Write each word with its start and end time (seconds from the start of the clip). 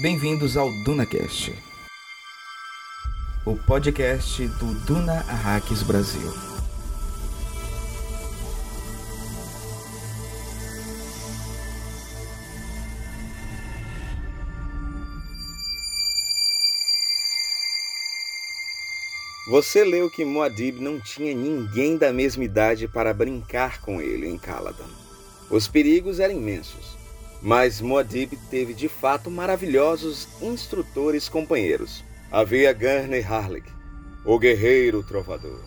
Bem-vindos 0.00 0.56
ao 0.56 0.72
DunaCast, 0.82 1.54
o 3.44 3.54
podcast 3.54 4.46
do 4.46 4.72
Duna 4.86 5.20
Arrakis 5.28 5.82
Brasil. 5.82 6.32
Você 19.48 19.84
leu 19.84 20.08
que 20.08 20.24
Muad'Dib 20.24 20.80
não 20.80 20.98
tinha 20.98 21.34
ninguém 21.34 21.98
da 21.98 22.10
mesma 22.10 22.42
idade 22.42 22.88
para 22.88 23.12
brincar 23.12 23.82
com 23.82 24.00
ele 24.00 24.26
em 24.26 24.38
Caladan. 24.38 24.88
Os 25.50 25.68
perigos 25.68 26.18
eram 26.20 26.36
imensos, 26.36 26.96
mas 27.42 27.80
Muad'Dib 27.80 28.36
teve 28.50 28.74
de 28.74 28.88
fato 28.88 29.30
maravilhosos 29.30 30.28
instrutores 30.42 31.28
companheiros. 31.28 32.04
Havia 32.30 32.72
Gurney 32.72 33.22
Harlick, 33.22 33.68
o 34.24 34.38
guerreiro 34.38 35.02
trovador. 35.02 35.60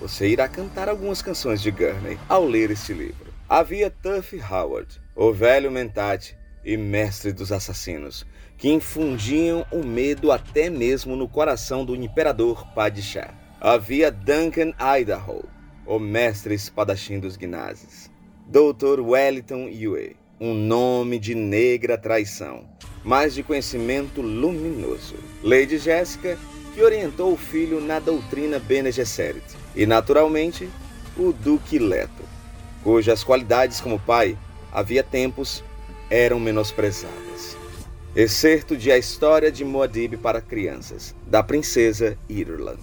Você 0.00 0.28
irá 0.28 0.46
cantar 0.46 0.88
algumas 0.88 1.20
canções 1.20 1.60
de 1.60 1.70
Gurney 1.70 2.18
ao 2.28 2.44
ler 2.44 2.70
este 2.70 2.92
livro. 2.92 3.26
Havia 3.48 3.90
Tuff 3.90 4.38
Howard, 4.40 5.00
o 5.16 5.32
velho 5.32 5.72
Mentat 5.72 6.36
e 6.64 6.76
mestre 6.76 7.32
dos 7.32 7.50
assassinos, 7.50 8.26
que 8.56 8.68
infundiam 8.68 9.66
o 9.72 9.82
medo 9.84 10.30
até 10.30 10.68
mesmo 10.68 11.16
no 11.16 11.26
coração 11.26 11.84
do 11.84 11.96
imperador 11.96 12.66
Padishah. 12.74 13.34
Havia 13.60 14.10
Duncan 14.10 14.72
Idaho, 14.78 15.44
o 15.86 15.98
mestre 15.98 16.54
espadachim 16.54 17.18
dos 17.18 17.36
Gnazes. 17.36 18.10
Dr. 18.46 19.00
Wellington 19.00 19.68
Yue, 19.68 20.16
um 20.40 20.54
nome 20.54 21.18
de 21.18 21.34
negra 21.34 21.98
traição, 21.98 22.64
mas 23.04 23.34
de 23.34 23.42
conhecimento 23.42 24.22
luminoso. 24.22 25.16
Lady 25.42 25.78
Jéssica, 25.78 26.38
que 26.74 26.82
orientou 26.82 27.32
o 27.32 27.36
filho 27.36 27.80
na 27.80 27.98
doutrina 27.98 28.58
Bene 28.58 28.92
Gesserit. 28.92 29.44
E, 29.74 29.86
naturalmente, 29.86 30.68
o 31.16 31.32
Duque 31.32 31.78
Leto, 31.78 32.22
cujas 32.82 33.24
qualidades 33.24 33.80
como 33.80 33.98
pai, 33.98 34.38
havia 34.72 35.02
tempos, 35.02 35.64
eram 36.08 36.38
menosprezadas. 36.38 37.56
Excerto 38.14 38.76
de 38.76 38.90
A 38.90 38.98
História 38.98 39.50
de 39.50 39.64
Muad'Dib 39.64 40.16
para 40.16 40.40
Crianças, 40.40 41.14
da 41.26 41.42
Princesa 41.42 42.16
Irulan. 42.28 42.78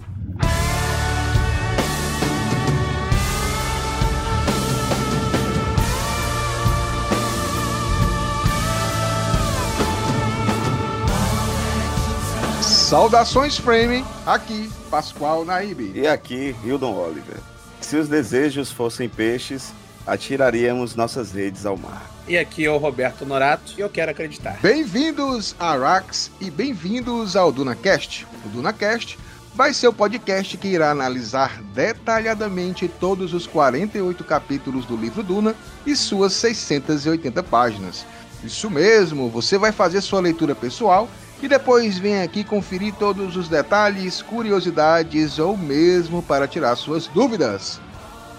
Saudações 12.86 13.58
Frame, 13.58 14.06
aqui 14.28 14.70
Pascoal 14.92 15.44
Naíbe. 15.44 15.92
E 15.96 16.06
aqui 16.06 16.56
Hildon 16.64 16.94
Oliver. 16.94 17.38
Se 17.82 17.98
os 17.98 18.08
desejos 18.08 18.72
fossem 18.72 19.10
peixes, 19.10 19.74
atiraríamos 20.06 20.94
nossas 20.96 21.32
redes 21.32 21.66
ao 21.66 21.76
mar. 21.76 22.06
E 22.28 22.38
aqui 22.38 22.64
é 22.64 22.70
o 22.70 22.78
Roberto 22.78 23.26
Norato 23.26 23.74
e 23.76 23.82
eu 23.82 23.90
quero 23.90 24.12
acreditar. 24.12 24.60
Bem-vindos 24.62 25.56
a 25.60 25.72
Arax 25.72 26.30
e 26.40 26.52
bem-vindos 26.52 27.36
ao 27.36 27.52
DunaCast. 27.52 28.28
O 28.46 28.50
DunaCast 28.50 29.18
vai 29.56 29.74
ser 29.74 29.88
o 29.88 29.94
podcast 29.94 30.56
que 30.56 30.68
irá 30.68 30.92
analisar 30.92 31.64
detalhadamente 31.74 32.88
todos 32.88 33.34
os 33.34 33.48
48 33.48 34.24
capítulos 34.24 34.86
do 34.86 34.96
livro 34.96 35.24
Duna 35.24 35.56
e 35.88 35.96
suas 35.96 36.34
680 36.34 37.42
páginas. 37.42 38.06
Isso 38.44 38.70
mesmo, 38.70 39.28
você 39.28 39.58
vai 39.58 39.72
fazer 39.72 40.02
sua 40.02 40.20
leitura 40.20 40.54
pessoal 40.54 41.10
e 41.46 41.48
depois 41.48 42.00
vem 42.00 42.24
aqui 42.24 42.44
conferir 42.44 42.92
todos 42.96 43.38
os 43.38 43.48
detalhes, 43.48 44.20
curiosidades 44.20 45.38
ou 45.38 45.56
mesmo 45.56 46.24
para 46.24 46.48
tirar 46.48 46.76
suas 46.76 47.06
dúvidas. 47.06 47.80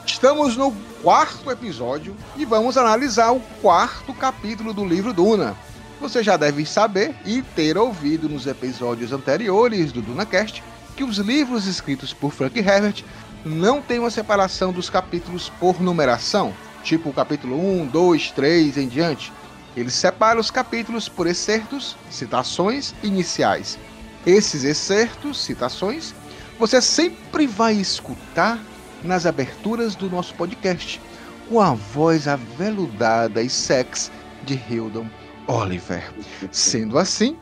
Estamos 0.04 0.56
no 0.56 0.72
quarto 1.04 1.48
episódio 1.48 2.16
e 2.36 2.44
vamos 2.44 2.76
analisar 2.76 3.30
o 3.30 3.38
quarto 3.62 4.12
capítulo 4.12 4.74
do 4.74 4.84
livro 4.84 5.12
Duna. 5.12 5.54
Você 6.00 6.20
já 6.20 6.36
deve 6.36 6.66
saber 6.66 7.14
e 7.24 7.42
ter 7.42 7.78
ouvido 7.78 8.28
nos 8.28 8.44
episódios 8.44 9.12
anteriores 9.12 9.92
do 9.92 10.02
DunaCast 10.02 10.60
que 10.96 11.04
os 11.04 11.18
livros 11.18 11.68
escritos 11.68 12.12
por 12.12 12.32
Frank 12.32 12.58
Herbert 12.58 13.04
não 13.44 13.80
têm 13.80 14.00
uma 14.00 14.10
separação 14.10 14.72
dos 14.72 14.90
capítulos 14.90 15.48
por 15.60 15.80
numeração, 15.80 16.52
tipo 16.82 17.12
capítulo 17.12 17.56
1, 17.82 17.86
2, 17.86 18.32
3 18.32 18.78
em 18.78 18.88
diante. 18.88 19.32
Ele 19.76 19.90
separa 19.90 20.40
os 20.40 20.50
capítulos 20.50 21.08
por 21.08 21.26
excertos, 21.26 21.96
citações 22.10 22.94
iniciais. 23.02 23.78
Esses 24.24 24.64
excertos, 24.64 25.44
citações, 25.44 26.14
você 26.58 26.80
sempre 26.80 27.46
vai 27.46 27.74
escutar 27.74 28.58
nas 29.02 29.26
aberturas 29.26 29.94
do 29.94 30.08
nosso 30.08 30.34
podcast, 30.34 31.00
com 31.48 31.60
a 31.60 31.74
voz 31.74 32.26
aveludada 32.26 33.42
e 33.42 33.50
sexy 33.50 34.10
de 34.42 34.54
Hildon 34.54 35.08
Oliver. 35.46 36.12
Sendo 36.50 36.98
assim, 36.98 37.36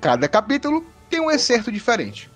cada 0.00 0.28
capítulo 0.28 0.84
tem 1.08 1.20
um 1.20 1.30
excerto 1.30 1.72
diferente. 1.72 2.30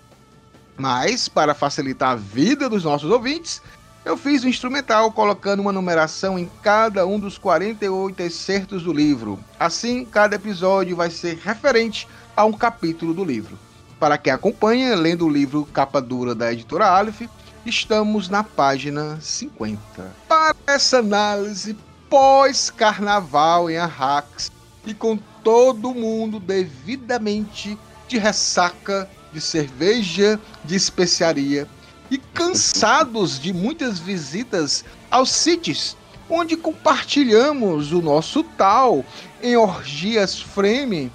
Mas, 0.75 1.29
para 1.29 1.53
facilitar 1.53 2.09
a 2.11 2.15
vida 2.15 2.67
dos 2.67 2.83
nossos 2.83 3.11
ouvintes, 3.11 3.61
eu 4.05 4.17
fiz 4.17 4.43
o 4.43 4.45
um 4.45 4.49
instrumental 4.49 5.11
colocando 5.11 5.61
uma 5.61 5.71
numeração 5.71 6.37
em 6.37 6.49
cada 6.61 7.07
um 7.07 7.17
dos 7.17 7.37
48 7.37 8.21
excertos 8.21 8.83
do 8.83 8.91
livro. 8.91 9.39
Assim, 9.59 10.03
cada 10.03 10.35
episódio 10.35 10.95
vai 10.95 11.09
ser 11.09 11.37
referente 11.37 12.07
a 12.35 12.43
um 12.43 12.51
capítulo 12.51 13.13
do 13.13 13.23
livro. 13.23 13.57
Para 13.99 14.17
quem 14.17 14.33
acompanha, 14.33 14.95
lendo 14.95 15.25
o 15.25 15.29
livro 15.29 15.65
Capa 15.71 16.01
Dura 16.01 16.35
da 16.35 16.51
editora 16.51 16.87
Aleph, 16.87 17.21
estamos 17.65 18.27
na 18.27 18.43
página 18.43 19.17
50. 19.21 19.79
Para 20.27 20.55
essa 20.67 20.99
análise 20.99 21.77
pós-carnaval 22.09 23.69
em 23.69 23.77
Arrax 23.77 24.51
e 24.85 24.93
com 24.93 25.17
todo 25.41 25.93
mundo 25.93 26.39
devidamente 26.39 27.77
de 28.07 28.17
ressaca 28.17 29.09
de 29.31 29.39
cerveja 29.39 30.39
de 30.65 30.75
especiaria 30.75 31.67
e 32.13 32.19
cansados 32.31 33.39
de 33.39 33.51
muitas 33.51 33.97
visitas 33.97 34.85
aos 35.09 35.31
sítios 35.31 35.97
onde 36.29 36.55
compartilhamos 36.55 37.91
o 37.91 38.03
nosso 38.03 38.43
tal 38.43 39.03
em 39.41 39.57
orgias 39.57 40.39
frame, 40.39 41.11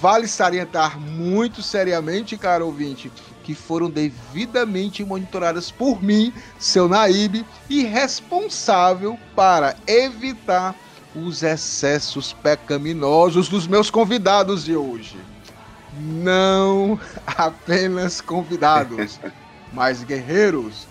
vale 0.00 0.26
salientar 0.26 0.98
muito 0.98 1.62
seriamente, 1.62 2.36
caro 2.36 2.66
ouvinte, 2.66 3.12
que 3.44 3.54
foram 3.54 3.88
devidamente 3.88 5.04
monitoradas 5.04 5.70
por 5.70 6.02
mim, 6.02 6.32
seu 6.58 6.88
Naíbe, 6.88 7.46
e 7.68 7.84
responsável 7.84 9.16
para 9.36 9.76
evitar 9.86 10.74
os 11.14 11.44
excessos 11.44 12.32
pecaminosos 12.32 13.48
dos 13.48 13.68
meus 13.68 13.88
convidados 13.88 14.64
de 14.64 14.74
hoje. 14.74 15.16
Não 15.96 16.98
apenas 17.24 18.20
convidados, 18.20 19.20
mas 19.72 20.02
guerreiros. 20.02 20.86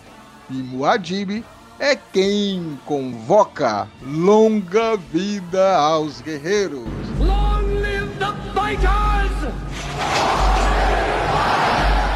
E 0.50 0.54
Muad'Dib 0.54 1.44
é 1.80 1.96
quem 1.96 2.78
convoca 2.86 3.88
longa 4.02 4.98
vida 4.98 5.78
aos 5.78 6.22
guerreiros. 6.22 6.88
Long 7.20 7.80
live 7.80 8.10
the 8.18 8.34
fighters! 8.54 9.10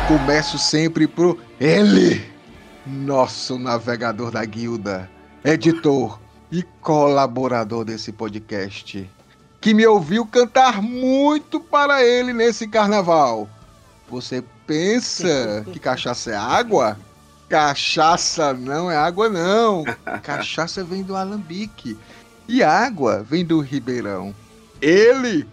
Começo 0.08 0.58
sempre 0.58 1.08
por 1.08 1.40
ele, 1.60 2.24
nosso 2.86 3.58
navegador 3.58 4.32
da 4.32 4.44
guilda, 4.44 5.10
editor 5.46 6.20
e 6.52 6.62
colaborador 6.82 7.86
desse 7.86 8.12
podcast, 8.12 9.10
que 9.62 9.74
me 9.74 9.88
ouviu 9.88 10.26
cantar 10.26 10.82
muito 10.82 11.60
para 11.60 12.04
ele 12.04 12.34
nesse 12.34 12.68
carnaval. 12.68 13.48
Você 14.10 14.44
pensa 14.66 15.66
que 15.72 15.80
cachaça 15.80 16.32
é 16.32 16.36
água? 16.36 16.98
Cachaça 17.50 18.54
não 18.54 18.90
é 18.90 18.98
água, 18.98 19.30
não. 19.30 19.84
Cachaça 20.24 20.84
vem 20.84 21.04
do 21.04 21.16
alambique. 21.16 21.98
E 22.48 22.64
água 22.64 23.26
vem 23.28 23.46
do 23.46 23.60
ribeirão. 23.60 24.34
Ele, 24.82 25.48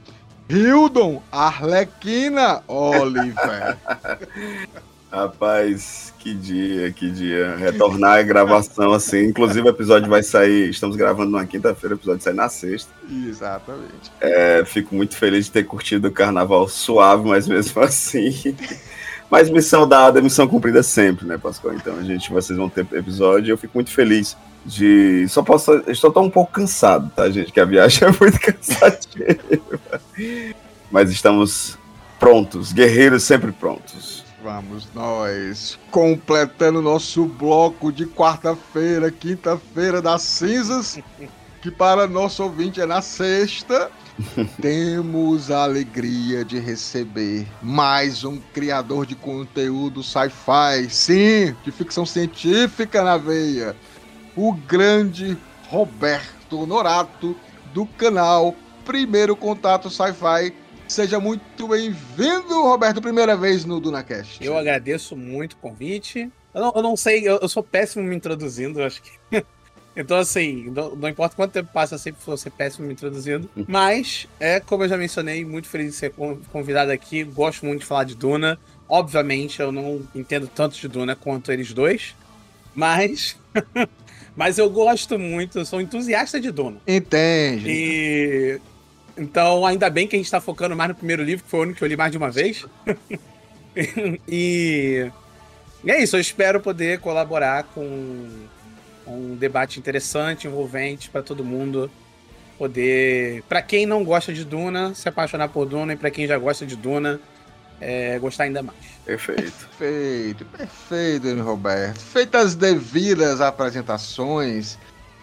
Hildon 0.48 1.22
Arlequina 1.30 2.62
Oliver. 2.66 3.76
Rapaz, 5.12 6.14
que 6.20 6.32
dia, 6.32 6.92
que 6.92 7.10
dia. 7.10 7.56
Retornar 7.56 8.18
a 8.18 8.22
gravação 8.22 8.92
assim. 8.92 9.24
Inclusive, 9.24 9.66
o 9.66 9.70
episódio 9.70 10.08
vai 10.08 10.22
sair. 10.22 10.70
Estamos 10.70 10.94
gravando 10.94 11.32
na 11.32 11.44
quinta-feira, 11.44 11.96
o 11.96 11.98
episódio 11.98 12.22
sai 12.22 12.32
na 12.32 12.48
sexta. 12.48 12.92
Exatamente. 13.10 14.12
É, 14.20 14.64
fico 14.64 14.94
muito 14.94 15.16
feliz 15.16 15.46
de 15.46 15.52
ter 15.52 15.64
curtido 15.64 16.06
o 16.06 16.12
carnaval 16.12 16.68
suave, 16.68 17.28
mas 17.28 17.48
mesmo 17.48 17.78
assim. 17.82 18.54
Mas 19.30 19.48
missão 19.48 19.86
dada, 19.86 20.20
missão 20.20 20.48
cumprida 20.48 20.82
sempre, 20.82 21.24
né, 21.24 21.38
Pascoal? 21.38 21.74
Então, 21.74 21.96
a 21.96 22.02
gente, 22.02 22.30
vocês 22.30 22.58
vão 22.58 22.68
ter 22.68 22.86
episódio. 22.92 23.52
Eu 23.52 23.58
fico 23.58 23.76
muito 23.76 23.90
feliz 23.90 24.36
de. 24.66 25.26
Só 25.28 25.42
posso. 25.42 25.72
Estou 25.86 26.10
tão 26.10 26.24
um 26.24 26.30
pouco 26.30 26.52
cansado, 26.52 27.10
tá, 27.14 27.30
gente? 27.30 27.52
Que 27.52 27.60
a 27.60 27.64
viagem 27.64 28.08
é 28.08 28.10
muito 28.10 28.40
cansativa. 28.40 29.40
Mas 30.90 31.10
estamos 31.10 31.78
prontos, 32.18 32.72
guerreiros 32.72 33.22
sempre 33.22 33.52
prontos. 33.52 34.24
Vamos 34.42 34.88
nós, 34.94 35.78
completando 35.90 36.80
nosso 36.80 37.26
bloco 37.26 37.92
de 37.92 38.06
quarta-feira, 38.06 39.10
quinta-feira 39.10 40.00
das 40.00 40.22
cinzas, 40.22 40.98
que 41.60 41.70
para 41.70 42.06
nosso 42.06 42.42
ouvinte 42.42 42.80
é 42.80 42.86
na 42.86 43.02
sexta. 43.02 43.90
Temos 44.60 45.50
a 45.50 45.64
alegria 45.64 46.44
de 46.44 46.58
receber 46.58 47.46
mais 47.62 48.24
um 48.24 48.38
criador 48.52 49.06
de 49.06 49.14
conteúdo 49.14 50.02
sci-fi, 50.02 50.88
sim, 50.90 51.56
de 51.64 51.70
ficção 51.70 52.04
científica 52.04 53.02
na 53.02 53.16
veia, 53.16 53.76
o 54.36 54.52
grande 54.52 55.36
Roberto 55.68 56.66
Norato, 56.66 57.36
do 57.72 57.86
canal 57.86 58.54
Primeiro 58.84 59.36
Contato 59.36 59.88
Sci-Fi. 59.88 60.52
Seja 60.88 61.20
muito 61.20 61.68
bem-vindo, 61.68 62.62
Roberto, 62.62 63.00
primeira 63.00 63.36
vez 63.36 63.64
no 63.64 63.78
DunaCast. 63.78 64.44
Eu 64.44 64.58
agradeço 64.58 65.16
muito 65.16 65.52
o 65.52 65.56
convite. 65.58 66.30
Eu 66.52 66.60
não, 66.60 66.72
eu 66.74 66.82
não 66.82 66.96
sei, 66.96 67.28
eu, 67.28 67.38
eu, 67.40 67.48
sou 67.48 67.62
péssimo 67.62 68.04
me 68.04 68.16
introduzindo, 68.16 68.82
acho 68.82 69.00
que. 69.00 69.44
Então, 69.96 70.16
assim, 70.16 70.70
não, 70.70 70.94
não, 70.94 71.08
importa 71.08 71.34
quanto 71.34 71.52
tempo 71.52 71.70
passa, 71.72 71.96
eu 71.96 71.98
sempre 71.98 72.20
vou 72.24 72.36
ser 72.36 72.50
péssimo 72.50 72.86
me 72.86 72.92
introduzindo. 72.92 73.50
Mas, 73.66 74.26
é 74.38 74.60
como 74.60 74.84
eu 74.84 74.88
já 74.88 74.96
mencionei, 74.96 75.44
muito 75.44 75.68
feliz 75.68 75.92
de 75.92 75.96
ser 75.96 76.12
convidado 76.52 76.92
aqui. 76.92 77.24
Gosto 77.24 77.66
muito 77.66 77.80
de 77.80 77.86
falar 77.86 78.04
de 78.04 78.14
Duna. 78.14 78.58
Obviamente, 78.88 79.60
eu 79.60 79.72
não 79.72 80.02
entendo 80.14 80.48
tanto 80.48 80.76
de 80.76 80.88
Duna 80.88 81.16
quanto 81.16 81.50
eles 81.52 81.72
dois. 81.72 82.14
Mas. 82.74 83.36
Mas 84.36 84.58
eu 84.58 84.70
gosto 84.70 85.18
muito, 85.18 85.58
eu 85.58 85.64
sou 85.66 85.80
entusiasta 85.80 86.40
de 86.40 86.50
Duna. 86.50 86.78
Entende. 86.86 87.68
E. 87.68 88.60
Então, 89.18 89.66
ainda 89.66 89.90
bem 89.90 90.06
que 90.06 90.14
a 90.14 90.18
gente 90.18 90.30
tá 90.30 90.40
focando 90.40 90.76
mais 90.76 90.88
no 90.88 90.94
primeiro 90.94 91.22
livro, 91.22 91.44
que 91.44 91.50
foi 91.50 91.60
o 91.60 91.62
único 91.64 91.78
que 91.78 91.84
eu 91.84 91.88
li 91.88 91.96
mais 91.96 92.12
de 92.12 92.16
uma 92.16 92.30
vez. 92.30 92.64
e. 94.26 95.10
E 95.82 95.90
é 95.90 96.02
isso, 96.02 96.14
eu 96.16 96.20
espero 96.20 96.60
poder 96.60 97.00
colaborar 97.00 97.64
com 97.64 98.28
um 99.10 99.36
debate 99.36 99.78
interessante, 99.78 100.46
envolvente 100.46 101.10
para 101.10 101.22
todo 101.22 101.44
mundo 101.44 101.90
poder, 102.58 103.42
para 103.48 103.62
quem 103.62 103.86
não 103.86 104.04
gosta 104.04 104.32
de 104.32 104.44
Duna, 104.44 104.94
se 104.94 105.08
apaixonar 105.08 105.48
por 105.48 105.64
Duna 105.64 105.94
e 105.94 105.96
para 105.96 106.10
quem 106.10 106.26
já 106.26 106.36
gosta 106.36 106.66
de 106.66 106.76
Duna, 106.76 107.18
é, 107.80 108.18
gostar 108.18 108.44
ainda 108.44 108.62
mais. 108.62 108.76
Perfeito. 109.04 109.68
Perfeito, 109.78 110.44
perfeito, 110.44 111.42
Roberto. 111.42 111.98
Feitas 111.98 112.48
as 112.48 112.54
devidas 112.54 113.40
apresentações, 113.40 114.78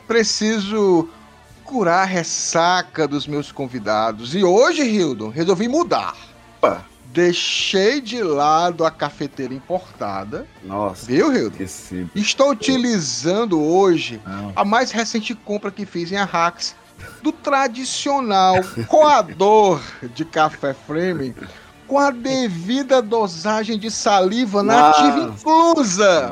preciso 0.07 1.07
curar 1.63 2.03
a 2.03 2.05
ressaca 2.05 3.07
dos 3.07 3.27
meus 3.27 3.51
convidados. 3.51 4.33
E 4.33 4.43
hoje, 4.43 4.81
Hildon, 4.81 5.29
resolvi 5.29 5.67
mudar. 5.67 6.15
Opa. 6.57 6.96
Deixei 7.17 7.99
de 7.99 8.21
lado 8.21 8.85
a 8.85 8.91
cafeteira 8.91 9.51
importada. 9.51 10.45
Nossa. 10.63 11.07
Viu, 11.07 11.33
Hildon? 11.33 11.57
Estou 12.13 12.51
utilizando 12.51 13.59
hoje 13.59 14.21
Não. 14.23 14.53
a 14.55 14.63
mais 14.63 14.91
recente 14.91 15.33
compra 15.33 15.71
que 15.71 15.83
fiz 15.83 16.11
em 16.11 16.15
Arrax 16.15 16.75
do 17.23 17.31
tradicional 17.31 18.57
coador 18.87 19.81
de 20.13 20.23
café 20.25 20.75
Fleming 20.75 21.33
com 21.87 21.97
a 21.97 22.11
devida 22.11 23.01
dosagem 23.01 23.79
de 23.79 23.89
saliva 23.89 24.61
nativa 24.61 25.17
inclusa. 25.17 26.31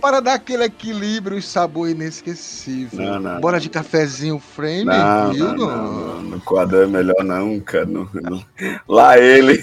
Para 0.00 0.20
dar 0.20 0.34
aquele 0.34 0.64
equilíbrio 0.64 1.38
e 1.38 1.42
sabor 1.42 1.88
inesquecível. 1.88 2.98
Não, 2.98 3.20
não, 3.20 3.40
Bora 3.40 3.60
de 3.60 3.68
cafezinho 3.68 4.38
frame, 4.38 4.84
não, 4.84 5.32
viu? 5.32 5.52
Não, 5.52 5.56
não, 5.56 6.22
no 6.22 6.40
quadro 6.40 6.78
é 6.78 6.86
melhor 6.86 7.22
nunca. 7.24 7.84
No, 7.84 8.08
no... 8.12 8.44
Lá 8.88 9.18
ele. 9.18 9.62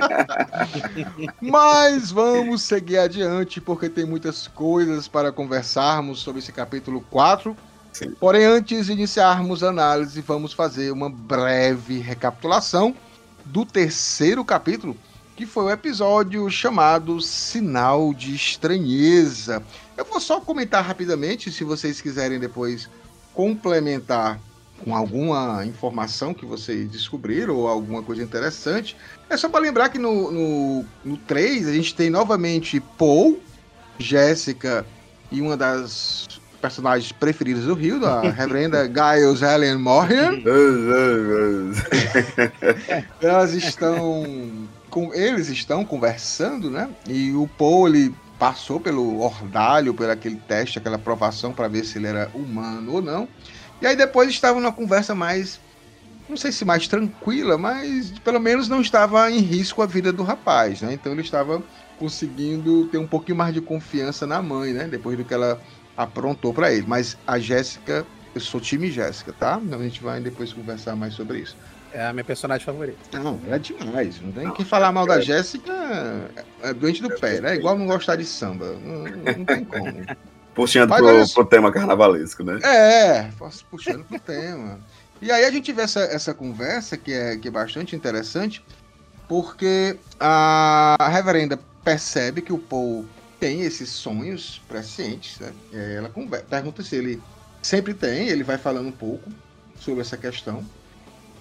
Mas 1.40 2.10
vamos 2.10 2.62
seguir 2.62 2.98
adiante, 2.98 3.60
porque 3.60 3.88
tem 3.88 4.04
muitas 4.04 4.46
coisas 4.46 5.08
para 5.08 5.32
conversarmos 5.32 6.20
sobre 6.20 6.40
esse 6.40 6.52
capítulo 6.52 7.04
4. 7.10 7.56
Sim. 7.92 8.14
Porém, 8.20 8.44
antes 8.44 8.86
de 8.86 8.92
iniciarmos 8.92 9.64
a 9.64 9.68
análise, 9.68 10.20
vamos 10.20 10.52
fazer 10.52 10.92
uma 10.92 11.10
breve 11.10 11.98
recapitulação 11.98 12.94
do 13.44 13.64
terceiro 13.64 14.44
capítulo, 14.44 14.96
que 15.40 15.46
foi 15.46 15.64
o 15.64 15.70
episódio 15.70 16.50
chamado 16.50 17.18
Sinal 17.18 18.12
de 18.12 18.34
Estranheza. 18.34 19.62
Eu 19.96 20.04
vou 20.04 20.20
só 20.20 20.38
comentar 20.38 20.84
rapidamente, 20.84 21.50
se 21.50 21.64
vocês 21.64 21.98
quiserem 21.98 22.38
depois 22.38 22.90
complementar 23.32 24.38
com 24.84 24.94
alguma 24.94 25.64
informação 25.64 26.34
que 26.34 26.44
vocês 26.44 26.90
descobriram 26.90 27.56
ou 27.56 27.68
alguma 27.68 28.02
coisa 28.02 28.22
interessante. 28.22 28.94
É 29.30 29.36
só 29.38 29.48
para 29.48 29.60
lembrar 29.60 29.88
que 29.88 29.98
no, 29.98 30.30
no, 30.30 30.84
no 31.02 31.16
3 31.16 31.68
a 31.68 31.72
gente 31.72 31.94
tem 31.94 32.10
novamente 32.10 32.78
Paul, 32.98 33.40
Jéssica 33.98 34.84
e 35.32 35.40
uma 35.40 35.56
das 35.56 36.28
personagens 36.60 37.12
preferidos 37.12 37.64
do 37.64 37.72
Rio, 37.72 38.04
a 38.04 38.20
reverenda 38.28 38.84
Giles 38.84 39.40
Helen 39.40 39.78
Morgan. 39.78 40.42
Elas 43.22 43.54
estão. 43.54 44.68
Com, 44.90 45.14
eles 45.14 45.48
estão 45.48 45.84
conversando, 45.84 46.70
né? 46.70 46.88
E 47.08 47.32
o 47.32 47.46
Paul 47.46 47.88
ele 47.88 48.14
passou 48.38 48.80
pelo 48.80 49.20
ordalho, 49.20 49.94
por 49.94 50.08
aquele 50.08 50.36
teste, 50.36 50.78
aquela 50.78 50.96
aprovação 50.96 51.52
para 51.52 51.68
ver 51.68 51.84
se 51.84 51.98
ele 51.98 52.06
era 52.06 52.30
humano 52.34 52.94
ou 52.94 53.02
não. 53.02 53.28
E 53.80 53.86
aí 53.86 53.94
depois 53.94 54.30
estavam 54.30 54.60
numa 54.60 54.72
conversa 54.72 55.14
mais. 55.14 55.60
Não 56.28 56.36
sei 56.36 56.52
se 56.52 56.64
mais 56.64 56.86
tranquila, 56.88 57.58
mas 57.58 58.10
pelo 58.20 58.40
menos 58.40 58.68
não 58.68 58.80
estava 58.80 59.30
em 59.30 59.40
risco 59.40 59.82
a 59.82 59.86
vida 59.86 60.12
do 60.12 60.22
rapaz, 60.22 60.80
né? 60.80 60.92
Então 60.92 61.12
ele 61.12 61.22
estava 61.22 61.62
conseguindo 61.98 62.86
ter 62.86 62.98
um 62.98 63.06
pouquinho 63.06 63.36
mais 63.36 63.52
de 63.52 63.60
confiança 63.60 64.26
na 64.26 64.40
mãe, 64.40 64.72
né? 64.72 64.88
Depois 64.88 65.18
do 65.18 65.24
que 65.24 65.34
ela 65.34 65.60
aprontou 65.96 66.54
para 66.54 66.72
ele. 66.72 66.86
Mas 66.86 67.16
a 67.26 67.38
Jéssica, 67.38 68.06
eu 68.34 68.40
sou 68.40 68.60
time 68.60 68.90
Jéssica, 68.90 69.32
tá? 69.32 69.60
Então 69.62 69.78
a 69.78 69.82
gente 69.82 70.02
vai 70.02 70.20
depois 70.20 70.52
conversar 70.52 70.96
mais 70.96 71.14
sobre 71.14 71.40
isso. 71.40 71.56
É 71.92 72.06
a 72.06 72.12
minha 72.12 72.24
personagem 72.24 72.64
favorita. 72.64 72.98
Não, 73.18 73.40
é 73.48 73.58
demais. 73.58 74.20
Não 74.20 74.32
tem 74.32 74.50
que 74.52 74.64
falar 74.64 74.92
mal 74.92 75.06
da 75.06 75.20
Jéssica 75.20 75.72
é 76.62 76.72
doente 76.72 77.02
do 77.02 77.10
pé, 77.18 77.40
né? 77.40 77.56
Igual 77.56 77.76
não 77.78 77.86
gostar 77.86 78.16
de 78.16 78.24
samba. 78.24 78.72
Não, 78.84 79.04
não 79.04 79.44
tem 79.44 79.64
como. 79.64 80.06
Puxando 80.54 80.94
pro, 80.94 81.28
pro, 81.32 81.44
tema 81.44 81.72
carnavalesco, 81.72 82.42
né? 82.42 82.58
É, 82.62 83.30
puxando 83.70 84.04
pro 84.04 84.18
tema. 84.18 84.80
E 85.22 85.30
aí 85.30 85.44
a 85.44 85.50
gente 85.50 85.72
vê 85.72 85.82
essa, 85.82 86.00
essa 86.00 86.34
conversa 86.34 86.96
que 86.96 87.12
é, 87.12 87.36
que 87.36 87.48
é 87.48 87.50
bastante 87.50 87.94
interessante, 87.94 88.62
porque 89.28 89.96
a, 90.18 90.96
a 90.98 91.08
reverenda 91.08 91.58
percebe 91.84 92.42
que 92.42 92.52
o 92.52 92.58
Paul 92.58 93.06
tem 93.38 93.62
esses 93.62 93.88
sonhos 93.90 94.60
prescientes. 94.68 95.38
Né? 95.38 95.52
Ela 95.96 96.10
pergunta 96.48 96.82
se 96.82 96.96
ele 96.96 97.22
sempre 97.62 97.94
tem, 97.94 98.28
ele 98.28 98.42
vai 98.42 98.58
falando 98.58 98.88
um 98.88 98.92
pouco 98.92 99.30
sobre 99.78 100.00
essa 100.00 100.16
questão. 100.16 100.64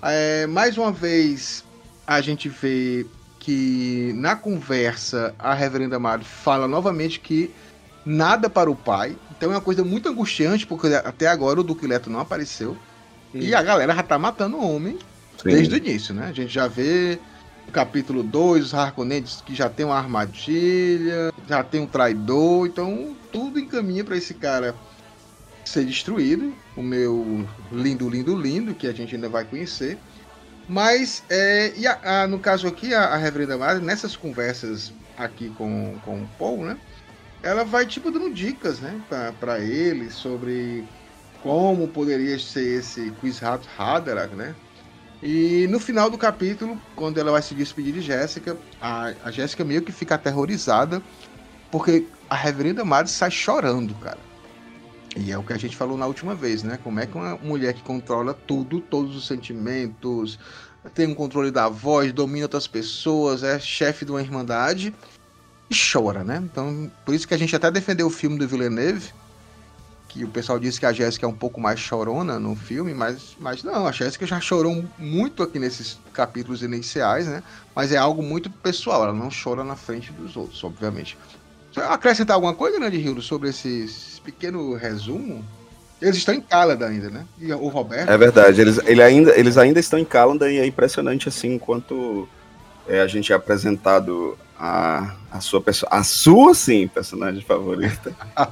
É, 0.01 0.47
mais 0.47 0.77
uma 0.77 0.91
vez, 0.91 1.63
a 2.07 2.21
gente 2.21 2.47
vê 2.49 3.05
que 3.39 4.13
na 4.15 4.35
conversa 4.35 5.33
a 5.39 5.53
reverenda 5.53 5.99
Mari 5.99 6.23
fala 6.23 6.67
novamente 6.67 7.19
que 7.19 7.51
nada 8.05 8.49
para 8.49 8.69
o 8.69 8.75
pai. 8.75 9.15
Então 9.31 9.51
é 9.51 9.55
uma 9.55 9.61
coisa 9.61 9.83
muito 9.83 10.09
angustiante, 10.09 10.65
porque 10.65 10.87
até 10.87 11.27
agora 11.27 11.59
o 11.59 11.63
Duque 11.63 11.87
Leto 11.87 12.09
não 12.09 12.19
apareceu. 12.19 12.77
Sim. 13.31 13.39
E 13.39 13.53
a 13.55 13.61
galera 13.61 13.93
já 13.95 14.03
tá 14.03 14.17
matando 14.17 14.57
o 14.57 14.75
homem 14.75 14.97
Sim. 15.37 15.49
desde 15.49 15.75
o 15.75 15.77
início, 15.77 16.13
né? 16.13 16.27
A 16.27 16.33
gente 16.33 16.51
já 16.51 16.67
vê 16.67 17.19
capítulo 17.71 18.23
2, 18.23 18.65
os 18.65 18.73
Harkonnetes 18.73 19.41
que 19.45 19.53
já 19.53 19.69
tem 19.69 19.85
uma 19.85 19.97
armadilha, 19.97 21.31
já 21.47 21.63
tem 21.63 21.79
um 21.81 21.85
traidor, 21.85 22.65
então 22.65 23.15
tudo 23.31 23.59
encaminha 23.59 24.03
para 24.03 24.17
esse 24.17 24.33
cara 24.33 24.73
ser 25.69 25.85
destruído. 25.85 26.53
O 26.75 26.81
meu 26.81 27.47
lindo, 27.71 28.09
lindo, 28.09 28.35
lindo, 28.35 28.73
que 28.73 28.87
a 28.87 28.93
gente 28.93 29.15
ainda 29.15 29.29
vai 29.29 29.45
conhecer. 29.45 29.97
Mas, 30.67 31.23
é, 31.29 31.73
e 31.75 31.87
a, 31.87 32.23
a, 32.23 32.27
no 32.27 32.39
caso 32.39 32.67
aqui, 32.67 32.93
a, 32.93 33.05
a 33.05 33.17
Reverenda 33.17 33.57
Mari, 33.57 33.79
nessas 33.79 34.15
conversas 34.15 34.93
aqui 35.17 35.49
com, 35.57 35.97
com 36.05 36.21
o 36.23 36.29
Paul, 36.37 36.63
né? 36.63 36.77
Ela 37.41 37.63
vai, 37.63 37.85
tipo, 37.85 38.11
dando 38.11 38.33
dicas, 38.33 38.79
né? 38.79 39.01
para 39.39 39.59
ele 39.59 40.11
sobre 40.11 40.85
como 41.41 41.87
poderia 41.87 42.37
ser 42.37 42.79
esse 42.79 43.11
Quizhat 43.21 43.67
Hadarak, 43.77 44.35
né? 44.35 44.53
E 45.23 45.67
no 45.69 45.79
final 45.79 46.09
do 46.09 46.17
capítulo, 46.17 46.79
quando 46.95 47.17
ela 47.17 47.31
vai 47.31 47.41
se 47.41 47.53
despedir 47.53 47.93
de 47.93 48.01
Jéssica, 48.01 48.57
a, 48.81 49.13
a 49.23 49.31
Jéssica 49.31 49.63
meio 49.63 49.81
que 49.81 49.91
fica 49.91 50.15
aterrorizada, 50.15 51.01
porque 51.71 52.05
a 52.29 52.35
Reverenda 52.35 52.85
Madre 52.85 53.11
sai 53.11 53.31
chorando, 53.31 53.93
cara. 53.95 54.28
E 55.15 55.31
é 55.31 55.37
o 55.37 55.43
que 55.43 55.53
a 55.53 55.57
gente 55.57 55.75
falou 55.75 55.97
na 55.97 56.05
última 56.05 56.35
vez, 56.35 56.63
né? 56.63 56.79
Como 56.83 56.99
é 56.99 57.05
que 57.05 57.15
uma 57.15 57.35
mulher 57.37 57.73
que 57.73 57.81
controla 57.81 58.33
tudo, 58.33 58.79
todos 58.79 59.15
os 59.15 59.25
sentimentos, 59.27 60.37
tem 60.93 61.07
um 61.07 61.15
controle 61.15 61.51
da 61.51 61.67
voz, 61.67 62.13
domina 62.13 62.45
outras 62.45 62.67
pessoas, 62.67 63.43
é 63.43 63.59
chefe 63.59 64.05
de 64.05 64.11
uma 64.11 64.21
irmandade 64.21 64.93
e 65.69 65.75
chora, 65.75 66.23
né? 66.23 66.41
Então, 66.43 66.91
por 67.05 67.13
isso 67.13 67.27
que 67.27 67.33
a 67.33 67.37
gente 67.37 67.55
até 67.55 67.69
defendeu 67.69 68.07
o 68.07 68.11
filme 68.11 68.37
do 68.37 68.47
Villeneuve, 68.47 69.11
que 70.07 70.23
o 70.23 70.27
pessoal 70.27 70.59
disse 70.59 70.79
que 70.79 70.85
a 70.85 70.91
Jéssica 70.91 71.25
é 71.25 71.29
um 71.29 71.35
pouco 71.35 71.61
mais 71.61 71.79
chorona 71.79 72.39
no 72.39 72.55
filme, 72.55 72.93
mas, 72.93 73.35
mas 73.39 73.63
não, 73.63 73.85
a 73.85 73.91
Jéssica 73.91 74.25
já 74.25 74.39
chorou 74.39 74.83
muito 74.97 75.43
aqui 75.43 75.59
nesses 75.59 75.99
capítulos 76.11 76.63
iniciais, 76.63 77.27
né? 77.27 77.43
Mas 77.75 77.91
é 77.91 77.97
algo 77.97 78.23
muito 78.23 78.49
pessoal, 78.49 79.03
ela 79.03 79.13
não 79.13 79.29
chora 79.29 79.63
na 79.63 79.75
frente 79.75 80.11
dos 80.11 80.35
outros, 80.35 80.63
obviamente. 80.63 81.17
Acrescentar 81.75 82.33
alguma 82.33 82.55
coisa, 82.55 82.79
né, 82.79 82.89
de 82.89 82.97
Hildo, 82.97 83.21
sobre 83.21 83.49
esse, 83.49 83.83
esse 83.83 84.18
pequeno 84.31 84.75
resumo? 84.75 85.43
Eles 86.01 86.17
estão 86.17 86.33
em 86.33 86.41
Cálada 86.41 86.87
ainda, 86.87 87.09
né? 87.09 87.25
E 87.39 87.51
o 87.51 87.67
Roberto. 87.67 88.09
É 88.09 88.17
verdade, 88.17 88.61
eles, 88.61 88.79
ele 88.85 89.01
ainda, 89.01 89.37
eles 89.37 89.57
ainda 89.57 89.79
estão 89.79 89.99
em 89.99 90.05
Cálada 90.05 90.49
e 90.49 90.57
é 90.57 90.65
impressionante 90.65 91.27
assim 91.27 91.55
enquanto 91.55 92.27
é, 92.87 93.01
a 93.01 93.07
gente 93.07 93.33
é 93.33 93.35
apresentado 93.35 94.37
a, 94.57 95.15
a 95.29 95.41
sua 95.41 95.59
pessoa, 95.59 95.89
a 95.91 96.03
sua 96.03 96.53
sim, 96.53 96.87
personagem 96.87 97.41
favorita. 97.41 98.15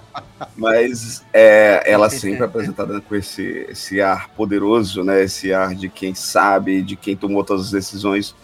Mas 0.57 1.23
é, 1.31 1.83
ela 1.85 2.09
sempre 2.09 2.41
é 2.41 2.43
apresentada 2.45 2.99
com 2.99 3.15
esse, 3.15 3.65
esse 3.69 4.01
ar 4.01 4.29
poderoso, 4.29 5.03
né? 5.03 5.23
Esse 5.23 5.53
ar 5.53 5.73
de 5.73 5.87
quem 5.87 6.13
sabe, 6.13 6.81
de 6.81 6.97
quem 6.97 7.15
tomou 7.15 7.45
todas 7.45 7.67
as 7.67 7.71
decisões, 7.71 8.35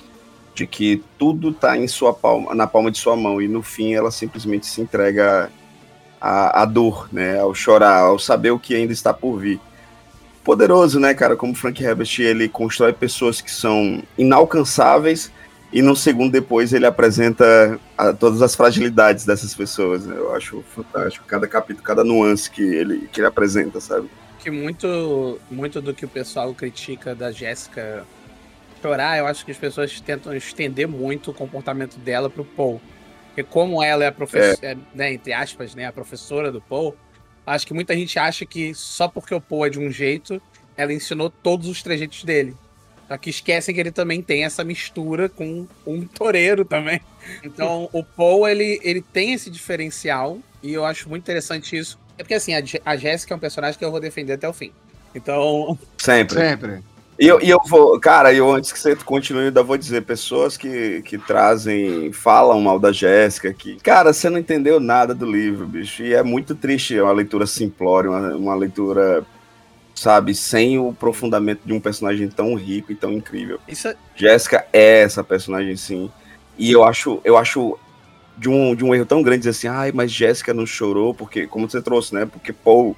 de 0.56 0.66
que 0.66 1.04
tudo 1.18 1.50
está 1.50 1.78
em 1.78 1.88
sua 1.88 2.14
palma, 2.14 2.56
na 2.56 2.68
palma 2.68 2.90
de 2.90 3.00
sua 3.00 3.18
mão 3.18 3.42
e 3.42 3.50
no 3.50 3.62
fim 3.62 3.94
ela 3.94 4.12
simplesmente 4.12 4.66
se 4.66 4.80
entrega 4.80 5.52
à, 6.24 6.62
à 6.62 6.66
dor, 6.66 7.10
né? 7.12 7.38
Ao 7.38 7.54
chorar, 7.54 8.00
ao 8.00 8.18
saber 8.18 8.52
o 8.52 8.60
que 8.60 8.74
ainda 8.74 8.94
está 8.94 9.14
por 9.14 9.38
vir. 9.38 9.60
Poderoso, 10.42 10.98
né, 10.98 11.14
cara? 11.14 11.36
Como 11.36 11.54
Frank 11.54 11.84
Herbert 11.84 12.10
ele 12.20 12.48
constrói 12.48 12.94
pessoas 12.94 13.42
que 13.42 13.52
são 13.52 14.02
inalcançáveis 14.18 15.30
e 15.72 15.82
no 15.82 15.96
segundo 15.96 16.32
depois 16.32 16.72
ele 16.72 16.86
apresenta 16.86 17.78
a, 17.98 18.14
todas 18.14 18.42
as 18.42 18.56
fragilidades 18.56 19.26
dessas 19.26 19.54
pessoas. 19.54 20.06
Né? 20.06 20.16
Eu 20.18 20.34
acho 20.34 20.64
fantástico 20.74 21.26
cada 21.28 21.46
capítulo, 21.46 21.84
cada 21.84 22.04
nuance 22.04 22.50
que 22.50 22.62
ele, 22.62 23.10
que 23.12 23.20
ele 23.20 23.28
apresenta, 23.28 23.82
sabe? 23.82 24.10
Que 24.40 24.50
muito, 24.50 25.40
muito 25.52 25.82
do 25.82 25.94
que 25.94 26.06
o 26.06 26.10
pessoal 26.10 26.54
critica 26.54 27.14
da 27.14 27.32
Jéssica 27.32 28.06
chorar, 28.82 29.18
eu 29.18 29.26
acho 29.26 29.46
que 29.46 29.52
as 29.52 29.58
pessoas 29.58 30.02
tentam 30.02 30.36
estender 30.36 30.88
muito 30.88 31.32
o 31.32 31.34
comportamento 31.34 31.98
dela 31.98 32.30
pro 32.30 32.44
Paul. 32.44 32.82
Porque 33.34 33.44
como 33.44 33.82
ela 33.82 34.04
é 34.04 34.08
a 34.08 34.12
professora, 34.12 34.58
é. 34.62 34.78
né, 34.94 35.14
entre 35.14 35.34
aspas, 35.34 35.74
né, 35.74 35.88
a 35.88 35.92
professora 35.92 36.52
do 36.52 36.62
Paul, 36.62 36.96
acho 37.48 37.66
que 37.66 37.74
muita 37.74 37.96
gente 37.96 38.20
acha 38.20 38.46
que 38.46 38.76
só 38.76 39.08
porque 39.08 39.34
o 39.34 39.42
Paul 39.42 39.66
é 39.66 39.70
de 39.72 39.80
um 39.80 39.90
jeito, 39.90 40.40
ela 40.78 40.94
ensinou 40.94 41.32
todos 41.32 41.68
os 41.68 41.82
trejeitos 41.82 42.24
dele. 42.24 42.56
Só 43.08 43.18
que 43.18 43.32
esquecem 43.32 43.74
que 43.74 43.82
ele 43.82 43.92
também 43.92 44.22
tem 44.22 44.46
essa 44.46 44.64
mistura 44.64 45.28
com 45.28 45.68
um 45.86 46.06
toureiro 46.06 46.64
também. 46.64 47.02
Então, 47.44 47.90
o 47.92 48.04
Paul, 48.04 48.48
ele, 48.48 48.80
ele 48.84 49.02
tem 49.02 49.34
esse 49.34 49.50
diferencial, 49.50 50.38
e 50.62 50.72
eu 50.72 50.86
acho 50.86 51.10
muito 51.10 51.24
interessante 51.24 51.76
isso. 51.76 52.00
É 52.18 52.24
porque, 52.24 52.36
assim, 52.36 52.54
a, 52.54 52.64
a 52.86 52.96
Jéssica 52.96 53.34
é 53.34 53.38
um 53.38 53.40
personagem 53.40 53.80
que 53.80 53.84
eu 53.84 53.90
vou 53.90 54.00
defender 54.00 54.34
até 54.34 54.48
o 54.48 54.54
fim. 54.54 54.72
Então. 55.16 55.78
Sempre. 55.98 56.40
Sempre. 56.40 56.84
E 57.24 57.28
eu, 57.28 57.40
e 57.42 57.50
eu 57.50 57.60
vou, 57.70 57.98
cara, 58.02 58.34
eu 58.34 58.52
antes 58.52 58.74
que 58.74 58.78
você 58.78 58.98
continue, 58.98 59.44
eu 59.44 59.48
ainda 59.48 59.64
vou 59.64 59.78
dizer, 59.78 60.02
pessoas 60.02 60.58
que, 60.58 61.02
que 61.04 61.18
trazem, 61.18 62.12
falam 62.12 62.60
mal 62.60 62.78
da 62.78 62.92
Jéssica, 62.92 63.54
que, 63.54 63.78
cara, 63.78 64.12
você 64.12 64.30
não 64.30 64.38
entendeu 64.38 64.78
nada 64.78 65.16
do 65.16 65.26
livro, 65.26 65.66
bicho, 65.66 66.04
e 66.04 66.14
é 66.14 66.22
muito 66.22 66.54
triste, 66.54 66.98
é 66.98 67.02
uma 67.02 67.14
leitura 67.14 67.48
simplória, 67.48 68.10
uma, 68.10 68.36
uma 68.36 68.56
leitura 68.56 69.26
sabe, 69.96 70.36
sem 70.36 70.78
o 70.78 70.90
aprofundamento 70.90 71.62
de 71.64 71.72
um 71.72 71.80
personagem 71.80 72.28
tão 72.28 72.56
rico 72.56 72.92
e 72.92 72.96
tão 72.96 73.14
incrível. 73.14 73.58
Isso 73.70 73.88
é... 73.88 73.96
Jéssica 74.18 74.66
é 74.74 75.04
essa 75.04 75.24
personagem, 75.24 75.78
sim. 75.78 76.12
E 76.58 76.74
eu 76.74 76.84
acho, 76.84 77.22
eu 77.24 77.38
acho 77.38 77.80
de 78.38 78.50
um, 78.50 78.76
de 78.76 78.84
um 78.84 78.94
erro 78.94 79.06
tão 79.06 79.24
grande 79.24 79.46
dizer 79.46 79.52
assim, 79.52 79.68
ai, 79.68 79.94
mas 79.94 80.12
Jéssica 80.12 80.54
não 80.54 80.66
chorou, 80.66 81.14
porque, 81.14 81.48
como 81.48 81.70
você 81.70 81.82
trouxe, 81.82 82.14
né? 82.14 82.26
Porque 82.26 82.52
Paul, 82.52 82.98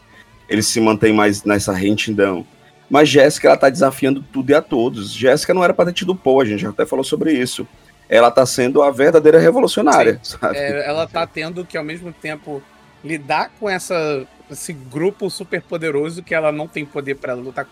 ele 0.50 0.63
se 0.63 0.82
mantém 0.82 1.13
mais 1.13 1.44
nessa 1.44 1.72
retidão. 1.72 2.44
Mas 2.89 3.10
Jéssica, 3.10 3.48
ela 3.48 3.58
tá 3.58 3.70
desafiando 3.70 4.24
tudo 4.32 4.50
e 4.51 4.54
a 4.54 4.62
todos. 4.62 5.12
Jéssica 5.12 5.54
não 5.54 5.63
era 5.63 5.74
pra 5.74 5.86
ter 5.86 5.94
tido 5.94 6.20
a 6.42 6.46
gente 6.46 6.62
já 6.62 6.70
até 6.70 6.86
falou 6.86 7.04
sobre 7.04 7.34
isso. 7.34 7.68
Ela 8.08 8.30
tá 8.30 8.46
sendo 8.46 8.84
a 8.84 8.92
verdadeira 8.92 9.39
revolucionária, 9.39 10.20
Sim. 10.22 10.38
sabe? 10.39 10.58
É, 10.58 10.88
ela 10.88 11.08
tá 11.08 11.25
tendo 11.25 11.65
que, 11.65 11.75
ao 11.75 11.84
mesmo 11.84 12.13
tempo, 12.13 12.62
lidar 13.04 13.51
com 13.60 13.70
essa 13.70 14.27
esse 14.50 14.74
grupo 14.74 15.30
super 15.30 15.62
poderoso 15.62 16.22
que 16.22 16.36
ela 16.36 16.51
não 16.51 16.68
tem 16.68 16.86
poder 16.86 17.15
para 17.15 17.34
lutar 17.34 17.68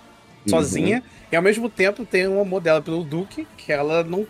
sozinha. 0.47 0.97
Uhum. 0.97 1.03
E 1.31 1.35
ao 1.35 1.41
mesmo 1.41 1.69
tempo 1.69 2.05
tem 2.05 2.27
um 2.27 2.41
amor 2.41 2.61
dela 2.61 2.81
pelo 2.81 3.03
Duke, 3.03 3.47
que 3.57 3.71
ela 3.71 4.03
não. 4.03 4.27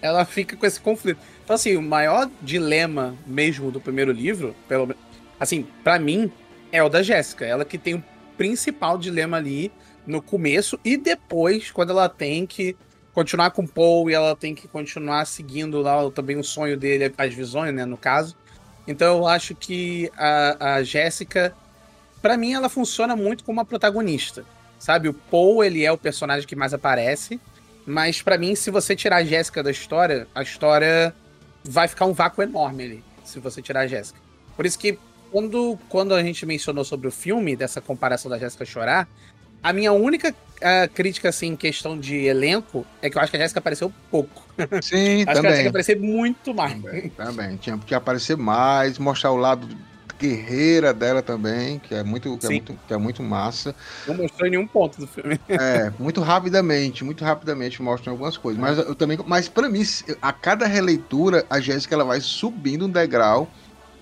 Ela 0.00 0.24
fica 0.24 0.56
com 0.56 0.66
esse 0.66 0.78
conflito. 0.78 1.18
Então, 1.42 1.54
assim, 1.54 1.76
o 1.76 1.82
maior 1.82 2.28
dilema 2.42 3.14
mesmo 3.26 3.70
do 3.70 3.80
primeiro 3.80 4.12
livro, 4.12 4.54
pelo 4.68 4.94
assim, 5.38 5.66
para 5.82 5.98
mim, 5.98 6.30
é 6.70 6.82
o 6.82 6.88
da 6.88 7.02
Jéssica. 7.02 7.44
Ela 7.44 7.64
que 7.64 7.78
tem 7.78 7.94
o 7.94 8.04
principal 8.36 8.98
dilema 8.98 9.38
ali 9.38 9.72
no 10.06 10.22
começo 10.22 10.78
e 10.84 10.96
depois, 10.96 11.70
quando 11.70 11.90
ela 11.90 12.08
tem 12.08 12.46
que 12.46 12.76
continuar 13.12 13.50
com 13.50 13.62
o 13.62 13.68
Paul 13.68 14.10
e 14.10 14.14
ela 14.14 14.36
tem 14.36 14.54
que 14.54 14.68
continuar 14.68 15.24
seguindo 15.26 15.80
lá 15.80 16.10
também 16.10 16.36
o 16.36 16.44
sonho 16.44 16.76
dele, 16.76 17.12
as 17.16 17.34
visões, 17.34 17.74
né, 17.74 17.84
no 17.84 17.96
caso. 17.96 18.36
Então 18.86 19.18
eu 19.18 19.26
acho 19.26 19.54
que 19.54 20.10
a, 20.16 20.74
a 20.74 20.82
Jéssica 20.82 21.54
para 22.20 22.36
mim 22.36 22.52
ela 22.52 22.68
funciona 22.68 23.16
muito 23.16 23.44
como 23.44 23.58
uma 23.58 23.64
protagonista. 23.64 24.44
Sabe, 24.78 25.08
o 25.08 25.14
Paul, 25.14 25.64
ele 25.64 25.84
é 25.84 25.90
o 25.90 25.96
personagem 25.96 26.46
que 26.46 26.54
mais 26.54 26.74
aparece, 26.74 27.40
mas 27.86 28.20
para 28.20 28.36
mim, 28.36 28.54
se 28.54 28.70
você 28.70 28.94
tirar 28.94 29.16
a 29.16 29.24
Jéssica 29.24 29.62
da 29.62 29.70
história, 29.70 30.26
a 30.34 30.42
história 30.42 31.14
vai 31.64 31.88
ficar 31.88 32.04
um 32.04 32.12
vácuo 32.12 32.42
enorme 32.42 32.84
ali, 32.84 33.04
se 33.24 33.40
você 33.40 33.62
tirar 33.62 33.80
a 33.80 33.86
Jéssica. 33.86 34.20
Por 34.54 34.66
isso 34.66 34.78
que 34.78 34.98
quando, 35.30 35.78
quando 35.88 36.14
a 36.14 36.22
gente 36.22 36.44
mencionou 36.44 36.84
sobre 36.84 37.08
o 37.08 37.10
filme, 37.10 37.56
dessa 37.56 37.80
comparação 37.80 38.30
da 38.30 38.38
Jéssica 38.38 38.64
chorar, 38.64 39.08
a 39.66 39.72
minha 39.72 39.92
única 39.92 40.30
uh, 40.30 40.88
crítica, 40.94 41.28
assim, 41.28 41.48
em 41.48 41.56
questão 41.56 41.98
de 41.98 42.24
elenco, 42.24 42.86
é 43.02 43.10
que 43.10 43.18
eu 43.18 43.20
acho 43.20 43.32
que 43.32 43.36
a 43.36 43.40
Jéssica 43.40 43.58
apareceu 43.58 43.92
pouco. 44.08 44.46
Sim, 44.80 45.24
acho 45.26 45.34
também. 45.34 45.40
que 45.40 45.46
ela 45.46 45.52
tinha 45.54 45.62
que 45.62 45.68
aparecer 45.68 45.98
muito 45.98 46.54
mais. 46.54 46.80
Também, 46.80 47.08
também. 47.10 47.56
Tinha 47.56 47.76
que 47.76 47.92
aparecer 47.92 48.36
mais, 48.36 48.96
mostrar 48.96 49.32
o 49.32 49.36
lado 49.36 49.66
guerreira 50.20 50.94
dela 50.94 51.20
também, 51.20 51.80
que 51.80 51.94
é 51.96 52.04
muito, 52.04 52.38
que 52.38 52.46
é 52.46 52.48
muito, 52.48 52.78
que 52.86 52.94
é 52.94 52.96
muito 52.96 53.24
massa. 53.24 53.74
Não 54.06 54.14
mostrou 54.14 54.46
em 54.46 54.52
nenhum 54.52 54.68
ponto 54.68 55.00
do 55.00 55.06
filme. 55.08 55.38
É, 55.48 55.92
muito 55.98 56.20
rapidamente, 56.20 57.02
muito 57.02 57.24
rapidamente 57.24 57.82
mostram 57.82 58.12
algumas 58.12 58.36
coisas. 58.36 58.60
Mas 58.60 58.78
eu 58.78 58.94
também, 58.94 59.18
mas 59.26 59.48
para 59.48 59.68
mim, 59.68 59.82
a 60.22 60.32
cada 60.32 60.64
releitura, 60.64 61.44
a 61.50 61.58
Jéssica 61.58 61.96
ela 61.96 62.04
vai 62.04 62.20
subindo 62.20 62.86
um 62.86 62.88
degrau 62.88 63.50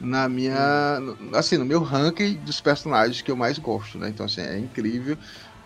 na 0.00 0.28
minha, 0.28 0.99
assim, 1.33 1.56
no 1.56 1.64
meu 1.64 1.83
ranking 1.83 2.35
dos 2.44 2.61
personagens 2.61 3.23
que 3.23 3.30
eu 3.30 3.37
mais 3.37 3.59
gosto, 3.59 3.99
né? 3.99 4.09
Então 4.09 4.26
assim, 4.26 4.42
é 4.42 4.59
incrível. 4.59 5.16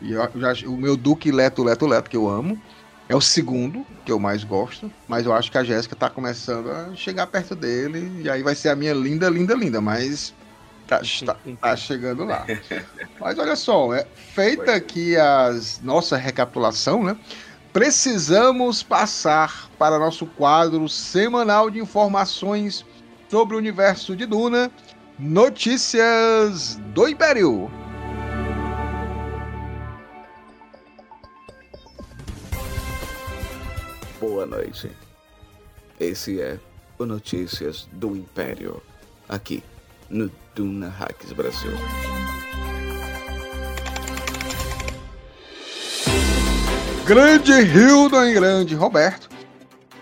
E 0.01 0.13
eu, 0.13 0.31
já, 0.37 0.53
o 0.67 0.77
meu 0.77 0.97
Duque 0.97 1.31
Leto 1.31 1.63
Leto 1.63 1.87
Leto 1.87 2.09
que 2.09 2.17
eu 2.17 2.29
amo 2.29 2.61
é 3.09 3.17
o 3.17 3.21
segundo 3.21 3.87
que 4.05 4.13
eu 4.13 4.19
mais 4.19 4.45
gosto, 4.45 4.93
mas 5.09 5.25
eu 5.25 5.33
acho 5.33 5.51
que 5.51 5.59
a 5.59 5.65
Jéssica 5.65 5.97
tá 5.97 6.11
começando 6.11 6.71
a 6.71 6.95
chegar 6.95 7.27
perto 7.27 7.55
dele 7.55 8.23
e 8.23 8.29
aí 8.29 8.43
vai 8.43 8.55
ser 8.55 8.69
a 8.69 8.77
minha 8.77 8.93
linda, 8.93 9.29
linda, 9.31 9.55
linda, 9.55 9.81
mas 9.81 10.35
tá, 10.87 11.01
tá, 11.25 11.37
tá 11.61 11.77
chegando 11.77 12.25
lá. 12.25 12.47
Mas 13.21 13.39
olha 13.39 13.57
só, 13.57 13.93
é, 13.93 14.07
feita 14.15 14.75
aqui 14.75 15.17
a 15.17 15.51
nossa 15.83 16.17
recapitulação, 16.17 17.03
né? 17.03 17.17
Precisamos 17.73 18.83
passar 18.83 19.69
para 19.79 19.99
nosso 19.99 20.25
quadro 20.25 20.89
semanal 20.89 21.69
de 21.69 21.79
informações 21.79 22.85
sobre 23.29 23.55
o 23.55 23.59
universo 23.59 24.17
de 24.17 24.25
Duna, 24.25 24.71
Notícias 25.19 26.77
do 26.95 27.09
Império. 27.09 27.71
Boa 34.21 34.45
noite. 34.45 34.91
Esse 36.01 36.41
é 36.41 36.59
o 36.99 37.07
Notícias 37.07 37.89
do 37.93 38.17
Império, 38.17 38.83
aqui 39.29 39.63
no 40.11 40.29
Duna 40.57 40.89
Hacks 40.89 41.33
Brasil. 41.33 41.71
Grande 47.07 47.53
Hildon 47.53 48.25
e 48.25 48.35
grande 48.35 48.75
Roberto. 48.75 49.29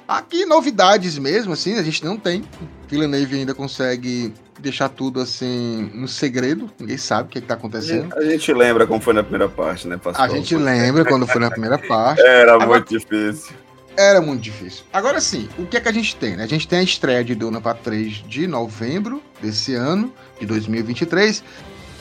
Aqui 0.09 0.47
novidades 0.47 1.19
mesmo, 1.19 1.53
assim, 1.53 1.79
a 1.79 1.83
gente 1.83 2.03
não 2.03 2.17
tem. 2.17 2.43
Villeneuve 2.89 3.37
ainda 3.37 3.55
consegue 3.55 4.33
deixar 4.59 4.89
tudo 4.89 5.21
assim 5.21 5.91
no 5.93 6.09
segredo, 6.09 6.71
ninguém 6.79 6.97
sabe 6.97 7.29
o 7.29 7.31
que, 7.31 7.39
é 7.39 7.41
está 7.43 7.53
acontecendo. 7.53 8.15
A 8.17 8.23
gente 8.25 8.51
lembra 8.55 8.87
como 8.87 9.01
foi 9.01 9.13
na 9.13 9.23
primeira 9.23 9.49
parte, 9.49 9.87
né, 9.87 9.99
pastor? 9.99 10.25
A 10.25 10.29
gente 10.29 10.57
lembra 10.57 11.05
quando 11.05 11.27
foi 11.27 11.41
na 11.41 11.51
primeira 11.51 11.77
parte. 11.87 12.23
Era 12.23 12.55
Agora, 12.55 12.81
muito 12.81 12.89
difícil. 12.89 13.55
Era 13.97 14.21
muito 14.21 14.43
difícil. 14.43 14.85
Agora 14.93 15.21
sim, 15.21 15.49
o 15.59 15.65
que 15.65 15.77
é 15.77 15.81
que 15.81 15.89
a 15.89 15.93
gente 15.93 16.15
tem? 16.17 16.37
Né? 16.37 16.45
A 16.45 16.47
gente 16.47 16.69
tem 16.69 16.81
a 16.81 16.83
estreia 16.83 17.25
de 17.25 17.37
para 17.63 17.75
3 17.75 18.25
de 18.29 18.47
novembro 18.47 19.23
desse 19.41 19.75
ano, 19.75 20.13
de 20.39 20.47
2023. 20.47 21.43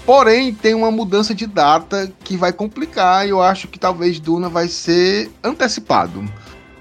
Porém, 0.05 0.53
tem 0.53 0.75
uma 0.75 0.91
mudança 0.91 1.33
de 1.33 1.47
data 1.47 2.11
que 2.23 2.37
vai 2.37 2.53
complicar 2.53 3.25
e 3.25 3.31
eu 3.31 3.41
acho 3.41 3.67
que 3.67 3.79
talvez 3.79 4.19
Duna 4.19 4.49
vai 4.49 4.67
ser 4.67 5.31
antecipado. 5.43 6.23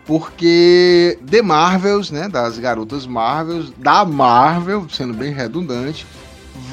Porque 0.04 1.18
The 1.26 1.40
Marvels, 1.40 2.10
né, 2.10 2.28
das 2.28 2.58
garotas 2.58 3.06
Marvels, 3.06 3.72
da 3.78 4.04
Marvel, 4.04 4.86
sendo 4.90 5.14
bem 5.14 5.32
redundante, 5.32 6.06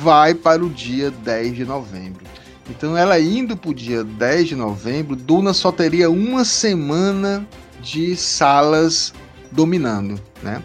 vai 0.01 0.33
para 0.33 0.65
o 0.65 0.69
dia 0.69 1.09
10 1.09 1.55
de 1.55 1.63
novembro. 1.63 2.25
Então, 2.69 2.97
ela 2.97 3.19
indo 3.19 3.55
pro 3.55 3.73
dia 3.73 4.03
10 4.03 4.49
de 4.49 4.55
novembro, 4.55 5.15
Duna 5.15 5.53
só 5.53 5.71
teria 5.71 6.09
uma 6.09 6.43
semana 6.43 7.47
de 7.81 8.15
salas 8.15 9.13
dominando, 9.51 10.19
né? 10.41 10.63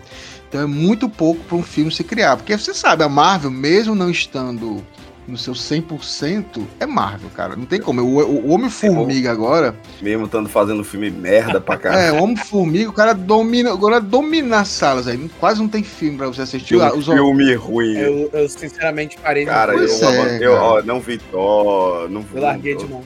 Então 0.48 0.60
é 0.60 0.66
muito 0.66 1.08
pouco 1.08 1.42
para 1.44 1.56
um 1.56 1.62
filme 1.62 1.90
se 1.90 2.04
criar, 2.04 2.36
porque 2.36 2.56
você 2.56 2.72
sabe, 2.72 3.02
a 3.02 3.08
Marvel, 3.08 3.50
mesmo 3.50 3.94
não 3.94 4.10
estando 4.10 4.82
no 5.26 5.36
seu 5.36 5.54
100%, 5.54 6.62
é 6.78 6.86
Marvel, 6.86 7.28
cara. 7.30 7.56
Não 7.56 7.66
tem 7.66 7.80
como. 7.80 8.00
O, 8.00 8.46
o 8.46 8.50
Homem-Formiga 8.50 9.30
agora. 9.30 9.74
Mesmo 10.00 10.26
estando 10.26 10.48
fazendo 10.48 10.84
filme 10.84 11.10
merda 11.10 11.60
pra 11.60 11.76
caralho. 11.76 12.00
É, 12.00 12.12
o 12.12 12.22
Homem-Formiga, 12.22 12.88
o 12.88 12.92
cara 12.92 13.12
domina. 13.12 13.72
Agora 13.72 14.00
domina 14.00 14.60
as 14.60 14.68
salas 14.68 15.08
aí. 15.08 15.28
Quase 15.40 15.60
não 15.60 15.68
tem 15.68 15.82
filme 15.82 16.16
pra 16.16 16.28
você 16.28 16.42
assistir. 16.42 16.78
Filme, 16.78 16.90
os... 16.92 17.06
filme 17.06 17.54
ruim. 17.54 17.96
Eu, 17.96 18.30
eu, 18.32 18.48
sinceramente 18.48 19.18
parei 19.18 19.44
Cara, 19.44 19.74
eu, 19.74 19.84
é, 19.84 20.38
eu, 20.40 20.52
ó, 20.52 20.82
não 20.82 21.00
vi 21.00 21.18
Thor, 21.18 22.08
não 22.08 22.20
vi. 22.20 22.36
Eu 22.36 22.42
larguei 22.42 22.76
de 22.76 22.86
mão. 22.86 23.02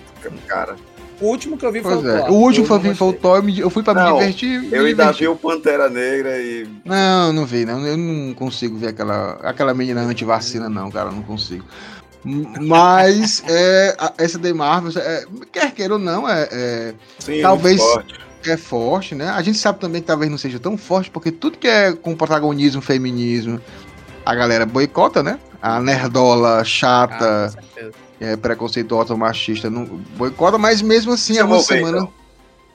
Cara. 0.47 0.77
O 1.21 1.27
último 1.27 1.59
que 1.59 1.67
eu 1.67 1.73
vi 1.73 1.83
foi 1.83 1.97
o 1.97 2.11
é. 2.11 2.21
Thor. 2.21 2.31
O 2.31 2.35
último 2.35 2.67
que 2.67 2.73
eu 2.73 2.79
vi 2.81 2.95
foi 2.95 3.09
o 3.09 3.13
Thor, 3.13 3.45
eu 3.59 3.71
fui 3.71 3.83
pra 3.83 3.93
não, 3.93 4.15
me 4.15 4.19
divertir. 4.21 4.73
Eu 4.73 4.87
ainda 4.87 5.13
vi 5.13 5.29
o 5.29 5.37
Pantera 5.37 5.91
Negra 5.91 6.39
e. 6.39 6.67
Não, 6.85 7.33
não 7.33 7.45
vi, 7.45 7.65
não. 7.65 7.87
Eu 7.87 7.97
não 7.97 8.33
consigo 8.35 8.79
ver 8.79 8.89
aquela, 8.89 9.33
aquela 9.43 9.75
menina 9.75 10.01
anti-vacina, 10.01 10.69
não, 10.69 10.91
cara. 10.91 11.11
Não 11.11 11.23
consigo. 11.23 11.65
Mas 12.25 13.43
é, 13.49 13.97
essa 14.19 14.39
The 14.39 14.53
Marvel, 14.53 14.93
é, 15.03 15.25
quer 15.53 15.73
queira 15.73 15.95
ou 15.95 15.99
não, 15.99 16.29
é, 16.29 16.49
é 16.51 16.95
Sim, 17.19 17.43
talvez 17.43 17.81
é 17.81 17.85
forte. 17.85 18.21
é 18.47 18.57
forte, 18.57 19.15
né? 19.15 19.29
A 19.29 19.43
gente 19.43 19.59
sabe 19.59 19.79
também 19.79 20.01
que 20.01 20.07
talvez 20.07 20.31
não 20.31 20.39
seja 20.39 20.59
tão 20.59 20.77
forte, 20.77 21.11
porque 21.11 21.31
tudo 21.31 21.59
que 21.59 21.69
é 21.69 21.93
com 21.93 22.15
protagonismo, 22.17 22.81
feminismo, 22.81 23.61
a 24.25 24.35
galera 24.35 24.67
boicota, 24.67 25.23
né? 25.23 25.39
A 25.63 25.81
nerdola 25.81 26.65
chata, 26.65 27.53
ah, 27.55 27.91
é, 28.21 28.37
preconceituosa, 28.37 29.17
machista, 29.17 29.71
não 29.71 29.85
boicota, 30.17 30.59
mas 30.59 30.83
mesmo 30.83 31.13
assim, 31.13 31.39
é 31.39 31.45
uma 31.45 31.61
semana. 31.61 31.93
Ver, 31.93 32.05
então. 32.05 32.21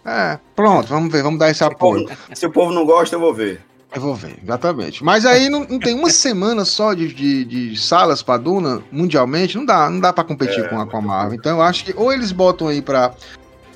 É, 0.05 0.39
pronto, 0.55 0.87
vamos 0.87 1.11
ver, 1.11 1.23
vamos 1.23 1.39
dar 1.39 1.49
esse 1.49 1.63
apoio. 1.63 2.09
Se 2.33 2.45
o 2.45 2.51
povo 2.51 2.71
não 2.71 2.85
gosta, 2.85 3.15
eu 3.15 3.19
vou 3.19 3.33
ver. 3.33 3.61
Eu 3.93 4.01
vou 4.01 4.13
ver, 4.13 4.37
exatamente. 4.43 5.03
Mas 5.03 5.25
aí 5.25 5.47
não, 5.47 5.61
não 5.63 5.79
tem 5.79 5.95
uma 5.95 6.09
semana 6.09 6.65
só 6.65 6.93
de, 6.93 7.13
de, 7.13 7.45
de 7.45 7.79
salas 7.79 8.21
para 8.21 8.37
Duna, 8.37 8.83
mundialmente, 8.91 9.55
não 9.55 9.65
dá, 9.65 9.89
não 9.89 9.99
dá 9.99 10.11
para 10.11 10.23
competir 10.23 10.65
é, 10.65 10.67
com, 10.67 10.79
a, 10.79 10.85
com 10.85 10.97
a 10.97 11.01
Marvel. 11.01 11.35
Então 11.35 11.57
eu 11.57 11.61
acho 11.61 11.85
que 11.85 11.93
ou 11.95 12.11
eles 12.11 12.31
botam 12.31 12.67
aí 12.67 12.81
para 12.81 13.15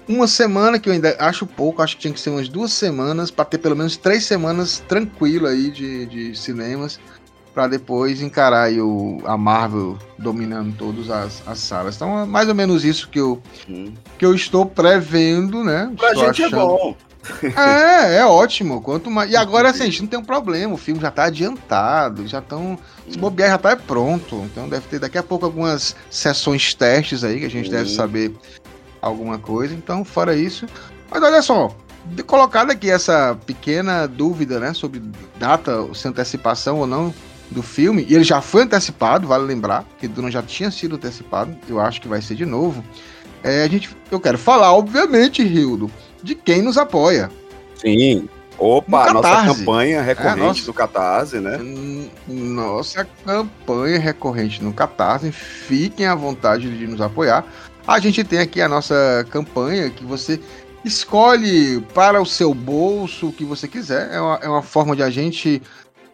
uma 0.07 0.27
semana, 0.27 0.79
que 0.79 0.89
eu 0.89 0.93
ainda 0.93 1.15
acho 1.19 1.45
pouco, 1.45 1.81
acho 1.81 1.95
que 1.95 2.01
tinha 2.01 2.13
que 2.13 2.19
ser 2.19 2.31
umas 2.31 2.49
duas 2.49 2.73
semanas, 2.73 3.31
para 3.31 3.45
ter 3.45 3.59
pelo 3.59 3.75
menos 3.75 3.95
três 3.95 4.25
semanas 4.25 4.83
tranquilo 4.87 5.47
aí 5.47 5.69
de, 5.69 6.05
de 6.07 6.35
cinemas, 6.37 6.99
para 7.53 7.67
depois 7.67 8.21
encarar 8.21 8.63
aí 8.63 8.81
o, 8.81 9.19
a 9.25 9.37
Marvel 9.37 9.97
dominando 10.17 10.75
todas 10.77 11.09
as, 11.09 11.43
as 11.45 11.59
salas. 11.59 11.95
Então 11.95 12.21
é 12.21 12.25
mais 12.25 12.47
ou 12.47 12.55
menos 12.55 12.85
isso 12.85 13.09
que 13.09 13.19
eu, 13.19 13.41
hum. 13.67 13.93
que 14.17 14.25
eu 14.25 14.33
estou 14.33 14.65
prevendo, 14.65 15.63
né? 15.63 15.91
Pra 15.97 16.09
estou 16.09 16.25
gente 16.25 16.43
é 16.43 16.45
achando... 16.45 16.55
é 16.55 16.65
bom. 16.65 16.95
É, 17.43 18.17
é 18.17 18.25
ótimo. 18.25 18.81
Quanto 18.81 19.11
mais... 19.11 19.29
E 19.29 19.35
agora, 19.35 19.69
assim, 19.69 19.83
a 19.83 19.85
gente 19.85 20.01
não 20.01 20.07
tem 20.07 20.19
um 20.19 20.23
problema. 20.23 20.73
O 20.73 20.77
filme 20.77 21.01
já 21.01 21.11
tá 21.11 21.25
adiantado, 21.25 22.25
já 22.27 22.39
estão. 22.39 22.79
Se 23.09 23.17
bobear 23.17 23.49
já 23.49 23.57
tá 23.57 23.75
pronto. 23.75 24.37
Então 24.45 24.69
deve 24.69 24.87
ter 24.87 24.99
daqui 24.99 25.17
a 25.17 25.23
pouco 25.23 25.45
algumas 25.45 25.95
sessões 26.09 26.73
testes 26.73 27.23
aí 27.23 27.39
que 27.39 27.45
a 27.45 27.49
gente 27.49 27.65
uhum. 27.65 27.75
deve 27.75 27.89
saber 27.89 28.33
alguma 29.01 29.37
coisa. 29.37 29.73
Então, 29.73 30.03
fora 30.05 30.35
isso. 30.35 30.65
Mas 31.11 31.21
olha 31.21 31.41
só, 31.41 31.75
colocado 32.25 32.71
aqui 32.71 32.89
essa 32.89 33.37
pequena 33.45 34.07
dúvida, 34.07 34.59
né, 34.59 34.73
sobre 34.73 35.01
data, 35.37 35.87
se 35.93 36.07
antecipação 36.07 36.79
ou 36.79 36.87
não 36.87 37.13
do 37.51 37.63
filme, 37.63 38.05
e 38.07 38.15
ele 38.15 38.23
já 38.23 38.41
foi 38.41 38.63
antecipado, 38.63 39.27
vale 39.27 39.43
lembrar, 39.43 39.85
que 39.97 40.07
Duna 40.07 40.29
já 40.29 40.41
tinha 40.41 40.69
sido 40.69 40.95
antecipado, 40.95 41.55
eu 41.67 41.79
acho 41.79 41.99
que 41.99 42.07
vai 42.07 42.21
ser 42.21 42.35
de 42.35 42.45
novo. 42.45 42.83
É, 43.43 43.63
a 43.63 43.67
gente, 43.67 43.89
eu 44.11 44.19
quero 44.19 44.37
falar, 44.37 44.73
obviamente, 44.73 45.43
Rildo, 45.43 45.89
de 46.21 46.35
quem 46.35 46.61
nos 46.61 46.77
apoia. 46.77 47.31
Sim. 47.75 48.27
Opa, 48.59 49.13
nossa 49.13 49.45
campanha 49.45 50.01
recorrente 50.01 50.39
é, 50.41 50.43
nossa, 50.43 50.65
do 50.65 50.73
Catarse, 50.73 51.39
né? 51.39 51.57
Nossa 52.27 53.07
campanha 53.25 53.97
recorrente 53.97 54.61
no 54.61 54.73
Catarse. 54.73 55.31
Fiquem 55.31 56.05
à 56.05 56.13
vontade 56.13 56.77
de 56.77 56.85
nos 56.85 56.99
apoiar. 56.99 57.45
A 57.87 57.97
gente 57.99 58.21
tem 58.21 58.39
aqui 58.39 58.61
a 58.61 58.67
nossa 58.67 59.25
campanha 59.29 59.89
que 59.89 60.03
você 60.03 60.41
escolhe 60.83 61.79
para 61.93 62.21
o 62.21 62.25
seu 62.25 62.53
bolso 62.53 63.27
o 63.27 63.33
que 63.33 63.45
você 63.45 63.65
quiser. 63.65 64.13
É 64.13 64.19
uma, 64.19 64.39
é 64.43 64.49
uma 64.49 64.61
forma 64.61 64.93
de 64.93 65.03
a 65.03 65.09
gente 65.09 65.61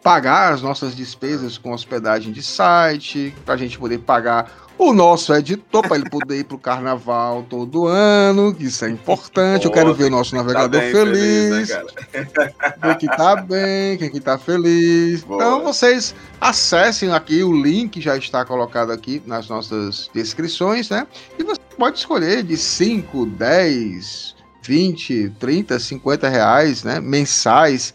pagar 0.06 0.52
as 0.52 0.62
nossas 0.62 0.94
despesas 0.94 1.58
com 1.58 1.72
hospedagem 1.72 2.32
de 2.32 2.40
site, 2.40 3.34
para 3.44 3.54
a 3.54 3.56
gente 3.56 3.76
poder 3.76 3.98
pagar 3.98 4.68
o 4.78 4.92
nosso 4.92 5.34
editor, 5.34 5.82
para 5.82 5.96
ele 5.96 6.08
poder 6.08 6.38
ir 6.38 6.44
pro 6.44 6.56
carnaval 6.56 7.44
todo 7.50 7.88
ano, 7.88 8.54
que 8.54 8.66
isso 8.66 8.84
é 8.84 8.88
importante. 8.88 9.62
Pô, 9.62 9.68
Eu 9.68 9.72
quero 9.72 9.92
ver 9.92 10.04
o 10.04 10.10
nosso 10.10 10.36
navegador 10.36 10.80
tá 10.80 10.90
feliz. 10.92 11.72
feliz 11.72 11.84
né, 12.12 12.76
quem 12.82 12.98
que 12.98 13.16
tá 13.16 13.34
bem, 13.34 13.98
quem 13.98 14.08
que 14.08 14.20
tá 14.20 14.38
feliz. 14.38 15.24
Boa. 15.24 15.42
Então 15.42 15.64
vocês 15.64 16.14
acessem 16.40 17.10
aqui, 17.12 17.42
o 17.42 17.52
link 17.52 18.00
já 18.00 18.16
está 18.16 18.44
colocado 18.44 18.92
aqui 18.92 19.20
nas 19.26 19.48
nossas 19.48 20.08
descrições, 20.14 20.88
né? 20.88 21.04
E 21.36 21.42
você 21.42 21.60
pode 21.76 21.98
escolher 21.98 22.44
de 22.44 22.56
5, 22.56 23.26
10, 23.26 24.36
20, 24.62 25.30
30, 25.38 25.80
50 25.80 26.28
reais, 26.28 26.84
né? 26.84 27.00
Mensais. 27.00 27.92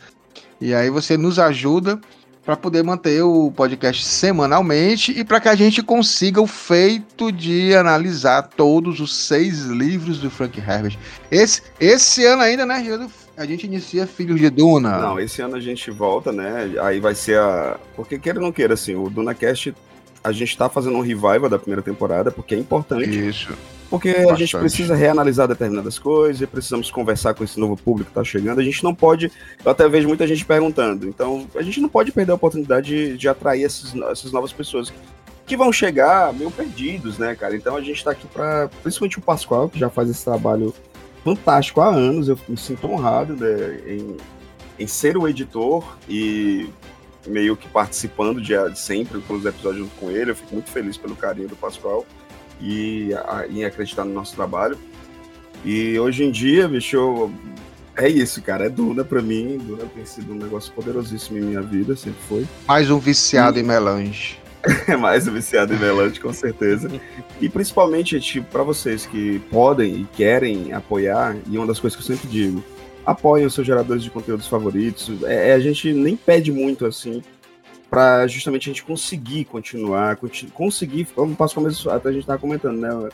E 0.62 0.76
aí 0.76 0.90
você 0.92 1.18
nos 1.18 1.40
ajuda 1.40 2.00
para 2.46 2.56
poder 2.56 2.84
manter 2.84 3.22
o 3.24 3.52
podcast 3.52 4.06
semanalmente 4.06 5.12
e 5.12 5.24
para 5.24 5.40
que 5.40 5.50
a 5.50 5.56
gente 5.56 5.82
consiga 5.84 6.42
o 6.42 6.48
feito 6.48 7.32
de 7.32 7.76
analisar 7.76 8.44
todos 8.44 9.00
os 9.00 9.16
seis 9.16 9.66
livros 9.66 10.20
do 10.20 10.30
Frank 10.30 10.60
Herbert. 10.60 10.98
Esse, 11.30 11.62
esse 11.80 12.26
ano 12.26 12.44
ainda, 12.44 12.66
né, 12.66 12.84
Gildo? 12.84 13.12
A 13.38 13.46
gente 13.46 13.66
inicia 13.66 14.06
Filhos 14.06 14.40
de 14.40 14.50
Duna. 14.50 14.98
Não, 14.98 15.20
esse 15.20 15.42
ano 15.42 15.56
a 15.56 15.60
gente 15.60 15.90
volta, 15.90 16.32
né? 16.32 16.74
Aí 16.82 17.00
vai 17.00 17.16
ser 17.16 17.40
a. 17.40 17.80
Porque 17.96 18.20
queira 18.20 18.40
ou 18.40 18.46
não 18.46 18.52
queira, 18.52 18.74
assim, 18.74 18.94
o 18.94 19.10
DunaCast, 19.10 19.74
a 20.24 20.32
gente 20.32 20.58
tá 20.58 20.70
fazendo 20.70 20.98
um 20.98 21.02
revival 21.02 21.50
da 21.50 21.58
primeira 21.58 21.82
temporada, 21.82 22.32
porque 22.32 22.56
é 22.56 22.58
importante. 22.58 23.28
Isso. 23.28 23.54
Porque 23.90 24.14
Bastante. 24.14 24.32
a 24.32 24.36
gente 24.36 24.58
precisa 24.58 24.96
reanalisar 24.96 25.48
determinadas 25.48 26.00
coisas, 26.00 26.48
precisamos 26.48 26.90
conversar 26.90 27.34
com 27.34 27.44
esse 27.44 27.60
novo 27.60 27.76
público 27.76 28.10
que 28.10 28.20
está 28.20 28.24
chegando. 28.24 28.60
A 28.60 28.64
gente 28.64 28.84
não 28.84 28.96
pode. 28.96 29.32
Eu 29.64 29.72
até 29.72 29.88
vejo 29.90 30.08
muita 30.08 30.26
gente 30.26 30.46
perguntando. 30.46 31.08
Então, 31.08 31.46
a 31.56 31.62
gente 31.62 31.82
não 31.82 31.90
pode 31.90 32.12
perder 32.12 32.32
a 32.32 32.36
oportunidade 32.36 32.88
de, 32.88 33.18
de 33.18 33.28
atrair 33.28 33.64
esses, 33.64 33.94
essas 34.10 34.32
novas 34.32 34.54
pessoas 34.54 34.94
que 35.46 35.58
vão 35.58 35.74
chegar 35.74 36.34
meio 36.34 36.50
perdidos, 36.50 37.18
né, 37.18 37.36
cara? 37.36 37.54
Então 37.54 37.76
a 37.76 37.82
gente 37.82 37.98
está 37.98 38.12
aqui 38.12 38.26
para. 38.28 38.70
Principalmente 38.82 39.20
o 39.20 39.22
Pascoal, 39.22 39.68
que 39.68 39.78
já 39.78 39.90
faz 39.90 40.10
esse 40.10 40.24
trabalho 40.24 40.74
fantástico 41.26 41.82
há 41.82 41.90
anos. 41.90 42.30
Eu 42.30 42.40
me 42.48 42.56
sinto 42.56 42.88
honrado 42.88 43.36
né, 43.36 43.82
em, 43.86 44.16
em 44.80 44.88
ser 44.88 45.18
o 45.18 45.28
editor 45.28 45.98
e 46.08 46.70
meio 47.28 47.56
que 47.56 47.68
participando 47.68 48.42
de, 48.42 48.54
de 48.70 48.80
sempre 48.80 49.20
pelos 49.22 49.46
episódios 49.46 49.84
junto 49.84 49.96
com 49.96 50.10
ele. 50.10 50.32
Eu 50.32 50.36
fico 50.36 50.54
muito 50.54 50.70
feliz 50.70 50.98
pelo 50.98 51.16
carinho 51.16 51.48
do 51.48 51.56
Pascoal 51.56 52.06
e 52.60 53.14
a, 53.14 53.46
em 53.48 53.64
acreditar 53.64 54.06
no 54.06 54.14
nosso 54.14 54.36
trabalho. 54.36 54.78
E 55.64 56.00
hoje 56.00 56.24
em 56.24 56.32
dia, 56.32 56.68
bicho, 56.68 56.96
eu, 56.96 57.32
é 57.96 58.08
isso, 58.08 58.42
cara. 58.42 58.66
É 58.66 58.70
Duna 58.70 59.04
pra 59.04 59.22
mim. 59.22 59.58
Duna 59.58 59.86
tem 59.86 60.06
sido 60.06 60.34
um 60.34 60.38
negócio 60.38 60.72
poderosíssimo 60.74 61.38
em 61.38 61.42
minha 61.42 61.62
vida, 61.62 61.96
sempre 61.96 62.20
foi. 62.28 62.48
Mais 62.68 62.90
um 62.90 62.98
viciado 62.98 63.60
e... 63.60 63.62
em 63.62 63.66
melange. 63.66 64.40
mais 65.00 65.28
um 65.28 65.34
viciado 65.34 65.74
em 65.74 65.78
melange, 65.78 66.20
com 66.20 66.34
certeza. 66.34 66.90
e 67.40 67.50
principalmente, 67.50 68.20
tipo, 68.20 68.48
para 68.52 68.64
vocês 68.64 69.06
que 69.06 69.40
podem 69.52 70.02
e 70.02 70.08
querem 70.16 70.72
apoiar, 70.74 71.36
e 71.50 71.58
uma 71.58 71.68
das 71.68 71.80
coisas 71.80 71.98
que 72.00 72.12
eu 72.12 72.16
sempre 72.16 72.30
digo, 72.30 72.64
apoiem 73.06 73.46
os 73.46 73.54
seus 73.54 73.66
geradores 73.66 74.04
de 74.04 74.10
conteúdos 74.10 74.48
favoritos. 74.48 75.24
É, 75.24 75.50
é 75.50 75.54
a 75.54 75.60
gente 75.60 75.94
nem 75.94 76.16
pede 76.16 76.52
muito 76.52 76.86
assim 76.86 77.22
para 77.92 78.26
justamente 78.26 78.70
a 78.70 78.72
gente 78.72 78.86
conseguir 78.86 79.44
continuar, 79.44 80.18
conseguir, 80.54 81.06
como 81.14 81.36
passo 81.36 81.56
começo, 81.56 81.90
até 81.90 82.08
a 82.08 82.12
gente 82.14 82.22
estava 82.22 82.40
comentando, 82.40 82.80
né? 82.80 83.10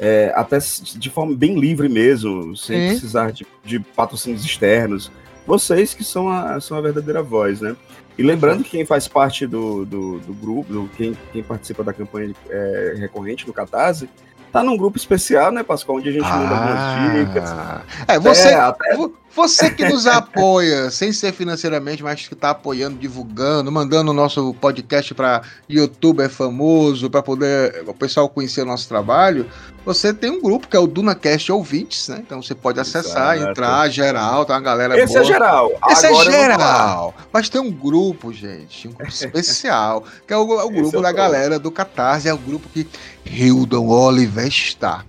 É, 0.00 0.32
até 0.34 0.58
de 0.58 1.10
forma 1.10 1.36
bem 1.36 1.58
livre 1.58 1.88
mesmo, 1.88 2.56
sem 2.56 2.88
precisar 2.88 3.30
de, 3.30 3.46
de, 3.64 3.78
patrocínios 3.78 4.44
externos. 4.44 5.10
Vocês 5.46 5.94
que 5.94 6.02
são 6.02 6.28
a, 6.28 6.60
são 6.60 6.76
a 6.76 6.80
verdadeira 6.80 7.22
voz, 7.22 7.60
né? 7.60 7.76
E 8.16 8.22
lembrando 8.22 8.64
que 8.64 8.70
quem 8.70 8.84
faz 8.84 9.06
parte 9.06 9.46
do, 9.46 9.84
do, 9.84 10.18
do 10.18 10.34
grupo, 10.34 10.72
do, 10.72 10.88
quem, 10.96 11.16
quem 11.32 11.42
participa 11.42 11.84
da 11.84 11.92
campanha 11.92 12.34
é, 12.50 12.94
recorrente 12.98 13.46
no 13.46 13.52
Catarse, 13.52 14.08
tá 14.52 14.62
num 14.62 14.76
grupo 14.76 14.96
especial, 14.96 15.52
né, 15.52 15.62
Pascoal? 15.62 15.98
Onde 15.98 16.08
a 16.08 16.12
gente 16.12 16.24
ah, 16.24 16.36
manda 16.36 16.54
algumas 16.54 17.26
dicas. 17.26 17.54
É, 18.06 18.18
você, 18.18 18.48
é, 18.48 18.54
até... 18.54 18.96
Você 19.38 19.70
que 19.70 19.88
nos 19.88 20.04
apoia, 20.04 20.90
sem 20.90 21.12
ser 21.12 21.32
financeiramente, 21.32 22.02
mas 22.02 22.26
que 22.26 22.34
está 22.34 22.50
apoiando, 22.50 22.98
divulgando, 22.98 23.70
mandando 23.70 24.10
o 24.10 24.14
nosso 24.14 24.52
podcast 24.54 25.14
para 25.14 25.42
YouTube 25.68 26.24
é 26.24 26.28
famoso, 26.28 27.08
para 27.08 27.22
poder 27.22 27.84
o 27.86 27.94
pessoal 27.94 28.28
conhecer 28.28 28.62
o 28.62 28.64
nosso 28.64 28.88
trabalho, 28.88 29.48
você 29.86 30.12
tem 30.12 30.28
um 30.28 30.42
grupo 30.42 30.66
que 30.66 30.76
é 30.76 30.80
o 30.80 30.88
DunaCast 30.88 31.52
Ouvintes, 31.52 32.08
né? 32.08 32.18
Então 32.18 32.42
você 32.42 32.52
pode 32.52 32.80
acessar, 32.80 33.36
Exato. 33.36 33.52
entrar, 33.52 33.88
geral, 33.88 34.44
tá 34.44 34.54
uma 34.54 34.60
galera 34.60 34.98
Esse 34.98 35.16
é 35.16 35.20
boa. 35.20 35.20
é 35.20 35.24
geral. 35.24 35.72
Esse 35.88 36.06
Agora 36.08 36.28
é 36.28 36.32
geral. 36.32 37.14
Mas 37.32 37.48
tem 37.48 37.60
um 37.60 37.70
grupo, 37.70 38.32
gente, 38.32 38.88
um 38.88 38.92
grupo 38.92 39.06
especial, 39.14 40.02
que 40.26 40.32
é 40.34 40.36
o, 40.36 40.42
o 40.42 40.68
grupo 40.68 40.98
é 40.98 41.02
da 41.02 41.12
galera 41.12 41.60
do 41.60 41.70
Catarse, 41.70 42.28
é 42.28 42.34
o 42.34 42.38
grupo 42.38 42.68
que 42.70 42.88
Hildon 43.24 43.86
Oliver 43.86 44.48
está 44.48 45.04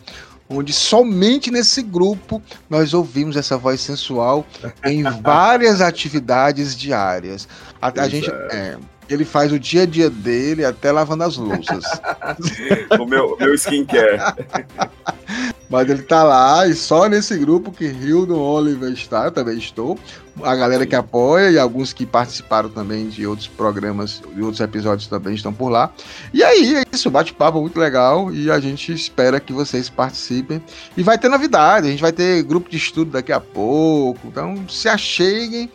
onde 0.50 0.74
somente 0.74 1.52
nesse 1.52 1.82
grupo 1.82 2.42
nós 2.70 2.94
ouvimos 2.94 3.38
essa 3.38 3.58
voz 3.58 3.80
sensual 3.80 4.46
em 4.84 5.04
várias 5.22 5.80
atividades 5.80 6.76
diárias. 6.76 7.48
A, 7.82 7.88
a 8.02 8.10
gente. 8.10 8.30
É, 8.52 8.78
ele 9.10 9.26
faz 9.26 9.52
o 9.52 9.60
dia 9.60 9.84
a 9.84 9.86
dia 9.86 10.10
dele 10.10 10.64
até 10.64 10.92
lavando 10.92 11.24
as 11.24 11.36
louças. 11.36 11.84
o 13.00 13.06
meu, 13.06 13.36
meu 13.40 13.54
skincare. 13.56 14.20
Mas 15.70 15.88
ele 15.88 16.02
tá 16.02 16.24
lá 16.24 16.68
e 16.68 16.74
só 16.74 17.08
nesse 17.08 17.38
grupo 17.38 17.72
que 17.72 17.86
Hildon 17.86 18.40
Oliver 18.40 18.92
está, 18.92 19.26
eu 19.26 19.32
também 19.32 19.58
estou. 19.58 20.00
A 20.42 20.56
galera 20.56 20.86
que 20.86 20.96
apoia 20.96 21.52
e 21.52 21.60
alguns 21.60 21.94
que 21.94 22.06
participaram 22.06 22.70
também 22.70 23.08
de 23.08 23.28
outros 23.28 23.48
programas, 23.48 24.22
de 24.34 24.42
outros 24.42 24.62
episódios 24.62 25.08
também 25.08 25.36
estão 25.36 25.54
por 25.54 25.70
lá. 25.70 25.92
E 26.34 26.44
aí, 26.44 26.78
é 26.78 26.84
isso, 26.92 27.12
bate-papo 27.12 27.62
muito 27.62 27.80
legal 27.80 28.34
e 28.34 28.50
a 28.50 28.60
gente 28.60 28.92
espera 28.92 29.40
que 29.40 29.54
vocês 29.54 29.90
participem. 29.90 30.64
E 30.98 31.04
vai 31.04 31.20
ter 31.20 31.30
novidade, 31.30 31.88
a 31.88 31.92
gente 31.92 32.02
vai 32.02 32.14
ter 32.14 32.42
grupo 32.42 32.70
de 32.70 32.78
estudo 32.78 33.12
daqui 33.12 33.32
a 33.32 33.40
pouco. 33.40 34.28
Então 34.28 34.68
se 34.68 34.90
acheguem 34.90 35.70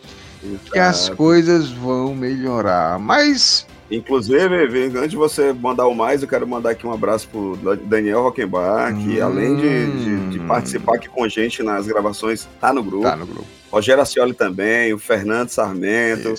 que 0.71 0.77
as 0.77 1.07
coisas 1.09 1.69
vão 1.69 2.13
melhorar. 2.13 2.99
Mas 2.99 3.65
Inclusive, 3.89 4.97
antes 4.97 5.11
de 5.11 5.15
você 5.15 5.53
mandar 5.53 5.87
o 5.87 5.93
mais, 5.93 6.21
eu 6.21 6.27
quero 6.27 6.47
mandar 6.47 6.71
aqui 6.71 6.87
um 6.87 6.91
abraço 6.91 7.27
pro 7.27 7.55
Daniel 7.83 8.23
Rockenbach, 8.23 8.93
que 8.95 9.19
hum. 9.19 9.25
além 9.25 9.55
de, 9.55 9.85
de, 9.91 10.29
de, 10.29 10.39
participar 10.39 10.95
aqui 10.95 11.07
com 11.07 11.23
a 11.23 11.27
gente 11.27 11.61
nas 11.61 11.85
gravações, 11.85 12.47
tá 12.59 12.73
no 12.73 12.83
grupo. 12.83 13.03
Tá 13.03 13.15
no 13.15 13.27
grupo. 13.27 13.45
Rogério 13.71 14.01
Acioli 14.01 14.33
também, 14.33 14.93
o 14.93 14.97
Fernando 14.97 15.49
Sarmento, 15.49 16.33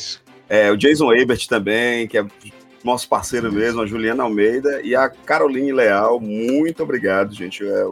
é, 0.49 0.73
o 0.73 0.77
Jason 0.77 1.13
Ebert 1.13 1.47
também, 1.47 2.09
que 2.09 2.19
é 2.19 2.27
nosso 2.83 3.09
parceiro 3.09 3.49
Isso. 3.49 3.57
mesmo, 3.57 3.83
a 3.83 3.87
Juliana 3.87 4.23
Almeida 4.23 4.81
e 4.83 4.95
a 4.97 5.09
Caroline 5.09 5.73
Leal. 5.73 6.21
Muito 6.21 6.83
obrigado, 6.83 7.35
gente. 7.35 7.65
É 7.67 7.87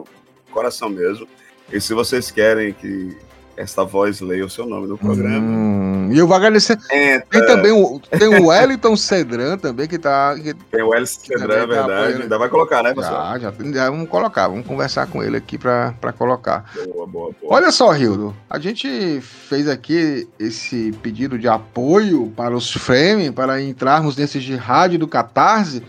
coração 0.51 0.89
mesmo. 0.89 1.27
E 1.71 1.81
se 1.81 1.93
vocês 1.93 2.31
querem 2.31 2.73
que 2.73 3.15
essa 3.57 3.83
voz 3.83 4.21
leia 4.21 4.45
o 4.45 4.49
seu 4.49 4.65
nome 4.65 4.87
no 4.87 4.97
programa. 4.97 5.39
Hum, 5.39 6.09
e 6.11 6.17
eu 6.17 6.27
vou 6.27 6.35
agradecer. 6.35 6.77
É, 6.91 7.19
tem 7.19 7.45
também 7.45 7.71
o, 7.71 7.99
tem 7.99 8.27
o 8.27 8.47
Wellington 8.47 8.95
Cedran 8.95 9.57
também, 9.57 9.87
que 9.87 9.97
tá. 9.97 10.35
Que, 10.35 10.53
tem 10.53 10.83
o 10.83 10.89
Wellington 10.89 11.21
Cedran, 11.21 11.55
é 11.55 11.67
verdade. 11.67 12.13
Tá 12.13 12.23
Ainda 12.23 12.37
vai 12.37 12.49
colocar, 12.49 12.83
né, 12.83 12.93
pessoal? 12.93 13.39
Já, 13.39 13.51
já, 13.51 13.71
já, 13.73 13.89
vamos 13.89 14.09
colocar, 14.09 14.47
vamos 14.47 14.65
conversar 14.65 15.07
com 15.07 15.23
ele 15.23 15.37
aqui 15.37 15.57
para 15.57 16.13
colocar. 16.17 16.69
Boa, 16.75 17.07
boa, 17.07 17.31
boa. 17.41 17.53
Olha 17.53 17.71
só, 17.71 17.91
Rildo, 17.91 18.35
a 18.49 18.59
gente 18.59 19.21
fez 19.21 19.67
aqui 19.67 20.27
esse 20.39 20.91
pedido 21.01 21.39
de 21.39 21.47
apoio 21.47 22.31
para 22.35 22.55
os 22.55 22.71
Frame, 22.71 23.31
para 23.31 23.61
entrarmos 23.61 24.17
nesse 24.17 24.39
de 24.39 24.55
rádio 24.55 24.99
do 24.99 25.07
Catarse. 25.07 25.83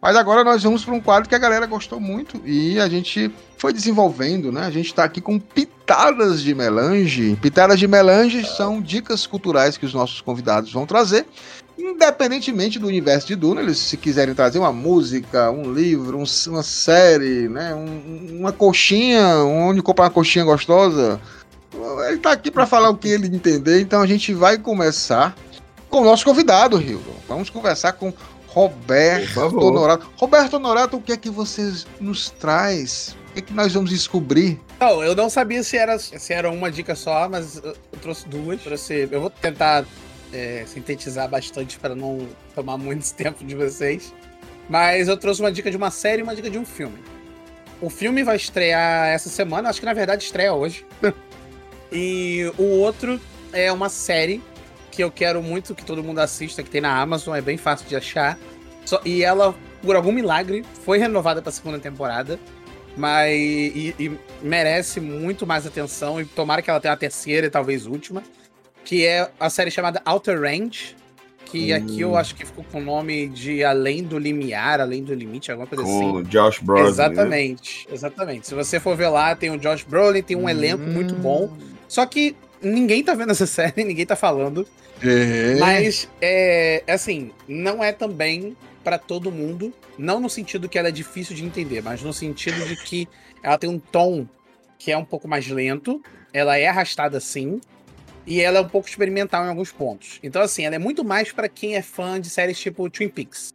Mas 0.00 0.14
agora 0.14 0.44
nós 0.44 0.62
vamos 0.62 0.84
para 0.84 0.94
um 0.94 1.00
quadro 1.00 1.28
que 1.28 1.34
a 1.34 1.38
galera 1.38 1.66
gostou 1.66 1.98
muito 1.98 2.40
e 2.44 2.78
a 2.78 2.88
gente 2.88 3.32
foi 3.56 3.72
desenvolvendo, 3.72 4.52
né? 4.52 4.64
A 4.64 4.70
gente 4.70 4.86
está 4.86 5.02
aqui 5.02 5.20
com 5.20 5.40
pitadas 5.88 6.42
de 6.42 6.54
melange. 6.54 7.38
Pitadas 7.40 7.78
de 7.78 7.88
melange 7.88 8.44
são 8.44 8.78
dicas 8.78 9.26
culturais 9.26 9.78
que 9.78 9.86
os 9.86 9.94
nossos 9.94 10.20
convidados 10.20 10.70
vão 10.70 10.84
trazer. 10.84 11.24
Independentemente 11.78 12.78
do 12.78 12.86
universo 12.86 13.26
de 13.26 13.34
Duna, 13.34 13.62
eles 13.62 13.78
se 13.78 13.96
quiserem 13.96 14.34
trazer 14.34 14.58
uma 14.58 14.72
música, 14.72 15.50
um 15.50 15.72
livro, 15.72 16.18
um, 16.18 16.24
uma 16.48 16.62
série, 16.62 17.48
né? 17.48 17.74
Um, 17.74 18.40
uma 18.40 18.52
coxinha, 18.52 19.38
onde 19.38 19.80
comprar 19.80 20.04
uma 20.04 20.10
coxinha 20.10 20.44
gostosa, 20.44 21.18
ele 22.06 22.16
está 22.16 22.32
aqui 22.32 22.50
para 22.50 22.66
falar 22.66 22.90
o 22.90 22.96
que 22.96 23.08
ele 23.08 23.34
entender. 23.34 23.80
Então 23.80 24.02
a 24.02 24.06
gente 24.06 24.34
vai 24.34 24.58
começar 24.58 25.34
com 25.88 26.02
o 26.02 26.04
nosso 26.04 26.22
convidado, 26.22 26.76
Rio. 26.76 27.00
Vamos 27.26 27.48
conversar 27.48 27.94
com 27.94 28.12
Roberto 28.48 29.56
Honorato. 29.56 30.06
Roberto 30.16 30.54
Honorato, 30.54 30.96
o 30.98 31.00
que 31.00 31.12
é 31.12 31.16
que 31.16 31.30
você 31.30 31.72
nos 31.98 32.28
traz? 32.28 33.16
Que 33.38 33.44
é 33.44 33.46
que 33.46 33.54
nós 33.54 33.72
vamos 33.72 33.90
descobrir? 33.90 34.60
Não, 34.80 35.00
eu 35.00 35.14
não 35.14 35.30
sabia 35.30 35.62
se 35.62 35.76
era, 35.76 35.96
se 35.96 36.32
era 36.32 36.50
uma 36.50 36.72
dica 36.72 36.96
só, 36.96 37.28
mas 37.28 37.62
eu 37.62 37.76
trouxe 38.02 38.28
duas. 38.28 38.60
Trouxe, 38.60 39.08
eu 39.08 39.20
vou 39.20 39.30
tentar 39.30 39.84
é, 40.32 40.64
sintetizar 40.66 41.28
bastante 41.28 41.78
para 41.78 41.94
não 41.94 42.26
tomar 42.52 42.76
muito 42.76 43.14
tempo 43.14 43.44
de 43.44 43.54
vocês. 43.54 44.12
Mas 44.68 45.06
eu 45.06 45.16
trouxe 45.16 45.40
uma 45.40 45.52
dica 45.52 45.70
de 45.70 45.76
uma 45.76 45.92
série 45.92 46.20
e 46.20 46.24
uma 46.24 46.34
dica 46.34 46.50
de 46.50 46.58
um 46.58 46.66
filme. 46.66 46.98
O 47.80 47.88
filme 47.88 48.24
vai 48.24 48.34
estrear 48.34 49.06
essa 49.06 49.28
semana, 49.28 49.68
acho 49.68 49.78
que 49.78 49.86
na 49.86 49.94
verdade 49.94 50.24
estreia 50.24 50.52
hoje. 50.52 50.84
e 51.92 52.50
o 52.58 52.64
outro 52.80 53.20
é 53.52 53.70
uma 53.70 53.88
série 53.88 54.42
que 54.90 55.00
eu 55.00 55.12
quero 55.12 55.40
muito 55.44 55.76
que 55.76 55.84
todo 55.84 56.02
mundo 56.02 56.18
assista, 56.18 56.60
que 56.60 56.70
tem 56.70 56.80
na 56.80 57.00
Amazon, 57.00 57.36
é 57.36 57.40
bem 57.40 57.56
fácil 57.56 57.86
de 57.86 57.94
achar. 57.94 58.36
Só, 58.84 59.00
e 59.04 59.22
ela, 59.22 59.54
por 59.80 59.94
algum 59.94 60.10
milagre, 60.10 60.64
foi 60.84 60.98
renovada 60.98 61.40
para 61.40 61.50
a 61.50 61.52
segunda 61.52 61.78
temporada. 61.78 62.36
Mas 62.98 63.32
e, 63.32 63.94
e, 63.98 64.12
merece 64.42 65.00
muito 65.00 65.46
mais 65.46 65.66
atenção. 65.66 66.20
E 66.20 66.24
tomara 66.24 66.60
que 66.60 66.68
ela 66.68 66.80
tenha 66.80 66.92
a 66.92 66.96
terceira 66.96 67.46
e 67.46 67.50
talvez 67.50 67.86
última. 67.86 68.22
Que 68.84 69.06
é 69.06 69.30
a 69.38 69.48
série 69.48 69.70
chamada 69.70 70.02
Outer 70.04 70.40
Range. 70.40 70.96
Que 71.44 71.72
hum. 71.72 71.76
aqui 71.76 72.00
eu 72.00 72.16
acho 72.16 72.34
que 72.34 72.44
ficou 72.44 72.64
com 72.70 72.78
o 72.78 72.84
nome 72.84 73.28
de 73.28 73.64
Além 73.64 74.02
do 74.02 74.18
Limiar, 74.18 74.80
Além 74.80 75.02
do 75.02 75.14
Limite, 75.14 75.50
alguma 75.50 75.66
coisa 75.66 75.82
com 75.82 75.90
assim. 75.90 76.12
Com 76.12 76.22
Josh 76.24 76.58
Brolin. 76.58 76.82
Né? 76.82 76.88
Exatamente, 76.88 77.86
né? 77.88 77.94
exatamente. 77.94 78.46
Se 78.48 78.54
você 78.54 78.78
for 78.78 78.96
ver 78.96 79.08
lá, 79.08 79.34
tem 79.34 79.50
o 79.50 79.56
Josh 79.56 79.84
Brolin, 79.84 80.22
tem 80.22 80.36
um 80.36 80.44
hum. 80.44 80.48
elenco 80.48 80.82
muito 80.82 81.14
bom. 81.14 81.50
Só 81.86 82.04
que 82.04 82.36
ninguém 82.60 83.02
tá 83.02 83.14
vendo 83.14 83.30
essa 83.30 83.46
série, 83.48 83.84
ninguém 83.84 84.04
tá 84.04 84.16
falando. 84.16 84.66
É. 85.02 85.56
Mas, 85.60 86.08
é, 86.20 86.82
assim, 86.88 87.30
não 87.46 87.82
é 87.82 87.92
também 87.92 88.56
para 88.82 88.98
todo 88.98 89.30
mundo. 89.30 89.72
Não 89.98 90.20
no 90.20 90.30
sentido 90.30 90.68
que 90.68 90.78
ela 90.78 90.88
é 90.88 90.92
difícil 90.92 91.34
de 91.34 91.44
entender, 91.44 91.82
mas 91.82 92.02
no 92.02 92.12
sentido 92.12 92.64
de 92.66 92.76
que 92.76 93.08
ela 93.42 93.58
tem 93.58 93.68
um 93.68 93.78
tom 93.78 94.26
que 94.78 94.92
é 94.92 94.96
um 94.96 95.04
pouco 95.04 95.26
mais 95.26 95.46
lento. 95.48 96.02
Ela 96.32 96.56
é 96.56 96.66
arrastada 96.68 97.20
sim. 97.20 97.60
E 98.26 98.40
ela 98.40 98.58
é 98.58 98.60
um 98.60 98.68
pouco 98.68 98.86
experimental 98.86 99.44
em 99.44 99.48
alguns 99.48 99.72
pontos. 99.72 100.20
Então, 100.22 100.42
assim, 100.42 100.64
ela 100.64 100.74
é 100.74 100.78
muito 100.78 101.02
mais 101.02 101.32
para 101.32 101.48
quem 101.48 101.76
é 101.76 101.82
fã 101.82 102.20
de 102.20 102.28
séries 102.28 102.58
tipo 102.58 102.88
Twin 102.90 103.08
Peaks. 103.08 103.54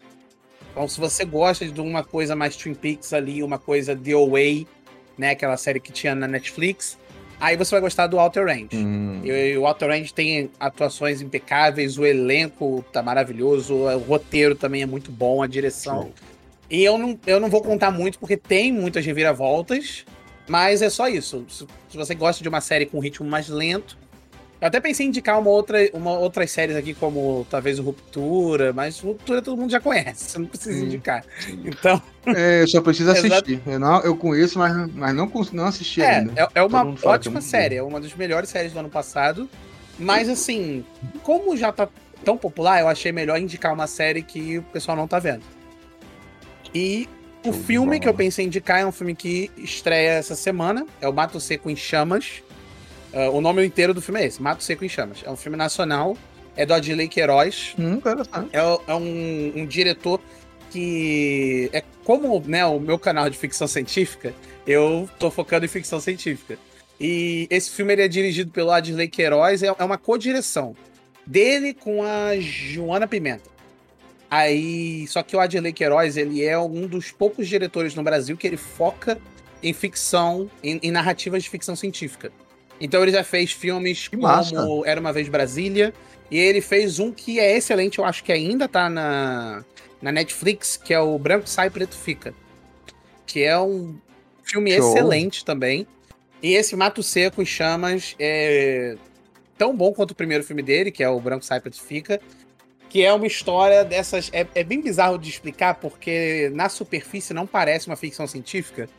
Então, 0.71 0.87
se 0.87 0.99
você 0.99 1.23
gosta 1.23 1.67
de 1.67 1.79
uma 1.79 2.03
coisa 2.03 2.35
mais 2.35 2.55
Twin 2.55 2.73
Peaks 2.73 3.13
ali, 3.13 3.43
uma 3.43 3.59
coisa 3.59 3.95
The 3.95 4.13
Away, 4.13 4.67
né? 5.15 5.29
Aquela 5.29 5.57
série 5.57 5.79
que 5.79 5.91
tinha 5.91 6.15
na 6.15 6.27
Netflix, 6.27 6.97
Aí 7.43 7.57
você 7.57 7.71
vai 7.71 7.81
gostar 7.81 8.07
do 8.07 8.17
Outer 8.17 8.45
Range. 8.45 8.69
Hum. 8.73 9.19
E, 9.21 9.57
o 9.57 9.67
Outer 9.67 9.89
Range 9.89 10.13
tem 10.13 10.49
atuações 10.57 11.21
impecáveis, 11.21 11.97
o 11.97 12.05
elenco 12.05 12.85
tá 12.93 13.03
maravilhoso, 13.03 13.75
o 13.75 13.97
roteiro 13.97 14.55
também 14.55 14.81
é 14.81 14.85
muito 14.85 15.11
bom, 15.11 15.43
a 15.43 15.47
direção. 15.47 16.03
Show. 16.03 16.13
E 16.69 16.81
eu 16.85 16.97
não, 16.97 17.19
eu 17.27 17.41
não 17.41 17.49
vou 17.49 17.61
contar 17.61 17.91
muito 17.91 18.17
porque 18.17 18.37
tem 18.37 18.71
muitas 18.71 19.05
reviravoltas, 19.05 20.05
mas 20.47 20.81
é 20.81 20.89
só 20.89 21.09
isso. 21.09 21.45
Se, 21.49 21.67
se 21.89 21.97
você 21.97 22.15
gosta 22.15 22.41
de 22.41 22.47
uma 22.47 22.61
série 22.61 22.85
com 22.85 22.97
ritmo 22.99 23.29
mais 23.29 23.49
lento, 23.49 23.97
eu 24.63 24.67
até 24.67 24.79
pensei 24.79 25.05
em 25.05 25.09
indicar 25.09 25.37
uma 25.37 25.49
outra, 25.49 25.77
uma 25.91 26.11
outras 26.11 26.49
séries 26.49 26.77
aqui, 26.77 26.93
como 26.93 27.45
talvez 27.49 27.79
o 27.79 27.83
Ruptura, 27.83 28.71
mas 28.71 28.97
Ruptura 28.97 29.41
todo 29.41 29.59
mundo 29.59 29.69
já 29.69 29.81
conhece, 29.81 30.23
você 30.23 30.39
não 30.39 30.45
precisa 30.45 30.79
Sim. 30.79 30.85
indicar. 30.85 31.25
Então. 31.65 32.01
É, 32.27 32.61
eu 32.61 32.67
só 32.69 32.79
preciso 32.79 33.11
assistir. 33.11 33.61
eu, 33.65 33.77
não, 33.77 33.99
eu 34.03 34.15
conheço, 34.15 34.57
mas, 34.57 34.73
mas 34.93 35.13
não, 35.13 35.29
não 35.51 35.65
assisti 35.65 36.01
é, 36.01 36.19
ainda. 36.19 36.41
É, 36.41 36.47
é 36.55 36.63
uma 36.63 36.95
ótima 37.03 37.39
é 37.39 37.41
série, 37.41 37.75
é 37.75 37.83
uma 37.83 37.99
das 37.99 38.15
melhores 38.15 38.49
séries 38.49 38.71
do 38.71 38.79
ano 38.79 38.89
passado. 38.89 39.49
Mas 39.99 40.29
assim, 40.29 40.85
como 41.23 41.57
já 41.57 41.69
tá 41.73 41.89
tão 42.23 42.37
popular, 42.37 42.79
eu 42.79 42.87
achei 42.87 43.11
melhor 43.11 43.37
indicar 43.37 43.73
uma 43.73 43.85
série 43.85 44.21
que 44.21 44.59
o 44.59 44.63
pessoal 44.63 44.95
não 44.95 45.09
tá 45.09 45.19
vendo. 45.19 45.43
E 46.73 47.09
o 47.45 47.51
filme 47.51 47.99
que 47.99 48.07
eu 48.07 48.13
pensei 48.13 48.45
em 48.45 48.47
indicar 48.47 48.79
é 48.79 48.85
um 48.85 48.93
filme 48.93 49.13
que 49.13 49.51
estreia 49.57 50.11
essa 50.11 50.35
semana, 50.35 50.85
é 51.01 51.07
o 51.09 51.11
Mato 51.11 51.37
Seco 51.41 51.69
em 51.69 51.75
Chamas. 51.75 52.41
Uh, 53.13 53.29
o 53.31 53.41
nome 53.41 53.63
inteiro 53.63 53.93
do 53.93 54.01
filme 54.01 54.21
é 54.21 54.25
esse, 54.25 54.41
Mato 54.41 54.63
Seco 54.63 54.83
em 54.83 54.89
Chamas. 54.89 55.19
É 55.23 55.29
um 55.29 55.35
filme 55.35 55.55
nacional, 55.55 56.17
é 56.55 56.65
do 56.65 56.73
Adilei 56.73 57.07
Queiroz. 57.07 57.75
Hum, 57.77 58.01
é, 58.51 58.91
é 58.91 58.95
um, 58.95 59.53
um, 59.61 59.65
diretor 59.65 60.19
que 60.71 61.69
é 61.71 61.83
como 62.03 62.41
né, 62.47 62.65
o 62.65 62.79
meu 62.79 62.97
canal 62.97 63.29
de 63.29 63.37
ficção 63.37 63.67
científica, 63.67 64.33
eu 64.65 65.07
tô 65.19 65.29
focando 65.29 65.65
em 65.65 65.69
ficção 65.69 65.99
científica. 65.99 66.57
E 66.99 67.47
esse 67.49 67.69
filme 67.69 67.93
ele 67.93 68.01
é 68.01 68.07
dirigido 68.07 68.51
pelo 68.51 68.71
Adilei 68.71 69.07
Queiroz, 69.07 69.61
é, 69.61 69.67
é 69.67 69.83
uma 69.83 69.97
co-direção 69.97 70.75
dele 71.25 71.73
com 71.73 72.03
a 72.03 72.39
Joana 72.39 73.07
Pimenta. 73.07 73.53
Aí, 74.29 75.05
só 75.07 75.21
que 75.21 75.35
o 75.35 75.39
Adilei 75.39 75.71
Queiroz, 75.71 76.17
ele 76.17 76.43
é 76.43 76.57
um 76.57 76.87
dos 76.87 77.11
poucos 77.11 77.47
diretores 77.47 77.93
no 77.93 78.01
Brasil 78.01 78.35
que 78.35 78.47
ele 78.47 78.57
foca 78.57 79.19
em 79.61 79.73
ficção, 79.73 80.49
em, 80.63 80.79
em 80.81 80.91
narrativas 80.91 81.43
de 81.43 81.49
ficção 81.49 81.75
científica. 81.75 82.31
Então 82.79 83.01
ele 83.01 83.11
já 83.11 83.23
fez 83.23 83.51
filmes 83.51 84.07
Que 84.07 84.17
como 84.17 84.23
massa. 84.27 84.55
Era 84.85 84.99
Uma 84.99 85.13
Vez 85.13 85.29
Brasília. 85.29 85.93
E 86.31 86.37
ele 86.37 86.61
fez 86.61 86.99
um 86.99 87.11
que 87.11 87.39
é 87.39 87.55
excelente, 87.55 87.99
eu 87.99 88.05
acho 88.05 88.23
que 88.23 88.31
ainda 88.31 88.67
tá 88.67 88.89
na, 88.89 89.63
na 90.01 90.11
Netflix, 90.11 90.75
que 90.77 90.93
é 90.93 90.99
o 90.99 91.17
Branco 91.19 91.47
Sai 91.47 91.69
Preto 91.69 91.95
Fica. 91.95 92.33
Que 93.25 93.43
é 93.43 93.59
um 93.59 93.95
filme 94.43 94.75
Show. 94.75 94.89
excelente 94.95 95.45
também. 95.45 95.85
E 96.41 96.55
esse 96.55 96.75
Mato 96.75 97.03
Seco 97.03 97.41
em 97.41 97.45
Chamas 97.45 98.15
é 98.19 98.95
tão 99.57 99.75
bom 99.75 99.93
quanto 99.93 100.11
o 100.11 100.15
primeiro 100.15 100.43
filme 100.43 100.61
dele, 100.63 100.91
que 100.91 101.03
é 101.03 101.09
o 101.09 101.19
Branco 101.19 101.45
Sai 101.45 101.59
Preto 101.59 101.81
Fica. 101.81 102.19
Que 102.89 103.03
é 103.03 103.13
uma 103.13 103.25
história 103.27 103.83
dessas. 103.83 104.29
É, 104.33 104.45
é 104.55 104.63
bem 104.63 104.81
bizarro 104.81 105.17
de 105.17 105.29
explicar, 105.29 105.75
porque 105.75 106.51
na 106.53 106.67
superfície 106.67 107.33
não 107.33 107.45
parece 107.47 107.87
uma 107.87 107.95
ficção 107.95 108.25
científica. 108.27 108.89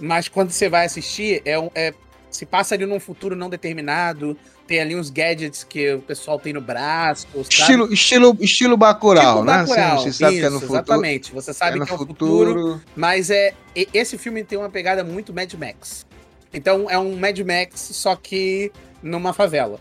Mas 0.00 0.28
quando 0.28 0.50
você 0.50 0.68
vai 0.68 0.86
assistir, 0.86 1.40
é, 1.44 1.58
um- 1.58 1.70
é- 1.74 1.94
se 2.34 2.44
passa 2.44 2.74
ali 2.74 2.84
num 2.84 2.98
futuro 2.98 3.36
não 3.36 3.48
determinado. 3.48 4.36
Tem 4.66 4.80
ali 4.80 4.96
uns 4.96 5.08
gadgets 5.10 5.62
que 5.62 5.94
o 5.94 6.00
pessoal 6.00 6.38
tem 6.38 6.52
no 6.52 6.60
braço. 6.60 7.28
sabe? 7.32 7.48
Estilo, 7.48 7.92
estilo, 7.92 8.36
estilo 8.40 8.76
Bacurau, 8.76 9.36
Tipo 9.38 9.44
né? 9.44 9.58
Bacurau, 9.58 9.96
Assim, 9.96 10.10
você 10.10 10.12
sabe 10.12 10.38
que 10.38 10.44
é 10.44 10.50
no 10.50 10.56
isso, 10.56 10.60
futuro. 10.66 10.78
Exatamente. 10.78 11.32
Você 11.32 11.52
sabe 11.52 11.80
é 11.80 11.84
que 11.84 11.92
é 11.92 11.94
o 11.94 11.98
futuro, 11.98 12.54
futuro. 12.54 12.82
mas 12.96 13.30
é 13.30 13.54
esse 13.92 14.18
filme 14.18 14.42
tem 14.42 14.58
uma 14.58 14.68
pegada 14.70 15.04
muito 15.04 15.32
Mad 15.32 15.52
Max. 15.54 16.04
Então 16.52 16.90
é 16.90 16.98
um 16.98 17.16
Mad 17.16 17.38
Max 17.40 17.80
só 17.92 18.16
que 18.16 18.72
numa 19.02 19.32
favela. 19.32 19.78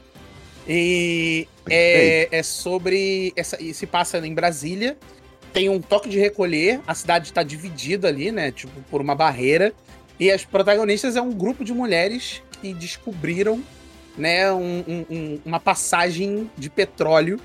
E 0.67 1.47
é, 1.69 2.27
é 2.31 2.43
sobre 2.43 3.33
essa 3.35 3.61
e 3.61 3.73
se 3.73 3.87
passa 3.87 4.19
em 4.19 4.33
Brasília. 4.33 4.97
Tem 5.51 5.69
um 5.69 5.79
toque 5.79 6.09
de 6.09 6.19
recolher, 6.19 6.81
a 6.85 6.95
cidade 6.95 7.27
está 7.27 7.43
dividida 7.43 8.07
ali, 8.07 8.31
né, 8.31 8.51
tipo 8.51 8.81
por 8.89 9.01
uma 9.01 9.13
barreira. 9.15 9.73
E 10.23 10.31
as 10.31 10.45
protagonistas 10.45 11.17
é 11.17 11.21
um 11.21 11.33
grupo 11.33 11.65
de 11.65 11.73
mulheres 11.73 12.41
que 12.61 12.73
descobriram, 12.73 13.61
né, 14.17 14.49
um- 14.53 14.81
um- 14.87 15.05
um- 15.09 15.39
uma 15.43 15.59
passagem 15.59 16.49
de 16.57 16.69
petróleo 16.69 17.41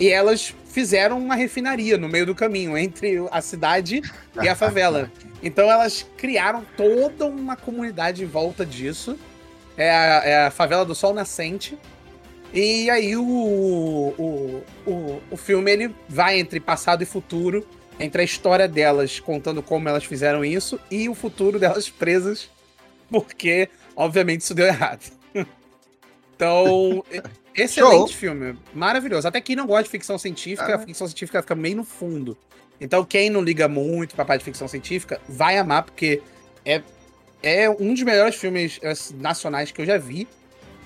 e 0.00 0.08
elas 0.08 0.54
fizeram 0.64 1.18
uma 1.18 1.34
refinaria 1.34 1.98
no 1.98 2.08
meio 2.08 2.24
do 2.24 2.34
caminho 2.34 2.78
entre 2.78 3.18
a 3.30 3.42
cidade 3.42 4.00
e 4.42 4.48
a 4.48 4.56
favela. 4.56 5.12
Então 5.44 5.68
elas 5.70 6.06
criaram 6.16 6.64
toda 6.74 7.26
uma 7.26 7.54
comunidade 7.54 8.22
em 8.22 8.26
volta 8.26 8.64
disso. 8.64 9.18
É 9.76 9.90
a, 9.90 10.22
é 10.24 10.46
a 10.46 10.50
favela 10.50 10.86
do 10.86 10.94
Sol 10.94 11.12
Nascente. 11.12 11.76
E 12.54 12.88
aí 12.88 13.14
o, 13.14 13.22
o, 13.26 14.62
o, 14.86 15.20
o 15.32 15.36
filme 15.36 15.70
ele 15.70 15.94
vai 16.08 16.38
entre 16.38 16.60
passado 16.60 17.02
e 17.02 17.04
futuro, 17.04 17.66
entre 18.02 18.22
a 18.22 18.24
história 18.24 18.66
delas 18.68 19.20
contando 19.20 19.62
como 19.62 19.88
elas 19.88 20.04
fizeram 20.04 20.44
isso 20.44 20.78
e 20.90 21.08
o 21.08 21.14
futuro 21.14 21.58
delas 21.58 21.88
presas, 21.88 22.50
porque 23.08 23.68
obviamente 23.96 24.40
isso 24.42 24.54
deu 24.54 24.66
errado. 24.66 25.10
Então, 26.34 27.04
excelente 27.54 28.08
Show. 28.10 28.18
filme, 28.18 28.58
maravilhoso. 28.74 29.28
Até 29.28 29.40
quem 29.40 29.54
não 29.54 29.64
gosta 29.64 29.84
de 29.84 29.90
ficção 29.90 30.18
científica, 30.18 30.72
Ah. 30.72 30.74
a 30.74 30.78
ficção 30.80 31.06
científica 31.06 31.40
fica 31.40 31.54
meio 31.54 31.76
no 31.76 31.84
fundo. 31.84 32.36
Então, 32.80 33.04
quem 33.04 33.30
não 33.30 33.40
liga 33.40 33.68
muito 33.68 34.16
pra 34.16 34.24
parte 34.24 34.40
de 34.40 34.46
ficção 34.46 34.66
científica, 34.66 35.20
vai 35.28 35.56
amar, 35.56 35.84
porque 35.84 36.20
é, 36.64 36.82
é 37.44 37.70
um 37.70 37.94
dos 37.94 38.02
melhores 38.02 38.34
filmes 38.34 38.80
eh, 38.82 38.92
nacionais 39.14 39.70
que 39.70 39.80
eu 39.80 39.86
já 39.86 39.96
vi. 39.98 40.26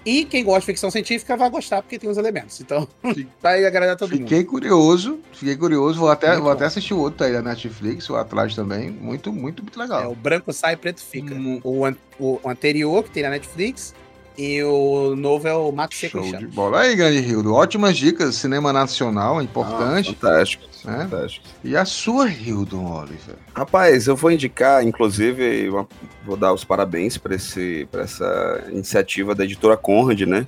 E 0.06 0.24
quem 0.24 0.44
gosta 0.44 0.60
de 0.60 0.66
ficção 0.66 0.88
científica 0.90 1.36
vai 1.36 1.50
gostar, 1.50 1.82
porque 1.82 1.98
tem 1.98 2.08
os 2.08 2.16
elementos. 2.16 2.60
Então, 2.60 2.86
vai 3.42 3.64
agradar 3.64 3.96
todo 3.96 4.10
mundo. 4.12 4.20
Fiquei 4.20 4.44
curioso, 4.44 5.18
fiquei 5.32 5.56
curioso. 5.56 5.98
Vou 5.98 6.08
até, 6.08 6.28
Muito 6.28 6.42
vou 6.42 6.50
bom. 6.50 6.56
até 6.56 6.64
assistir 6.66 6.94
o 6.94 6.98
outro 6.98 7.26
aí 7.26 7.32
da 7.32 7.42
Netflix, 7.42 8.08
o 8.08 8.14
atrás 8.16 8.54
também. 8.54 8.88
Muito, 8.90 9.32
muito, 9.32 9.62
muito 9.64 9.78
É, 9.80 9.82
legal. 9.82 10.12
o 10.12 10.14
branco 10.14 10.52
sai, 10.52 10.76
preto 10.76 11.00
fica. 11.02 11.34
Hum. 11.34 11.60
O, 11.64 11.84
an- 11.84 11.96
o 12.20 12.38
anterior, 12.46 13.02
que 13.02 13.10
tem 13.10 13.24
na 13.24 13.30
Netflix, 13.30 13.92
e 14.38 14.62
o 14.62 15.16
novo 15.16 15.48
é 15.48 15.54
o 15.54 15.72
Mato 15.72 15.94
Seco 15.94 16.22
Show 16.22 16.36
de 16.38 16.46
bola. 16.46 16.82
Aí, 16.82 16.94
grande 16.94 17.18
Rildo. 17.20 17.52
Ótimas 17.54 17.96
dicas. 17.96 18.36
Cinema 18.36 18.72
nacional, 18.72 19.36
é 19.36 19.40
Ah, 19.40 19.42
importante. 19.42 20.14
fantástico, 20.14 20.64
né? 20.86 21.06
fantástico. 21.10 21.46
E 21.64 21.76
a 21.76 21.84
sua, 21.84 22.28
Hildon 22.30 22.90
Oliver? 22.90 23.36
Rapaz, 23.54 24.06
eu 24.06 24.16
vou 24.16 24.30
indicar, 24.30 24.84
inclusive, 24.84 25.68
uma- 25.68 25.86
vou 26.24 26.36
dar 26.36 26.52
os 26.52 26.64
parabéns 26.64 27.18
para 27.18 27.34
essa 27.34 28.64
iniciativa 28.70 29.34
da 29.34 29.44
editora 29.44 29.76
Conrad, 29.76 30.22
né? 30.22 30.46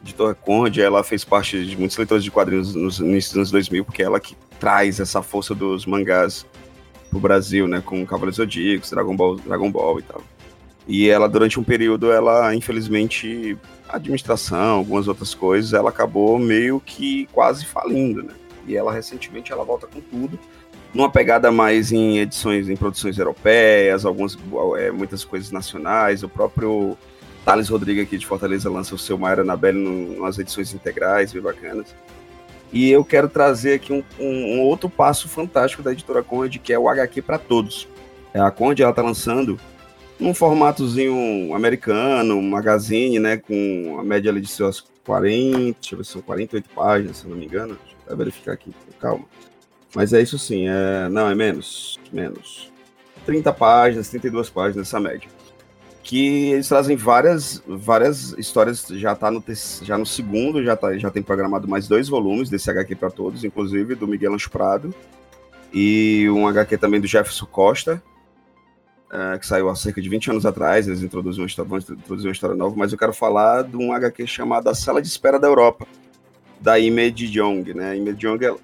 A 0.00 0.02
editora 0.04 0.34
Conrad, 0.34 0.76
ela 0.78 1.02
fez 1.02 1.24
parte 1.24 1.64
de 1.64 1.76
muitos 1.76 1.96
leitores 1.96 2.22
de 2.24 2.30
quadrinhos 2.30 2.74
nos 2.74 2.98
inícios 3.00 3.32
dos 3.32 3.36
anos 3.38 3.50
2000, 3.50 3.84
porque 3.84 4.02
é 4.02 4.06
ela 4.06 4.20
que 4.20 4.36
traz 4.60 5.00
essa 5.00 5.22
força 5.22 5.54
dos 5.54 5.86
mangás 5.86 6.46
pro 7.10 7.18
Brasil, 7.20 7.66
né? 7.66 7.82
Com 7.84 8.04
Cavaleiros 8.06 8.36
Zodíacos, 8.36 8.90
Dragon 8.90 9.16
Ball, 9.16 9.36
Dragon 9.36 9.70
Ball 9.70 9.98
e 9.98 10.02
tal. 10.02 10.22
E 10.86 11.08
ela, 11.08 11.26
durante 11.28 11.58
um 11.58 11.64
período, 11.64 12.12
ela, 12.12 12.54
infelizmente, 12.54 13.56
a 13.88 13.96
administração, 13.96 14.76
algumas 14.76 15.08
outras 15.08 15.34
coisas, 15.34 15.72
ela 15.72 15.88
acabou 15.88 16.38
meio 16.38 16.78
que 16.78 17.26
quase 17.32 17.64
falindo, 17.64 18.22
né? 18.22 18.34
E 18.66 18.76
ela, 18.76 18.92
recentemente, 18.92 19.52
ela 19.52 19.64
volta 19.64 19.86
com 19.86 20.00
tudo 20.00 20.38
numa 20.92 21.10
pegada 21.10 21.50
mais 21.50 21.90
em 21.90 22.18
edições, 22.18 22.68
em 22.68 22.76
produções 22.76 23.18
europeias, 23.18 24.04
algumas, 24.04 24.38
é, 24.78 24.90
muitas 24.92 25.24
coisas 25.24 25.50
nacionais. 25.50 26.22
O 26.22 26.28
próprio 26.28 26.96
Thales 27.44 27.68
Rodrigues 27.68 28.04
aqui 28.04 28.16
de 28.16 28.24
Fortaleza 28.26 28.70
lança 28.70 28.94
o 28.94 28.98
seu 28.98 29.18
Maia 29.18 29.40
Anabelle 29.40 30.16
umas 30.16 30.38
edições 30.38 30.72
integrais, 30.72 31.32
bem 31.32 31.42
bacanas. 31.42 31.92
E 32.72 32.90
eu 32.90 33.04
quero 33.04 33.28
trazer 33.28 33.74
aqui 33.74 33.92
um, 33.92 34.02
um- 34.20 34.56
um 34.56 34.60
outro 34.62 34.88
passo 34.88 35.28
fantástico 35.28 35.82
da 35.82 35.92
editora 35.92 36.22
Conde, 36.22 36.58
que 36.60 36.72
é 36.72 36.78
o 36.78 36.88
HQ 36.88 37.22
para 37.22 37.38
todos. 37.38 37.88
É, 38.32 38.40
A 38.40 38.50
Conde 38.50 38.82
ela 38.82 38.92
tá 38.92 39.02
lançando 39.02 39.58
num 40.18 40.32
formatozinho 40.32 41.54
americano, 41.54 42.36
um 42.36 42.50
magazine, 42.50 43.18
né, 43.18 43.36
com 43.36 43.96
a 43.98 44.04
média 44.04 44.30
ali 44.30 44.40
de 44.40 44.48
seus 44.48 44.84
40, 45.04 45.72
deixa 45.80 45.94
eu 45.94 45.98
ver 45.98 46.04
são 46.04 46.22
48 46.22 46.68
páginas, 46.70 47.16
se 47.18 47.26
não 47.28 47.36
me 47.36 47.44
engano. 47.44 47.76
Até 48.04 48.14
verificar 48.14 48.52
aqui, 48.52 48.74
calma. 49.00 49.24
Mas 49.94 50.12
é 50.12 50.20
isso 50.20 50.38
sim, 50.38 50.68
é... 50.68 51.08
não, 51.08 51.28
é 51.28 51.34
menos, 51.34 51.98
menos. 52.12 52.72
30 53.24 53.52
páginas, 53.52 54.08
32 54.08 54.50
páginas, 54.50 54.88
essa 54.88 55.00
média. 55.00 55.28
Que 56.02 56.52
eles 56.52 56.68
trazem 56.68 56.96
várias, 56.96 57.62
várias 57.66 58.32
histórias, 58.36 58.86
já 58.88 59.14
tá 59.14 59.30
no, 59.30 59.42
já 59.82 59.96
no 59.96 60.04
segundo, 60.04 60.62
já, 60.62 60.76
tá, 60.76 60.98
já 60.98 61.10
tem 61.10 61.22
programado 61.22 61.66
mais 61.66 61.88
dois 61.88 62.08
volumes 62.08 62.50
desse 62.50 62.70
HQ 62.70 62.94
para 62.96 63.10
todos, 63.10 63.42
inclusive 63.42 63.94
do 63.94 64.06
Miguel 64.06 64.34
Ancho 64.34 64.50
Prado, 64.50 64.94
e 65.72 66.28
um 66.28 66.46
HQ 66.46 66.76
também 66.76 67.00
do 67.00 67.06
Jefferson 67.06 67.46
Costa, 67.46 68.02
eh, 69.10 69.38
que 69.38 69.46
saiu 69.46 69.70
há 69.70 69.76
cerca 69.76 70.02
de 70.02 70.08
20 70.08 70.32
anos 70.32 70.44
atrás, 70.44 70.86
eles 70.86 71.00
introduzem 71.00 71.40
uma 71.40 71.46
história, 71.46 71.68
vão 71.68 71.78
introduzir 71.78 72.26
uma 72.26 72.32
história 72.32 72.56
nova, 72.56 72.74
mas 72.76 72.92
eu 72.92 72.98
quero 72.98 73.12
falar 73.12 73.62
de 73.62 73.76
um 73.76 73.92
HQ 73.92 74.26
chamado 74.26 74.68
A 74.68 74.74
Sala 74.74 75.00
de 75.00 75.08
Espera 75.08 75.38
da 75.38 75.46
Europa, 75.46 75.86
da 76.64 76.78
Ime 76.78 77.10
de 77.10 77.28
Jong, 77.28 77.74
né? 77.74 77.94
Ime 77.94 78.14
de 78.14 78.26
Jong 78.26 78.42
é, 78.42 78.54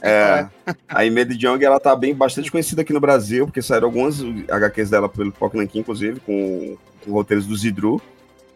é, 0.00 0.48
a 0.88 1.04
Ime 1.04 1.26
de 1.26 1.36
Jong, 1.36 1.62
ela 1.62 1.78
tá 1.78 1.94
bem 1.94 2.14
bastante 2.14 2.50
conhecida 2.50 2.80
aqui 2.80 2.92
no 2.94 3.00
Brasil, 3.00 3.44
porque 3.44 3.60
saíram 3.60 3.88
algumas 3.88 4.18
HQs 4.48 4.88
dela 4.88 5.10
pelo 5.10 5.30
Poc 5.30 5.52
Nankin, 5.52 5.80
inclusive, 5.80 6.20
com, 6.20 6.78
com 7.04 7.12
roteiros 7.12 7.46
do 7.46 7.54
Zidru, 7.54 8.00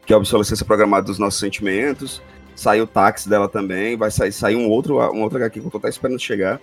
que 0.06 0.12
é 0.14 0.16
a 0.16 0.18
obsolescência 0.18 0.64
programada 0.64 1.04
dos 1.04 1.18
nossos 1.18 1.38
sentimentos. 1.38 2.22
Saiu 2.56 2.84
o 2.84 2.86
táxi 2.86 3.28
dela 3.28 3.46
também, 3.46 3.94
vai 3.94 4.10
sair, 4.10 4.32
sair 4.32 4.56
um 4.56 4.70
outro, 4.70 4.96
um 5.12 5.20
outro 5.20 5.36
HQ 5.36 5.60
que 5.60 5.66
eu 5.66 5.70
tô 5.70 5.76
até 5.76 5.90
esperando 5.90 6.18
chegar. 6.18 6.58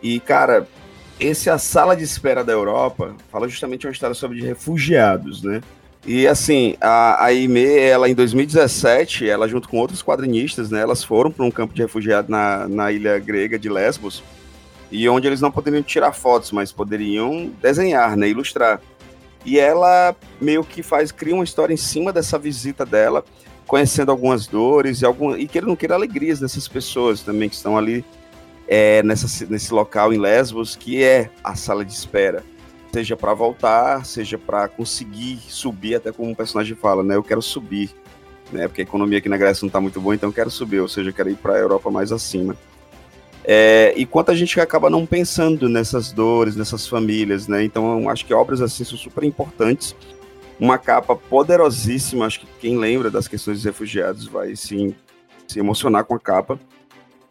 E, 0.00 0.20
cara, 0.20 0.68
esse 1.18 1.48
é 1.48 1.52
A 1.52 1.58
Sala 1.58 1.96
de 1.96 2.04
Espera 2.04 2.44
da 2.44 2.52
Europa 2.52 3.16
fala 3.28 3.48
justamente 3.48 3.88
uma 3.88 3.92
história 3.92 4.14
sobre 4.14 4.40
refugiados, 4.40 5.42
né? 5.42 5.60
E 6.06 6.26
assim, 6.26 6.76
a, 6.80 7.26
a 7.26 7.32
Ime, 7.32 7.62
ela 7.62 8.08
em 8.08 8.14
2017, 8.14 9.28
ela 9.28 9.46
junto 9.46 9.68
com 9.68 9.78
outros 9.78 10.02
quadrinistas, 10.02 10.70
né, 10.70 10.80
elas 10.80 11.04
foram 11.04 11.30
para 11.30 11.44
um 11.44 11.50
campo 11.50 11.74
de 11.74 11.82
refugiados 11.82 12.30
na, 12.30 12.66
na 12.68 12.90
ilha 12.90 13.18
grega 13.18 13.58
de 13.58 13.68
Lesbos, 13.68 14.22
e 14.90 15.08
onde 15.08 15.26
eles 15.26 15.40
não 15.40 15.50
poderiam 15.50 15.82
tirar 15.82 16.12
fotos, 16.12 16.52
mas 16.52 16.72
poderiam 16.72 17.52
desenhar, 17.60 18.16
né, 18.16 18.28
ilustrar. 18.28 18.80
E 19.44 19.58
ela 19.58 20.16
meio 20.40 20.64
que 20.64 20.82
faz, 20.82 21.12
cria 21.12 21.34
uma 21.34 21.44
história 21.44 21.74
em 21.74 21.78
cima 21.78 22.12
dessa 22.12 22.38
visita 22.38 22.84
dela, 22.86 23.22
conhecendo 23.66 24.10
algumas 24.10 24.46
dores 24.46 25.02
e, 25.02 25.06
algum, 25.06 25.36
e 25.36 25.46
queira 25.46 25.66
não 25.66 25.76
queira 25.76 25.94
alegrias 25.94 26.40
dessas 26.40 26.66
pessoas 26.66 27.20
também 27.20 27.48
que 27.48 27.54
estão 27.54 27.76
ali 27.76 28.04
é, 28.66 29.02
nessa, 29.02 29.46
nesse 29.46 29.72
local 29.72 30.12
em 30.12 30.18
Lesbos, 30.18 30.74
que 30.76 31.02
é 31.02 31.30
a 31.44 31.54
sala 31.54 31.84
de 31.84 31.92
espera 31.92 32.42
seja 32.92 33.16
para 33.16 33.34
voltar, 33.34 34.04
seja 34.04 34.36
para 34.36 34.68
conseguir 34.68 35.38
subir, 35.48 35.94
até 35.94 36.10
como 36.12 36.32
o 36.32 36.36
personagem 36.36 36.74
fala, 36.74 37.02
né? 37.02 37.16
Eu 37.16 37.22
quero 37.22 37.40
subir, 37.40 37.90
né? 38.52 38.66
Porque 38.66 38.80
a 38.80 38.84
economia 38.84 39.18
aqui 39.18 39.28
na 39.28 39.36
Grécia 39.36 39.64
não 39.64 39.68
está 39.68 39.80
muito 39.80 40.00
boa, 40.00 40.14
então 40.14 40.28
eu 40.28 40.32
quero 40.32 40.50
subir, 40.50 40.80
ou 40.80 40.88
seja, 40.88 41.10
eu 41.10 41.14
quero 41.14 41.30
ir 41.30 41.36
para 41.36 41.54
a 41.54 41.58
Europa 41.58 41.90
mais 41.90 42.12
acima. 42.12 42.56
É, 43.44 43.94
e 43.96 44.04
quanta 44.04 44.34
gente 44.34 44.60
acaba 44.60 44.90
não 44.90 45.06
pensando 45.06 45.68
nessas 45.68 46.12
dores, 46.12 46.56
nessas 46.56 46.86
famílias, 46.86 47.48
né? 47.48 47.64
Então 47.64 48.08
acho 48.08 48.26
que 48.26 48.34
obras 48.34 48.60
assim 48.60 48.84
são 48.84 48.98
super 48.98 49.24
importantes. 49.24 49.96
Uma 50.58 50.76
capa 50.76 51.16
poderosíssima, 51.16 52.26
acho 52.26 52.40
que 52.40 52.46
quem 52.60 52.76
lembra 52.76 53.10
das 53.10 53.26
questões 53.26 53.58
dos 53.58 53.64
refugiados 53.64 54.26
vai 54.26 54.54
sim 54.54 54.94
se 55.48 55.58
emocionar 55.58 56.04
com 56.04 56.14
a 56.14 56.20
capa. 56.20 56.60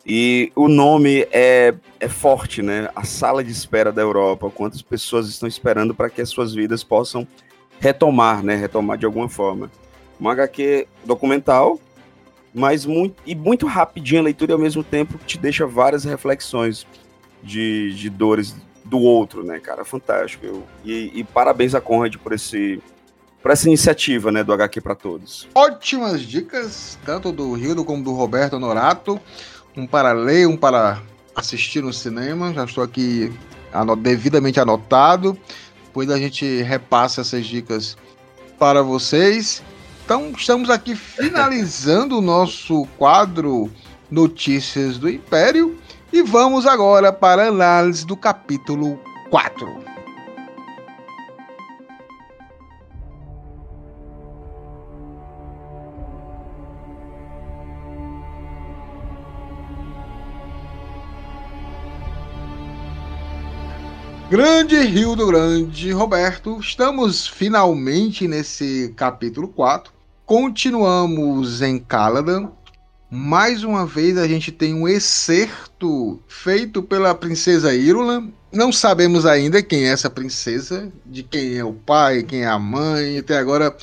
E 0.05 0.51
o 0.55 0.67
nome 0.67 1.27
é, 1.31 1.73
é 1.99 2.07
forte, 2.07 2.61
né? 2.61 2.89
A 2.95 3.03
sala 3.03 3.43
de 3.43 3.51
espera 3.51 3.91
da 3.91 4.01
Europa. 4.01 4.49
Quantas 4.49 4.81
pessoas 4.81 5.27
estão 5.27 5.47
esperando 5.47 5.93
para 5.93 6.09
que 6.09 6.21
as 6.21 6.29
suas 6.29 6.53
vidas 6.53 6.83
possam 6.83 7.27
retomar, 7.79 8.43
né? 8.43 8.55
Retomar 8.55 8.97
de 8.97 9.05
alguma 9.05 9.29
forma. 9.29 9.69
Uma 10.19 10.33
HQ 10.33 10.87
documental, 11.05 11.79
mas 12.53 12.85
muito, 12.85 13.21
e 13.25 13.35
muito 13.35 13.65
rapidinha 13.65 14.19
a 14.19 14.23
leitura 14.23 14.51
e 14.51 14.53
ao 14.53 14.59
mesmo 14.59 14.83
tempo 14.83 15.17
te 15.25 15.37
deixa 15.37 15.65
várias 15.65 16.03
reflexões 16.03 16.85
de, 17.41 17.93
de 17.93 18.09
dores 18.09 18.55
do 18.83 18.99
outro, 18.99 19.43
né, 19.43 19.59
cara? 19.59 19.85
Fantástico. 19.85 20.45
Eu, 20.45 20.63
e, 20.83 21.19
e 21.19 21.23
parabéns 21.23 21.75
a 21.75 21.81
Conrad 21.81 22.15
por 22.17 22.33
esse 22.33 22.81
por 23.41 23.51
essa 23.51 23.67
iniciativa, 23.67 24.33
né, 24.33 24.43
do 24.43 24.51
HQ 24.51 24.81
para 24.81 24.95
todos. 24.95 25.47
Ótimas 25.55 26.21
dicas, 26.21 26.99
tanto 27.05 27.31
do 27.31 27.53
Rildo 27.53 27.85
como 27.85 28.03
do 28.03 28.11
Roberto 28.11 28.59
Norato. 28.59 29.17
Um 29.75 29.85
para 29.87 30.11
ler, 30.11 30.47
um 30.47 30.57
para 30.57 31.01
assistir 31.35 31.81
no 31.81 31.93
cinema. 31.93 32.53
Já 32.53 32.65
estou 32.65 32.83
aqui 32.83 33.31
devidamente 33.99 34.59
anotado. 34.59 35.37
Depois 35.85 36.09
a 36.09 36.17
gente 36.17 36.61
repassa 36.61 37.21
essas 37.21 37.45
dicas 37.45 37.97
para 38.57 38.81
vocês. 38.83 39.63
Então, 40.05 40.31
estamos 40.35 40.69
aqui 40.69 40.95
finalizando 40.95 42.17
o 42.17 42.21
nosso 42.21 42.85
quadro 42.97 43.71
Notícias 44.09 44.97
do 44.97 45.07
Império 45.07 45.77
e 46.11 46.23
vamos 46.23 46.65
agora 46.65 47.13
para 47.13 47.43
a 47.43 47.47
análise 47.49 48.05
do 48.05 48.17
capítulo 48.17 48.99
4. 49.29 49.98
Grande 64.29 64.79
Rio 64.83 65.15
do 65.15 65.25
Grande, 65.25 65.91
Roberto, 65.91 66.59
estamos 66.59 67.27
finalmente 67.27 68.27
nesse 68.27 68.93
capítulo 68.95 69.47
4. 69.47 69.91
Continuamos 70.23 71.63
em 71.63 71.79
Caladan. 71.79 72.49
Mais 73.09 73.63
uma 73.63 73.87
vez 73.87 74.19
a 74.19 74.27
gente 74.27 74.51
tem 74.51 74.75
um 74.75 74.87
excerto 74.87 76.19
feito 76.27 76.83
pela 76.83 77.15
princesa 77.15 77.73
Irula. 77.73 78.23
Não 78.53 78.71
sabemos 78.71 79.25
ainda 79.25 79.63
quem 79.63 79.85
é 79.85 79.93
essa 79.93 80.11
princesa, 80.11 80.91
de 81.03 81.23
quem 81.23 81.57
é 81.57 81.65
o 81.65 81.73
pai, 81.73 82.21
quem 82.21 82.43
é 82.43 82.47
a 82.47 82.59
mãe, 82.59 83.17
até 83.17 83.35
agora. 83.35 83.75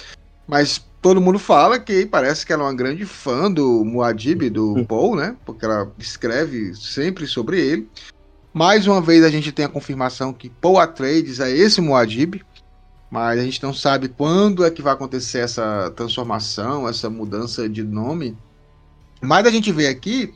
Mas 0.46 0.80
todo 1.02 1.20
mundo 1.20 1.40
fala 1.40 1.80
que 1.80 2.06
parece 2.06 2.46
que 2.46 2.52
ela 2.52 2.62
é 2.62 2.66
uma 2.66 2.74
grande 2.74 3.04
fã 3.04 3.50
do 3.50 3.84
Muad'Dib, 3.84 4.48
do 4.50 4.84
Paul, 4.86 5.16
né? 5.16 5.34
Porque 5.44 5.64
ela 5.64 5.92
escreve 5.98 6.72
sempre 6.76 7.26
sobre 7.26 7.60
ele. 7.60 7.88
Mais 8.56 8.86
uma 8.86 9.02
vez 9.02 9.22
a 9.22 9.28
gente 9.28 9.52
tem 9.52 9.66
a 9.66 9.68
confirmação 9.68 10.32
que 10.32 10.48
Paul 10.48 10.78
Atreides 10.78 11.40
é 11.40 11.50
esse 11.50 11.78
Muad'Dib, 11.78 12.40
mas 13.10 13.38
a 13.38 13.42
gente 13.42 13.62
não 13.62 13.74
sabe 13.74 14.08
quando 14.08 14.64
é 14.64 14.70
que 14.70 14.80
vai 14.80 14.94
acontecer 14.94 15.40
essa 15.40 15.92
transformação, 15.94 16.88
essa 16.88 17.10
mudança 17.10 17.68
de 17.68 17.82
nome. 17.82 18.34
Mas 19.20 19.46
a 19.46 19.50
gente 19.50 19.70
vê 19.70 19.88
aqui, 19.88 20.32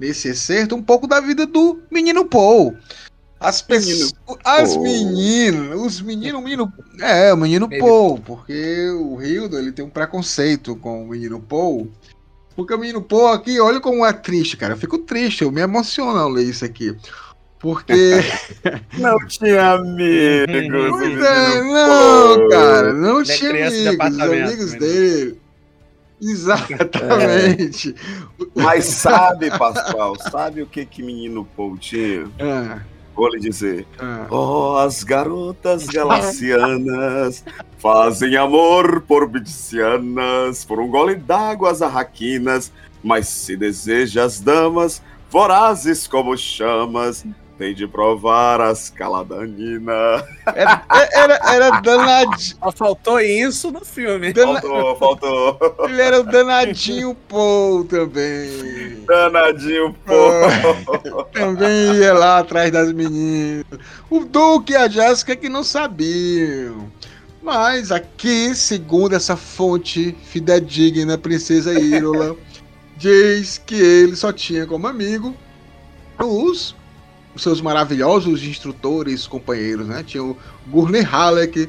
nesse 0.00 0.26
excerto, 0.26 0.74
um 0.74 0.82
pouco 0.82 1.06
da 1.06 1.20
vida 1.20 1.46
do 1.46 1.80
menino 1.88 2.24
Paul. 2.24 2.76
As 3.38 3.62
pessoas. 3.62 4.14
As 4.44 4.76
meninas. 4.76 5.80
Os 5.80 6.00
meninos. 6.00 6.42
Menino, 6.42 6.72
é, 6.98 7.32
o 7.32 7.36
menino 7.36 7.70
Paul. 7.78 8.18
Porque 8.18 8.90
o 8.90 9.22
Hildo 9.22 9.56
ele 9.56 9.70
tem 9.70 9.84
um 9.84 9.90
preconceito 9.90 10.74
com 10.74 11.04
o 11.04 11.08
menino 11.08 11.40
Paul. 11.40 11.88
Porque 12.56 12.74
o 12.74 12.78
menino 12.78 13.00
Paul 13.00 13.28
aqui, 13.28 13.60
olha 13.60 13.80
como 13.80 14.04
é 14.04 14.12
triste, 14.12 14.56
cara. 14.56 14.74
Eu 14.74 14.78
fico 14.78 14.98
triste, 14.98 15.42
eu 15.42 15.52
me 15.52 15.60
emociono 15.60 16.18
ao 16.18 16.28
ler 16.28 16.48
isso 16.48 16.64
aqui. 16.64 16.96
Porque. 17.60 17.92
não 18.98 19.18
tinha 19.26 19.74
amigos. 19.74 21.22
É, 21.24 21.62
não, 21.62 22.48
cara, 22.48 22.92
não 22.94 23.20
Ele 23.20 23.30
é 23.30 23.36
tinha 23.36 23.50
é 23.50 23.66
amigos. 23.88 24.16
Os 24.16 24.20
amigos 24.20 24.72
dele. 24.72 25.40
Exatamente. 26.22 27.94
É. 27.94 28.44
Mas 28.54 28.84
sabe, 28.86 29.50
Pascoal, 29.56 30.16
sabe 30.18 30.62
o 30.62 30.66
que 30.66 30.84
que 30.84 31.02
menino 31.02 31.46
Paul 31.56 31.76
tinha? 31.78 32.30
É. 32.38 32.80
Vou 33.14 33.28
lhe 33.28 33.40
dizer. 33.40 33.86
É. 33.98 34.26
Oh, 34.30 34.76
as 34.76 35.02
garotas 35.02 35.86
galacianas 35.86 37.44
fazem 37.78 38.36
amor 38.36 39.02
por 39.02 39.28
bidicianas, 39.28 40.64
por 40.64 40.78
um 40.78 40.88
gole 40.88 41.14
d'água 41.14 41.70
as 41.70 41.82
arraquinas, 41.82 42.72
mas 43.02 43.28
se 43.28 43.56
deseja 43.56 44.24
as 44.24 44.40
damas, 44.40 45.02
vorazes 45.30 46.06
como 46.06 46.36
chamas, 46.36 47.24
tem 47.60 47.74
de 47.74 47.86
provar 47.86 48.58
as 48.58 48.88
caladaninas. 48.88 50.24
Era, 50.46 50.82
era, 50.88 51.40
era 51.44 51.80
danadinho. 51.80 52.56
Faltou 52.74 53.20
isso 53.20 53.70
no 53.70 53.84
filme. 53.84 54.32
Dana... 54.32 54.62
Faltou, 54.62 54.96
faltou. 54.96 55.86
Ele 55.86 56.00
era 56.00 56.20
o 56.20 56.24
danadinho 56.24 57.14
Paul 57.28 57.84
também. 57.84 59.04
Danadinho 59.06 59.94
Paul. 60.06 61.24
também 61.34 61.96
ia 61.96 62.14
lá 62.14 62.38
atrás 62.38 62.72
das 62.72 62.94
meninas. 62.94 63.66
O 64.08 64.24
Duke 64.24 64.72
e 64.72 64.76
a 64.76 64.88
Jéssica 64.88 65.36
que 65.36 65.50
não 65.50 65.62
sabiam. 65.62 66.90
Mas 67.42 67.92
aqui, 67.92 68.54
segundo 68.54 69.14
essa 69.14 69.36
fonte 69.36 70.16
fidedigna, 70.24 71.18
Princesa 71.18 71.78
Irola, 71.78 72.36
diz 72.96 73.58
que 73.58 73.74
ele 73.74 74.16
só 74.16 74.32
tinha 74.32 74.66
como 74.66 74.86
amigo 74.86 75.36
os 76.18 76.74
os 77.34 77.42
seus 77.42 77.60
maravilhosos 77.60 78.42
instrutores, 78.42 79.26
companheiros, 79.26 79.86
né? 79.86 80.02
Tinha 80.02 80.22
o 80.22 80.36
Gurney 80.68 81.02
Halleck, 81.02 81.68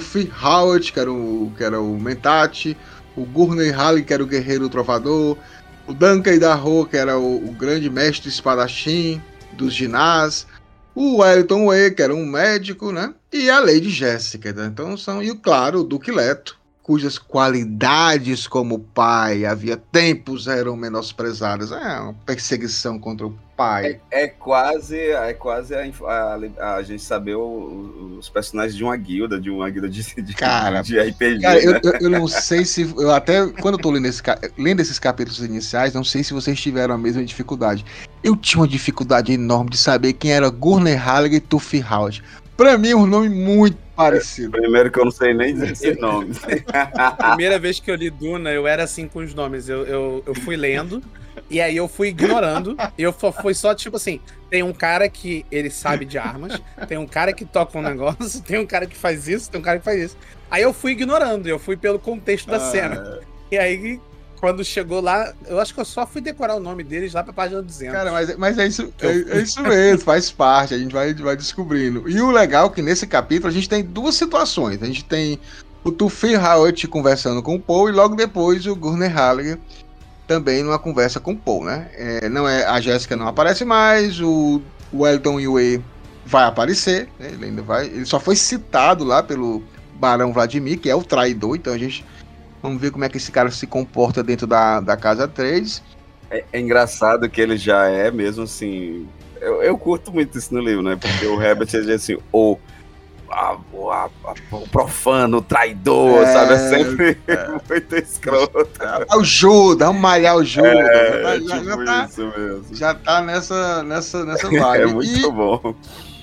Phil 0.00 0.30
Howard, 0.42 0.92
que 0.92 0.98
era 0.98 1.12
o, 1.12 1.52
que 1.56 1.62
era 1.62 1.80
o 1.80 2.00
Mentat, 2.00 2.76
o 3.16 3.24
Gurney 3.24 3.70
Halleck, 3.70 4.06
que 4.06 4.14
era 4.14 4.22
o 4.22 4.26
guerreiro 4.26 4.68
trovador, 4.68 5.36
o 5.86 5.92
Duncan 5.92 6.34
Idaho, 6.34 6.86
que 6.86 6.96
era 6.96 7.18
o, 7.18 7.48
o, 7.48 7.52
grande 7.52 7.90
mestre 7.90 8.28
espadachim 8.28 9.20
dos 9.52 9.74
ginás, 9.74 10.46
o 10.94 11.18
Wellington 11.18 11.66
Way, 11.66 11.90
que 11.90 12.02
era 12.02 12.14
um 12.14 12.24
médico, 12.24 12.92
né? 12.92 13.14
E 13.32 13.50
a 13.50 13.60
Lady 13.60 13.90
Jéssica, 13.90 14.52
né? 14.52 14.66
Então 14.66 14.96
são, 14.96 15.22
e 15.22 15.34
claro, 15.34 15.80
o 15.80 15.84
Duque 15.84 16.10
Leto, 16.10 16.58
cujas 16.82 17.18
qualidades 17.18 18.46
como 18.46 18.80
pai 18.80 19.44
havia 19.44 19.76
tempos 19.76 20.48
eram 20.48 20.76
menosprezadas. 20.76 21.70
É 21.70 22.00
uma 22.00 22.14
perseguição 22.26 22.98
contra 22.98 23.26
o 23.26 23.34
pai. 23.56 24.00
É, 24.10 24.24
é 24.24 24.28
quase, 24.28 24.98
é 24.98 25.32
quase 25.32 25.74
a, 25.74 25.80
a, 25.80 26.74
a 26.74 26.82
gente 26.82 27.02
saber 27.02 27.36
o, 27.36 28.16
os 28.18 28.28
personagens 28.28 28.76
de 28.76 28.82
uma 28.82 28.96
guilda, 28.96 29.40
de 29.40 29.50
uma 29.50 29.70
guilda 29.70 29.88
de, 29.88 30.02
de, 30.02 30.34
cara, 30.34 30.82
de 30.82 30.98
RPG. 30.98 31.40
Cara, 31.40 31.60
né? 31.60 31.80
eu, 31.82 31.92
eu, 32.00 32.10
não 32.10 32.26
sei 32.26 32.64
se. 32.64 32.82
Eu 32.82 33.12
até 33.12 33.46
quando 33.60 33.74
eu 33.74 33.80
tô 33.80 33.90
lendo, 33.90 34.06
esse, 34.06 34.22
lendo 34.58 34.80
esses 34.80 34.98
capítulos 34.98 35.40
iniciais, 35.40 35.94
não 35.94 36.04
sei 36.04 36.24
se 36.24 36.34
vocês 36.34 36.60
tiveram 36.60 36.94
a 36.94 36.98
mesma 36.98 37.24
dificuldade. 37.24 37.84
Eu 38.24 38.36
tinha 38.36 38.60
uma 38.60 38.68
dificuldade 38.68 39.32
enorme 39.32 39.70
de 39.70 39.78
saber 39.78 40.14
quem 40.14 40.32
era 40.32 40.48
Gurney 40.48 40.94
Halligan 40.94 41.36
e 41.36 41.40
Tuffy 41.40 41.84
Howard. 41.88 42.22
Pra 42.62 42.78
mim, 42.78 42.90
é 42.90 42.96
um 42.96 43.06
nome 43.06 43.28
muito 43.28 43.76
parecido. 43.96 44.52
Primeiro 44.52 44.88
que 44.88 44.96
eu 44.96 45.04
não 45.04 45.10
sei 45.10 45.34
nem 45.34 45.52
dizer 45.52 45.72
esse 45.72 45.94
nome. 46.00 46.32
Primeira 47.26 47.58
vez 47.58 47.80
que 47.80 47.90
eu 47.90 47.96
li 47.96 48.08
Duna, 48.08 48.52
eu 48.52 48.68
era 48.68 48.84
assim 48.84 49.08
com 49.08 49.18
os 49.18 49.34
nomes. 49.34 49.68
Eu, 49.68 49.84
eu, 49.84 50.22
eu 50.24 50.32
fui 50.32 50.54
lendo, 50.56 51.02
e 51.50 51.60
aí 51.60 51.76
eu 51.76 51.88
fui 51.88 52.10
ignorando. 52.10 52.76
E 52.96 53.02
eu 53.02 53.12
fui 53.12 53.52
só 53.52 53.74
tipo 53.74 53.96
assim: 53.96 54.20
tem 54.48 54.62
um 54.62 54.72
cara 54.72 55.08
que 55.08 55.44
ele 55.50 55.70
sabe 55.70 56.04
de 56.04 56.18
armas, 56.18 56.62
tem 56.86 56.98
um 56.98 57.06
cara 57.06 57.32
que 57.32 57.44
toca 57.44 57.76
um 57.76 57.82
negócio, 57.82 58.40
tem 58.46 58.60
um 58.60 58.66
cara 58.66 58.86
que 58.86 58.96
faz 58.96 59.26
isso, 59.26 59.50
tem 59.50 59.60
um 59.60 59.64
cara 59.64 59.80
que 59.80 59.84
faz 59.84 60.00
isso. 60.00 60.16
Aí 60.48 60.62
eu 60.62 60.72
fui 60.72 60.92
ignorando, 60.92 61.48
eu 61.48 61.58
fui 61.58 61.76
pelo 61.76 61.98
contexto 61.98 62.48
da 62.48 62.58
ah, 62.58 62.70
cena. 62.70 63.18
E 63.50 63.58
aí 63.58 64.00
quando 64.42 64.64
chegou 64.64 65.00
lá, 65.00 65.32
eu 65.46 65.60
acho 65.60 65.72
que 65.72 65.78
eu 65.78 65.84
só 65.84 66.04
fui 66.04 66.20
decorar 66.20 66.56
o 66.56 66.60
nome 66.60 66.82
deles 66.82 67.12
lá 67.12 67.22
pra 67.22 67.32
página 67.32 67.62
200. 67.62 67.94
Cara, 67.94 68.10
mas, 68.10 68.36
mas 68.36 68.58
é, 68.58 68.66
isso, 68.66 68.92
é, 69.00 69.36
é, 69.38 69.40
isso 69.40 69.62
mesmo, 69.62 70.00
faz 70.00 70.32
parte, 70.32 70.74
a 70.74 70.78
gente 70.78 70.92
vai, 70.92 71.14
vai 71.14 71.36
descobrindo. 71.36 72.10
E 72.10 72.20
o 72.20 72.28
legal 72.28 72.66
é 72.66 72.70
que 72.70 72.82
nesse 72.82 73.06
capítulo 73.06 73.48
a 73.48 73.52
gente 73.52 73.68
tem 73.68 73.84
duas 73.84 74.16
situações. 74.16 74.82
A 74.82 74.86
gente 74.86 75.04
tem 75.04 75.38
o 75.84 75.92
Tufi 75.92 76.34
Howard 76.34 76.88
conversando 76.88 77.40
com 77.40 77.54
o 77.54 77.60
Paul 77.60 77.88
e 77.88 77.92
logo 77.92 78.16
depois 78.16 78.66
o 78.66 78.74
Gurney 78.74 79.08
Halligan 79.08 79.58
também 80.26 80.64
numa 80.64 80.78
conversa 80.78 81.20
com 81.20 81.34
o 81.34 81.36
Paul, 81.36 81.64
né? 81.64 81.88
É, 81.94 82.28
não 82.28 82.48
é, 82.48 82.64
a 82.64 82.80
Jéssica 82.80 83.14
não 83.14 83.28
aparece 83.28 83.64
mais, 83.64 84.20
o 84.20 84.60
Wellington 84.92 85.38
Yue 85.38 85.84
vai 86.26 86.46
aparecer, 86.46 87.08
né? 87.16 87.30
ele 87.32 87.44
ainda 87.44 87.62
vai, 87.62 87.86
ele 87.86 88.06
só 88.06 88.18
foi 88.18 88.34
citado 88.34 89.04
lá 89.04 89.22
pelo 89.22 89.62
Barão 90.00 90.32
Vladimir, 90.32 90.80
que 90.80 90.90
é 90.90 90.96
o 90.96 91.04
traidor, 91.04 91.54
então 91.54 91.72
a 91.72 91.78
gente 91.78 92.04
Vamos 92.62 92.80
ver 92.80 92.92
como 92.92 93.04
é 93.04 93.08
que 93.08 93.16
esse 93.16 93.32
cara 93.32 93.50
se 93.50 93.66
comporta 93.66 94.22
dentro 94.22 94.46
da, 94.46 94.80
da 94.80 94.96
casa 94.96 95.26
3. 95.26 95.82
É, 96.30 96.44
é 96.52 96.60
engraçado 96.60 97.28
que 97.28 97.40
ele 97.40 97.56
já 97.56 97.86
é 97.86 98.10
mesmo 98.10 98.44
assim. 98.44 99.08
Eu, 99.40 99.62
eu 99.62 99.76
curto 99.76 100.12
muito 100.12 100.38
isso 100.38 100.54
no 100.54 100.60
livro, 100.60 100.82
né? 100.82 100.96
Porque 100.96 101.26
o 101.26 101.42
Herbert 101.42 101.68
é 101.74 101.92
assim, 101.92 102.16
o, 102.32 102.56
a, 103.28 103.56
a, 103.56 104.08
a, 104.24 104.56
o 104.56 104.68
profano, 104.68 105.38
o 105.38 105.42
traidor, 105.42 106.22
é, 106.22 106.32
sabe? 106.32 106.52
É 106.52 106.58
sempre 106.58 107.18
é. 107.26 107.48
muito 107.68 107.96
escroto. 107.96 108.68
É 109.10 109.16
o 109.16 109.24
Judas, 109.24 109.88
vamos 109.88 110.00
malhar 110.00 110.36
o 110.36 110.44
Judas. 110.44 110.72
É, 110.72 111.40
já, 111.40 111.58
tipo 111.58 111.64
já, 111.64 111.84
tá, 111.84 112.06
isso 112.08 112.26
mesmo. 112.26 112.64
Já 112.70 112.94
tá 112.94 113.22
nessa, 113.22 113.82
nessa, 113.82 114.24
nessa 114.24 114.48
vibe. 114.50 114.82
É 114.82 114.86
muito 114.86 115.18
e, 115.18 115.32
bom. 115.32 115.74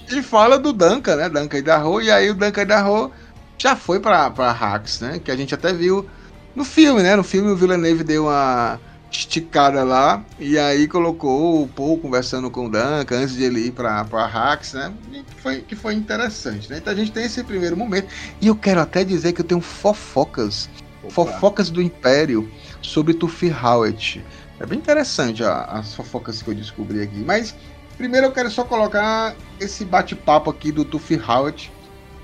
E 0.10 0.24
fala 0.24 0.58
do 0.58 0.72
Duncan, 0.72 1.18
né? 1.18 1.30
Duncan 1.30 1.58
Idaho, 1.58 2.02
e 2.02 2.10
aí 2.10 2.30
o 2.30 2.34
Duncan 2.34 2.62
Idaho 2.62 3.12
já 3.58 3.76
foi 3.76 4.00
pra, 4.00 4.30
pra 4.30 4.52
Hacks, 4.52 5.02
né? 5.02 5.20
Que 5.24 5.30
a 5.30 5.36
gente 5.36 5.54
até 5.54 5.74
viu 5.74 6.08
no 6.56 6.66
filme, 6.66 7.02
né? 7.04 7.16
No 7.16 7.24
filme 7.24 7.52
o 7.52 7.56
Villeneuve 7.56 8.04
deu 8.04 8.26
uma 8.26 8.80
esticada 9.12 9.84
lá 9.84 10.24
e 10.40 10.58
aí 10.58 10.88
colocou 10.88 11.64
o 11.64 11.68
Paul 11.68 11.98
conversando 12.00 12.50
com 12.52 12.68
o 12.68 12.70
Duncan 12.70 13.22
antes 13.22 13.34
de 13.34 13.44
ele 13.44 13.68
ir 13.68 13.72
para 13.72 14.06
para 14.06 14.26
Hax, 14.26 14.74
né? 14.74 14.94
Que 15.12 15.42
foi, 15.42 15.62
que 15.62 15.76
foi 15.76 15.94
interessante, 15.96 16.70
né? 16.70 16.78
Então 16.78 16.94
a 16.94 16.96
gente 16.96 17.12
tem 17.12 17.26
esse 17.26 17.44
primeiro 17.44 17.76
momento 17.76 18.08
e 18.40 18.48
eu 18.48 18.56
quero 18.56 18.80
até 18.80 19.04
dizer 19.04 19.34
que 19.34 19.42
eu 19.42 19.46
tenho 19.46 19.62
fofocas, 19.62 20.70
Opa. 21.04 21.12
fofocas 21.12 21.70
do 21.70 21.82
Império 21.82 22.50
sobre 22.82 23.14
Tufi 23.14 23.52
Howard. 23.52 24.24
É 24.60 24.66
bem 24.66 24.78
interessante 24.78 25.44
a, 25.44 25.64
as 25.66 25.96
fofocas 25.96 26.42
que 26.42 26.50
eu 26.50 26.56
descobri 26.56 27.02
aqui, 27.02 27.24
mas 27.26 27.56
primeiro 27.98 28.28
eu 28.28 28.32
quero 28.32 28.52
só 28.52 28.64
colocar 28.64 29.36
esse 29.60 29.84
bate-papo 29.86 30.50
aqui 30.50 30.72
do 30.72 30.86
Tufi 30.86 31.20
Howard 31.20 31.72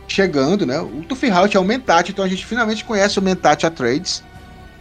chegando, 0.07 0.65
né? 0.65 0.79
O 0.79 1.03
Tufi 1.03 1.29
Howard 1.29 1.55
é 1.55 1.59
o 1.59 1.63
Mentat, 1.63 2.11
então 2.11 2.23
a 2.23 2.27
gente 2.27 2.45
finalmente 2.45 2.83
conhece 2.83 3.19
o 3.19 3.21
Mentat 3.21 3.69
Trades 3.71 4.23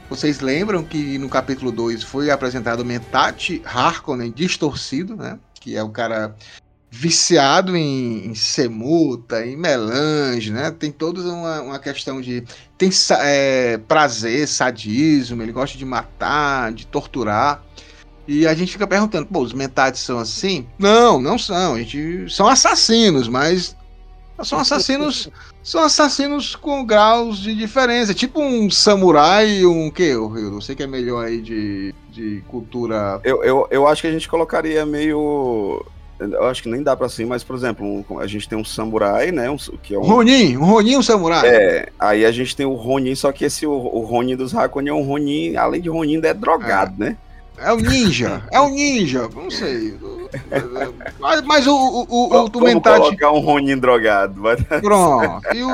vocês 0.09 0.41
lembram 0.41 0.85
que 0.85 1.18
no 1.18 1.29
capítulo 1.29 1.72
2 1.72 2.03
foi 2.03 2.31
apresentado 2.31 2.81
o 2.81 2.85
Mentat 2.85 3.62
Harkonnen 3.64 4.31
distorcido, 4.31 5.16
né? 5.16 5.39
Que 5.55 5.77
é 5.77 5.83
o 5.83 5.89
cara 5.89 6.37
viciado 6.91 7.77
em, 7.77 8.27
em 8.27 8.35
semuta, 8.35 9.45
em 9.45 9.57
melange, 9.57 10.53
né? 10.53 10.70
Tem 10.70 10.93
toda 10.93 11.20
uma, 11.20 11.61
uma 11.62 11.79
questão 11.79 12.20
de. 12.20 12.45
Tem 12.77 12.91
é, 13.22 13.79
prazer, 13.79 14.47
sadismo, 14.47 15.43
ele 15.43 15.53
gosta 15.53 15.77
de 15.77 15.85
matar, 15.85 16.72
de 16.72 16.87
torturar. 16.87 17.64
E 18.29 18.47
a 18.47 18.55
gente 18.55 18.72
fica 18.72 18.87
perguntando, 18.87 19.27
pô, 19.27 19.41
os 19.41 19.53
mentats 19.53 20.01
são 20.01 20.18
assim? 20.18 20.66
Não, 20.79 21.20
não 21.20 21.39
são. 21.39 21.75
A 21.75 21.79
gente 21.79 22.27
são 22.33 22.47
assassinos, 22.47 23.27
mas 23.27 23.75
são 24.43 24.59
assassinos 24.59 25.28
são 25.62 25.82
assassinos 25.82 26.55
com 26.55 26.85
graus 26.85 27.39
de 27.39 27.55
diferença. 27.55 28.12
Tipo 28.12 28.43
um 28.43 28.70
samurai 28.70 29.49
e 29.49 29.66
um 29.66 29.91
que? 29.91 30.03
Eu 30.03 30.30
não 30.51 30.61
sei 30.61 30.74
que 30.74 30.82
é 30.82 30.87
melhor 30.87 31.24
aí 31.24 31.41
de, 31.41 31.95
de 32.11 32.43
cultura. 32.49 33.20
Eu, 33.24 33.43
eu, 33.43 33.66
eu 33.70 33.89
acho 33.89 34.03
que 34.03 34.09
a 34.09 34.12
gente 34.12 34.28
colocaria 34.28 34.85
meio. 34.85 35.85
Eu 36.20 36.45
acho 36.45 36.62
que 36.62 36.68
nem 36.68 36.82
dá 36.82 36.97
pra 36.97 37.07
assim, 37.07 37.24
mas, 37.24 37.43
por 37.43 37.57
exemplo, 37.57 38.05
um, 38.09 38.18
a 38.18 38.26
gente 38.26 38.49
tem 38.49 38.57
um 38.57 38.64
samurai, 38.64 39.32
né? 39.32 39.51
Um, 39.51 39.57
que 39.57 39.95
é 39.95 39.99
um... 39.99 40.03
Ronin, 40.03 40.57
um 40.57 40.64
Ronin 40.64 40.97
um 40.97 41.03
samurai. 41.03 41.47
É, 41.47 41.89
aí 41.99 42.24
a 42.24 42.30
gente 42.30 42.55
tem 42.55 42.64
o 42.64 42.74
Ronin, 42.74 43.14
só 43.14 43.32
que 43.32 43.45
esse, 43.45 43.66
o, 43.66 43.72
o 43.72 44.01
Ronin 44.05 44.37
dos 44.37 44.55
Hakoni 44.55 44.91
é 44.91 44.95
um 44.95 45.03
Ronin, 45.03 45.57
além 45.57 45.80
de 45.80 45.89
Ronin, 45.89 46.16
ainda 46.16 46.28
é 46.28 46.35
drogado, 46.35 47.03
é. 47.03 47.09
né? 47.09 47.16
É 47.59 47.72
o 47.72 47.76
ninja, 47.76 48.42
é 48.50 48.61
o 48.61 48.68
ninja, 48.68 49.28
não 49.34 49.50
sei. 49.50 49.96
Mas, 51.20 51.42
mas 51.42 51.66
o, 51.66 51.72
o, 51.72 52.07
o, 52.09 52.44
o 52.44 52.50
Tumentati. 52.50 52.98
colocar 52.98 53.32
um 53.32 53.38
Ronin 53.38 53.78
drogado. 53.78 54.42
Vai 54.42 54.57
Pronto. 54.57 55.40
E 55.55 55.62
o, 55.62 55.70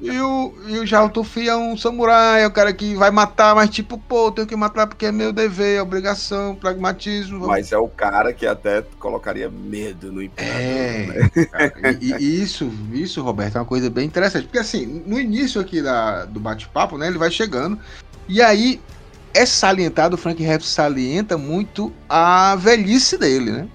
e 0.00 0.20
o, 0.20 0.54
e 0.68 0.78
o 0.78 0.86
Jaltufi 0.86 1.48
é 1.48 1.56
um 1.56 1.76
samurai, 1.76 2.42
é 2.42 2.46
o 2.46 2.50
cara 2.50 2.72
que 2.72 2.94
vai 2.94 3.10
matar, 3.10 3.54
mas 3.54 3.70
tipo, 3.70 3.98
pô, 3.98 4.30
tenho 4.30 4.46
que 4.46 4.56
matar 4.56 4.86
porque 4.86 5.06
é 5.06 5.12
meu 5.12 5.32
dever, 5.32 5.80
obrigação, 5.80 6.54
pragmatismo. 6.54 7.46
Mas 7.46 7.72
é 7.72 7.78
o 7.78 7.88
cara 7.88 8.32
que 8.32 8.46
até 8.46 8.84
colocaria 8.98 9.50
medo 9.50 10.12
no 10.12 10.22
imperador. 10.22 10.60
É. 10.60 11.06
Né? 11.80 11.98
E, 12.00 12.12
e, 12.12 12.42
isso, 12.42 12.70
isso, 12.92 13.22
Roberto, 13.22 13.56
é 13.56 13.60
uma 13.60 13.66
coisa 13.66 13.88
bem 13.88 14.06
interessante. 14.06 14.44
Porque 14.44 14.58
assim, 14.58 15.02
no 15.06 15.18
início 15.18 15.60
aqui 15.60 15.80
da, 15.80 16.24
do 16.26 16.38
bate-papo, 16.38 16.98
né, 16.98 17.06
ele 17.08 17.18
vai 17.18 17.30
chegando. 17.30 17.78
E 18.28 18.42
aí 18.42 18.80
é 19.36 19.44
salientado, 19.44 20.14
o 20.14 20.18
Frank 20.18 20.42
Harris 20.42 20.66
salienta 20.66 21.36
muito 21.36 21.92
a 22.08 22.56
velhice 22.56 23.18
dele, 23.18 23.50
né? 23.50 23.68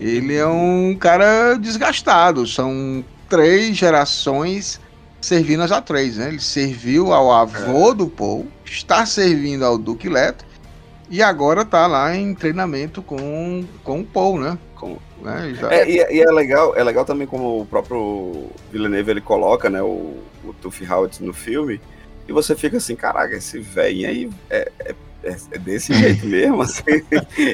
Ele 0.00 0.34
é 0.34 0.46
um 0.46 0.96
cara 0.98 1.54
desgastado, 1.54 2.46
são 2.46 3.04
três 3.28 3.76
gerações 3.76 4.80
servindo 5.20 5.62
as 5.62 5.70
A3, 5.70 6.16
né? 6.16 6.28
Ele 6.28 6.40
serviu 6.40 7.12
ao 7.12 7.30
avô 7.30 7.90
é. 7.90 7.94
do 7.94 8.08
Paul, 8.08 8.46
está 8.64 9.04
servindo 9.04 9.64
ao 9.64 9.76
Duque 9.76 10.08
Leto 10.08 10.44
e 11.10 11.22
agora 11.22 11.64
tá 11.64 11.86
lá 11.86 12.14
em 12.14 12.34
treinamento 12.34 13.02
com, 13.02 13.64
com 13.82 14.00
o 14.00 14.04
Paul, 14.04 14.38
né? 14.38 14.58
Com, 14.74 14.98
né? 15.22 15.54
Já... 15.58 15.72
É, 15.72 15.88
e, 15.88 15.96
e, 15.96 16.20
é 16.20 16.30
legal, 16.30 16.76
é 16.76 16.82
legal 16.82 17.04
também 17.04 17.26
como 17.26 17.60
o 17.60 17.66
próprio 17.66 18.46
Villeneuve 18.70 19.12
ele 19.12 19.20
coloca, 19.20 19.70
né, 19.70 19.82
o, 19.82 20.16
o 20.44 20.52
Tuffy 20.60 20.90
Howard 20.90 21.22
no 21.22 21.32
filme, 21.32 21.80
e 22.28 22.32
você 22.32 22.54
fica 22.54 22.76
assim, 22.76 22.96
caraca, 22.96 23.34
esse 23.34 23.58
velho 23.58 24.08
aí 24.08 24.30
é, 24.50 24.70
é, 24.80 24.94
é, 25.22 25.36
é 25.52 25.58
desse 25.58 25.94
jeito 25.94 26.26
mesmo, 26.26 26.62
assim. 26.62 26.82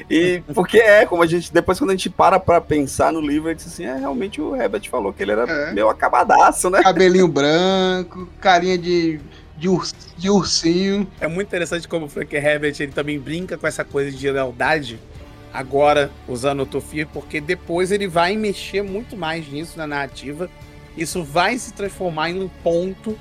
e 0.08 0.42
porque 0.54 0.78
é, 0.78 1.04
como 1.04 1.22
a 1.22 1.26
gente, 1.26 1.52
depois 1.52 1.78
quando 1.78 1.90
a 1.90 1.94
gente 1.94 2.08
para 2.08 2.40
pra 2.40 2.60
pensar 2.60 3.12
no 3.12 3.20
livro, 3.20 3.48
a 3.48 3.52
gente 3.52 3.64
diz 3.64 3.72
assim, 3.72 3.84
é, 3.84 3.96
realmente 3.96 4.40
o 4.40 4.56
Herbert 4.56 4.88
falou 4.88 5.12
que 5.12 5.22
ele 5.22 5.32
era 5.32 5.44
é. 5.44 5.72
meio 5.72 5.88
acabadaço, 5.88 6.70
né? 6.70 6.82
Cabelinho 6.82 7.28
branco, 7.28 8.28
carinha 8.40 8.78
de, 8.78 9.20
de, 9.58 9.68
urs, 9.68 9.94
de 10.16 10.30
ursinho. 10.30 11.06
É 11.20 11.26
muito 11.26 11.48
interessante 11.48 11.86
como 11.86 12.06
o 12.06 12.08
Frank 12.08 12.34
Herbert, 12.34 12.74
ele 12.80 12.92
também 12.92 13.18
brinca 13.18 13.58
com 13.58 13.66
essa 13.66 13.84
coisa 13.84 14.10
de 14.10 14.30
lealdade, 14.30 14.98
agora 15.52 16.10
usando 16.26 16.60
o 16.62 16.66
Tofir, 16.66 17.06
porque 17.08 17.40
depois 17.40 17.92
ele 17.92 18.08
vai 18.08 18.36
mexer 18.36 18.82
muito 18.82 19.16
mais 19.16 19.46
nisso 19.48 19.76
na 19.76 19.86
narrativa, 19.86 20.48
isso 20.96 21.22
vai 21.22 21.58
se 21.58 21.72
transformar 21.72 22.30
em 22.30 22.40
um 22.40 22.48
ponto 22.48 23.18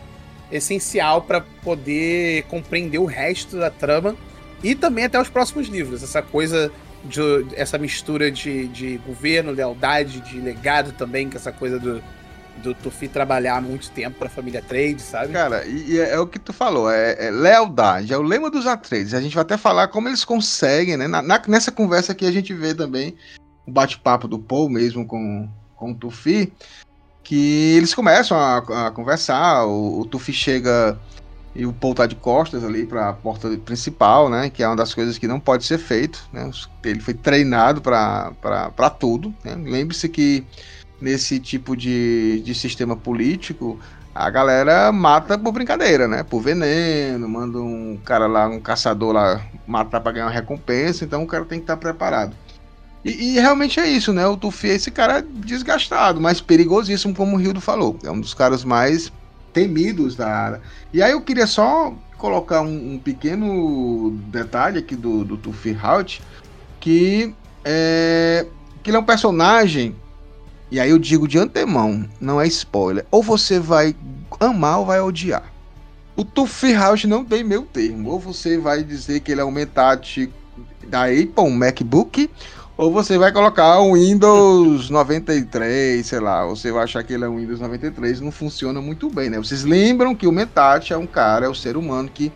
essencial 0.52 1.22
para 1.22 1.41
poder 1.41 2.43
compreender 2.43 2.99
o 2.99 3.06
resto 3.06 3.58
da 3.58 3.70
trama 3.70 4.16
e 4.64 4.76
também 4.76 5.06
até 5.06 5.20
os 5.20 5.30
próximos 5.30 5.68
livros. 5.68 6.04
Essa 6.04 6.22
coisa 6.22 6.72
de 7.04 7.22
essa 7.56 7.78
mistura 7.78 8.32
de, 8.32 8.68
de 8.68 8.97
governo, 8.99 9.52
lealdade, 9.52 10.22
de 10.22 10.39
legado 10.39 10.91
também, 10.91 11.30
que 11.30 11.38
essa 11.38 11.52
coisa 11.52 11.80
do, 11.80 12.02
do 12.58 12.74
Tufi 12.74 13.08
trabalhar 13.08 13.58
há 13.58 13.62
muito 13.62 13.89
tempo 13.91 14.20
para 14.20 14.28
a 14.28 14.32
família 14.32 14.62
Trade, 14.62 15.02
sabe? 15.02 15.34
Cara, 15.34 15.66
e, 15.66 15.93
e 15.93 15.99
é, 15.99 16.12
é, 16.12 16.20
o 16.20 16.28
que 16.28 16.39
tu 16.39 16.54
falou, 16.54 16.91
é, 16.91 17.28
é, 17.28 17.32
lealdade, 17.32 18.14
é 18.14 18.18
o 18.18 18.22
lema 18.22 18.49
dos 18.52 18.68
Atreides. 18.68 19.14
A 19.14 19.22
gente 19.22 19.34
vai 19.34 19.41
até 19.41 19.58
falar 19.58 19.88
como 19.88 20.08
eles 20.08 20.24
conseguem, 20.24 20.97
né? 20.97 21.08
Na, 21.08 21.22
na, 21.22 21.41
nessa 21.47 21.72
conversa 21.72 22.12
aqui 22.12 22.26
a 22.26 22.32
gente 22.32 22.54
vê 22.54 22.74
também 22.74 23.16
o 23.66 23.72
bate-papo 23.72 24.28
do 24.28 24.38
Paul 24.38 24.70
mesmo 24.70 25.06
com, 25.06 25.49
com 25.76 25.91
o 25.91 25.95
Tufi, 25.95 26.54
que 27.32 27.78
eles 27.78 27.96
começam 27.96 28.38
a, 28.38 28.58
a 28.88 28.92
conversar, 28.92 29.66
o, 29.66 30.02
o 30.02 30.06
Tufi 30.06 30.34
chega 30.34 31.00
e 31.56 31.66
o 31.66 31.72
Paul 31.72 31.96
tá 31.96 32.06
de 32.06 32.14
costas 32.14 32.62
ali 32.62 32.86
para 32.86 33.08
a 33.08 33.14
porta 33.14 33.48
principal, 33.64 34.30
né? 34.30 34.50
Que 34.50 34.62
é 34.62 34.68
uma 34.68 34.76
das 34.76 34.94
coisas 34.94 35.18
que 35.18 35.30
não 35.30 35.40
pode 35.40 35.64
ser 35.64 35.78
feito, 35.78 36.28
né? 36.34 36.52
Ele 36.84 37.00
foi 37.00 37.14
treinado 37.14 37.80
para 37.80 38.90
tudo. 39.00 39.34
Né? 39.46 39.56
Lembre-se 39.56 40.10
que 40.10 40.44
nesse 41.00 41.40
tipo 41.40 41.74
de, 41.74 42.42
de 42.42 42.54
sistema 42.54 42.98
político 42.98 43.80
a 44.14 44.30
galera 44.30 44.92
mata 44.92 45.40
por 45.40 45.54
brincadeira, 45.54 46.10
né? 46.10 46.24
Por 46.24 46.42
veneno, 46.42 47.30
manda 47.30 47.60
um 47.60 47.98
cara 48.04 48.28
lá, 48.28 48.46
um 48.50 48.60
caçador 48.60 49.14
lá 49.14 49.42
matar 49.66 50.02
para 50.02 50.12
ganhar 50.12 50.26
uma 50.26 50.34
recompensa, 50.34 51.06
então 51.06 51.24
o 51.24 51.28
cara 51.28 51.46
tem 51.46 51.60
que 51.60 51.64
estar 51.64 51.78
tá 51.78 51.82
preparado. 51.82 52.36
E, 53.04 53.36
e, 53.36 53.39
realmente 53.39 53.80
é 53.80 53.88
isso, 53.88 54.14
né? 54.14 54.26
O 54.28 54.38
Tufi 54.38 54.70
é 54.70 54.76
esse 54.76 54.91
cara 54.91 55.22
desgastado, 55.22 56.22
mas 56.22 56.39
perigosíssimo, 56.39 57.16
como 57.16 57.36
o 57.36 57.39
Rildo 57.39 57.60
falou. 57.60 57.97
É 58.04 58.12
um 58.12 58.20
dos 58.20 58.34
caras 58.34 58.64
mais 58.64 59.12
temidos 59.52 60.16
da 60.16 60.28
área. 60.28 60.62
E 60.93 61.02
aí 61.02 61.12
eu 61.12 61.22
queria 61.22 61.47
só 61.47 61.93
colocar 62.18 62.62
um, 62.62 62.93
um 62.93 62.99
pequeno 62.99 64.12
detalhe 64.28 64.78
aqui 64.78 64.95
do, 64.95 65.26
do 65.26 65.38
Tufi 65.38 65.76
Halt, 65.82 66.20
que 66.80 67.34
é, 67.66 68.45
que 68.84 68.89
ele 68.89 68.97
é 68.97 68.99
um 68.99 69.06
personagem, 69.06 69.95
e 70.70 70.80
aí 70.80 70.89
eu 70.89 70.99
digo 70.99 71.28
de 71.28 71.38
antemão, 71.38 72.08
não 72.20 72.39
é 72.39 72.47
spoiler, 72.47 73.06
ou 73.10 73.24
você 73.24 73.60
vai 73.60 73.95
amar 74.39 74.80
ou 74.80 74.86
vai 74.86 75.02
odiar. 75.02 75.52
O 76.16 76.24
Tufi 76.24 76.74
Halt 76.74 77.06
não 77.06 77.26
tem 77.26 77.43
meu 77.43 77.64
termo, 77.64 78.12
ou 78.12 78.20
você 78.20 78.58
vai 78.58 78.84
dizer 78.84 79.22
que 79.22 79.32
ele 79.32 79.41
é 79.41 79.45
um 79.45 79.52
Mentat 79.52 80.30
da 80.88 81.06
Apple, 81.06 81.34
um 81.39 81.52
MacBook, 81.52 82.30
ou 82.78 82.92
você 82.92 83.18
vai 83.18 83.32
colocar 83.32 83.80
um 83.82 83.94
Windows 83.94 84.90
93, 84.90 86.06
sei 86.06 86.20
lá, 86.20 86.46
você 86.46 86.72
vai 86.72 86.84
achar 86.84 87.04
que 87.04 87.14
ele 87.14 87.26
é 87.26 87.30
um 87.30 87.38
Windows 87.38 87.60
93, 87.60 88.22
não 88.22 88.32
funciona 88.32 88.82
muito 88.82 89.10
bem, 89.10 89.30
né? 89.30 89.38
Vocês 89.38 89.64
lembram 89.64 90.16
que 90.16 90.26
o 90.26 90.32
Mentat 90.32 90.92
é 90.92 90.98
um 90.98 91.06
cara, 91.06 91.46
é 91.46 91.48
o 91.48 91.52
um 91.52 91.56
ser 91.56 91.78
humano 91.78 92.10
que 92.12 92.32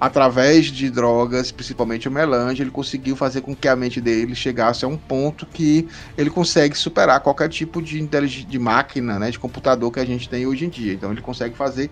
através 0.00 0.66
de 0.66 0.90
drogas, 0.90 1.50
principalmente 1.50 2.06
o 2.06 2.12
melange, 2.12 2.62
ele 2.62 2.70
conseguiu 2.70 3.16
fazer 3.16 3.40
com 3.40 3.54
que 3.54 3.66
a 3.66 3.74
mente 3.74 4.00
dele 4.00 4.34
chegasse 4.34 4.84
a 4.84 4.88
um 4.88 4.96
ponto 4.96 5.44
que 5.44 5.88
ele 6.16 6.30
consegue 6.30 6.76
superar 6.76 7.20
qualquer 7.20 7.48
tipo 7.48 7.82
de, 7.82 8.00
de 8.00 8.58
máquina, 8.58 9.18
né, 9.18 9.30
de 9.30 9.38
computador 9.38 9.90
que 9.90 9.98
a 9.98 10.04
gente 10.04 10.28
tem 10.28 10.46
hoje 10.46 10.66
em 10.66 10.68
dia. 10.68 10.92
Então 10.92 11.10
ele 11.10 11.20
consegue 11.20 11.56
fazer 11.56 11.90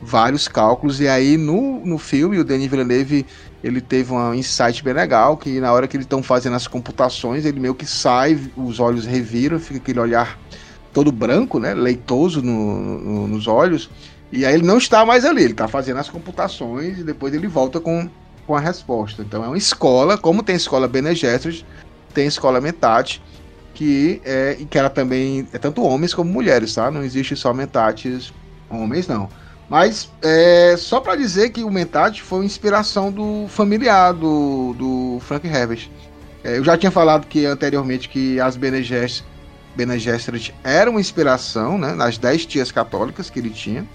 vários 0.00 0.48
cálculos 0.48 1.00
e 1.00 1.08
aí 1.08 1.36
no, 1.36 1.84
no 1.84 1.98
filme 1.98 2.38
o 2.38 2.44
Denis 2.44 2.70
Villeneuve 2.70 3.26
ele 3.62 3.80
teve 3.80 4.12
um 4.12 4.34
insight 4.34 4.82
bem 4.82 4.94
legal, 4.94 5.36
que 5.36 5.60
na 5.60 5.72
hora 5.72 5.86
que 5.86 5.96
eles 5.96 6.06
estão 6.06 6.22
fazendo 6.22 6.56
as 6.56 6.66
computações, 6.66 7.44
ele 7.44 7.60
meio 7.60 7.74
que 7.74 7.86
sai, 7.86 8.38
os 8.56 8.80
olhos 8.80 9.04
reviram, 9.04 9.58
fica 9.58 9.78
aquele 9.78 10.00
olhar 10.00 10.38
todo 10.92 11.12
branco, 11.12 11.58
né, 11.58 11.74
leitoso 11.74 12.42
no, 12.42 12.98
no, 12.98 13.28
nos 13.28 13.46
olhos, 13.46 13.90
e 14.32 14.44
aí 14.44 14.54
ele 14.54 14.66
não 14.66 14.78
está 14.78 15.04
mais 15.04 15.24
ali, 15.24 15.42
ele 15.42 15.52
está 15.52 15.68
fazendo 15.68 15.98
as 15.98 16.08
computações 16.08 16.98
e 16.98 17.04
depois 17.04 17.34
ele 17.34 17.46
volta 17.46 17.80
com, 17.80 18.08
com 18.46 18.54
a 18.56 18.60
resposta. 18.60 19.22
Então 19.22 19.44
é 19.44 19.48
uma 19.48 19.58
escola, 19.58 20.16
como 20.16 20.42
tem 20.42 20.56
escola 20.56 20.88
Bene 20.88 21.14
Gesserit, 21.14 21.66
tem 22.14 22.26
escola 22.26 22.60
Mentat, 22.60 23.20
que 23.74 24.20
é 24.24 24.58
que 24.68 24.78
ela 24.78 24.90
também 24.90 25.46
é 25.52 25.58
tanto 25.58 25.82
homens 25.82 26.14
como 26.14 26.30
mulheres, 26.30 26.74
tá? 26.74 26.90
Não 26.90 27.02
existe 27.02 27.36
só 27.36 27.52
Mentates 27.52 28.32
homens, 28.68 29.08
não. 29.08 29.28
Mas 29.70 30.10
é 30.20 30.74
só 30.76 30.98
para 30.98 31.14
dizer 31.14 31.50
que 31.50 31.62
o 31.62 31.70
Mentat 31.70 32.20
foi 32.24 32.40
uma 32.40 32.44
inspiração 32.44 33.12
do 33.12 33.46
familiar 33.48 34.12
do, 34.12 34.74
do 34.76 35.18
Frank 35.20 35.46
Herbert. 35.46 35.88
É, 36.42 36.58
eu 36.58 36.64
já 36.64 36.76
tinha 36.76 36.90
falado 36.90 37.28
que 37.28 37.46
anteriormente 37.46 38.08
que 38.08 38.40
as 38.40 38.56
Bene 38.56 38.82
Gesserit, 38.82 39.24
Bene 39.76 39.96
Gesserit 39.96 40.52
eram 40.64 40.92
uma 40.92 41.00
inspiração 41.00 41.78
né, 41.78 41.92
nas 41.92 42.18
dez 42.18 42.44
tias 42.44 42.72
católicas 42.72 43.30
que 43.30 43.38
ele 43.38 43.50
tinha. 43.50 43.86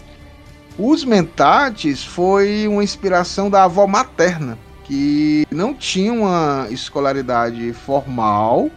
Os 0.79 1.03
Mentates 1.03 2.05
foi 2.05 2.67
uma 2.69 2.83
inspiração 2.83 3.49
da 3.49 3.65
avó 3.65 3.85
materna, 3.85 4.57
que 4.85 5.45
não 5.51 5.73
tinha 5.73 6.13
uma 6.13 6.67
escolaridade 6.69 7.73
formal, 7.73 8.69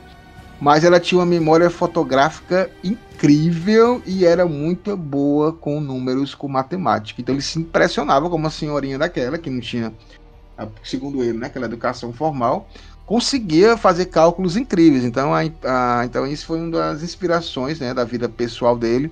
mas 0.60 0.84
ela 0.84 0.98
tinha 0.98 1.18
uma 1.18 1.26
memória 1.26 1.70
fotográfica 1.70 2.70
incrível 2.82 4.02
e 4.06 4.24
era 4.24 4.46
muito 4.46 4.96
boa 4.96 5.52
com 5.52 5.80
números, 5.80 6.34
com 6.34 6.48
matemática. 6.48 7.20
Então 7.20 7.34
ele 7.34 7.42
se 7.42 7.58
impressionava 7.58 8.28
como 8.28 8.44
uma 8.44 8.50
senhorinha 8.50 8.98
daquela, 8.98 9.38
que 9.38 9.50
não 9.50 9.60
tinha, 9.60 9.92
segundo 10.82 11.22
ele, 11.22 11.38
né, 11.38 11.46
aquela 11.46 11.66
educação 11.66 12.12
formal, 12.12 12.68
conseguia 13.06 13.76
fazer 13.76 14.06
cálculos 14.06 14.56
incríveis. 14.56 15.04
Então, 15.04 15.32
a, 15.34 15.40
a, 15.40 16.04
então 16.04 16.26
isso 16.26 16.44
foi 16.44 16.60
uma 16.60 16.70
das 16.70 17.02
inspirações 17.02 17.80
né, 17.80 17.94
da 17.94 18.04
vida 18.04 18.28
pessoal 18.28 18.76
dele 18.76 19.10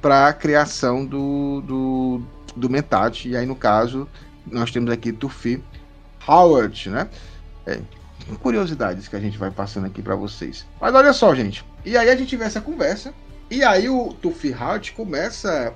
para 0.00 0.28
a 0.28 0.32
criação 0.32 1.04
do, 1.04 1.60
do, 1.62 2.22
do 2.56 2.70
Mentat. 2.70 3.28
E 3.28 3.36
aí, 3.36 3.44
no 3.44 3.56
caso, 3.56 4.08
nós 4.50 4.70
temos 4.70 4.90
aqui 4.90 5.12
Tufi 5.12 5.62
Howard, 6.26 6.88
né? 6.88 7.08
É, 7.66 7.80
curiosidades 8.40 9.08
que 9.08 9.16
a 9.16 9.20
gente 9.20 9.38
vai 9.38 9.50
passando 9.50 9.86
aqui 9.86 10.02
para 10.02 10.16
vocês. 10.16 10.66
Mas 10.80 10.94
olha 10.94 11.12
só, 11.12 11.34
gente. 11.34 11.64
E 11.84 11.96
aí 11.96 12.10
a 12.10 12.16
gente 12.16 12.36
vê 12.36 12.44
essa 12.44 12.60
conversa. 12.60 13.14
E 13.50 13.62
aí 13.62 13.88
o 13.88 14.12
Tufi 14.12 14.52
Howard 14.52 14.92
começa 14.92 15.72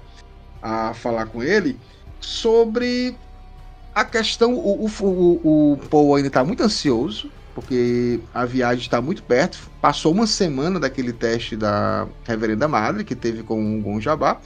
a 0.60 0.92
falar 0.94 1.26
com 1.26 1.42
ele 1.42 1.78
sobre 2.20 3.16
a 3.94 4.04
questão. 4.04 4.54
O, 4.54 4.86
o, 4.86 5.04
o, 5.04 5.72
o 5.72 5.76
Paul 5.88 6.16
ainda 6.16 6.28
está 6.28 6.44
muito 6.44 6.62
ansioso, 6.62 7.30
porque 7.54 8.20
a 8.34 8.44
viagem 8.44 8.82
está 8.82 9.00
muito 9.00 9.22
perto. 9.22 9.70
Passou 9.80 10.12
uma 10.12 10.26
semana 10.26 10.80
daquele 10.80 11.12
teste 11.12 11.56
da 11.56 12.06
Reverenda 12.24 12.66
Madre 12.66 13.04
que 13.04 13.14
teve 13.14 13.42
com 13.42 13.78
o 13.78 13.82
Gonjabá. 13.82 14.40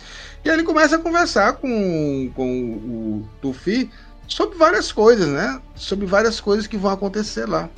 E 0.45 0.51
aí 0.51 0.57
ele 0.57 0.65
começa 0.65 0.97
a 0.97 0.99
conversar 0.99 1.55
com, 1.55 2.31
com 2.35 2.73
o 2.73 3.29
Tufi 3.41 3.91
sobre 4.27 4.57
várias 4.57 4.93
coisas, 4.93 5.29
né? 5.29 5.61
Sobre 5.75 6.07
várias 6.07 6.41
coisas 6.41 6.67
que 6.67 6.77
vão 6.77 6.91
acontecer 6.91 7.47
lá. 7.47 7.69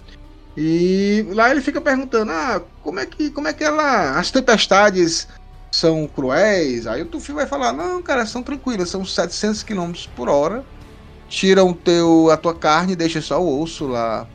E 0.56 1.26
lá 1.30 1.50
ele 1.50 1.60
fica 1.60 1.80
perguntando: 1.80 2.32
ah, 2.32 2.62
como 2.82 2.98
é 2.98 3.06
que, 3.06 3.30
como 3.30 3.48
é 3.48 3.52
que 3.52 3.62
ela. 3.62 4.18
As 4.18 4.30
tempestades 4.30 5.28
são 5.70 6.06
cruéis? 6.06 6.86
Aí 6.86 7.02
o 7.02 7.06
Tufi 7.06 7.32
vai 7.32 7.46
falar: 7.46 7.72
não, 7.72 8.02
cara, 8.02 8.24
são 8.24 8.42
tranquilas, 8.42 8.88
são 8.88 9.04
700 9.04 9.62
km 9.62 9.92
por 10.14 10.28
hora. 10.28 10.64
Tiram 11.28 11.72
teu, 11.72 12.30
a 12.30 12.36
tua 12.36 12.54
carne 12.54 12.92
e 12.92 12.96
deixa 12.96 13.20
só 13.20 13.42
o 13.42 13.60
osso 13.60 13.86
lá 13.86 14.26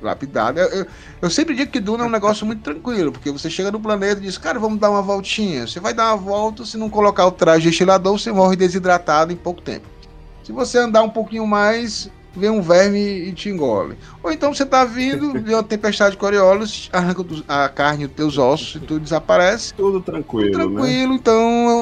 lapidado. 0.00 0.60
Eu, 0.60 0.68
eu, 0.68 0.86
eu, 1.22 1.30
sempre 1.30 1.54
digo 1.54 1.72
que 1.72 1.80
Duna 1.80 2.04
é 2.04 2.06
um 2.06 2.10
negócio 2.10 2.46
muito 2.46 2.62
tranquilo, 2.62 3.10
porque 3.10 3.30
você 3.32 3.50
chega 3.50 3.72
no 3.72 3.80
planeta 3.80 4.20
e 4.20 4.24
diz, 4.24 4.38
cara, 4.38 4.58
vamos 4.58 4.78
dar 4.78 4.90
uma 4.90 5.02
voltinha. 5.02 5.66
Você 5.66 5.80
vai 5.80 5.92
dar 5.92 6.14
uma 6.14 6.16
volta, 6.16 6.64
se 6.64 6.76
não 6.76 6.88
colocar 6.88 7.26
o 7.26 7.32
traje 7.32 7.68
estilador, 7.68 8.18
você 8.18 8.30
morre 8.30 8.54
desidratado 8.54 9.32
em 9.32 9.36
pouco 9.36 9.60
tempo. 9.60 9.86
Se 10.44 10.52
você 10.52 10.78
andar 10.78 11.02
um 11.02 11.10
pouquinho 11.10 11.46
mais, 11.46 12.10
vem 12.36 12.50
um 12.50 12.60
verme 12.60 12.98
e 12.98 13.32
te 13.32 13.48
engole. 13.48 13.96
Ou 14.22 14.32
então 14.32 14.52
você 14.52 14.66
tá 14.66 14.84
vindo, 14.84 15.32
vê 15.40 15.54
uma 15.54 15.62
tempestade 15.62 16.12
de 16.12 16.16
Coriolis, 16.18 16.88
arranca 16.92 17.24
a 17.48 17.68
carne 17.68 18.06
dos 18.06 18.16
teus 18.16 18.38
ossos 18.38 18.76
e 18.76 18.80
tudo 18.80 19.00
desaparece. 19.00 19.74
Tudo 19.74 20.00
tranquilo. 20.00 20.52
Tudo 20.52 20.70
né? 20.70 20.74
tranquilo, 20.74 21.12
né? 21.12 21.18
então 21.20 21.40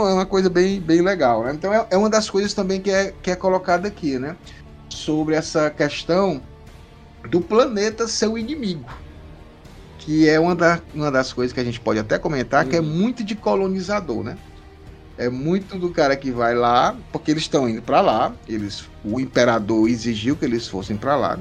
é 0.08 0.14
uma 0.14 0.26
coisa 0.26 0.50
bem, 0.50 0.80
bem 0.80 1.00
legal. 1.00 1.44
Né? 1.44 1.52
Então 1.54 1.72
é, 1.72 1.86
é 1.90 1.96
uma 1.96 2.10
das 2.10 2.28
coisas 2.28 2.52
também 2.54 2.80
que 2.80 2.90
é, 2.90 3.14
que 3.22 3.30
é 3.30 3.36
colocada 3.36 3.88
aqui, 3.88 4.18
né? 4.18 4.36
Sobre 4.88 5.34
essa 5.34 5.70
questão 5.70 6.42
do 7.28 7.40
planeta 7.40 8.06
ser 8.06 8.28
o 8.28 8.36
inimigo. 8.36 8.84
Que 9.98 10.28
é 10.28 10.38
uma, 10.38 10.54
da, 10.54 10.80
uma 10.92 11.10
das 11.10 11.32
coisas 11.32 11.52
que 11.52 11.60
a 11.60 11.64
gente 11.64 11.80
pode 11.80 11.98
até 11.98 12.18
comentar, 12.18 12.66
que 12.66 12.76
é 12.76 12.80
uhum. 12.80 12.86
muito 12.86 13.22
de 13.22 13.36
colonizador, 13.36 14.24
né? 14.24 14.36
É 15.18 15.28
muito 15.28 15.78
do 15.78 15.90
cara 15.90 16.16
que 16.16 16.30
vai 16.30 16.54
lá, 16.54 16.96
porque 17.12 17.30
eles 17.30 17.42
estão 17.42 17.68
indo 17.68 17.82
para 17.82 18.00
lá, 18.00 18.32
eles, 18.48 18.88
o 19.04 19.20
imperador 19.20 19.88
exigiu 19.88 20.36
que 20.36 20.44
eles 20.44 20.66
fossem 20.66 20.96
para 20.96 21.14
lá. 21.16 21.38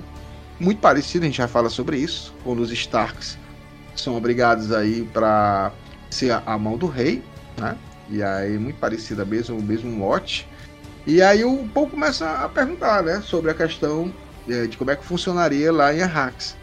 Muito 0.59 0.79
parecido, 0.79 1.23
a 1.23 1.27
gente 1.27 1.37
já 1.37 1.47
fala 1.47 1.69
sobre 1.69 1.97
isso, 1.97 2.33
quando 2.43 2.59
os 2.59 2.71
Starks 2.71 3.37
são 3.95 4.15
obrigados 4.15 4.71
aí 4.71 5.07
para 5.13 5.71
ser 6.09 6.31
a, 6.31 6.43
a, 6.45 6.57
mão 6.57 6.77
do 6.77 6.87
rei, 6.87 7.23
né? 7.57 7.77
E 8.09 8.21
aí 8.21 8.57
muito 8.57 8.77
parecida 8.77 9.23
mesmo, 9.23 9.57
o 9.57 9.63
mesmo 9.63 9.89
mote. 9.89 10.47
E 11.07 11.21
aí 11.21 11.43
o 11.43 11.67
povo 11.73 11.91
começa 11.91 12.29
a 12.29 12.49
perguntar, 12.49 13.01
né, 13.01 13.21
sobre 13.21 13.49
a 13.49 13.53
questão 13.53 14.13
é, 14.47 14.67
de 14.67 14.77
como 14.77 14.91
é 14.91 14.95
que 14.95 15.05
funcionaria 15.05 15.71
lá 15.71 15.93
em 15.93 16.01
Arrax. 16.01 16.55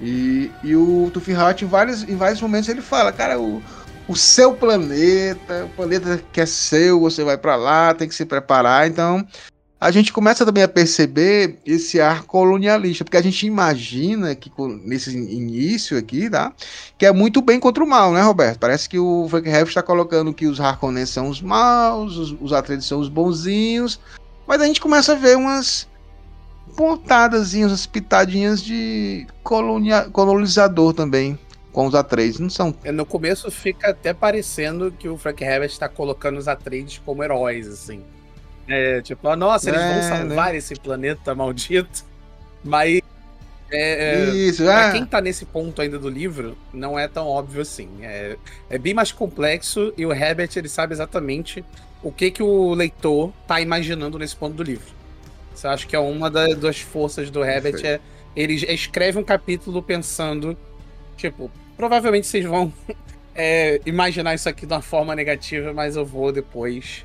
E, 0.00 0.50
e 0.62 0.74
o 0.74 1.10
Tufihat, 1.12 1.62
em 1.62 1.68
vários, 1.68 2.02
em 2.02 2.16
vários 2.16 2.40
momentos, 2.40 2.68
ele 2.68 2.82
fala, 2.82 3.12
cara, 3.12 3.38
o, 3.38 3.62
o 4.08 4.14
seu 4.14 4.54
planeta, 4.54 5.64
o 5.64 5.68
planeta 5.70 6.22
que 6.32 6.40
é 6.40 6.46
seu, 6.46 7.00
você 7.00 7.24
vai 7.24 7.36
para 7.36 7.56
lá, 7.56 7.94
tem 7.94 8.08
que 8.08 8.14
se 8.14 8.24
preparar. 8.24 8.86
Então, 8.86 9.26
a 9.80 9.90
gente 9.90 10.12
começa 10.12 10.46
também 10.46 10.62
a 10.62 10.68
perceber 10.68 11.58
esse 11.66 12.00
ar 12.00 12.22
colonialista, 12.22 13.04
porque 13.04 13.16
a 13.16 13.22
gente 13.22 13.46
imagina 13.46 14.34
que 14.34 14.50
nesse 14.84 15.16
início 15.16 15.98
aqui, 15.98 16.30
tá? 16.30 16.52
Que 16.96 17.04
é 17.04 17.12
muito 17.12 17.42
bem 17.42 17.60
contra 17.60 17.84
o 17.84 17.86
mal, 17.86 18.12
né, 18.12 18.22
Roberto? 18.22 18.58
Parece 18.58 18.88
que 18.88 18.98
o 18.98 19.26
Frank 19.28 19.48
Herbert 19.48 19.68
está 19.68 19.82
colocando 19.82 20.32
que 20.32 20.46
os 20.46 20.60
Harkonnens 20.60 21.10
são 21.10 21.28
os 21.28 21.42
maus, 21.42 22.16
os, 22.16 22.36
os 22.40 22.52
Atreides 22.52 22.86
são 22.86 23.00
os 23.00 23.08
bonzinhos, 23.08 24.00
mas 24.46 24.62
a 24.62 24.66
gente 24.66 24.80
começa 24.80 25.12
a 25.12 25.16
ver 25.16 25.36
umas 25.36 25.86
pontadazinhas, 26.74 27.70
umas 27.70 27.86
pitadinhas 27.86 28.62
de 28.62 29.26
colonia, 29.42 30.08
colonizador 30.10 30.94
também 30.94 31.38
com 31.76 31.86
os 31.86 31.94
Atreides, 31.94 32.40
não 32.40 32.48
são. 32.48 32.74
É, 32.82 32.90
no 32.90 33.04
começo 33.04 33.50
fica 33.50 33.90
até 33.90 34.14
parecendo 34.14 34.90
que 34.90 35.10
o 35.10 35.18
Frank 35.18 35.44
Herbert 35.44 35.68
está 35.68 35.86
colocando 35.86 36.38
os 36.38 36.48
Atreides 36.48 37.02
como 37.04 37.22
heróis, 37.22 37.68
assim. 37.68 38.02
É, 38.66 39.02
tipo, 39.02 39.28
oh, 39.28 39.36
nossa, 39.36 39.68
eles 39.68 39.82
é, 39.82 39.92
vão 39.92 40.02
salvar 40.02 40.52
né? 40.52 40.56
esse 40.56 40.74
planeta 40.76 41.34
maldito. 41.34 42.02
Mas 42.64 43.02
é, 43.70 44.14
é 44.14 44.24
Isso, 44.30 44.62
é. 44.62 44.72
Pra 44.72 44.92
quem 44.92 45.04
tá 45.04 45.20
nesse 45.20 45.44
ponto 45.44 45.82
ainda 45.82 45.98
do 45.98 46.08
livro, 46.08 46.56
não 46.72 46.98
é 46.98 47.06
tão 47.06 47.26
óbvio 47.26 47.60
assim. 47.60 47.90
É, 48.00 48.38
é 48.70 48.78
bem 48.78 48.94
mais 48.94 49.12
complexo 49.12 49.92
e 49.98 50.06
o 50.06 50.14
Herbert 50.14 50.48
ele 50.56 50.70
sabe 50.70 50.94
exatamente 50.94 51.62
o 52.02 52.10
que, 52.10 52.30
que 52.30 52.42
o 52.42 52.72
leitor 52.72 53.34
tá 53.46 53.60
imaginando 53.60 54.18
nesse 54.18 54.34
ponto 54.34 54.54
do 54.54 54.62
livro. 54.62 54.94
Você 55.54 55.68
acha 55.68 55.86
que 55.86 55.94
é 55.94 55.98
uma 55.98 56.30
das 56.30 56.80
forças 56.80 57.28
do 57.28 57.44
Herbert 57.44 57.84
é 57.84 58.00
ele 58.34 58.54
escreve 58.54 59.18
um 59.18 59.22
capítulo 59.22 59.82
pensando, 59.82 60.56
tipo, 61.18 61.50
Provavelmente 61.76 62.26
vocês 62.26 62.44
vão 62.44 62.72
é, 63.34 63.80
imaginar 63.84 64.34
isso 64.34 64.48
aqui 64.48 64.66
de 64.66 64.72
uma 64.72 64.82
forma 64.82 65.14
negativa, 65.14 65.72
mas 65.72 65.96
eu 65.96 66.04
vou 66.04 66.32
depois 66.32 67.04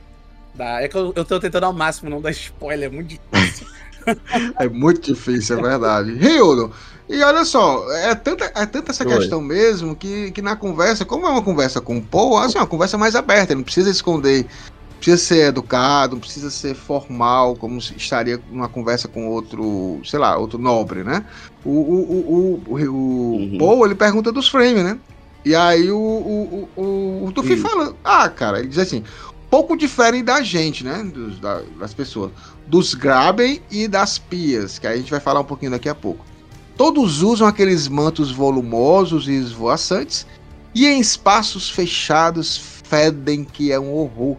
dar. 0.53 0.84
É 0.84 0.88
que 0.88 0.95
eu, 0.95 1.13
eu 1.15 1.26
tô 1.26 1.39
tentando 1.39 1.65
ao 1.65 1.74
máximo 1.74 2.09
não 2.09 2.22
dar 2.22 2.32
spoiler, 2.32 2.88
é 2.88 2.91
muito 2.91 3.09
difícil. 3.09 3.67
é 4.57 4.67
muito 4.67 5.13
difícil, 5.13 5.59
é 5.59 5.61
verdade. 5.61 6.13
Ryudo, 6.15 6.74
e 7.11 7.22
olha 7.24 7.43
só, 7.43 7.91
é 7.91 8.15
tanta, 8.15 8.45
é 8.55 8.65
tanta 8.65 8.91
essa 8.91 9.05
Oi. 9.05 9.17
questão 9.17 9.41
mesmo 9.41 9.95
que, 9.95 10.32
que 10.32 10.41
na 10.41 10.55
conversa, 10.55 11.03
como 11.03 11.28
é 11.28 11.30
uma 11.30 11.41
conversa 11.41 11.82
com 11.82 11.97
o 11.97 12.01
Paul, 12.01 12.38
assim, 12.38 12.57
é 12.57 12.61
uma 12.61 12.67
conversa 12.67 12.97
mais 12.97 13.15
aberta, 13.15 13.53
não 13.53 13.63
precisa 13.63 13.89
esconder 13.89 14.47
precisa 15.02 15.18
ser 15.18 15.47
educado, 15.47 16.16
não 16.16 16.20
precisa 16.20 16.52
ser 16.52 16.76
formal, 16.76 17.56
como 17.56 17.80
estaria 17.80 18.39
numa 18.52 18.70
conversa 18.70 19.08
com 19.08 19.28
outro, 19.28 19.99
sei 20.06 20.20
lá, 20.20 20.38
outro 20.38 20.60
nobre, 20.60 21.04
né? 21.04 21.26
O, 21.66 21.70
o, 21.70 21.74
o, 21.74 22.64
o, 22.68 22.74
o 22.74 23.36
uhum. 23.36 23.58
Paul, 23.58 23.86
ele 23.86 23.95
pergunta 23.95 24.32
dos 24.32 24.47
frames, 24.47 24.84
né? 24.84 24.99
E 25.43 25.56
aí 25.56 25.91
o, 25.91 25.97
o, 25.97 26.70
o, 26.76 27.26
o 27.26 27.32
Tufi 27.32 27.58
fala, 27.58 27.95
ah, 28.04 28.30
cara, 28.30 28.60
ele 28.60 28.68
diz 28.68 28.78
assim, 28.78 29.04
pouco 29.49 29.76
diferem 29.76 30.24
da 30.24 30.43
gente, 30.43 30.84
né? 30.84 31.04
Dos, 31.04 31.39
da, 31.39 31.64
das 31.80 31.95
pessoas. 31.95 32.32
Dos 32.68 32.93
Graben 32.93 33.60
e 33.72 33.88
das 33.88 34.20
Pias, 34.20 34.78
que 34.78 34.86
a 34.86 34.95
gente 34.95 35.10
vai 35.10 35.20
falar 35.20 35.39
um 35.39 35.45
pouquinho 35.45 35.72
daqui 35.72 35.89
a 35.89 35.95
pouco. 35.95 36.24
Todos 36.78 37.24
usam 37.24 37.47
aqueles 37.47 37.88
mantos 37.88 38.32
volumosos 38.32 39.28
e 39.28 39.34
esvoaçantes, 39.34 40.28
e 40.76 40.86
em 40.86 40.99
espaços 40.99 41.72
fechados 41.72 42.56
fedem 42.84 43.43
que 43.43 43.72
é 43.72 43.80
um 43.80 43.93
horror 43.93 44.38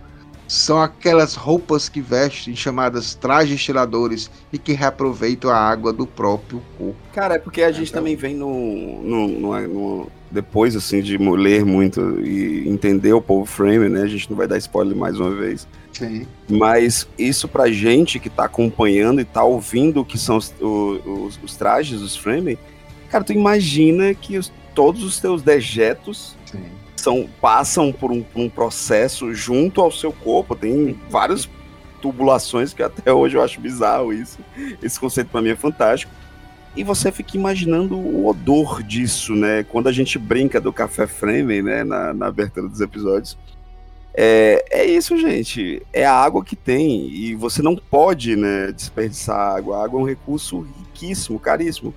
são 0.53 0.83
aquelas 0.83 1.35
roupas 1.35 1.89
que 1.89 2.03
vestem 2.03 2.55
chamadas 2.55 3.15
trajes 3.15 3.63
tiradores 3.63 4.31
e 4.53 4.59
que 4.59 4.75
reaproveitam 4.75 5.51
a 5.51 5.57
água 5.57 5.95
do 5.95 6.07
próprio 6.07 6.63
corpo. 6.77 6.95
Cara, 7.15 7.37
é 7.37 7.39
porque 7.39 7.63
a 7.63 7.73
gente 7.73 7.89
então... 7.89 8.03
também 8.03 8.17
vem 8.17 8.35
no, 8.35 9.03
no, 9.03 9.29
no, 9.29 9.69
no, 9.69 10.11
depois 10.31 10.77
assim 10.77 11.01
de 11.01 11.17
ler 11.17 11.65
muito 11.65 12.21
e 12.21 12.69
entender 12.69 13.15
o 13.15 13.23
povo 13.23 13.47
frame, 13.47 13.89
né? 13.89 14.03
A 14.03 14.07
gente 14.07 14.29
não 14.29 14.37
vai 14.37 14.47
dar 14.47 14.59
spoiler 14.59 14.95
mais 14.95 15.19
uma 15.19 15.31
vez. 15.31 15.67
Sim. 15.91 16.27
Mas 16.51 17.09
isso 17.19 17.49
pra 17.49 17.71
gente 17.71 18.19
que 18.19 18.29
tá 18.29 18.45
acompanhando 18.45 19.23
e 19.23 19.25
tá 19.25 19.43
ouvindo 19.43 20.03
o 20.03 20.05
que 20.05 20.19
são 20.19 20.37
os, 20.37 20.53
os, 20.61 21.41
os 21.43 21.57
trajes, 21.57 22.03
os 22.03 22.15
frame, 22.15 22.59
cara, 23.09 23.25
tu 23.25 23.33
imagina 23.33 24.13
que 24.13 24.37
os, 24.37 24.53
todos 24.75 25.03
os 25.03 25.19
teus 25.19 25.41
dejetos 25.41 26.37
Sim 26.45 26.82
são, 27.03 27.29
passam 27.41 27.93
por 27.93 28.13
um, 28.13 28.25
um 28.35 28.49
processo 28.49 29.35
junto 29.35 29.81
ao 29.81 29.91
seu 29.91 30.13
corpo. 30.13 30.55
Tem 30.55 30.99
vários 31.11 31.49
tubulações, 32.01 32.73
que 32.73 32.83
até 32.83 33.13
hoje 33.13 33.37
eu 33.37 33.43
acho 33.43 33.61
bizarro 33.61 34.13
isso. 34.13 34.39
Esse 34.83 34.99
conceito 34.99 35.29
para 35.29 35.43
mim 35.43 35.51
é 35.51 35.57
fantástico. 35.57 36.13
E 36.75 36.83
você 36.83 37.13
fica 37.13 37.37
imaginando 37.37 37.97
o 37.97 38.27
odor 38.27 38.83
disso, 38.83 39.35
né? 39.35 39.63
Quando 39.65 39.89
a 39.89 39.93
gente 39.93 40.19
brinca 40.19 40.61
do 40.61 40.73
café 40.73 41.07
Fremen, 41.07 41.63
né? 41.63 41.85
Na, 41.85 42.15
na 42.15 42.27
abertura 42.27 42.69
dos 42.69 42.81
episódios. 42.81 43.37
É, 44.15 44.65
é 44.71 44.85
isso, 44.87 45.17
gente. 45.19 45.83
É 45.93 46.07
a 46.07 46.15
água 46.15 46.45
que 46.45 46.57
tem. 46.57 47.09
E 47.09 47.35
você 47.35 47.63
não 47.63 47.77
pode 47.77 48.37
né, 48.37 48.73
desperdiçar 48.73 49.57
água. 49.57 49.79
A 49.79 49.85
água 49.85 50.01
é 50.01 50.03
um 50.03 50.07
recurso 50.07 50.67
riquíssimo, 50.79 51.39
caríssimo. 51.39 51.95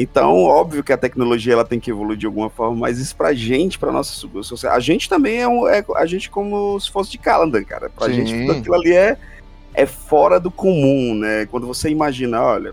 Então, 0.00 0.44
óbvio 0.44 0.82
que 0.82 0.94
a 0.94 0.96
tecnologia 0.96 1.52
ela 1.52 1.64
tem 1.64 1.78
que 1.78 1.90
evoluir 1.90 2.16
de 2.16 2.24
alguma 2.24 2.48
forma, 2.48 2.74
mas 2.74 2.98
isso 2.98 3.14
pra 3.14 3.34
gente, 3.34 3.78
pra 3.78 3.92
nossa 3.92 4.12
sociedade. 4.42 4.74
A 4.74 4.80
gente 4.80 5.10
também 5.10 5.42
é, 5.42 5.46
um, 5.46 5.68
é 5.68 5.84
a 5.96 6.06
gente 6.06 6.30
como 6.30 6.80
se 6.80 6.90
fosse 6.90 7.10
de 7.10 7.18
Calandan, 7.18 7.62
cara. 7.64 7.90
Pra 7.90 8.06
Sim. 8.06 8.14
gente, 8.14 8.46
tudo 8.46 8.58
aquilo 8.58 8.74
ali 8.76 8.94
é, 8.94 9.18
é 9.74 9.84
fora 9.84 10.40
do 10.40 10.50
comum, 10.50 11.14
né? 11.14 11.44
Quando 11.50 11.66
você 11.66 11.90
imagina, 11.90 12.40
olha, 12.42 12.72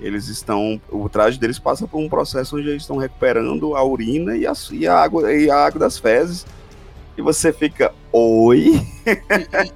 eles 0.00 0.26
estão. 0.26 0.80
O 0.90 1.08
traje 1.08 1.38
deles 1.38 1.60
passa 1.60 1.86
por 1.86 1.98
um 1.98 2.08
processo 2.08 2.56
onde 2.56 2.68
eles 2.68 2.82
estão 2.82 2.96
recuperando 2.96 3.76
a 3.76 3.84
urina 3.84 4.36
e 4.36 4.44
a, 4.44 4.52
e 4.72 4.88
a, 4.88 4.98
água, 4.98 5.32
e 5.32 5.48
a 5.48 5.56
água 5.56 5.78
das 5.78 5.98
fezes. 5.98 6.44
E 7.16 7.22
você 7.22 7.52
fica, 7.52 7.92
oi? 8.12 8.86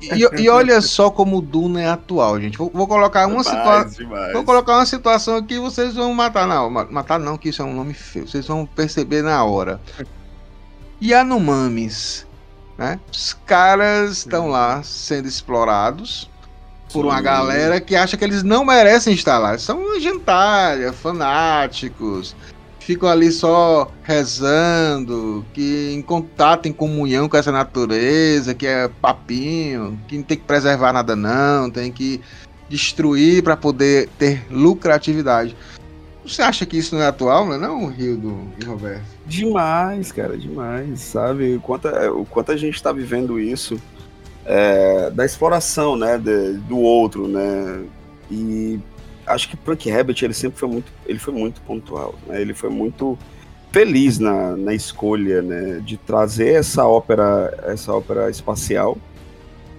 E, 0.00 0.24
e, 0.24 0.42
e 0.42 0.48
olha 0.48 0.80
só 0.80 1.10
como 1.10 1.38
o 1.38 1.40
Duna 1.40 1.80
é 1.80 1.88
atual, 1.88 2.38
gente. 2.40 2.58
Vou, 2.58 2.70
vou 2.72 2.86
colocar 2.86 3.26
uma 3.26 3.42
situação. 3.42 4.08
Vou 4.32 4.44
colocar 4.44 4.76
uma 4.76 4.86
situação 4.86 5.36
aqui 5.36 5.58
vocês 5.58 5.94
vão 5.94 6.12
matar. 6.12 6.46
Não, 6.46 6.68
matar 6.68 7.18
não, 7.18 7.38
que 7.38 7.48
isso 7.48 7.62
é 7.62 7.64
um 7.64 7.74
nome 7.74 7.94
feio. 7.94 8.28
Vocês 8.28 8.46
vão 8.46 8.66
perceber 8.66 9.22
na 9.22 9.42
hora. 9.44 9.80
Yanomamis, 11.02 12.26
né? 12.76 13.00
Os 13.10 13.32
caras 13.46 14.18
estão 14.18 14.48
lá 14.48 14.82
sendo 14.82 15.26
explorados 15.26 16.28
por 16.92 17.06
uma 17.06 17.20
galera 17.20 17.80
que 17.80 17.94
acha 17.96 18.16
que 18.16 18.24
eles 18.24 18.42
não 18.42 18.64
merecem 18.64 19.14
estar 19.14 19.38
lá. 19.38 19.56
São 19.56 19.98
gentalha, 19.98 20.92
fanáticos, 20.92 22.34
ficam 22.80 23.08
ali 23.08 23.30
só 23.30 23.90
rezando, 24.02 25.44
que 25.52 25.92
em 25.94 26.02
contato, 26.02 26.66
em 26.66 26.72
comunhão 26.72 27.28
com 27.28 27.36
essa 27.36 27.52
natureza, 27.52 28.54
que 28.54 28.66
é 28.66 28.88
papinho, 28.88 29.98
que 30.08 30.16
não 30.16 30.24
tem 30.24 30.36
que 30.36 30.44
preservar 30.44 30.92
nada 30.92 31.14
não, 31.14 31.70
tem 31.70 31.92
que 31.92 32.20
destruir 32.68 33.42
para 33.42 33.56
poder 33.56 34.08
ter 34.18 34.44
lucratividade. 34.50 35.54
Você 36.24 36.42
acha 36.42 36.66
que 36.66 36.78
isso 36.78 36.94
não 36.94 37.02
é 37.02 37.06
atual, 37.06 37.46
não 37.46 37.54
é 37.54 37.58
não, 37.58 37.86
Rio 37.86 38.16
do 38.16 38.66
Roberto? 38.66 39.02
Demais, 39.26 40.12
cara, 40.12 40.36
demais, 40.36 41.00
sabe? 41.00 41.56
O 41.56 41.60
quanto, 41.60 41.88
o 41.88 42.24
quanto 42.24 42.52
a 42.52 42.56
gente 42.56 42.74
está 42.74 42.92
vivendo 42.92 43.38
isso 43.38 43.80
é, 44.44 45.10
da 45.10 45.24
exploração, 45.24 45.96
né, 45.96 46.18
de, 46.18 46.54
do 46.54 46.78
outro, 46.78 47.26
né, 47.26 47.82
e 48.30 48.78
acho 49.32 49.48
que 49.48 49.56
Frank 49.56 49.88
Herbert 49.88 50.16
ele 50.22 50.34
sempre 50.34 50.58
foi 50.58 50.68
muito, 50.68 50.92
ele 51.06 51.18
foi 51.18 51.34
muito 51.34 51.60
pontual, 51.62 52.14
né, 52.26 52.40
ele 52.40 52.54
foi 52.54 52.70
muito 52.70 53.18
feliz 53.72 54.18
na, 54.18 54.56
na 54.56 54.74
escolha, 54.74 55.42
né, 55.42 55.80
de 55.84 55.96
trazer 55.96 56.54
essa 56.54 56.84
ópera, 56.84 57.56
essa 57.66 57.92
ópera 57.92 58.28
espacial 58.30 58.98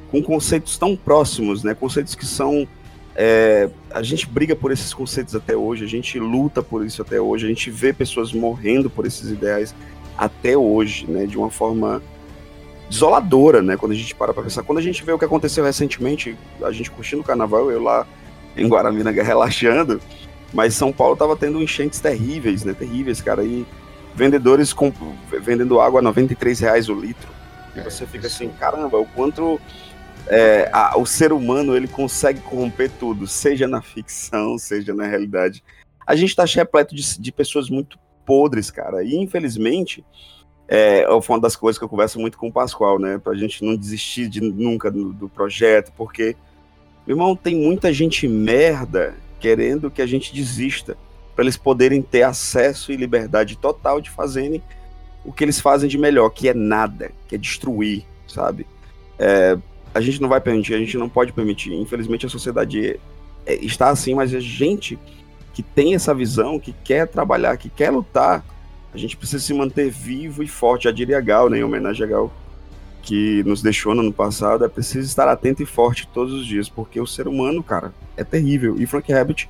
com 0.09 0.21
conceitos 0.21 0.77
tão 0.77 0.95
próximos, 0.95 1.63
né, 1.63 1.73
conceitos 1.73 2.15
que 2.15 2.25
são 2.25 2.67
é, 3.15 3.69
a 3.89 4.01
gente 4.01 4.27
briga 4.27 4.55
por 4.55 4.71
esses 4.71 4.93
conceitos 4.93 5.35
até 5.35 5.55
hoje, 5.55 5.83
a 5.83 5.87
gente 5.87 6.17
luta 6.17 6.63
por 6.63 6.85
isso 6.85 7.01
até 7.01 7.19
hoje, 7.19 7.45
a 7.45 7.49
gente 7.49 7.69
vê 7.69 7.91
pessoas 7.91 8.31
morrendo 8.31 8.89
por 8.89 9.05
esses 9.05 9.29
ideais 9.29 9.75
até 10.17 10.57
hoje, 10.57 11.05
né, 11.09 11.25
de 11.25 11.37
uma 11.37 11.49
forma 11.49 12.01
desoladora, 12.91 13.61
né? 13.61 13.77
Quando 13.77 13.93
a 13.93 13.95
gente 13.95 14.13
para 14.13 14.33
pra 14.33 14.43
pensar. 14.43 14.63
Quando 14.63 14.77
a 14.77 14.81
gente 14.81 15.03
vê 15.03 15.13
o 15.13 15.17
que 15.17 15.23
aconteceu 15.23 15.63
recentemente, 15.63 16.37
a 16.61 16.71
gente 16.71 16.91
curtindo 16.91 17.21
o 17.21 17.25
carnaval, 17.25 17.71
eu 17.71 17.81
lá 17.81 18.05
em 18.55 18.67
Guaramina 18.67 19.11
relaxando, 19.11 20.01
mas 20.53 20.73
São 20.73 20.91
Paulo 20.91 21.15
tava 21.15 21.35
tendo 21.35 21.61
enchentes 21.61 21.99
terríveis, 21.99 22.63
né? 22.63 22.73
Terríveis, 22.73 23.21
cara. 23.21 23.43
E 23.43 23.65
vendedores 24.15 24.73
com, 24.73 24.91
vendendo 25.41 25.79
água 25.79 25.99
a 25.99 26.03
93 26.03 26.59
reais 26.59 26.89
o 26.89 26.93
litro. 26.93 27.29
E 27.75 27.79
é, 27.79 27.83
você 27.83 28.05
fica 28.05 28.27
assim, 28.27 28.49
caramba, 28.49 28.97
o 28.97 29.05
quanto 29.05 29.59
é, 30.27 30.69
a, 30.73 30.97
o 30.97 31.05
ser 31.05 31.31
humano 31.31 31.75
ele 31.75 31.87
consegue 31.87 32.41
corromper 32.41 32.91
tudo, 32.99 33.27
seja 33.27 33.67
na 33.67 33.81
ficção, 33.81 34.57
seja 34.57 34.93
na 34.93 35.05
realidade. 35.05 35.63
A 36.05 36.15
gente 36.15 36.35
tá 36.35 36.43
repleto 36.45 36.93
de, 36.93 37.19
de 37.19 37.31
pessoas 37.31 37.69
muito 37.69 37.97
podres, 38.25 38.69
cara. 38.69 39.03
E 39.03 39.15
infelizmente 39.15 40.05
é, 40.67 41.05
foi 41.21 41.35
uma 41.35 41.41
das 41.41 41.55
coisas 41.55 41.77
que 41.77 41.83
eu 41.83 41.89
converso 41.89 42.19
muito 42.19 42.37
com 42.37 42.47
o 42.47 42.51
Pascoal, 42.51 42.97
né? 42.97 43.17
Pra 43.17 43.35
gente 43.35 43.63
não 43.63 43.75
desistir 43.75 44.29
de, 44.29 44.39
nunca 44.39 44.89
do, 44.89 45.11
do 45.11 45.27
projeto, 45.27 45.91
porque, 45.97 46.35
meu 47.05 47.15
irmão, 47.15 47.35
tem 47.35 47.55
muita 47.55 47.91
gente 47.91 48.27
merda 48.27 49.15
querendo 49.39 49.89
que 49.89 50.01
a 50.01 50.05
gente 50.05 50.33
desista, 50.33 50.97
para 51.35 51.43
eles 51.43 51.57
poderem 51.57 52.01
ter 52.01 52.23
acesso 52.23 52.91
e 52.91 52.95
liberdade 52.95 53.57
total 53.57 53.99
de 53.99 54.09
fazerem 54.09 54.61
o 55.25 55.31
que 55.31 55.43
eles 55.43 55.59
fazem 55.59 55.89
de 55.89 55.97
melhor, 55.97 56.29
que 56.29 56.47
é 56.49 56.53
nada, 56.53 57.11
que 57.27 57.35
é 57.35 57.37
destruir, 57.37 58.05
sabe? 58.27 58.65
É, 59.17 59.57
a 59.93 60.01
gente 60.01 60.21
não 60.21 60.29
vai 60.29 60.41
permitir, 60.41 60.73
a 60.73 60.79
gente 60.79 60.97
não 60.97 61.09
pode 61.09 61.31
permitir. 61.31 61.73
Infelizmente 61.73 62.25
a 62.25 62.29
sociedade 62.29 62.99
é, 63.45 63.55
está 63.55 63.89
assim, 63.89 64.13
mas 64.13 64.33
a 64.33 64.39
gente 64.39 64.97
que 65.53 65.61
tem 65.61 65.95
essa 65.95 66.13
visão, 66.13 66.59
que 66.59 66.73
quer 66.83 67.07
trabalhar, 67.07 67.57
que 67.57 67.69
quer 67.69 67.89
lutar, 67.89 68.43
a 68.93 68.97
gente 68.97 69.17
precisa 69.17 69.43
se 69.43 69.53
manter 69.53 69.89
vivo 69.89 70.43
e 70.43 70.47
forte. 70.47 70.85
Já 70.85 70.91
diria 70.91 71.19
Gal, 71.19 71.49
né, 71.49 71.59
em 71.59 71.63
homenagem 71.63 72.05
a 72.05 72.09
Gal, 72.09 72.31
que 73.01 73.43
nos 73.43 73.61
deixou 73.61 73.95
no 73.95 74.01
ano 74.01 74.13
passado, 74.13 74.63
é 74.63 74.69
preciso 74.69 75.07
estar 75.07 75.27
atento 75.27 75.63
e 75.63 75.65
forte 75.65 76.07
todos 76.07 76.33
os 76.33 76.45
dias, 76.45 76.69
porque 76.69 76.99
o 76.99 77.07
ser 77.07 77.27
humano, 77.27 77.63
cara, 77.63 77.93
é 78.15 78.23
terrível. 78.23 78.75
E 78.79 78.85
Frank 78.85 79.11
Herbert 79.11 79.47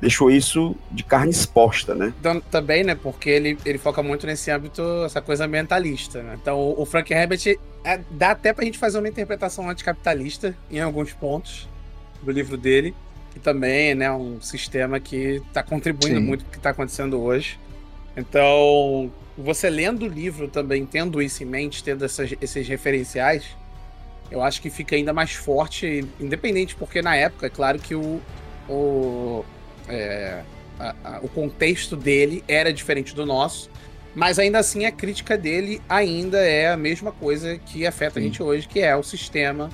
deixou 0.00 0.30
isso 0.30 0.76
de 0.90 1.02
carne 1.02 1.30
exposta, 1.30 1.94
né? 1.94 2.12
Então, 2.18 2.40
também, 2.40 2.84
né, 2.84 2.94
porque 2.94 3.30
ele, 3.30 3.58
ele 3.64 3.78
foca 3.78 4.02
muito 4.02 4.26
nesse 4.26 4.50
âmbito, 4.50 4.82
essa 5.04 5.20
coisa 5.20 5.44
ambientalista, 5.44 6.22
né? 6.22 6.36
Então, 6.40 6.58
o, 6.58 6.82
o 6.82 6.86
Frank 6.86 7.12
Herbert, 7.12 7.40
é, 7.84 8.00
dá 8.10 8.30
até 8.30 8.52
pra 8.52 8.64
gente 8.64 8.78
fazer 8.78 8.98
uma 8.98 9.08
interpretação 9.08 9.68
anticapitalista 9.68 10.54
em 10.70 10.80
alguns 10.80 11.12
pontos 11.12 11.68
do 12.22 12.30
livro 12.30 12.56
dele, 12.56 12.94
que 13.32 13.38
também 13.38 13.90
é 13.90 13.94
né, 13.94 14.12
um 14.12 14.40
sistema 14.40 15.00
que 15.00 15.42
está 15.46 15.62
contribuindo 15.62 16.20
Sim. 16.20 16.26
muito 16.26 16.44
com 16.44 16.48
o 16.48 16.52
que 16.52 16.58
está 16.58 16.70
acontecendo 16.70 17.20
hoje. 17.20 17.58
Então, 18.16 19.10
você 19.36 19.68
lendo 19.68 20.04
o 20.04 20.08
livro 20.08 20.48
também, 20.48 20.86
tendo 20.86 21.20
isso 21.20 21.42
em 21.42 21.46
mente, 21.46 21.82
tendo 21.82 22.04
essas, 22.04 22.34
esses 22.40 22.66
referenciais, 22.68 23.44
eu 24.30 24.42
acho 24.42 24.60
que 24.60 24.70
fica 24.70 24.96
ainda 24.96 25.12
mais 25.12 25.32
forte, 25.32 26.04
independente, 26.20 26.74
porque 26.74 27.02
na 27.02 27.14
época, 27.16 27.46
é 27.46 27.50
claro 27.50 27.78
que 27.78 27.94
o, 27.94 28.20
o, 28.68 29.44
é, 29.88 30.42
a, 30.78 30.94
a, 31.04 31.20
o 31.22 31.28
contexto 31.28 31.96
dele 31.96 32.42
era 32.48 32.72
diferente 32.72 33.14
do 33.14 33.26
nosso, 33.26 33.70
mas 34.14 34.38
ainda 34.38 34.58
assim 34.58 34.86
a 34.86 34.92
crítica 34.92 35.36
dele 35.36 35.82
ainda 35.88 36.38
é 36.38 36.68
a 36.68 36.76
mesma 36.76 37.10
coisa 37.10 37.58
que 37.58 37.86
afeta 37.86 38.14
Sim. 38.14 38.20
a 38.20 38.22
gente 38.22 38.42
hoje, 38.42 38.68
que 38.68 38.80
é 38.80 38.94
o 38.94 39.02
sistema, 39.02 39.70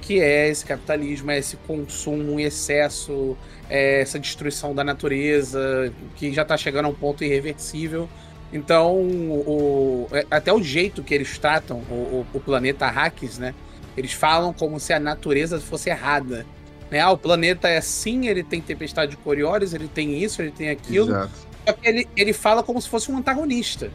que 0.00 0.20
é 0.20 0.48
esse 0.48 0.64
capitalismo, 0.64 1.30
é 1.30 1.38
esse 1.38 1.56
consumo 1.58 2.38
em 2.40 2.44
excesso, 2.44 3.36
é, 3.68 4.00
essa 4.00 4.18
destruição 4.18 4.74
da 4.74 4.82
natureza, 4.82 5.92
que 6.16 6.32
já 6.32 6.42
está 6.42 6.56
chegando 6.56 6.86
a 6.86 6.88
um 6.88 6.94
ponto 6.94 7.22
irreversível. 7.24 8.08
Então, 8.54 8.94
o, 8.94 10.06
é, 10.12 10.24
até 10.30 10.52
o 10.52 10.62
jeito 10.62 11.02
que 11.02 11.12
eles 11.12 11.36
tratam 11.38 11.78
o, 11.90 12.24
o, 12.32 12.38
planeta 12.38 12.86
Arrakis, 12.86 13.36
né? 13.36 13.52
Eles 13.96 14.12
falam 14.12 14.52
como 14.52 14.78
se 14.78 14.92
a 14.92 15.00
natureza 15.00 15.60
fosse 15.60 15.90
errada. 15.90 16.46
Né? 16.88 17.00
Ah, 17.00 17.10
o 17.10 17.18
planeta 17.18 17.68
é 17.68 17.78
assim, 17.78 18.28
ele 18.28 18.44
tem 18.44 18.60
tempestade 18.60 19.10
de 19.10 19.16
Coriolis, 19.16 19.74
ele 19.74 19.88
tem 19.88 20.22
isso, 20.22 20.40
ele 20.40 20.52
tem 20.52 20.70
aquilo. 20.70 21.08
Exato. 21.08 21.32
Só 21.66 21.72
que 21.72 21.88
ele, 21.88 22.08
ele 22.16 22.32
fala 22.32 22.62
como 22.62 22.80
se 22.80 22.88
fosse 22.88 23.10
um 23.10 23.18
antagonista. 23.18 23.90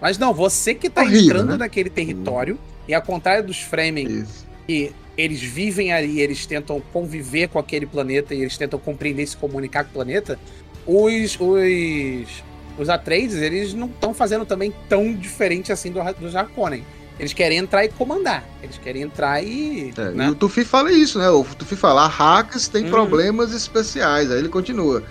Mas 0.00 0.18
não, 0.18 0.34
você 0.34 0.74
que 0.74 0.88
está 0.88 1.04
entrando 1.04 1.52
né? 1.52 1.58
naquele 1.58 1.90
território, 1.90 2.58
e 2.88 2.94
ao 2.94 3.02
contrário 3.02 3.46
dos 3.46 3.60
Fremen, 3.60 4.26
que 4.66 4.92
eles 5.16 5.40
vivem 5.40 5.92
ali, 5.92 6.20
eles 6.20 6.46
tentam 6.46 6.82
conviver 6.92 7.48
com 7.48 7.60
aquele 7.60 7.86
planeta 7.86 8.34
e 8.34 8.40
eles 8.40 8.58
tentam 8.58 8.78
compreender 8.78 9.22
e 9.22 9.26
se 9.28 9.36
comunicar 9.36 9.84
com 9.84 9.90
o 9.90 9.92
planeta, 9.92 10.38
os, 10.86 11.38
os, 11.38 12.42
os 12.80 12.88
Atreides, 12.88 13.36
eles 13.36 13.74
não 13.74 13.86
estão 13.86 14.14
fazendo 14.14 14.44
também 14.44 14.72
tão 14.88 15.12
diferente 15.14 15.72
assim 15.72 15.90
do, 15.90 16.00
do 16.14 16.36
Harkonnen. 16.36 16.84
Eles 17.18 17.34
querem 17.34 17.58
entrar 17.58 17.84
e 17.84 17.88
comandar. 17.90 18.42
Eles 18.62 18.78
querem 18.78 19.02
entrar 19.02 19.44
e. 19.44 19.92
É, 19.96 20.10
né? 20.10 20.26
E 20.26 20.30
o 20.30 20.34
Tufi 20.34 20.64
fala 20.64 20.90
isso, 20.90 21.18
né? 21.18 21.28
O 21.28 21.44
Tufi 21.44 21.76
fala, 21.76 22.06
hacks 22.08 22.66
tem 22.66 22.86
hum. 22.86 22.90
problemas 22.90 23.52
especiais. 23.52 24.30
Aí 24.30 24.38
ele 24.38 24.48
continua. 24.48 25.02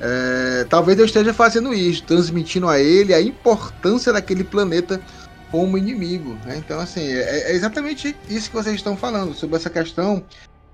É, 0.00 0.66
talvez 0.68 0.98
eu 0.98 1.06
esteja 1.06 1.32
fazendo 1.32 1.72
isso, 1.72 2.02
transmitindo 2.02 2.68
a 2.68 2.78
ele 2.78 3.14
a 3.14 3.22
importância 3.22 4.12
daquele 4.12 4.44
planeta 4.44 5.00
como 5.50 5.78
inimigo. 5.78 6.36
Né? 6.44 6.56
Então, 6.58 6.78
assim, 6.78 7.00
é, 7.00 7.50
é, 7.50 7.54
exatamente 7.54 8.14
isso 8.28 8.50
que 8.50 8.56
vocês 8.56 8.74
estão 8.74 8.96
falando, 8.96 9.32
sobre 9.32 9.56
essa 9.56 9.70
questão 9.70 10.22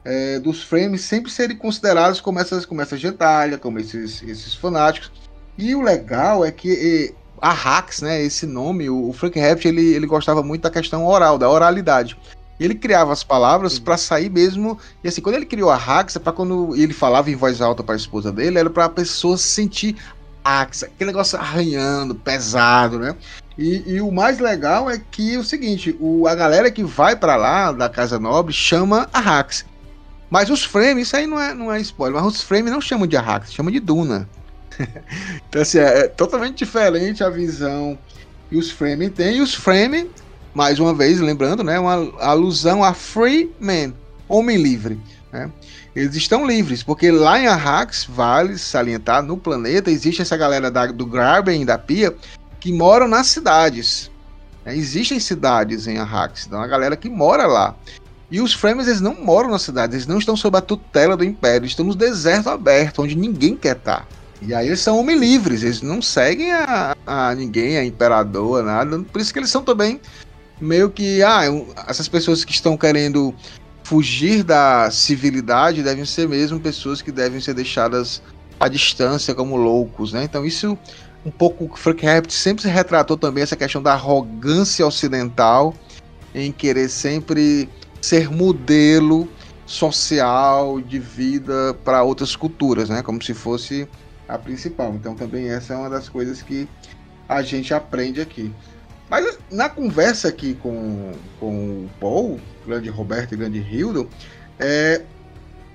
é, 0.04 0.38
dos 0.40 0.62
frames 0.62 1.02
sempre 1.02 1.30
serem 1.30 1.56
considerados 1.56 2.20
como 2.20 2.40
essas, 2.40 2.64
como 2.64 2.80
essa 2.80 2.96
gentalha, 2.96 3.58
como 3.58 3.78
esses, 3.78 4.22
esses 4.22 4.54
fanáticos. 4.54 5.12
E 5.60 5.74
o 5.74 5.82
legal 5.82 6.42
é 6.42 6.50
que 6.50 7.14
a 7.38 7.52
Hacks, 7.52 8.00
né, 8.00 8.22
esse 8.22 8.46
nome, 8.46 8.88
o, 8.88 9.12
Frank 9.12 9.38
Herbert, 9.38 9.66
ele, 9.66 9.92
ele 9.92 10.06
gostava 10.06 10.42
muito 10.42 10.62
da 10.62 10.70
questão 10.70 11.04
oral, 11.06 11.36
da 11.36 11.50
oralidade. 11.50 12.16
ele 12.58 12.74
criava 12.74 13.12
as 13.12 13.22
palavras 13.22 13.78
para 13.78 13.98
sair 13.98 14.30
mesmo. 14.30 14.78
E 15.04 15.08
assim, 15.08 15.20
quando 15.20 15.34
ele 15.34 15.44
criou 15.44 15.70
a 15.70 15.76
Hax, 15.76 16.16
é 16.16 16.18
para 16.18 16.32
quando 16.32 16.74
ele 16.74 16.94
falava 16.94 17.30
em 17.30 17.36
voz 17.36 17.60
alta 17.60 17.82
para 17.82 17.94
a 17.94 17.96
esposa 17.96 18.32
dele, 18.32 18.58
era 18.58 18.70
para 18.70 18.86
a 18.86 18.88
pessoa 18.88 19.36
sentir 19.36 19.96
Hax, 20.42 20.82
aquele 20.82 21.10
negócio 21.10 21.38
arranhando, 21.38 22.14
pesado, 22.14 22.98
né? 22.98 23.14
E, 23.58 23.96
e, 23.96 24.00
o 24.00 24.10
mais 24.10 24.38
legal 24.38 24.88
é 24.88 24.98
que 24.98 25.36
o 25.36 25.44
seguinte, 25.44 25.94
o, 26.00 26.26
a 26.26 26.34
galera 26.34 26.70
que 26.70 26.82
vai 26.82 27.14
para 27.14 27.36
lá 27.36 27.70
da 27.70 27.90
Casa 27.90 28.18
Nobre 28.18 28.54
chama 28.54 29.10
a 29.12 29.18
Hax. 29.18 29.66
Mas 30.30 30.48
os 30.48 30.64
frames, 30.64 31.08
isso 31.08 31.16
aí 31.16 31.26
não 31.26 31.38
é, 31.38 31.52
não 31.52 31.70
é 31.70 31.78
spoiler, 31.80 32.22
mas 32.22 32.34
os 32.34 32.42
frames 32.42 32.72
não 32.72 32.80
chamam 32.80 33.06
de 33.06 33.18
Hax, 33.18 33.52
chamam 33.52 33.70
de 33.70 33.80
Duna. 33.80 34.26
então 35.48 35.62
assim, 35.62 35.78
é, 35.78 36.00
é, 36.00 36.08
totalmente 36.08 36.58
diferente 36.58 37.22
a 37.22 37.30
visão 37.30 37.98
que 38.48 38.56
os 38.56 38.70
frames 38.70 39.10
têm. 39.12 39.36
E 39.36 39.40
os 39.40 39.54
frames 39.54 40.06
mais 40.54 40.78
uma 40.78 40.94
vez, 40.94 41.20
lembrando, 41.20 41.62
né, 41.62 41.78
uma 41.78 42.12
alusão 42.20 42.82
a 42.82 42.92
free 42.92 43.50
man, 43.60 43.92
homem 44.28 44.56
livre. 44.56 44.98
Né? 45.32 45.50
Eles 45.94 46.14
estão 46.14 46.46
livres, 46.46 46.82
porque 46.82 47.10
lá 47.10 47.38
em 47.38 47.46
Arrax, 47.46 48.04
vale 48.08 48.58
salientar, 48.58 49.22
no 49.22 49.36
planeta 49.36 49.90
existe 49.90 50.22
essa 50.22 50.36
galera 50.36 50.70
da, 50.70 50.86
do 50.86 51.06
Graben 51.06 51.62
e 51.62 51.64
da 51.64 51.78
Pia 51.78 52.14
que 52.58 52.72
moram 52.72 53.08
nas 53.08 53.28
cidades. 53.28 54.10
Né? 54.64 54.76
Existem 54.76 55.18
cidades 55.20 55.86
em 55.86 55.98
Arrax, 55.98 56.46
então 56.46 56.60
a 56.60 56.66
galera 56.66 56.96
que 56.96 57.08
mora 57.08 57.46
lá. 57.46 57.74
E 58.30 58.40
os 58.40 58.54
Frames 58.54 58.86
eles 58.86 59.00
não 59.00 59.14
moram 59.14 59.50
nas 59.50 59.62
cidades, 59.62 59.94
eles 59.94 60.06
não 60.06 60.18
estão 60.18 60.36
sob 60.36 60.56
a 60.56 60.60
tutela 60.60 61.16
do 61.16 61.24
Império, 61.24 61.66
estão 61.66 61.84
no 61.84 61.96
deserto 61.96 62.48
aberto, 62.48 63.02
onde 63.02 63.16
ninguém 63.16 63.56
quer 63.56 63.76
estar. 63.76 64.06
E 64.42 64.54
aí 64.54 64.68
eles 64.68 64.80
são 64.80 64.98
homens 64.98 65.20
livres, 65.20 65.62
eles 65.62 65.82
não 65.82 66.00
seguem 66.00 66.50
a, 66.52 66.96
a 67.06 67.34
ninguém, 67.34 67.76
a 67.76 67.84
imperador, 67.84 68.62
nada. 68.62 68.98
Por 69.00 69.20
isso 69.20 69.32
que 69.32 69.38
eles 69.38 69.50
são 69.50 69.62
também 69.62 70.00
meio 70.60 70.90
que, 70.90 71.22
ah, 71.22 71.42
essas 71.86 72.08
pessoas 72.08 72.44
que 72.44 72.52
estão 72.52 72.76
querendo 72.76 73.34
fugir 73.82 74.42
da 74.42 74.90
civilidade 74.90 75.82
devem 75.82 76.04
ser 76.04 76.28
mesmo 76.28 76.60
pessoas 76.60 77.02
que 77.02 77.10
devem 77.10 77.40
ser 77.40 77.54
deixadas 77.54 78.22
à 78.58 78.68
distância 78.68 79.34
como 79.34 79.56
loucos, 79.56 80.12
né? 80.12 80.24
Então 80.24 80.44
isso 80.44 80.78
um 81.24 81.30
pouco 81.30 81.64
o 81.64 81.76
Frank 81.76 82.04
Herbert 82.04 82.30
sempre 82.30 82.62
se 82.62 82.68
retratou 82.68 83.16
também 83.16 83.42
essa 83.42 83.56
questão 83.56 83.82
da 83.82 83.92
arrogância 83.92 84.86
ocidental 84.86 85.74
em 86.34 86.52
querer 86.52 86.88
sempre 86.88 87.68
ser 88.00 88.30
modelo 88.30 89.28
social 89.66 90.80
de 90.80 90.98
vida 90.98 91.76
para 91.84 92.02
outras 92.02 92.34
culturas, 92.34 92.88
né? 92.88 93.02
Como 93.02 93.22
se 93.22 93.34
fosse 93.34 93.88
a 94.30 94.38
principal. 94.38 94.94
Então 94.94 95.14
também 95.14 95.48
essa 95.48 95.74
é 95.74 95.76
uma 95.76 95.90
das 95.90 96.08
coisas 96.08 96.42
que 96.42 96.68
a 97.28 97.42
gente 97.42 97.74
aprende 97.74 98.20
aqui. 98.20 98.52
Mas 99.08 99.38
na 99.50 99.68
conversa 99.68 100.28
aqui 100.28 100.54
com, 100.54 101.12
com 101.38 101.50
o 101.50 101.90
Paul, 101.98 102.40
grande 102.64 102.88
Roberto 102.88 103.34
e 103.34 103.36
grande 103.36 103.58
Hildo, 103.58 104.08
é, 104.58 105.02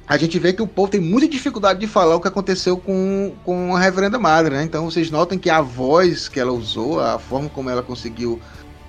a 0.07 0.17
gente 0.17 0.39
vê 0.39 0.53
que 0.53 0.61
o 0.61 0.67
Paul 0.67 0.87
tem 0.87 1.01
muita 1.01 1.27
dificuldade 1.27 1.79
de 1.79 1.87
falar 1.87 2.15
o 2.15 2.21
que 2.21 2.27
aconteceu 2.27 2.77
com, 2.77 3.33
com 3.43 3.75
a 3.75 3.79
Reverenda 3.79 4.17
Madre, 4.17 4.55
né? 4.55 4.63
Então 4.63 4.85
vocês 4.85 5.11
notam 5.11 5.37
que 5.37 5.49
a 5.49 5.59
voz 5.61 6.29
que 6.29 6.39
ela 6.39 6.51
usou, 6.51 7.01
a 7.01 7.19
forma 7.19 7.49
como 7.49 7.69
ela 7.69 7.83
conseguiu 7.83 8.39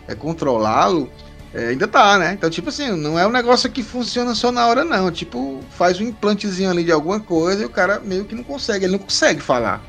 é, 0.06 0.14
controlá-lo, 0.14 1.10
é, 1.56 1.68
ainda 1.68 1.88
tá, 1.88 2.18
né? 2.18 2.34
Então, 2.34 2.50
tipo 2.50 2.68
assim, 2.68 2.90
não 2.90 3.18
é 3.18 3.26
um 3.26 3.30
negócio 3.30 3.70
que 3.70 3.82
funciona 3.82 4.34
só 4.34 4.52
na 4.52 4.66
hora, 4.66 4.84
não. 4.84 5.10
Tipo, 5.10 5.64
faz 5.70 5.98
um 5.98 6.04
implantezinho 6.04 6.68
ali 6.68 6.84
de 6.84 6.92
alguma 6.92 7.18
coisa 7.18 7.62
e 7.62 7.64
o 7.64 7.70
cara 7.70 7.98
meio 7.98 8.26
que 8.26 8.34
não 8.34 8.44
consegue, 8.44 8.84
ele 8.84 8.92
não 8.92 8.98
consegue 8.98 9.40
falar 9.40 9.82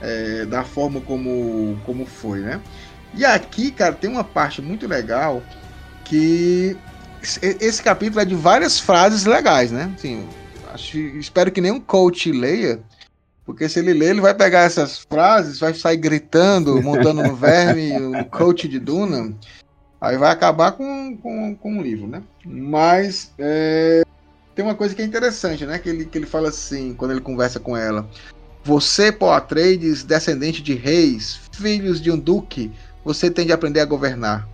é, 0.00 0.44
da 0.46 0.64
forma 0.64 1.00
como, 1.00 1.78
como 1.86 2.04
foi, 2.04 2.40
né? 2.40 2.60
E 3.14 3.24
aqui, 3.24 3.70
cara, 3.70 3.92
tem 3.92 4.10
uma 4.10 4.24
parte 4.24 4.60
muito 4.60 4.88
legal 4.88 5.40
que 6.04 6.76
esse 7.40 7.80
capítulo 7.80 8.20
é 8.20 8.24
de 8.24 8.34
várias 8.34 8.80
frases 8.80 9.24
legais, 9.24 9.70
né? 9.70 9.92
Assim, 9.96 10.28
acho, 10.74 10.98
espero 10.98 11.52
que 11.52 11.60
nenhum 11.60 11.78
coach 11.78 12.32
leia, 12.32 12.80
porque 13.46 13.68
se 13.68 13.78
ele 13.78 13.92
ler, 13.92 14.10
ele 14.10 14.20
vai 14.20 14.34
pegar 14.34 14.62
essas 14.62 14.98
frases, 14.98 15.60
vai 15.60 15.72
sair 15.72 15.98
gritando, 15.98 16.82
montando 16.82 17.22
no 17.22 17.36
verme, 17.36 17.92
o 17.92 18.24
coach 18.24 18.66
de 18.66 18.80
Duna, 18.80 19.32
aí 20.00 20.16
vai 20.16 20.30
acabar 20.30 20.72
com, 20.72 21.16
com, 21.16 21.54
com 21.54 21.78
o 21.78 21.82
livro, 21.82 22.06
né? 22.06 22.22
Mas 22.44 23.32
é, 23.38 24.02
tem 24.54 24.64
uma 24.64 24.74
coisa 24.74 24.94
que 24.94 25.02
é 25.02 25.04
interessante, 25.04 25.66
né? 25.66 25.78
Que 25.78 25.88
ele, 25.88 26.04
que 26.04 26.16
ele 26.16 26.26
fala 26.26 26.48
assim, 26.48 26.94
quando 26.94 27.10
ele 27.10 27.20
conversa 27.20 27.60
com 27.60 27.76
ela. 27.76 28.08
Você, 28.64 29.10
Poatreides, 29.10 30.02
descendente 30.02 30.62
de 30.62 30.74
reis, 30.74 31.40
filhos 31.52 32.00
de 32.00 32.10
um 32.10 32.18
duque, 32.18 32.70
você 33.04 33.30
tem 33.30 33.46
de 33.46 33.52
aprender 33.52 33.80
a 33.80 33.86
governar. 33.86 34.48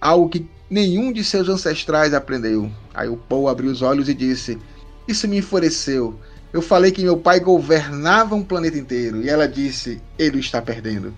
Algo 0.00 0.28
que 0.28 0.48
nenhum 0.68 1.12
de 1.12 1.22
seus 1.22 1.48
ancestrais 1.48 2.14
aprendeu. 2.14 2.70
Aí 2.92 3.08
o 3.08 3.16
Paul 3.16 3.48
abriu 3.48 3.70
os 3.70 3.82
olhos 3.82 4.08
e 4.08 4.14
disse: 4.14 4.58
Isso 5.06 5.28
me 5.28 5.38
enfureceu. 5.38 6.18
Eu 6.52 6.60
falei 6.60 6.90
que 6.90 7.02
meu 7.02 7.16
pai 7.16 7.40
governava 7.40 8.34
um 8.34 8.42
planeta 8.42 8.76
inteiro. 8.76 9.22
E 9.22 9.28
ela 9.28 9.46
disse: 9.46 10.00
Ele 10.18 10.40
está 10.40 10.60
perdendo. 10.60 11.14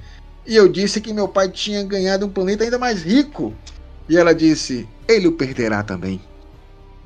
E 0.47 0.57
eu 0.57 0.69
disse 0.69 1.01
que 1.01 1.13
meu 1.13 1.27
pai 1.27 1.49
tinha 1.49 1.83
ganhado 1.83 2.27
um 2.27 2.29
planeta 2.29 2.65
ainda 2.65 2.79
mais 2.79 3.03
rico. 3.03 3.55
E 4.09 4.17
ela 4.17 4.35
disse: 4.35 4.89
Ele 5.09 5.29
o 5.29 5.33
perderá 5.33 5.83
também. 5.83 6.21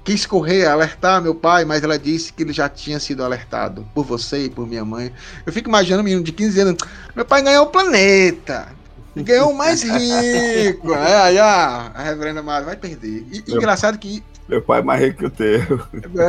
Quis 0.04 0.24
correr, 0.24 0.66
alertar 0.66 1.22
meu 1.22 1.34
pai, 1.34 1.64
mas 1.64 1.82
ela 1.82 1.98
disse 1.98 2.32
que 2.32 2.42
ele 2.42 2.52
já 2.52 2.68
tinha 2.68 2.98
sido 2.98 3.22
alertado 3.22 3.86
por 3.94 4.04
você 4.04 4.44
e 4.44 4.50
por 4.50 4.66
minha 4.66 4.84
mãe. 4.84 5.12
Eu 5.44 5.52
fico 5.52 5.68
imaginando 5.68 6.00
um 6.00 6.04
menino 6.04 6.22
de 6.22 6.32
15 6.32 6.60
anos: 6.60 6.82
Meu 7.14 7.24
pai 7.24 7.42
ganhou 7.42 7.64
o 7.64 7.70
planeta 7.70 8.78
ganhou 9.22 9.50
o 9.50 9.56
mais 9.56 9.82
rico. 9.82 10.94
É, 10.94 11.16
aí 11.16 11.38
a, 11.38 11.90
a 11.94 12.02
reverenda 12.02 12.42
Mara 12.42 12.64
vai 12.64 12.76
perder. 12.76 13.26
E, 13.30 13.42
meu, 13.46 13.56
engraçado 13.56 13.98
que. 13.98 14.22
Meu 14.48 14.62
pai 14.62 14.80
é 14.80 14.82
mais 14.82 15.00
rico 15.00 15.18
que 15.18 15.26
o 15.26 15.30
teu. 15.30 15.80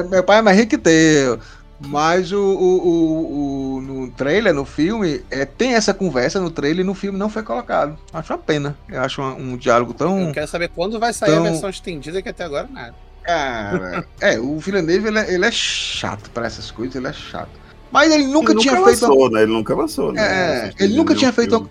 Meu 0.09 0.23
pai 0.23 0.39
é 0.39 0.41
mais 0.41 0.57
rico 0.57 0.69
que 0.69 0.75
o 0.75 0.79
teu. 0.79 1.39
Mas 1.79 2.31
o, 2.31 2.37
o, 2.37 2.87
o, 2.87 3.75
o, 3.77 3.81
no 3.81 4.11
trailer, 4.11 4.53
no 4.53 4.65
filme, 4.65 5.21
é, 5.31 5.45
tem 5.45 5.75
essa 5.75 5.93
conversa 5.93 6.39
no 6.39 6.51
trailer 6.51 6.83
e 6.83 6.87
no 6.87 6.93
filme 6.93 7.17
não 7.17 7.29
foi 7.29 7.41
colocado. 7.41 7.97
Acho 8.11 8.33
uma 8.33 8.39
pena. 8.39 8.77
Eu 8.89 9.01
acho 9.01 9.21
um, 9.21 9.53
um 9.53 9.57
diálogo 9.57 9.93
tão. 9.93 10.27
Eu 10.27 10.33
quero 10.33 10.47
saber 10.47 10.69
quando 10.69 10.99
vai 10.99 11.13
sair 11.13 11.31
tão... 11.31 11.45
a 11.45 11.49
versão 11.49 11.69
estendida, 11.69 12.21
que 12.21 12.29
até 12.29 12.43
agora 12.43 12.67
nada. 12.71 12.93
Cara, 13.23 14.05
é, 14.19 14.39
o 14.39 14.57
Villeneuve 14.57 15.07
ele 15.07 15.19
é, 15.19 15.33
ele 15.33 15.45
é 15.45 15.51
chato 15.51 16.29
para 16.31 16.47
essas 16.47 16.69
coisas, 16.69 16.95
ele 16.95 17.07
é 17.07 17.13
chato. 17.13 17.51
Mas 17.91 18.11
ele 18.11 18.27
nunca 18.27 18.51
ele 18.51 18.61
tinha 18.61 18.75
nunca 18.75 18.89
feito. 18.89 19.05
Avançou, 19.05 19.31
né? 19.31 19.41
Ele 19.41 19.51
nunca 19.51 19.73
avançou, 19.73 20.11
né? 20.11 20.21
É, 20.21 20.83
ele 20.83 20.95
nunca 20.95 21.15
tinha 21.15 21.31
feito. 21.31 21.69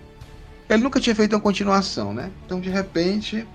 Ele 0.67 0.83
nunca 0.83 0.99
tinha 0.99 1.15
feito 1.15 1.33
uma 1.35 1.41
continuação, 1.41 2.13
né? 2.13 2.29
Então, 2.45 2.59
de 2.59 2.69
repente, 2.69 3.47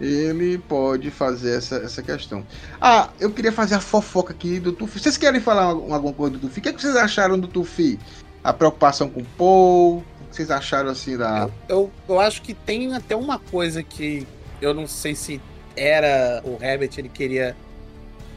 ele 0.00 0.58
pode 0.58 1.10
fazer 1.10 1.56
essa, 1.56 1.76
essa 1.76 2.02
questão. 2.02 2.46
Ah, 2.80 3.10
eu 3.18 3.30
queria 3.30 3.52
fazer 3.52 3.76
a 3.76 3.80
fofoca 3.80 4.32
aqui 4.32 4.60
do 4.60 4.72
Tufi. 4.72 4.98
Vocês 4.98 5.16
querem 5.16 5.40
falar 5.40 5.64
alguma 5.64 6.12
coisa 6.12 6.34
do 6.34 6.40
Tufi? 6.40 6.60
O 6.60 6.62
que, 6.62 6.68
é 6.68 6.72
que 6.72 6.80
vocês 6.80 6.96
acharam 6.96 7.38
do 7.38 7.48
Tufi? 7.48 7.98
A 8.44 8.52
preocupação 8.52 9.08
com 9.08 9.20
o 9.20 9.24
Paul? 9.38 9.98
O 10.20 10.28
que 10.28 10.36
vocês 10.36 10.50
acharam 10.50 10.90
assim 10.90 11.16
da. 11.16 11.48
Eu, 11.68 11.76
eu, 11.76 11.90
eu, 12.08 12.20
acho 12.20 12.42
que 12.42 12.52
tem 12.52 12.94
até 12.94 13.16
uma 13.16 13.38
coisa 13.38 13.82
que 13.82 14.26
eu 14.60 14.74
não 14.74 14.86
sei 14.86 15.14
se 15.14 15.40
era 15.74 16.42
o 16.44 16.62
Herbert, 16.62 16.90
ele 16.96 17.08
queria 17.08 17.56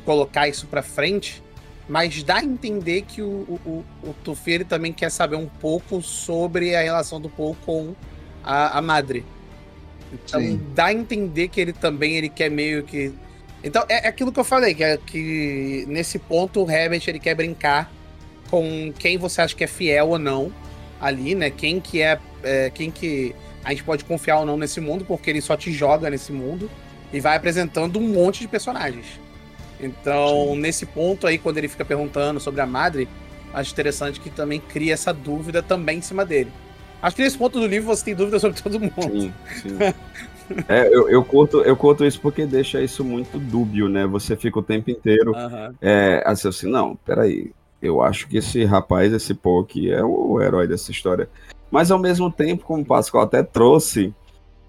colocar 0.06 0.48
isso 0.48 0.66
pra 0.68 0.82
frente, 0.82 1.44
mas 1.88 2.24
dá 2.24 2.38
a 2.38 2.44
entender 2.44 3.04
que 3.04 3.22
o, 3.22 3.60
o, 3.66 3.86
o, 4.04 4.14
Tufi 4.24 4.52
ele 4.52 4.66
também 4.66 4.92
quer 4.92 5.10
saber 5.10 5.36
um 5.36 5.48
pouco 5.48 6.02
sobre 6.02 6.76
a 6.76 6.82
relação 6.82 7.20
do 7.20 7.30
Paul 7.30 7.56
com 7.66 7.94
a, 8.44 8.78
a 8.78 8.82
Madre. 8.82 9.26
Então 10.12 10.42
Sim. 10.42 10.62
dá 10.74 10.86
a 10.86 10.94
entender 10.94 11.48
que 11.48 11.60
ele 11.60 11.74
também 11.74 12.16
ele 12.16 12.30
quer 12.30 12.50
meio 12.50 12.84
que. 12.84 13.12
Então 13.64 13.84
é, 13.88 14.06
é 14.06 14.08
aquilo 14.08 14.32
que 14.32 14.40
eu 14.40 14.44
falei, 14.44 14.74
que, 14.74 14.84
é, 14.84 14.98
que 14.98 15.86
nesse 15.88 16.18
ponto 16.18 16.64
o 16.64 16.70
Herbert 16.70 17.04
ele 17.08 17.20
quer 17.20 17.36
brincar 17.36 17.92
com 18.50 18.92
quem 18.98 19.18
você 19.18 19.42
acha 19.42 19.56
que 19.56 19.64
é 19.64 19.68
fiel 19.68 20.10
ou 20.10 20.20
não 20.20 20.52
ali, 21.00 21.36
né? 21.36 21.50
Quem 21.50 21.80
que 21.80 22.02
é, 22.02 22.20
é 22.44 22.70
quem 22.70 22.90
que 22.90 23.36
a 23.64 23.70
gente 23.72 23.84
pode 23.84 24.04
confiar 24.06 24.40
ou 24.40 24.46
não 24.46 24.58
nesse 24.58 24.80
mundo, 24.80 25.06
porque 25.06 25.30
ele 25.30 25.42
só 25.42 25.56
te 25.56 25.72
joga 25.72 26.10
nesse 26.10 26.32
mundo 26.32 26.70
e 27.12 27.20
vai 27.20 27.36
apresentando 27.36 28.00
um 28.00 28.08
monte 28.08 28.40
de 28.40 28.48
personagens. 28.48 29.06
Então, 29.80 30.54
Sim. 30.54 30.60
nesse 30.60 30.86
ponto 30.86 31.26
aí, 31.26 31.38
quando 31.38 31.58
ele 31.58 31.68
fica 31.68 31.86
perguntando 31.86 32.40
sobre 32.40 32.62
a 32.62 32.66
Madre, 32.66 33.08
acho 33.54 33.72
interessante 33.72 34.20
que 34.20 34.30
também 34.30 34.60
cria 34.60 34.94
essa 34.94 35.14
dúvida 35.14 35.62
também 35.62 36.00
em 36.00 36.02
cima 36.02 36.26
dele. 36.26 36.52
Acho 37.02 37.16
que 37.16 37.24
nesse 37.24 37.38
ponto 37.38 37.60
do 37.60 37.68
livro 37.68 37.88
você 37.88 38.06
tem 38.06 38.16
dúvida 38.16 38.40
sobre 38.40 38.62
todo 38.62 38.80
mundo. 38.80 38.94
Sim, 39.02 39.34
sim. 39.62 39.78
é, 40.68 40.88
eu, 40.88 41.10
eu, 41.10 41.24
conto, 41.24 41.62
eu 41.62 41.76
conto 41.76 42.06
isso 42.06 42.20
porque 42.20 42.46
deixa 42.46 42.82
isso 42.82 43.04
muito 43.04 43.40
dúbio, 43.40 43.88
né? 43.88 44.06
Você 44.08 44.36
fica 44.36 44.60
o 44.60 44.64
tempo 44.64 44.92
inteiro 44.92 45.32
uhum. 45.32 45.74
é, 45.82 46.24
assim, 46.26 46.48
assim, 46.48 46.70
não, 46.70 46.96
peraí, 46.96 47.52
eu 47.82 48.02
acho 48.02 48.28
que 48.28 48.38
esse 48.38 48.66
rapaz, 48.66 49.14
esse 49.14 49.38
aqui 49.62 49.92
é 49.92 50.04
o 50.04 50.42
herói 50.42 50.68
dessa 50.68 50.92
história. 50.92 51.30
Mas 51.72 51.92
ao 51.92 52.00
mesmo 52.00 52.32
tempo, 52.32 52.66
como 52.66 52.82
o 52.82 52.86
Pascoal 52.86 53.24
até 53.24 53.44
trouxe, 53.44 54.14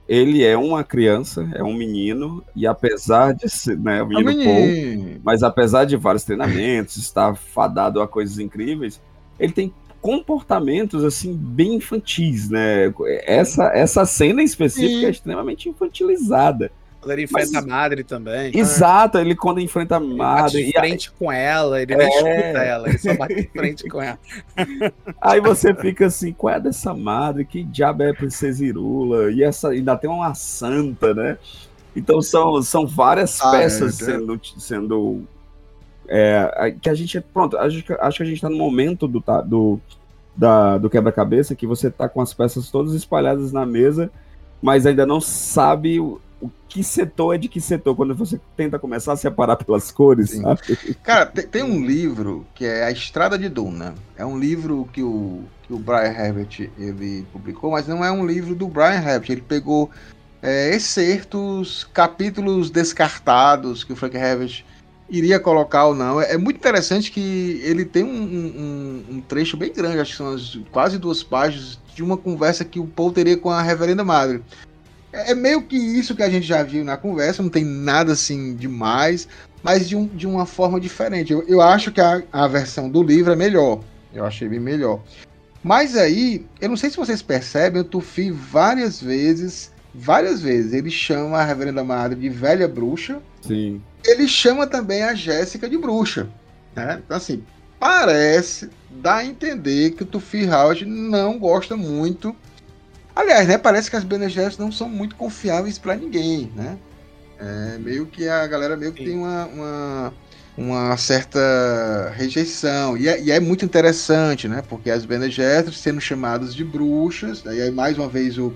ele 0.07 0.45
é 0.45 0.57
uma 0.57 0.85
criança, 0.85 1.49
é 1.55 1.63
um 1.63 1.73
menino, 1.73 2.45
e 2.55 2.67
apesar 2.67 3.33
de 3.33 3.49
ser, 3.49 3.79
né, 3.79 4.03
o 4.03 4.07
menino, 4.07 4.31
é 4.31 4.35
menino. 4.35 5.05
Paul, 5.05 5.21
mas 5.25 5.43
apesar 5.43 5.85
de 5.85 5.97
vários 5.97 6.25
treinamentos, 6.25 6.97
estar 6.97 7.35
fadado 7.37 8.01
a 8.01 8.09
coisas 8.09 8.39
incríveis, 8.39 9.01
ele 9.39 9.53
tem 9.53 9.73
comportamentos 10.01 11.05
assim 11.05 11.35
bem 11.35 11.75
infantis, 11.75 12.49
né? 12.49 12.93
Essa 13.25 13.67
essa 13.75 14.05
cena 14.05 14.43
em 14.43 14.45
específico 14.45 15.07
é 15.07 15.11
extremamente 15.11 15.69
infantilizada. 15.69 16.71
Quando 17.01 17.13
ele 17.13 17.23
enfrenta 17.23 17.53
Mas, 17.55 17.65
a 17.65 17.67
madre 17.67 18.05
também. 18.05 18.57
Exato, 18.57 19.19
ele 19.19 19.35
quando 19.35 19.59
enfrenta 19.59 19.97
a 19.97 20.01
madre. 20.01 20.61
Ele 20.61 20.73
bate 20.73 20.73
de 20.73 20.73
frente 20.73 21.13
com 21.13 21.33
ela, 21.33 21.81
ele 21.81 21.95
é... 21.95 21.97
nem 21.97 22.09
escuta 22.09 22.63
ela, 22.63 22.89
ele 22.89 22.99
só 22.99 23.17
bate 23.17 23.35
de 23.35 23.49
frente 23.49 23.89
com 23.89 24.03
ela. 24.03 24.19
Aí 25.19 25.41
você 25.41 25.75
fica 25.75 26.07
assim, 26.07 26.33
qual 26.33 26.55
é 26.55 26.61
dessa 26.61 26.93
madre? 26.93 27.47
Que 27.47 27.65
diabo 27.65 28.03
é 28.03 28.11
a 28.11 28.15
princesa 28.15 28.65
Irula? 28.65 29.33
E 29.33 29.43
essa 29.43 29.71
ainda 29.71 29.97
tem 29.97 30.11
uma 30.11 30.35
santa, 30.35 31.15
né? 31.15 31.39
Então 31.97 32.21
são, 32.21 32.61
são 32.63 32.87
várias 32.87 33.41
ah, 33.41 33.51
peças 33.51 34.01
é, 34.01 34.05
sendo, 34.05 34.41
sendo 34.59 35.23
é, 36.11 36.75
que 36.81 36.91
a 36.91 36.95
gente 36.95 37.21
pronto 37.21 37.57
acho, 37.57 37.85
acho 38.01 38.17
que 38.17 38.23
a 38.23 38.27
gente 38.27 38.37
está 38.37 38.51
no 38.51 38.59
momento 38.59 39.07
do, 39.07 39.23
do, 39.47 39.81
da, 40.37 40.77
do 40.77 40.91
quebra-cabeça 40.91 41.55
que 41.55 41.67
você 41.67 41.87
está 41.87 42.09
com 42.09 42.21
as 42.21 42.35
peças 42.35 42.71
todas 42.71 42.95
espalhadas 42.95 43.53
na 43.53 43.65
mesa 43.65 44.11
mas 44.61 44.87
ainda 44.87 45.07
não 45.07 45.21
sabe 45.21 45.99
o, 46.01 46.21
o 46.41 46.51
que 46.69 46.83
setor 46.83 47.35
é 47.35 47.39
de 47.39 47.49
que 47.49 47.61
setor, 47.61 47.95
quando 47.95 48.15
você 48.15 48.41
tenta 48.57 48.79
começar 48.79 49.13
a 49.13 49.17
separar 49.17 49.57
pelas 49.57 49.91
cores, 49.91 50.31
Sim. 50.31 50.43
sabe? 50.43 50.61
Cara, 51.03 51.27
tem, 51.27 51.47
tem, 51.47 51.63
um 51.63 51.85
livro 51.85 52.47
que 52.55 52.65
é 52.65 52.85
A 52.85 52.91
Estrada 52.91 53.39
de 53.39 53.49
Duna. 53.49 53.95
É 54.17 54.25
um 54.25 54.39
livro 54.39 54.89
que 54.93 55.03
o, 55.03 55.43
que 55.63 55.73
o 55.73 55.79
Brian 55.79 56.13
Herbert 56.13 56.71
ele 56.79 57.27
publicou, 57.33 57.71
mas 57.71 57.87
não 57.87 58.05
é 58.05 58.11
um 58.11 58.27
livro 58.27 58.55
do 58.55 58.69
Brian 58.69 59.03
Herbert. 59.03 59.31
Ele 59.31 59.43
pegou 59.43 59.91
é, 60.43 60.75
excertos, 60.75 61.85
capítulos 61.93 62.71
descartados 62.71 63.85
que 63.85 63.93
o 63.93 63.97
Frank 63.97 64.17
Herbert 64.17 64.65
iria 65.11 65.41
colocar 65.41 65.87
ou 65.87 65.95
não. 65.95 66.21
É, 66.21 66.35
é 66.35 66.39
muito 66.39 66.57
interessante 66.57 67.11
que 67.11 67.61
ele 67.65 67.85
tem 67.85 68.05
um, 68.05 68.09
um, 68.09 69.05
um, 69.17 69.21
trecho 69.21 69.57
bem 69.57 69.73
grande, 69.73 69.99
acho 69.99 70.13
que 70.13 70.17
são 70.17 70.33
as, 70.33 70.59
quase 70.71 70.99
duas 70.99 71.23
páginas, 71.23 71.79
de 71.95 72.03
uma 72.03 72.17
conversa 72.17 72.65
que 72.65 72.79
o 72.79 72.87
Paul 72.87 73.13
teria 73.13 73.37
com 73.37 73.51
a 73.51 73.61
Reverenda 73.61 74.05
Madre. 74.05 74.43
É, 75.13 75.33
é 75.33 75.35
meio 75.35 75.63
que 75.63 75.77
isso 75.77 76.15
que 76.15 76.23
a 76.23 76.31
gente 76.31 76.47
já 76.47 76.63
viu 76.63 76.85
na 76.85 76.97
conversa, 76.97 77.43
não 77.43 77.51
tem 77.51 77.65
nada 77.65 78.13
assim 78.13 78.55
demais, 78.55 79.29
mas 79.63 79.89
de, 79.89 79.97
um, 79.97 80.07
de 80.07 80.27
uma 80.27 80.47
forma 80.47 80.81
diferente. 80.81 81.33
Eu, 81.33 81.43
eu 81.47 81.61
acho 81.61 81.93
que 81.93 82.01
a, 82.01 82.23
a 82.33 82.47
versão 82.47 82.89
do 82.89 83.03
livro 83.03 83.33
é 83.33 83.37
melhor. 83.37 83.81
Eu 84.13 84.25
achei 84.25 84.49
bem 84.49 84.61
melhor. 84.61 85.03
Mas 85.63 85.97
aí, 85.97 86.47
eu 86.61 86.71
não 86.71 86.77
sei 86.77 86.89
se 86.91 86.97
vocês 86.97 87.21
percebem, 87.21 87.83
o 87.83 87.85
Tufi 87.85 88.31
várias 88.31 89.01
vezes, 89.01 89.71
várias 89.95 90.41
vezes, 90.41 90.73
ele 90.73 90.91
chama 90.91 91.39
a 91.39 91.45
Reverenda 91.45 91.85
Madre 91.85 92.19
de 92.19 92.29
velha 92.29 92.67
bruxa. 92.67 93.21
Sim. 93.41 93.83
Ele 94.05 94.27
chama 94.29 94.67
também 94.67 95.03
a 95.03 95.15
Jéssica 95.15 95.69
de 95.69 95.77
bruxa. 95.77 96.29
Né? 96.75 97.01
Então, 97.05 97.17
assim, 97.17 97.43
parece, 97.79 98.71
dá 98.91 99.17
a 99.17 99.25
entender 99.25 99.91
que 99.93 100.03
o 100.03 100.07
Tufi 100.07 100.47
House 100.47 100.83
não 100.83 101.39
gosta 101.39 101.77
muito 101.77 102.35
Aliás, 103.15 103.47
né, 103.47 103.59
parece 103.59 103.91
que 103.91 103.97
as 103.97 104.05
Bene 104.05 104.27
não 104.59 104.71
são 104.71 104.89
muito 104.89 105.17
confiáveis 105.17 105.79
para 105.79 105.95
ninguém, 105.95 106.51
né? 106.55 106.79
É, 107.39 107.79
meio 107.79 108.07
que 108.07 108.29
a 108.29 108.47
galera 108.47 108.77
meio 108.77 108.93
que 108.93 109.03
Sim. 109.03 109.11
tem 109.11 109.19
uma, 109.19 109.47
uma, 109.47 110.15
uma, 110.57 110.97
certa 110.97 112.13
rejeição. 112.15 112.97
E 112.97 113.09
é, 113.09 113.21
e 113.21 113.31
é, 113.31 113.41
muito 113.41 113.65
interessante, 113.65 114.47
né? 114.47 114.63
Porque 114.69 114.91
as 114.91 115.05
Bene 115.05 115.31
sendo 115.73 116.01
chamadas 116.01 116.55
de 116.55 116.65
bruxas, 116.65 117.43
e 117.45 117.49
aí 117.61 117.71
mais 117.71 117.99
uma 117.99 118.09
vez 118.09 118.39
o, 118.39 118.55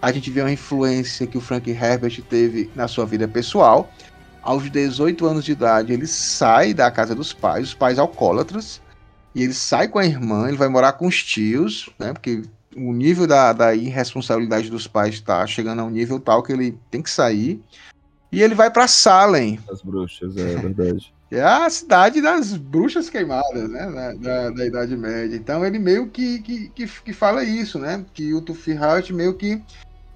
a 0.00 0.10
gente 0.12 0.30
vê 0.30 0.40
uma 0.40 0.52
influência 0.52 1.26
que 1.26 1.36
o 1.36 1.40
Frank 1.40 1.68
Herbert 1.70 2.22
teve 2.28 2.70
na 2.74 2.88
sua 2.88 3.04
vida 3.04 3.28
pessoal. 3.28 3.92
Aos 4.42 4.70
18 4.70 5.26
anos 5.26 5.44
de 5.44 5.52
idade, 5.52 5.92
ele 5.92 6.06
sai 6.06 6.72
da 6.72 6.90
casa 6.90 7.14
dos 7.14 7.32
pais, 7.32 7.68
os 7.68 7.74
pais 7.74 7.98
alcoólatras, 7.98 8.80
e 9.34 9.42
ele 9.42 9.52
sai 9.52 9.88
com 9.88 9.98
a 9.98 10.04
irmã, 10.04 10.48
ele 10.48 10.56
vai 10.56 10.68
morar 10.68 10.94
com 10.94 11.06
os 11.06 11.22
tios, 11.22 11.90
né? 11.98 12.12
Porque 12.12 12.42
o 12.76 12.92
nível 12.92 13.26
da, 13.26 13.52
da 13.52 13.74
irresponsabilidade 13.74 14.70
dos 14.70 14.86
pais 14.86 15.14
está 15.14 15.46
chegando 15.46 15.80
a 15.80 15.84
um 15.84 15.90
nível 15.90 16.18
tal 16.18 16.42
que 16.42 16.52
ele 16.52 16.78
tem 16.90 17.02
que 17.02 17.10
sair. 17.10 17.60
E 18.32 18.42
ele 18.42 18.54
vai 18.54 18.70
para 18.70 18.86
Salem. 18.86 19.58
As 19.70 19.82
bruxas, 19.82 20.36
é 20.36 20.56
verdade. 20.56 21.12
é 21.30 21.42
a 21.42 21.68
cidade 21.68 22.20
das 22.20 22.56
bruxas 22.56 23.10
queimadas, 23.10 23.68
né? 23.68 23.90
Da, 23.90 24.12
da, 24.14 24.50
da 24.50 24.66
Idade 24.66 24.96
Média. 24.96 25.36
Então 25.36 25.64
ele 25.64 25.78
meio 25.78 26.08
que, 26.08 26.40
que, 26.40 26.68
que, 26.70 26.86
que 26.86 27.12
fala 27.12 27.42
isso, 27.44 27.78
né? 27.78 28.04
Que 28.14 28.32
o 28.32 28.40
Tufi 28.40 28.72
Hart 28.72 29.10
meio 29.10 29.34
que 29.34 29.60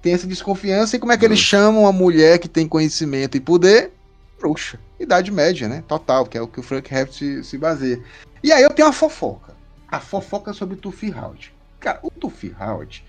tem 0.01 0.13
essa 0.13 0.27
desconfiança. 0.27 0.95
E 0.95 0.99
como 0.99 1.11
é 1.11 1.17
que 1.17 1.25
eles 1.25 1.39
chamam 1.39 1.81
uma 1.81 1.91
mulher 1.91 2.39
que 2.39 2.47
tem 2.47 2.67
conhecimento 2.67 3.35
e 3.35 3.41
poder? 3.41 3.91
Bruxa. 4.39 4.79
Idade 4.99 5.31
Média, 5.31 5.67
né? 5.67 5.83
Total, 5.87 6.25
que 6.25 6.37
é 6.37 6.41
o 6.41 6.47
que 6.47 6.59
o 6.59 6.63
Frank 6.63 6.93
Herbert 6.93 7.13
se, 7.13 7.43
se 7.43 7.57
baseia. 7.57 8.01
E 8.43 8.51
aí 8.51 8.63
eu 8.63 8.69
tenho 8.69 8.87
uma 8.87 8.93
fofoca. 8.93 9.55
A 9.87 9.99
fofoca 9.99 10.53
sobre 10.53 10.75
o 10.75 10.77
Tufi 10.77 11.11
Hart. 11.11 11.49
Cara, 11.79 11.99
o 12.01 12.09
Tufi 12.09 12.55
Howard, 12.59 13.05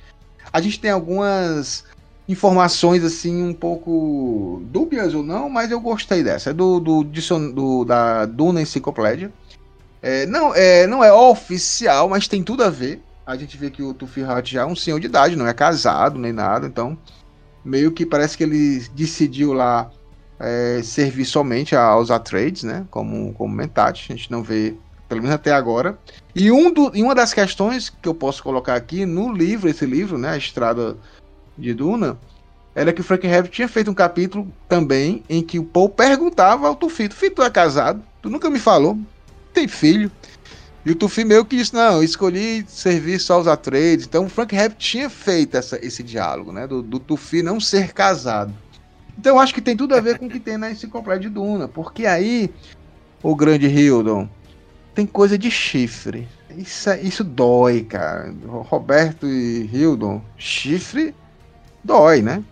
a 0.53 0.61
gente 0.61 0.79
tem 0.79 0.91
algumas 0.91 1.85
informações 2.29 3.05
assim 3.05 3.43
um 3.43 3.55
pouco 3.55 4.63
dúbias 4.67 5.15
ou 5.15 5.23
não, 5.23 5.49
mas 5.49 5.71
eu 5.71 5.81
gostei 5.81 6.23
dessa. 6.23 6.51
É 6.51 6.53
do, 6.53 6.81
do, 6.81 7.05
do 7.05 7.85
da 7.85 8.27
Duna 8.27 8.61
Enciclopédia. 8.61 9.33
É, 10.03 10.27
não, 10.27 10.55
é, 10.55 10.87
não 10.87 11.03
é 11.03 11.13
oficial, 11.13 12.09
mas 12.09 12.29
tem 12.29 12.43
tudo 12.43 12.63
a 12.63 12.71
ver. 12.71 13.03
A 13.27 13.37
gente 13.37 13.57
vê 13.57 13.71
que 13.71 13.83
o 13.83 13.95
Tufi 13.95 14.23
Howard 14.23 14.53
já 14.53 14.63
é 14.63 14.67
um 14.67 14.77
senhor 14.77 15.01
de 15.01 15.07
idade, 15.07 15.37
não 15.37 15.49
é 15.49 15.55
casado 15.55 16.19
nem 16.19 16.33
nada, 16.33 16.67
então 16.67 16.97
meio 17.65 17.91
que 17.91 18.07
parece 18.07 18.37
que 18.37 18.45
ele 18.45 18.87
decidiu 18.95 19.53
lá 19.53 19.91
é, 20.39 20.81
servir 20.83 21.25
somente 21.25 21.75
aos 21.75 22.11
Atreides, 22.11 22.63
né? 22.63 22.87
Como, 22.91 23.33
como 23.35 23.55
mentate. 23.55 24.13
A 24.13 24.17
gente 24.17 24.31
não 24.31 24.43
vê 24.43 24.75
pelo 25.09 25.23
menos 25.23 25.35
até 25.35 25.53
agora. 25.53 25.99
E, 26.35 26.51
um 26.51 26.73
do, 26.73 26.91
e 26.95 27.03
uma 27.03 27.15
das 27.15 27.33
questões 27.33 27.89
que 27.89 28.09
eu 28.09 28.15
posso 28.15 28.43
colocar 28.43 28.75
aqui 28.75 29.07
no 29.07 29.33
livro, 29.33 29.69
esse 29.69 29.87
livro, 29.87 30.19
né, 30.19 30.31
A 30.31 30.37
Estrada 30.37 30.97
de 31.57 31.73
Duna, 31.73 32.19
era 32.75 32.93
que 32.93 33.01
o 33.01 33.05
Frank 33.05 33.27
Herbert 33.27 33.51
tinha 33.51 33.69
feito 33.69 33.91
um 33.91 33.95
capítulo 33.95 34.53
também 34.69 35.23
em 35.29 35.43
que 35.43 35.59
o 35.59 35.65
Paul 35.65 35.89
perguntava 35.89 36.69
ao 36.69 36.75
Tufi, 36.75 37.09
Tufi, 37.09 37.31
tu 37.31 37.43
é 37.43 37.49
casado? 37.49 38.03
Tu 38.21 38.29
nunca 38.29 38.51
me 38.51 38.59
falou? 38.59 38.99
Tem 39.55 39.67
filho? 39.67 40.11
E 40.85 40.91
o 40.91 40.95
Tufi 40.95 41.25
meio 41.25 41.45
que 41.45 41.57
disse, 41.57 41.75
não, 41.75 42.03
escolhi 42.03 42.65
servir 42.69 43.19
só 43.19 43.41
os 43.41 43.49
Atreides. 43.49 44.07
Então 44.07 44.27
o 44.27 44.29
Frank 44.29 44.55
Herbert 44.55 44.79
tinha 44.79 45.09
feito 45.09 45.57
essa, 45.57 45.85
esse 45.85 46.03
diálogo, 46.03 46.53
né, 46.53 46.67
do, 46.67 46.83
do 46.83 46.99
Tufi 46.99 47.43
não 47.43 47.59
ser 47.59 47.93
casado. 47.93 48.53
Então 49.19 49.35
eu 49.35 49.41
acho 49.41 49.55
que 49.55 49.61
tem 49.61 49.77
tudo 49.77 49.95
a 49.95 50.01
ver 50.01 50.19
com 50.19 50.27
o 50.27 50.31
que 50.31 50.41
tem 50.41 50.57
na 50.57 50.71
enciclopédia 50.71 51.21
de 51.21 51.29
Duna, 51.31 51.67
porque 51.69 52.07
aí 52.07 52.51
o 53.23 53.35
grande 53.35 53.67
Hildon, 53.67 54.29
tem 54.95 55.07
coisa 55.07 55.37
de 55.37 55.51
chifre. 55.51 56.29
Isso, 56.57 56.89
é, 56.89 57.01
isso 57.01 57.25
dói, 57.25 57.83
cara. 57.83 58.35
Roberto 58.47 59.27
e 59.27 59.69
Hildon, 59.73 60.23
chifre 60.37 61.15
dói, 61.83 62.23
né? 62.23 62.43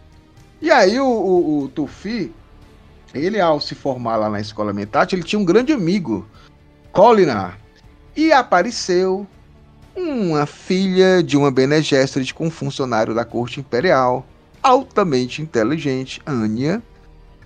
E 0.61 0.71
aí 0.71 0.99
o, 0.99 1.07
o, 1.07 1.63
o 1.65 1.69
Tufi, 1.69 2.33
ele 3.15 3.41
ao 3.41 3.61
se 3.61 3.75
formar 3.75 4.17
lá 4.17 4.29
na 4.29 4.41
escola 4.41 4.73
Mentat, 4.73 5.13
ele 5.13 5.23
tinha 5.23 5.39
um 5.39 5.45
grande 5.45 5.73
amigo, 5.73 6.27
Colinar. 6.93 7.59
E 8.17 8.33
apareceu 8.33 9.27
uma 9.97 10.47
filha 10.47 11.23
de 11.23 11.37
uma 11.37 11.51
Bene 11.51 11.81
Gesserit 11.81 12.35
com 12.35 12.47
um 12.47 12.51
funcionário 12.51 13.15
da 13.15 13.25
corte 13.25 13.61
imperial, 13.61 14.27
altamente 14.65 15.43
inteligente, 15.43 16.21
Anya. 16.27 16.83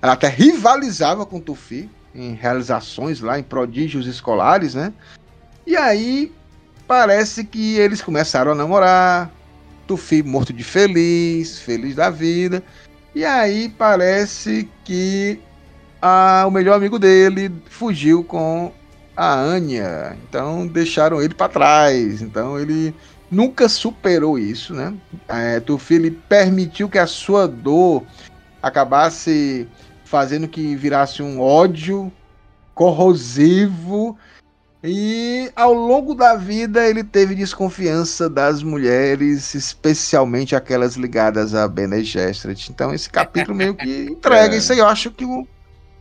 Ela 0.01 0.13
até 0.13 0.29
rivalizava 0.29 1.27
com 1.27 1.41
Tufi, 1.41 1.91
em 2.15 2.33
realizações 2.33 3.21
lá, 3.21 3.39
em 3.39 3.43
prodígios 3.43 4.07
escolares, 4.07 4.75
né? 4.75 4.93
E 5.67 5.77
aí 5.77 6.33
parece 6.87 7.45
que 7.45 7.77
eles 7.77 8.01
começaram 8.01 8.53
a 8.53 8.55
namorar, 8.55 9.31
Tufi 9.87 10.23
morto 10.23 10.53
de 10.53 10.63
feliz, 10.63 11.59
feliz 11.59 11.97
da 11.97 12.09
vida. 12.09 12.63
E 13.15 13.25
aí 13.25 13.69
parece 13.69 14.69
que 14.85 15.41
a, 16.01 16.45
o 16.47 16.51
melhor 16.51 16.77
amigo 16.77 16.99
dele 16.99 17.51
fugiu 17.69 18.23
com 18.23 18.73
a 19.17 19.35
Anya. 19.35 20.17
Então 20.29 20.67
deixaram 20.67 21.21
ele 21.21 21.35
para 21.35 21.49
trás. 21.49 22.23
Então 22.23 22.59
ele 22.59 22.95
nunca 23.31 23.69
superou 23.69 24.39
isso, 24.39 24.75
né? 24.75 24.95
É, 25.29 25.61
Tufi 25.61 25.95
ele 25.95 26.11
permitiu 26.11 26.89
que 26.89 26.99
a 26.99 27.07
sua 27.07 27.47
dor 27.47 28.05
acabasse 28.63 29.69
fazendo 30.05 30.49
que 30.49 30.75
virasse 30.75 31.23
um 31.23 31.41
ódio 31.41 32.11
corrosivo. 32.75 34.17
E 34.83 35.51
ao 35.57 35.73
longo 35.73 36.15
da 36.15 36.37
vida 36.37 36.87
ele 36.87 37.03
teve 37.03 37.35
desconfiança 37.35 38.31
das 38.31 38.63
mulheres, 38.63 39.55
especialmente 39.55 40.55
aquelas 40.55 40.95
ligadas 40.95 41.55
a 41.55 41.67
Bene 41.67 42.05
Gesserit. 42.05 42.71
Então 42.71 42.95
esse 42.95 43.11
capítulo 43.11 43.57
meio 43.57 43.75
que 43.75 44.07
entrega 44.11 44.55
é. 44.55 44.59
isso 44.59 44.73
aí. 44.73 44.79
Eu 44.79 44.87
acho 44.87 45.11
que 45.11 45.25
o 45.25 45.47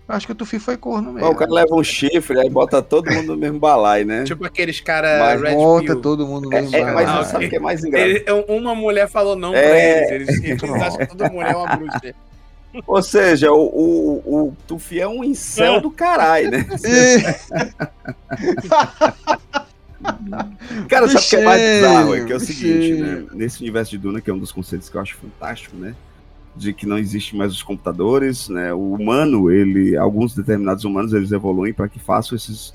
acho 0.08 0.26
que 0.26 0.32
o 0.32 0.36
Tufi 0.36 0.60
foi 0.60 0.78
corno 0.78 1.14
mesmo. 1.14 1.30
o 1.30 1.36
cara 1.36 1.52
leva 1.52 1.76
um 1.76 1.84
chifre, 1.84 2.40
aí 2.40 2.50
bota 2.50 2.82
todo 2.82 3.12
mundo 3.12 3.28
no 3.28 3.38
mesmo 3.38 3.60
balai, 3.60 4.04
né? 4.06 4.24
Tipo 4.24 4.46
aqueles 4.46 4.80
caras 4.80 5.42
Red 5.42 5.54
Bota 5.56 5.86
Pill. 5.86 6.02
todo 6.02 6.26
mundo 6.26 6.46
no 6.46 6.50
mesmo 6.50 6.76
é, 6.76 6.80
balai. 6.82 7.06
Mas 7.06 7.28
sabe 7.28 7.46
o 7.46 7.50
que 7.50 7.56
é 7.56 7.60
mais 7.60 7.84
engraçado? 7.84 8.46
uma 8.48 8.74
mulher 8.74 9.10
falou 9.10 9.36
não 9.36 9.54
é... 9.54 9.62
pra 9.62 10.16
eles. 10.16 10.30
Eles, 10.30 10.64
eles 10.64 10.64
acham 10.64 10.98
que 10.98 11.08
toda 11.08 11.30
mulher 11.30 11.52
é 11.52 11.56
uma 11.58 11.76
bruxa. 11.76 12.16
Ou 12.86 13.02
seja, 13.02 13.52
o, 13.52 13.58
o, 13.58 14.46
o 14.48 14.58
Tufi 14.68 15.00
é 15.00 15.08
um 15.08 15.24
incel 15.24 15.76
é. 15.76 15.82
do 15.82 15.90
caralho, 15.90 16.52
né? 16.52 16.66
Cara, 20.88 21.08
sabe 21.08 21.26
o 21.26 21.30
que 21.30 21.36
é 21.36 21.44
mais 21.44 21.62
bizarro? 21.62 22.16
É 22.16 22.26
que 22.26 22.34
é 22.34 22.36
o 22.36 22.40
seguinte, 22.40 22.94
né? 23.02 23.26
Nesse 23.34 23.62
universo 23.62 23.92
de 23.92 23.98
Duna, 23.98 24.22
que 24.22 24.30
é 24.30 24.34
um 24.34 24.38
dos 24.38 24.52
conceitos 24.52 24.90
que 24.90 24.96
eu 24.96 25.02
acho 25.02 25.16
fantástico, 25.16 25.76
né? 25.76 25.96
De 26.58 26.74
que 26.74 26.86
não 26.86 26.98
existe 26.98 27.36
mais 27.36 27.52
os 27.54 27.62
computadores, 27.62 28.50
né? 28.50 28.74
O 28.74 28.94
humano, 28.94 29.52
ele, 29.52 29.96
alguns 29.96 30.34
determinados 30.34 30.84
humanos, 30.84 31.14
eles 31.14 31.32
evoluem 31.32 31.74
para 31.74 31.88
que 31.88 32.00
façam 32.00 32.36
esses, 32.36 32.74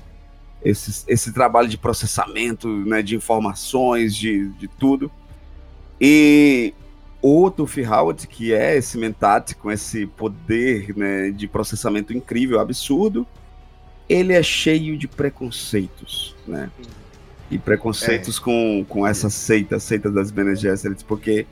esses, 0.63 1.05
esse 1.07 1.33
trabalho 1.33 1.67
de 1.67 1.77
processamento, 1.77 2.67
né, 2.67 3.01
de 3.01 3.15
informações, 3.15 4.15
de, 4.15 4.49
de 4.49 4.67
tudo. 4.67 5.11
E 5.99 6.73
o 7.21 7.49
Tufi 7.51 7.83
Howard, 7.83 8.27
que 8.27 8.53
é 8.53 8.77
esse 8.77 8.97
Mentat 8.97 9.55
com 9.55 9.71
esse 9.71 10.05
poder 10.05 10.95
né, 10.97 11.31
de 11.31 11.47
processamento 11.47 12.13
incrível, 12.13 12.59
absurdo, 12.59 13.27
ele 14.09 14.33
é 14.33 14.43
cheio 14.43 14.97
de 14.97 15.07
preconceitos, 15.07 16.35
né? 16.47 16.69
E 17.49 17.57
preconceitos 17.57 18.37
é. 18.37 18.41
com, 18.41 18.85
com 18.87 19.07
essa 19.07 19.29
seita, 19.29 19.79
seita 19.79 20.09
das 20.09 20.31
Bene 20.31 20.55
Gesserit, 20.55 21.05
porque 21.05 21.45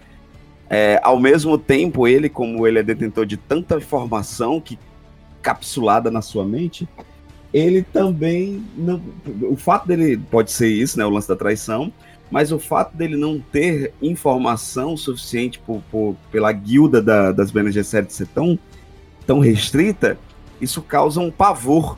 é, 0.73 1.01
ao 1.03 1.19
mesmo 1.19 1.57
tempo, 1.57 2.07
ele, 2.07 2.29
como 2.29 2.65
ele 2.65 2.79
é 2.79 2.83
detentor 2.83 3.25
de 3.25 3.35
tanta 3.35 3.75
informação 3.75 4.61
que 4.61 4.79
capsulada 5.41 6.09
na 6.09 6.21
sua 6.21 6.45
mente, 6.45 6.87
ele 7.53 7.83
também 7.83 8.63
não, 8.77 9.01
o 9.41 9.57
fato 9.57 9.85
dele 9.85 10.17
pode 10.17 10.49
ser 10.49 10.69
isso, 10.69 10.97
né, 10.97 11.05
o 11.05 11.09
lance 11.09 11.27
da 11.27 11.35
traição, 11.35 11.91
mas 12.31 12.53
o 12.53 12.57
fato 12.57 12.95
dele 12.95 13.17
não 13.17 13.37
ter 13.37 13.93
informação 14.01 14.95
suficiente 14.95 15.59
por, 15.59 15.81
por 15.91 16.15
pela 16.31 16.53
guilda 16.53 17.01
da, 17.01 17.33
das 17.33 17.51
Bene 17.51 17.69
Gesserit 17.69 18.13
ser 18.13 18.27
tão, 18.27 18.57
tão 19.27 19.39
restrita, 19.39 20.17
isso 20.61 20.81
causa 20.81 21.19
um 21.19 21.29
pavor 21.29 21.97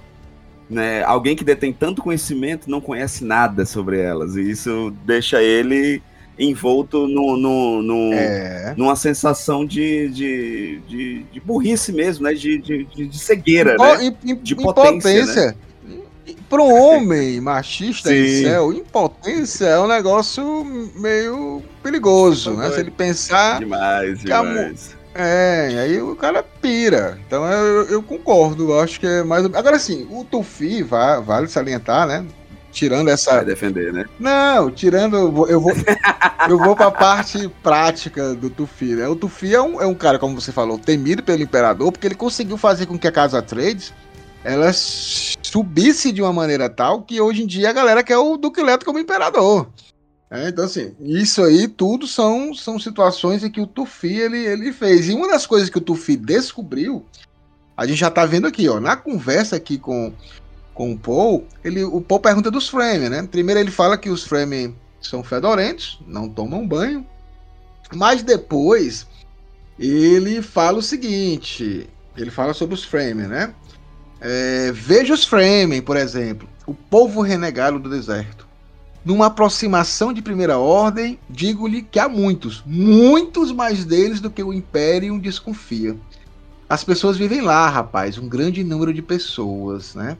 né? 0.67 1.03
Alguém 1.03 1.36
que 1.36 1.43
detém 1.43 1.71
tanto 1.71 2.01
conhecimento 2.01 2.69
não 2.71 2.82
conhece 2.82 3.24
nada 3.24 3.65
sobre 3.65 3.99
elas. 3.99 4.36
E 4.36 4.49
isso 4.49 4.91
deixa 5.05 5.43
ele 5.43 6.01
envolto 6.38 7.07
no, 7.07 7.38
no, 7.38 7.81
no 7.81 8.13
é. 8.13 8.73
numa 8.75 8.95
sensação 8.95 9.65
de, 9.65 10.09
de, 10.09 10.79
de, 10.88 11.23
de, 11.31 11.39
burrice 11.39 11.91
mesmo, 11.91 12.23
né? 12.23 12.34
De, 12.34 12.57
de, 12.57 12.86
de 12.86 13.19
cegueira, 13.19 13.75
Impo, 14.01 14.27
né? 14.27 14.39
de 14.41 14.55
potência. 14.55 15.47
Né? 15.47 15.55
Para 16.49 16.61
um 16.61 16.71
homem 16.71 17.41
machista 17.41 18.13
em 18.13 18.43
céu, 18.43 18.71
impotência 18.71 19.65
é 19.65 19.79
um 19.79 19.88
negócio 19.88 20.63
meio 20.95 21.61
perigoso, 21.81 22.53
né? 22.53 22.71
Se 22.71 22.79
ele 22.79 22.91
pensar. 22.91 23.59
Demais, 23.59 24.19
demais. 24.19 24.95
É, 25.15 25.79
aí 25.79 26.01
o 26.01 26.15
cara 26.15 26.43
pira. 26.43 27.19
Então 27.27 27.45
eu, 27.45 27.88
eu 27.88 28.03
concordo, 28.03 28.79
acho 28.79 28.99
que 28.99 29.05
é 29.05 29.23
mais. 29.23 29.45
Agora 29.45 29.77
sim, 29.77 30.07
o 30.09 30.23
Tufi, 30.23 30.81
vale 30.81 31.47
salientar, 31.47 32.07
né? 32.07 32.25
Tirando 32.74 33.07
essa. 33.07 33.36
Vai 33.36 33.45
defender, 33.45 33.93
né? 33.93 34.05
Não, 34.19 34.69
tirando. 34.71 35.15
Eu 35.15 35.32
vou, 35.32 35.47
eu 35.47 35.61
vou, 35.61 35.71
eu 36.49 36.57
vou 36.57 36.76
pra 36.76 36.91
parte 36.91 37.47
prática 37.61 38.34
do 38.34 38.49
Tufi, 38.49 38.95
né? 38.95 39.07
O 39.07 39.15
Tufi 39.15 39.53
é 39.53 39.61
um, 39.61 39.82
é 39.82 39.86
um 39.86 39.95
cara, 39.95 40.19
como 40.19 40.39
você 40.39 40.51
falou, 40.51 40.78
temido 40.78 41.24
pelo 41.24 41.43
imperador, 41.43 41.91
porque 41.91 42.07
ele 42.07 42.15
conseguiu 42.15 42.57
fazer 42.57 42.88
com 42.88 42.97
que 42.97 43.07
a 43.07 43.11
Casa 43.11 43.41
Trades 43.41 43.93
ela 44.43 44.71
subisse 44.74 46.11
de 46.11 46.21
uma 46.21 46.34
maneira 46.34 46.69
tal 46.69 47.03
que 47.03 47.21
hoje 47.21 47.43
em 47.43 47.47
dia 47.47 47.69
a 47.69 47.74
galera 47.74 48.03
quer 48.03 48.17
o 48.17 48.36
Duque 48.36 48.61
Leto 48.61 48.86
como 48.86 48.99
imperador. 48.99 49.69
É, 50.30 50.49
então, 50.49 50.65
assim, 50.65 50.95
isso 50.99 51.43
aí 51.43 51.67
tudo 51.67 52.07
são, 52.07 52.55
são 52.55 52.80
situações 52.80 53.43
em 53.43 53.51
que 53.51 53.61
o 53.61 53.67
Tufi 53.67 54.19
ele, 54.19 54.39
ele 54.39 54.74
fez. 54.74 55.07
E 55.07 55.13
uma 55.13 55.28
das 55.28 55.45
coisas 55.45 55.69
que 55.69 55.78
o 55.78 55.82
Tufi 55.82 56.17
descobriu, 56.17 57.05
a 57.78 57.86
gente 57.86 57.99
já 57.99 58.09
tá 58.09 58.26
vendo 58.26 58.47
aqui, 58.47 58.67
ó, 58.67 58.80
na 58.80 58.95
conversa 58.95 59.55
aqui 59.55 59.78
com, 59.78 60.11
com 60.74 60.91
o 60.91 60.97
Paul, 60.97 61.45
ele, 61.63 61.84
o 61.84 62.01
Paul 62.01 62.19
pergunta 62.19 62.49
dos 62.49 62.67
Fremen, 62.67 63.09
né? 63.09 63.28
Primeiro 63.30 63.59
ele 63.59 63.71
fala 63.71 63.97
que 63.97 64.09
os 64.09 64.24
Fremen 64.24 64.76
são 65.01 65.24
fedorentos, 65.24 65.99
não 66.07 66.28
tomam 66.28 66.67
banho, 66.67 67.05
mas 67.93 68.24
depois 68.24 69.07
ele 69.78 70.41
fala 70.41 70.80
o 70.80 70.82
seguinte, 70.82 71.89
ele 72.17 72.32
fala 72.32 72.53
sobre 72.53 72.76
os 72.76 72.84
Fremen, 72.84 73.28
né? 73.28 73.53
É, 74.19 74.71
veja 74.71 75.13
os 75.13 75.26
Fremen, 75.26 75.82
por 75.82 75.97
exemplo, 75.97 76.47
o 76.65 76.74
povo 76.74 77.21
renegado 77.21 77.80
do 77.80 77.89
deserto. 77.89 78.47
Numa 79.03 79.26
aproximação 79.26 80.13
de 80.13 80.21
primeira 80.21 80.57
ordem, 80.57 81.19
digo-lhe 81.30 81.82
que 81.82 81.99
há 81.99 82.07
muitos, 82.07 82.63
muitos 82.65 83.51
mais 83.51 83.84
deles 83.84 84.21
do 84.21 84.30
que 84.30 84.41
o 84.41 84.53
Império 84.53 85.19
desconfia. 85.19 85.97
As 86.69 86.86
pessoas 86.86 87.17
vivem 87.17 87.41
lá, 87.41 87.69
rapaz, 87.69 88.17
um 88.17 88.30
grande 88.30 88.63
número 88.63 88.93
de 88.93 89.01
pessoas, 89.01 89.93
né? 89.93 90.17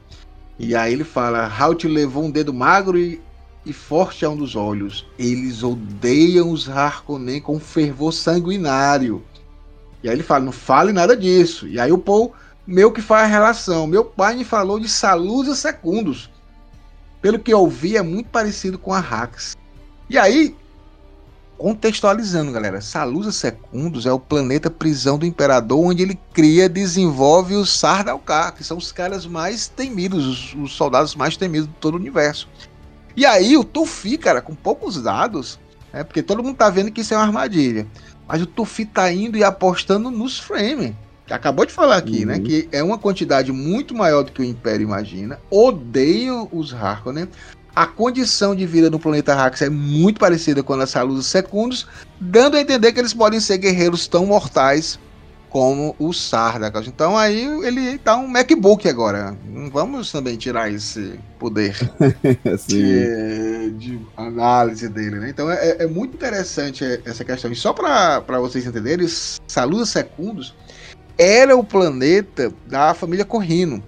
E 0.58 0.74
aí 0.74 0.92
ele 0.92 1.04
fala: 1.04 1.46
Halt 1.46 1.84
levou 1.84 2.24
um 2.24 2.30
dedo 2.30 2.52
magro 2.52 2.98
e, 2.98 3.20
e 3.64 3.72
forte 3.72 4.24
a 4.24 4.30
um 4.30 4.36
dos 4.36 4.54
olhos. 4.54 5.06
Eles 5.18 5.62
odeiam 5.62 6.50
os 6.50 6.68
Harkonnen 6.68 7.40
com 7.40 7.58
fervor 7.58 8.12
sanguinário. 8.12 9.22
E 10.02 10.08
aí 10.08 10.14
ele 10.14 10.22
fala: 10.22 10.44
Não 10.44 10.52
fale 10.52 10.92
nada 10.92 11.16
disso. 11.16 11.66
E 11.66 11.80
aí 11.80 11.90
o 11.90 11.98
Paul, 11.98 12.32
meu 12.66 12.92
que 12.92 13.02
faz 13.02 13.24
a 13.24 13.32
relação. 13.32 13.86
Meu 13.86 14.04
pai 14.04 14.36
me 14.36 14.44
falou 14.44 14.78
de 14.78 14.88
Salusa 14.88 15.54
Secundos. 15.54 16.30
Pelo 17.20 17.38
que 17.38 17.52
eu 17.52 17.60
ouvi, 17.60 17.96
é 17.96 18.02
muito 18.02 18.28
parecido 18.28 18.78
com 18.78 18.92
a 18.92 19.00
Rax. 19.00 19.56
E 20.10 20.18
aí, 20.18 20.54
Contextualizando, 21.56 22.50
galera, 22.50 22.80
Salusa 22.80 23.30
Secundos 23.30 24.06
é 24.06 24.12
o 24.12 24.18
planeta 24.18 24.68
prisão 24.68 25.16
do 25.16 25.24
Imperador, 25.24 25.78
onde 25.78 26.02
ele 26.02 26.18
cria, 26.32 26.68
desenvolve 26.68 27.54
os 27.54 27.70
Sardaukar, 27.78 28.54
que 28.54 28.64
são 28.64 28.76
os 28.76 28.90
caras 28.90 29.24
mais 29.24 29.68
temidos, 29.68 30.26
os, 30.26 30.54
os, 30.54 30.72
soldados 30.72 31.14
mais 31.14 31.36
temidos 31.36 31.68
de 31.68 31.74
todo 31.74 31.94
o 31.94 31.98
universo. 31.98 32.48
E 33.16 33.24
aí 33.24 33.56
o 33.56 33.62
Tufi, 33.62 34.18
cara, 34.18 34.42
com 34.42 34.54
poucos 34.54 35.00
dados, 35.00 35.60
né, 35.92 36.02
porque 36.02 36.22
todo 36.22 36.42
mundo 36.42 36.56
tá 36.56 36.68
vendo 36.68 36.90
que 36.90 37.02
isso 37.02 37.14
é 37.14 37.16
uma 37.16 37.24
armadilha, 37.24 37.86
mas 38.26 38.42
o 38.42 38.46
Tufi 38.46 38.84
tá 38.84 39.10
indo 39.12 39.38
e 39.38 39.44
apostando 39.44 40.10
nos 40.10 40.40
Frame, 40.40 40.96
que 41.24 41.32
acabou 41.32 41.64
de 41.64 41.72
falar 41.72 41.96
aqui, 41.96 42.24
né, 42.24 42.34
uhum. 42.34 42.40
né, 42.40 42.44
que 42.44 42.68
é 42.72 42.82
uma 42.82 42.98
quantidade 42.98 43.52
muito 43.52 43.94
maior 43.94 44.24
do 44.24 44.32
que 44.32 44.42
o 44.42 44.44
Império 44.44 44.82
imagina, 44.82 45.38
odeiam 45.48 46.48
os 46.50 46.74
Harkonnen, 46.74 47.28
a 47.74 47.86
condição 47.86 48.54
de 48.54 48.66
vida 48.66 48.88
no 48.88 48.98
planeta 48.98 49.34
Rax 49.34 49.62
é 49.62 49.68
muito 49.68 50.20
parecida 50.20 50.62
com 50.62 50.74
a 50.74 50.78
das 50.78 50.90
Saluzes 50.90 51.26
Secundos, 51.26 51.86
dando 52.20 52.56
a 52.56 52.60
entender 52.60 52.92
que 52.92 53.00
eles 53.00 53.12
podem 53.12 53.40
ser 53.40 53.58
guerreiros 53.58 54.06
tão 54.06 54.26
mortais 54.26 54.98
como 55.54 55.94
o 56.00 56.12
Sardaukar. 56.12 56.82
Então 56.86 57.16
aí 57.16 57.44
ele 57.64 57.96
tá 57.98 58.16
um 58.16 58.26
MacBook 58.26 58.88
agora. 58.88 59.36
Vamos 59.72 60.10
também 60.10 60.36
tirar 60.36 60.68
esse 60.68 61.18
poder 61.38 61.76
de, 62.66 63.70
de, 63.78 64.00
análise 64.16 64.88
dele, 64.88 65.20
né? 65.20 65.30
Então 65.30 65.48
é, 65.48 65.76
é, 65.78 65.86
muito 65.86 66.14
interessante 66.14 66.84
essa 67.04 67.24
questão. 67.24 67.52
E 67.52 67.54
só 67.54 67.72
para 67.72 68.40
vocês 68.40 68.66
entenderem, 68.66 69.06
Saluda 69.46 69.86
Secundos 69.86 70.54
era 71.16 71.56
o 71.56 71.62
planeta 71.62 72.52
da 72.66 72.92
família 72.92 73.24
Corrino. 73.24 73.80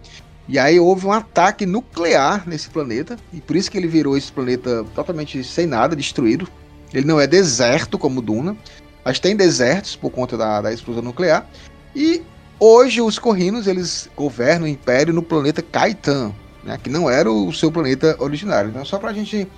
E 0.49 0.59
aí 0.59 0.79
houve 0.79 1.07
um 1.07 1.13
ataque 1.13 1.67
nuclear 1.67 2.45
nesse 2.47 2.71
planeta, 2.71 3.17
e 3.33 3.41
por 3.41 3.57
isso 3.57 3.71
que 3.71 3.77
ele 3.77 3.89
virou 3.89 4.17
esse 4.17 4.31
planeta 4.31 4.85
totalmente 4.95 5.43
sem 5.43 5.67
nada, 5.67 5.97
destruído. 5.97 6.49
Ele 6.93 7.07
não 7.07 7.21
é 7.21 7.27
deserto 7.27 7.99
como 7.99 8.23
Duna, 8.23 8.57
mas 9.05 9.19
tem 9.19 9.35
desertos 9.35 9.97
por 9.97 10.11
conta 10.11 10.37
da, 10.37 10.61
da 10.61 10.73
explosão 10.73 11.03
nuclear. 11.03 11.49
E 11.95 12.23
hoje 12.61 13.01
os 13.01 13.19
Corrinos 13.19 13.67
eles 13.67 14.09
governam 14.17 14.67
o 14.67 14.69
Império 14.69 15.13
no 15.13 15.23
planeta 15.23 15.63
Kaitan, 15.63 16.33
né, 16.63 16.79
que 16.81 16.89
não 16.89 17.11
era 17.11 17.31
o 17.31 17.53
seu 17.53 17.73
planeta 17.73 18.17
originário. 18.21 18.71
Então 18.71 18.85
só 18.85 18.99
pra 18.99 19.13
gente 19.13 19.49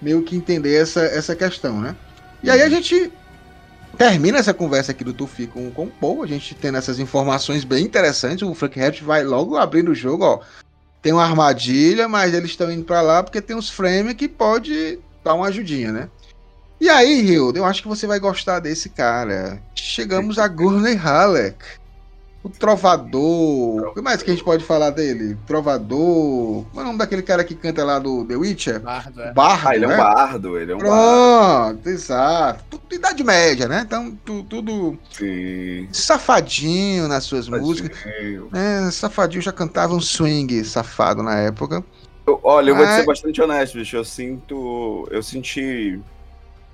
meio 0.00 0.22
que 0.22 0.36
entender 0.36 0.80
essa, 0.80 1.00
essa 1.00 1.34
questão, 1.34 1.80
né? 1.80 1.96
E 2.42 2.50
aí 2.50 2.62
a 2.62 2.68
gente 2.68 3.12
termina 3.96 4.38
essa 4.38 4.54
conversa 4.54 4.92
aqui 4.92 5.04
do 5.04 5.12
Tufi 5.12 5.46
com, 5.46 5.70
com 5.70 5.84
o 5.84 5.90
Paul, 5.90 6.22
a 6.22 6.26
gente 6.26 6.54
tendo 6.54 6.78
essas 6.78 6.98
informações 6.98 7.64
bem 7.64 7.84
interessantes. 7.84 8.42
O 8.42 8.54
Frank 8.54 8.78
Herbert 8.78 9.04
vai 9.04 9.24
logo 9.24 9.56
abrindo 9.56 9.90
o 9.90 9.94
jogo, 9.94 10.24
ó. 10.24 10.40
Tem 11.02 11.12
uma 11.12 11.24
armadilha, 11.24 12.08
mas 12.08 12.34
eles 12.34 12.50
estão 12.50 12.70
indo 12.70 12.84
para 12.84 13.00
lá 13.00 13.22
porque 13.22 13.40
tem 13.40 13.56
uns 13.56 13.70
frames 13.70 14.14
que 14.14 14.28
pode 14.28 14.98
dar 15.24 15.34
uma 15.34 15.46
ajudinha, 15.46 15.92
né? 15.92 16.08
E 16.80 16.88
aí, 16.88 17.20
Hilda, 17.20 17.58
eu 17.58 17.64
acho 17.64 17.82
que 17.82 17.88
você 17.88 18.06
vai 18.06 18.18
gostar 18.18 18.58
desse 18.58 18.88
cara. 18.88 19.62
Chegamos 19.74 20.38
a 20.38 20.48
Gurney 20.48 20.94
Halleck. 20.94 21.58
O 22.42 22.48
Trovador. 22.48 23.88
O 23.88 23.94
que 23.94 24.00
mais 24.00 24.22
que 24.22 24.30
a 24.30 24.34
gente 24.34 24.42
pode 24.42 24.64
falar 24.64 24.90
dele? 24.90 25.36
Trovador. 25.46 26.64
Qual 26.72 26.78
é 26.78 26.80
o 26.80 26.84
nome 26.84 26.98
daquele 26.98 27.20
cara 27.20 27.44
que 27.44 27.54
canta 27.54 27.84
lá 27.84 27.98
do 27.98 28.24
The 28.24 28.34
Witcher? 28.34 28.80
Bardo, 28.80 29.20
é. 29.20 29.32
Bardo, 29.32 29.68
ah, 29.68 29.76
ele 29.76 29.86
né? 29.86 29.92
é 29.92 29.96
um 29.96 29.98
né? 29.98 30.04
bardo, 30.04 30.58
ele 30.58 30.72
é 30.72 30.74
um 30.74 30.78
Pronto, 30.78 30.94
bardo. 30.94 31.90
exato. 31.90 32.64
Tudo 32.70 32.94
Idade 32.94 33.22
Média, 33.22 33.68
né? 33.68 33.82
Então, 33.84 34.18
tu, 34.24 34.42
tudo 34.44 34.98
Sim. 35.10 35.86
safadinho 35.92 37.08
nas 37.08 37.24
suas 37.24 37.44
safadinho. 37.44 37.68
músicas. 37.68 37.98
É, 38.54 38.90
safadinho 38.90 39.42
já 39.42 39.52
cantava 39.52 39.94
um 39.94 40.00
swing 40.00 40.64
safado 40.64 41.22
na 41.22 41.38
época. 41.40 41.84
Eu, 42.26 42.40
olha, 42.42 42.70
eu 42.70 42.74
Mas... 42.74 42.86
vou 42.86 42.96
ser 42.96 43.06
bastante 43.06 43.42
honesto, 43.42 43.76
bicho. 43.76 43.96
Eu 43.96 44.04
sinto. 44.04 45.06
Eu 45.10 45.22
senti 45.22 46.00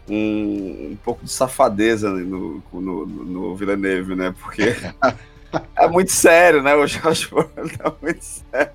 um, 0.09 0.93
um 0.93 0.99
pouco 1.05 1.25
de 1.25 1.31
safadeza 1.31 2.09
no, 2.11 2.63
no, 2.73 3.07
no 3.07 3.57
Villeneuve, 3.57 4.15
né? 4.15 4.33
Porque. 4.41 4.77
é 5.77 5.89
muito 5.89 6.13
sério, 6.13 6.63
né? 6.63 6.75
O 6.75 6.87
Josh 6.87 7.27
Brolin 7.27 7.73
é 7.79 7.93
muito 8.03 8.25
sério. 8.25 8.73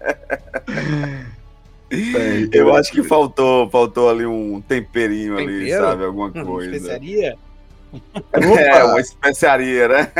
Eu 2.51 2.73
acho 2.73 2.91
que 2.91 3.03
faltou, 3.03 3.69
faltou 3.69 4.09
ali 4.09 4.25
um 4.25 4.61
temperinho 4.61 5.35
Tempero? 5.35 5.57
ali, 5.57 5.71
sabe? 5.71 6.05
Alguma 6.05 6.31
coisa. 6.31 6.75
Especiaria? 6.75 7.37
É, 8.33 8.83
uma 8.85 8.99
especiaria, 8.99 9.87
né? 9.87 10.11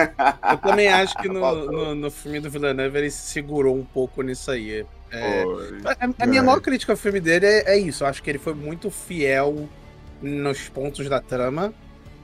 Eu 0.51 0.57
também 0.57 0.89
acho 0.89 1.17
que 1.17 1.27
no, 1.29 1.39
no, 1.71 1.95
no, 1.95 2.11
filme 2.11 2.39
do 2.39 2.49
Villeneuve 2.49 2.97
ele 2.97 3.09
se 3.09 3.31
segurou 3.31 3.75
um 3.75 3.85
pouco 3.85 4.21
nisso 4.21 4.51
aí. 4.51 4.85
É, 5.11 5.43
a, 5.85 6.23
a, 6.23 6.25
minha 6.25 6.41
é. 6.41 6.43
maior 6.43 6.59
crítica 6.59 6.93
ao 6.93 6.97
filme 6.97 7.19
dele 7.19 7.45
é, 7.45 7.75
é, 7.75 7.77
isso. 7.77 8.03
Eu 8.03 8.07
acho 8.07 8.21
que 8.21 8.29
ele 8.29 8.39
foi 8.39 8.53
muito 8.53 8.89
fiel 8.91 9.69
nos 10.21 10.69
pontos 10.69 11.07
da 11.07 11.21
trama. 11.21 11.73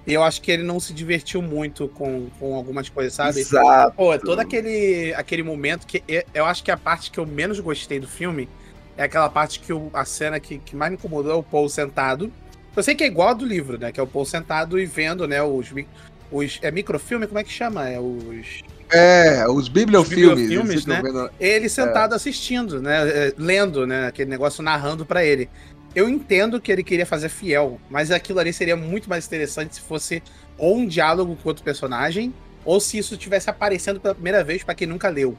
E 0.07 0.13
eu 0.13 0.23
acho 0.23 0.41
que 0.41 0.49
ele 0.49 0.63
não 0.63 0.79
se 0.79 0.93
divertiu 0.93 1.41
muito 1.41 1.89
com, 1.89 2.29
com 2.39 2.55
algumas 2.55 2.87
coisas, 2.87 3.13
sabe? 3.13 3.41
Exato. 3.41 3.93
Pô, 3.93 4.17
todo 4.17 4.39
aquele, 4.39 5.13
aquele 5.13 5.43
momento 5.43 5.85
que. 5.85 6.01
Eu 6.33 6.45
acho 6.45 6.63
que 6.63 6.71
a 6.71 6.77
parte 6.77 7.11
que 7.11 7.19
eu 7.19 7.25
menos 7.25 7.59
gostei 7.59 7.99
do 7.99 8.07
filme 8.07 8.47
é 8.95 9.03
aquela 9.03 9.29
parte 9.29 9.59
que 9.59 9.73
o, 9.73 9.89
a 9.93 10.05
cena 10.05 10.39
que, 10.39 10.59
que 10.59 10.77
mais 10.77 10.91
me 10.91 10.97
incomodou 10.97 11.33
é 11.33 11.35
o 11.35 11.43
Paul 11.43 11.67
sentado. 11.67 12.31
Eu 12.73 12.81
sei 12.81 12.95
que 12.95 13.03
é 13.03 13.07
igual 13.07 13.29
a 13.29 13.33
do 13.33 13.45
livro, 13.45 13.77
né? 13.77 13.91
Que 13.91 13.99
é 13.99 14.03
o 14.03 14.07
Paul 14.07 14.23
sentado 14.23 14.79
e 14.79 14.85
vendo, 14.85 15.27
né, 15.27 15.43
os. 15.43 15.73
os 16.31 16.59
é 16.61 16.71
microfilme? 16.71 17.27
Como 17.27 17.39
é 17.39 17.43
que 17.43 17.51
chama? 17.51 17.89
É 17.89 17.99
os. 17.99 18.63
É, 18.89 19.45
os 19.49 19.67
bibliofilmes. 19.67 20.29
Os 20.29 20.41
bibliofilmes, 20.41 20.85
né? 20.85 21.01
Vendo... 21.03 21.29
Ele 21.37 21.67
sentado 21.67 22.13
é. 22.13 22.15
assistindo, 22.15 22.81
né? 22.81 23.09
É, 23.09 23.33
lendo, 23.37 23.85
né? 23.85 24.07
Aquele 24.07 24.29
negócio 24.29 24.63
narrando 24.63 25.05
para 25.05 25.25
ele. 25.25 25.49
Eu 25.97 26.07
entendo 26.07 26.61
que 26.61 26.71
ele 26.71 26.83
queria 26.83 27.07
fazer 27.07 27.27
fiel, 27.27 27.81
mas 27.89 28.11
aquilo 28.11 28.37
ali 28.37 28.53
seria 28.53 28.75
muito 28.75 29.09
mais 29.09 29.25
interessante 29.25 29.73
se 29.73 29.81
fosse 29.81 30.21
ou 30.55 30.77
um 30.77 30.85
diálogo 30.85 31.35
com 31.41 31.49
outro 31.49 31.63
personagem, 31.63 32.31
ou 32.63 32.79
se 32.79 32.99
isso 32.99 33.15
estivesse 33.15 33.49
aparecendo 33.49 33.99
pela 33.99 34.13
primeira 34.13 34.43
vez 34.43 34.61
para 34.61 34.75
quem 34.75 34.85
nunca 34.85 35.09
leu. 35.09 35.35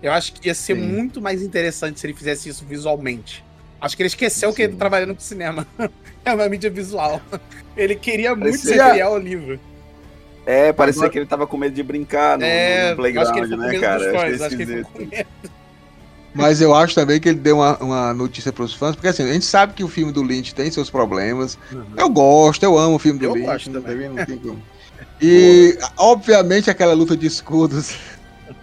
Eu 0.00 0.12
acho 0.12 0.34
que 0.34 0.46
ia 0.46 0.54
ser 0.54 0.76
Sim. 0.76 0.82
muito 0.82 1.20
mais 1.20 1.42
interessante 1.42 1.98
se 1.98 2.06
ele 2.06 2.14
fizesse 2.14 2.48
isso 2.48 2.64
visualmente. 2.64 3.44
Acho 3.80 3.96
que 3.96 4.02
ele 4.04 4.06
esqueceu 4.06 4.50
Sim. 4.50 4.54
que 4.54 4.62
ele 4.62 4.72
tá 4.74 4.78
trabalhando 4.78 5.16
com 5.16 5.20
cinema. 5.20 5.66
é 6.24 6.32
uma 6.32 6.48
mídia 6.48 6.70
visual. 6.70 7.20
Ele 7.76 7.96
queria 7.96 8.36
muito 8.36 8.56
ser 8.56 8.74
fiel 8.74 9.08
ao 9.08 9.18
livro. 9.18 9.58
É, 10.46 10.72
parecia 10.72 11.00
Agora... 11.00 11.12
que 11.12 11.18
ele 11.18 11.26
tava 11.26 11.44
com 11.44 11.56
medo 11.56 11.74
de 11.74 11.82
brincar 11.82 12.38
no, 12.38 12.44
é, 12.44 12.90
no 12.90 12.96
playground, 12.98 13.50
né, 13.50 13.78
cara? 13.80 14.12
Fãs, 14.12 14.42
acho 14.42 14.56
que 14.56 14.62
ele 14.62 14.76
ficou 14.76 14.92
com 14.92 15.06
medo. 15.06 15.57
Mas 16.38 16.60
eu 16.60 16.74
acho 16.74 16.94
também 16.94 17.20
que 17.20 17.28
ele 17.28 17.38
deu 17.38 17.56
uma, 17.56 17.76
uma 17.78 18.14
notícia 18.14 18.52
para 18.52 18.64
os 18.64 18.72
fãs, 18.74 18.94
porque 18.94 19.08
assim, 19.08 19.24
a 19.24 19.32
gente 19.32 19.44
sabe 19.44 19.74
que 19.74 19.84
o 19.84 19.88
filme 19.88 20.12
do 20.12 20.22
Lynch 20.22 20.54
tem 20.54 20.70
seus 20.70 20.88
problemas. 20.88 21.58
Uhum. 21.72 21.84
Eu 21.96 22.08
gosto, 22.08 22.62
eu 22.62 22.78
amo 22.78 22.96
o 22.96 22.98
filme 22.98 23.18
do 23.18 23.26
eu 23.26 23.34
Lynch. 23.34 23.46
Gosto 23.46 23.70
não, 23.70 23.82
também. 23.82 24.08
não 24.08 24.24
tem 24.24 24.38
como. 24.38 24.62
E, 25.20 25.76
obviamente, 25.96 26.70
aquela 26.70 26.94
luta 26.94 27.16
de 27.16 27.26
escudos. 27.26 27.96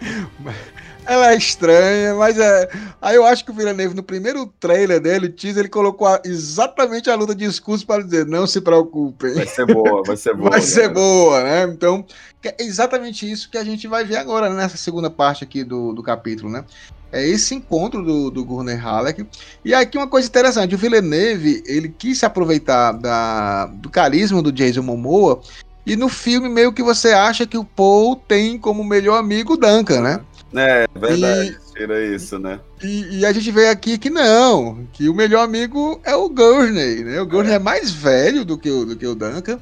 Ela 1.06 1.32
é 1.32 1.36
estranha, 1.36 2.14
mas 2.16 2.38
é. 2.38 2.68
Aí 3.00 3.14
eu 3.14 3.24
acho 3.24 3.44
que 3.44 3.50
o 3.50 3.54
Villeneuve, 3.54 3.94
no 3.94 4.02
primeiro 4.02 4.46
trailer 4.58 5.00
dele, 5.00 5.26
o 5.26 5.32
teaser, 5.32 5.60
ele 5.60 5.68
colocou 5.68 6.08
a... 6.08 6.20
exatamente 6.24 7.08
a 7.08 7.14
luta 7.14 7.34
de 7.34 7.44
escudos 7.44 7.84
para 7.84 8.02
dizer: 8.02 8.26
não 8.26 8.46
se 8.46 8.60
preocupem. 8.60 9.34
Vai 9.34 9.46
ser 9.46 9.66
boa, 9.66 10.02
vai 10.04 10.16
ser 10.16 10.34
boa. 10.36 10.50
vai 10.50 10.60
ser 10.60 10.88
boa, 10.88 11.42
né? 11.44 11.62
Então, 11.64 12.04
é 12.44 12.56
exatamente 12.58 13.30
isso 13.30 13.48
que 13.48 13.56
a 13.56 13.64
gente 13.64 13.86
vai 13.86 14.04
ver 14.04 14.16
agora 14.16 14.50
nessa 14.50 14.76
segunda 14.76 15.08
parte 15.08 15.44
aqui 15.44 15.62
do, 15.62 15.92
do 15.92 16.02
capítulo, 16.02 16.50
né? 16.50 16.64
É 17.12 17.24
esse 17.26 17.54
encontro 17.54 18.04
do, 18.04 18.30
do 18.30 18.44
Gurner 18.44 18.84
Halleck. 18.84 19.24
E 19.64 19.72
aqui 19.72 19.96
uma 19.96 20.08
coisa 20.08 20.26
interessante: 20.26 20.74
o 20.74 20.78
Villeneuve 20.78 21.62
ele 21.66 21.88
quis 21.88 22.18
se 22.18 22.26
aproveitar 22.26 22.92
da, 22.92 23.66
do 23.66 23.88
carisma 23.88 24.42
do 24.42 24.52
Jason 24.52 24.82
Momoa. 24.82 25.40
E 25.86 25.94
no 25.94 26.08
filme, 26.08 26.48
meio 26.48 26.72
que 26.72 26.82
você 26.82 27.12
acha 27.12 27.46
que 27.46 27.56
o 27.56 27.64
Paul 27.64 28.16
tem 28.16 28.58
como 28.58 28.82
melhor 28.82 29.18
amigo 29.18 29.52
o 29.52 29.56
Duncan, 29.56 30.00
né? 30.00 30.20
É, 30.54 30.86
verdade. 30.94 31.58
E, 31.70 31.72
Tira 31.74 32.04
isso, 32.04 32.38
né? 32.38 32.60
E, 32.82 33.18
e, 33.18 33.26
a 33.26 33.32
gente 33.32 33.50
vê 33.50 33.68
aqui 33.68 33.98
que 33.98 34.08
não, 34.08 34.86
que 34.92 35.08
o 35.08 35.14
melhor 35.14 35.42
amigo 35.42 36.00
é 36.04 36.14
o 36.14 36.28
Gurney, 36.28 37.04
né? 37.04 37.20
O 37.20 37.26
Gurney 37.26 37.52
é, 37.52 37.56
é 37.56 37.58
mais 37.58 37.90
velho 37.90 38.44
do 38.44 38.56
que 38.56 38.70
o, 38.70 38.84
do 38.84 38.96
que 38.96 39.06
o 39.06 39.14
Duncan. 39.14 39.60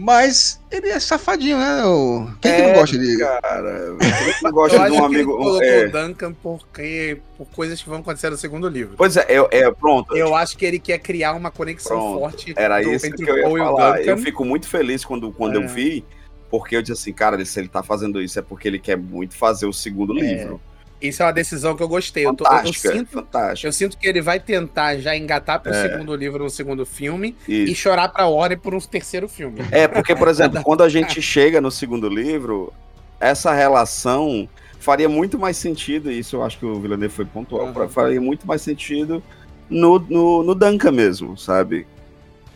Mas 0.00 0.60
ele 0.70 0.90
é 0.90 1.00
safadinho, 1.00 1.58
né? 1.58 1.84
O... 1.84 2.28
Quem 2.40 2.52
é, 2.52 2.56
que 2.56 2.62
não 2.62 2.72
gosta 2.74 2.96
dele? 2.96 3.18
Cara, 3.18 3.96
quem 3.98 4.34
não 4.44 4.52
gosta 4.52 4.78
de 4.78 4.92
um 4.92 5.04
amigo. 5.04 5.16
Ele 5.16 5.24
colocou 5.24 5.62
é... 5.62 5.86
o 5.86 5.90
Duncan 5.90 6.32
porque, 6.34 7.18
por 7.36 7.46
coisas 7.48 7.82
que 7.82 7.88
vão 7.88 7.98
acontecer 7.98 8.30
no 8.30 8.36
segundo 8.36 8.68
livro. 8.68 8.94
Pois 8.96 9.16
é, 9.16 9.26
é, 9.28 9.58
é 9.58 9.70
pronto. 9.72 10.16
Eu 10.16 10.36
acho 10.36 10.56
que 10.56 10.64
ele 10.64 10.78
quer 10.78 10.98
criar 10.98 11.32
uma 11.32 11.50
conexão 11.50 11.98
pronto. 11.98 12.20
forte 12.20 12.54
Era 12.56 12.80
do, 12.80 12.92
isso 12.92 13.06
entre 13.06 13.24
que 13.24 13.30
eu 13.30 13.58
ia 13.58 13.64
falar. 13.64 14.00
Eu 14.00 14.16
fico 14.18 14.44
muito 14.44 14.68
feliz 14.68 15.04
quando, 15.04 15.32
quando 15.32 15.56
eu 15.56 15.62
é. 15.62 15.66
vi 15.66 16.04
porque 16.50 16.76
eu 16.76 16.82
disse 16.82 16.92
assim, 16.92 17.12
cara, 17.12 17.42
se 17.44 17.58
ele 17.58 17.68
tá 17.68 17.82
fazendo 17.82 18.20
isso 18.20 18.38
é 18.38 18.42
porque 18.42 18.68
ele 18.68 18.78
quer 18.78 18.96
muito 18.96 19.34
fazer 19.34 19.66
o 19.66 19.72
segundo 19.72 20.18
é. 20.18 20.22
livro. 20.22 20.60
Isso 21.00 21.22
é 21.22 21.26
uma 21.26 21.32
decisão 21.32 21.76
que 21.76 21.82
eu 21.82 21.88
gostei. 21.88 22.26
Eu, 22.26 22.34
tô, 22.34 22.44
eu, 22.44 22.72
sinto, 22.72 23.24
eu 23.62 23.72
sinto 23.72 23.96
que 23.96 24.08
ele 24.08 24.20
vai 24.20 24.40
tentar 24.40 24.98
já 24.98 25.16
engatar 25.16 25.60
pro 25.60 25.72
é. 25.72 25.82
segundo 25.82 26.14
livro 26.16 26.42
no 26.42 26.50
segundo 26.50 26.84
filme 26.84 27.36
isso. 27.46 27.72
e 27.72 27.74
chorar 27.74 28.08
pra 28.08 28.26
Warner 28.26 28.58
por 28.58 28.74
um 28.74 28.80
terceiro 28.80 29.28
filme. 29.28 29.60
É, 29.70 29.86
porque, 29.86 30.14
por 30.16 30.26
exemplo, 30.28 30.60
quando 30.64 30.82
a 30.82 30.88
gente 30.88 31.22
chega 31.22 31.60
no 31.60 31.70
segundo 31.70 32.08
livro, 32.08 32.72
essa 33.20 33.52
relação 33.52 34.48
faria 34.80 35.08
muito 35.08 35.38
mais 35.38 35.56
sentido, 35.56 36.10
e 36.10 36.18
isso 36.18 36.36
eu 36.36 36.42
acho 36.42 36.58
que 36.58 36.66
o 36.66 36.80
Villeneuve 36.80 37.14
foi 37.14 37.24
pontual, 37.24 37.66
uhum. 37.66 37.88
faria 37.88 38.20
muito 38.20 38.46
mais 38.46 38.62
sentido 38.62 39.22
no, 39.68 39.98
no, 39.98 40.42
no 40.42 40.54
Duncan 40.54 40.92
mesmo, 40.92 41.36
sabe? 41.36 41.86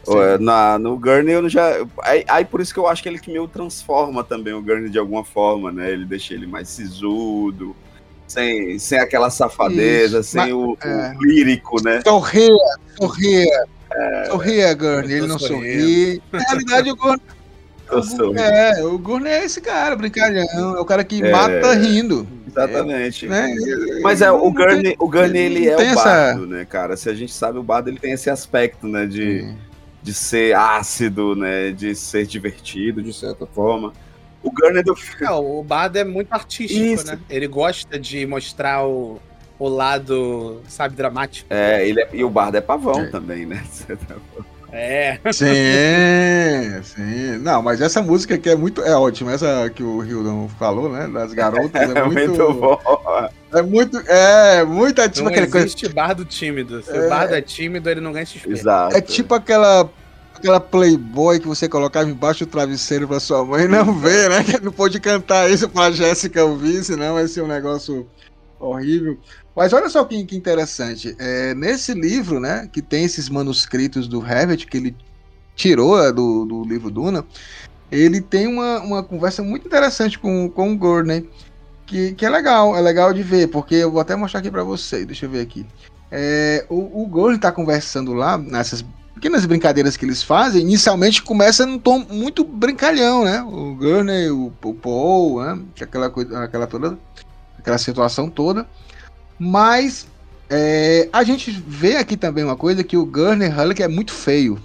É, 0.08 0.38
na, 0.38 0.78
no 0.78 0.96
Gurney 0.98 1.34
eu 1.34 1.48
já. 1.48 1.86
Aí, 2.02 2.24
aí, 2.26 2.44
por 2.44 2.60
isso 2.60 2.74
que 2.74 2.80
eu 2.80 2.88
acho 2.88 3.02
que 3.02 3.08
ele 3.08 3.18
que 3.18 3.30
meio 3.30 3.46
transforma 3.46 4.24
também 4.24 4.52
o 4.52 4.62
Gurney 4.62 4.90
de 4.90 4.98
alguma 4.98 5.24
forma, 5.24 5.70
né? 5.70 5.90
Ele 5.90 6.04
deixa 6.04 6.34
ele 6.34 6.46
mais 6.46 6.68
sisudo, 6.68 7.76
sem, 8.26 8.78
sem 8.78 8.98
aquela 8.98 9.30
safadeza, 9.30 10.20
isso. 10.20 10.30
sem 10.30 10.40
Mas, 10.40 10.52
o, 10.52 10.76
é... 10.82 11.14
o, 11.16 11.24
lírico, 11.24 11.82
né? 11.84 12.00
Sorria, 12.04 12.48
sorria. 12.98 13.66
É... 13.92 14.24
Sorria, 14.26 14.74
Gurney, 14.74 15.16
ele 15.18 15.26
não 15.26 15.38
sorri. 15.38 16.22
Na 16.32 16.38
realidade, 16.40 16.90
o 16.90 16.96
Gurney. 16.96 17.22
É, 18.38 18.82
o 18.82 18.98
Gurney 18.98 19.32
é 19.32 19.44
esse 19.44 19.60
cara, 19.60 19.94
brincalhão. 19.94 20.76
É 20.76 20.80
o 20.80 20.84
cara 20.84 21.04
que 21.04 21.22
é... 21.22 21.30
mata 21.30 21.74
rindo. 21.74 22.26
Exatamente. 22.46 23.26
Né? 23.26 23.54
Mas 24.02 24.20
é, 24.22 24.30
o 24.30 24.50
Gurney, 24.50 24.96
o 24.98 25.08
Gurney 25.08 25.42
ele 25.42 25.68
é 25.68 25.74
o 25.74 25.94
bardo, 25.94 26.00
essa... 26.00 26.46
né, 26.46 26.64
cara? 26.64 26.96
Se 26.96 27.08
a 27.08 27.14
gente 27.14 27.32
sabe, 27.32 27.58
o 27.58 27.62
bardo 27.62 27.88
ele 27.88 27.98
tem 27.98 28.12
esse 28.12 28.30
aspecto, 28.30 28.86
né, 28.86 29.06
de 29.06 29.54
de 30.02 30.12
ser 30.12 30.54
ácido, 30.54 31.36
né? 31.36 31.70
De 31.70 31.94
ser 31.94 32.26
divertido, 32.26 33.02
de 33.02 33.12
certa 33.12 33.46
forma. 33.46 33.92
O 34.42 34.50
Gunner 34.50 34.84
do 34.84 34.96
filme. 34.96 35.24
É, 35.24 35.30
o 35.30 35.62
Bardo 35.62 35.96
é 35.96 36.04
muito 36.04 36.32
artístico, 36.32 36.84
Isso. 36.84 37.06
né? 37.06 37.18
Ele 37.30 37.46
gosta 37.46 37.98
de 37.98 38.26
mostrar 38.26 38.84
o, 38.84 39.20
o 39.58 39.68
lado, 39.68 40.60
sabe, 40.66 40.96
dramático. 40.96 41.46
É, 41.48 41.86
ele 41.86 42.00
é, 42.00 42.08
e 42.12 42.24
o 42.24 42.30
Bardo 42.30 42.56
é 42.56 42.60
pavão 42.60 43.02
é. 43.02 43.06
também, 43.06 43.46
né? 43.46 43.64
É. 44.72 45.18
Sim, 45.30 46.82
sim. 46.82 47.38
Não, 47.38 47.60
mas 47.62 47.82
essa 47.82 48.00
música 48.00 48.36
aqui 48.36 48.48
é 48.48 48.56
muito. 48.56 48.82
É 48.82 48.96
ótima. 48.96 49.32
Essa 49.32 49.68
que 49.68 49.82
o 49.82 50.02
Hildon 50.02 50.48
falou, 50.58 50.88
né? 50.88 51.06
Das 51.08 51.32
garotas. 51.34 51.74
É, 51.74 51.98
é 51.98 52.04
muito, 52.04 52.28
muito 52.30 52.52
bom. 52.54 52.80
É 53.52 53.60
muito. 53.60 53.98
É, 54.08 54.64
muito 54.64 54.98
não 54.98 55.28
aquela 55.28 55.46
existe 55.46 55.82
coisa. 55.82 55.94
bardo 55.94 56.24
tímido. 56.24 56.82
Se 56.82 56.90
é... 56.90 57.06
o 57.06 57.08
bardo 57.10 57.34
é 57.34 57.42
tímido, 57.42 57.90
ele 57.90 58.00
não 58.00 58.12
ganha 58.12 58.24
XP. 58.24 58.50
Exato. 58.50 58.96
É 58.96 59.00
tipo 59.00 59.34
aquela. 59.34 59.90
Aquela 60.34 60.58
Playboy 60.58 61.38
que 61.38 61.46
você 61.46 61.68
colocava 61.68 62.08
embaixo 62.08 62.44
do 62.44 62.50
travesseiro 62.50 63.06
pra 63.06 63.20
sua 63.20 63.44
mãe 63.44 63.68
não 63.68 63.94
ver, 64.00 64.28
né? 64.28 64.42
Que 64.42 64.58
não 64.58 64.72
pode 64.72 64.98
cantar 64.98 65.48
isso 65.48 65.68
pra 65.68 65.92
Jéssica 65.92 66.44
ouvir, 66.44 66.82
senão 66.82 67.14
vai 67.14 67.28
ser 67.28 67.42
um 67.42 67.46
negócio 67.46 68.08
horrível. 68.58 69.18
Mas 69.54 69.72
olha 69.72 69.88
só 69.88 70.04
que, 70.04 70.24
que 70.24 70.36
interessante. 70.36 71.14
É, 71.18 71.54
nesse 71.54 71.92
livro, 71.92 72.40
né, 72.40 72.68
que 72.72 72.80
tem 72.80 73.04
esses 73.04 73.28
manuscritos 73.28 74.08
do 74.08 74.24
Herbert, 74.24 74.66
que 74.66 74.76
ele 74.76 74.96
tirou 75.54 76.02
é, 76.02 76.10
do, 76.10 76.44
do 76.44 76.64
livro 76.64 76.90
Duna, 76.90 77.24
ele 77.90 78.20
tem 78.20 78.46
uma, 78.46 78.80
uma 78.80 79.02
conversa 79.02 79.42
muito 79.42 79.66
interessante 79.66 80.18
com, 80.18 80.48
com 80.48 80.72
o 80.72 80.76
Gurney, 80.76 81.28
que, 81.84 82.12
que 82.14 82.24
é 82.24 82.30
legal, 82.30 82.74
é 82.74 82.80
legal 82.80 83.12
de 83.12 83.22
ver, 83.22 83.48
porque 83.48 83.74
eu 83.74 83.90
vou 83.90 84.00
até 84.00 84.16
mostrar 84.16 84.40
aqui 84.40 84.50
para 84.50 84.64
vocês, 84.64 85.04
deixa 85.04 85.26
eu 85.26 85.30
ver 85.30 85.40
aqui. 85.40 85.66
É, 86.10 86.64
o, 86.70 87.02
o 87.02 87.06
Gurney 87.06 87.38
tá 87.38 87.52
conversando 87.52 88.14
lá, 88.14 88.38
nessas 88.38 88.82
pequenas 89.14 89.44
brincadeiras 89.44 89.96
que 89.96 90.04
eles 90.04 90.22
fazem, 90.22 90.62
inicialmente 90.62 91.22
começa 91.22 91.66
num 91.66 91.78
tom 91.78 92.04
muito 92.10 92.42
brincalhão, 92.42 93.24
né? 93.24 93.42
O 93.42 93.74
Gurney, 93.74 94.30
o, 94.30 94.52
o 94.64 94.74
Paul, 94.74 95.44
né? 95.44 95.62
Aquela 95.80 96.10
coisa, 96.10 96.42
aquela 96.42 96.66
toda, 96.66 96.98
aquela 97.58 97.78
situação 97.78 98.28
toda. 98.28 98.66
Mas 99.38 100.06
é, 100.48 101.08
a 101.12 101.24
gente 101.24 101.50
vê 101.50 101.96
aqui 101.96 102.16
também 102.16 102.44
uma 102.44 102.56
coisa 102.56 102.84
que 102.84 102.96
o 102.96 103.06
Gurner 103.06 103.54
Hulk 103.54 103.82
é 103.82 103.88
muito 103.88 104.12
feio. 104.12 104.58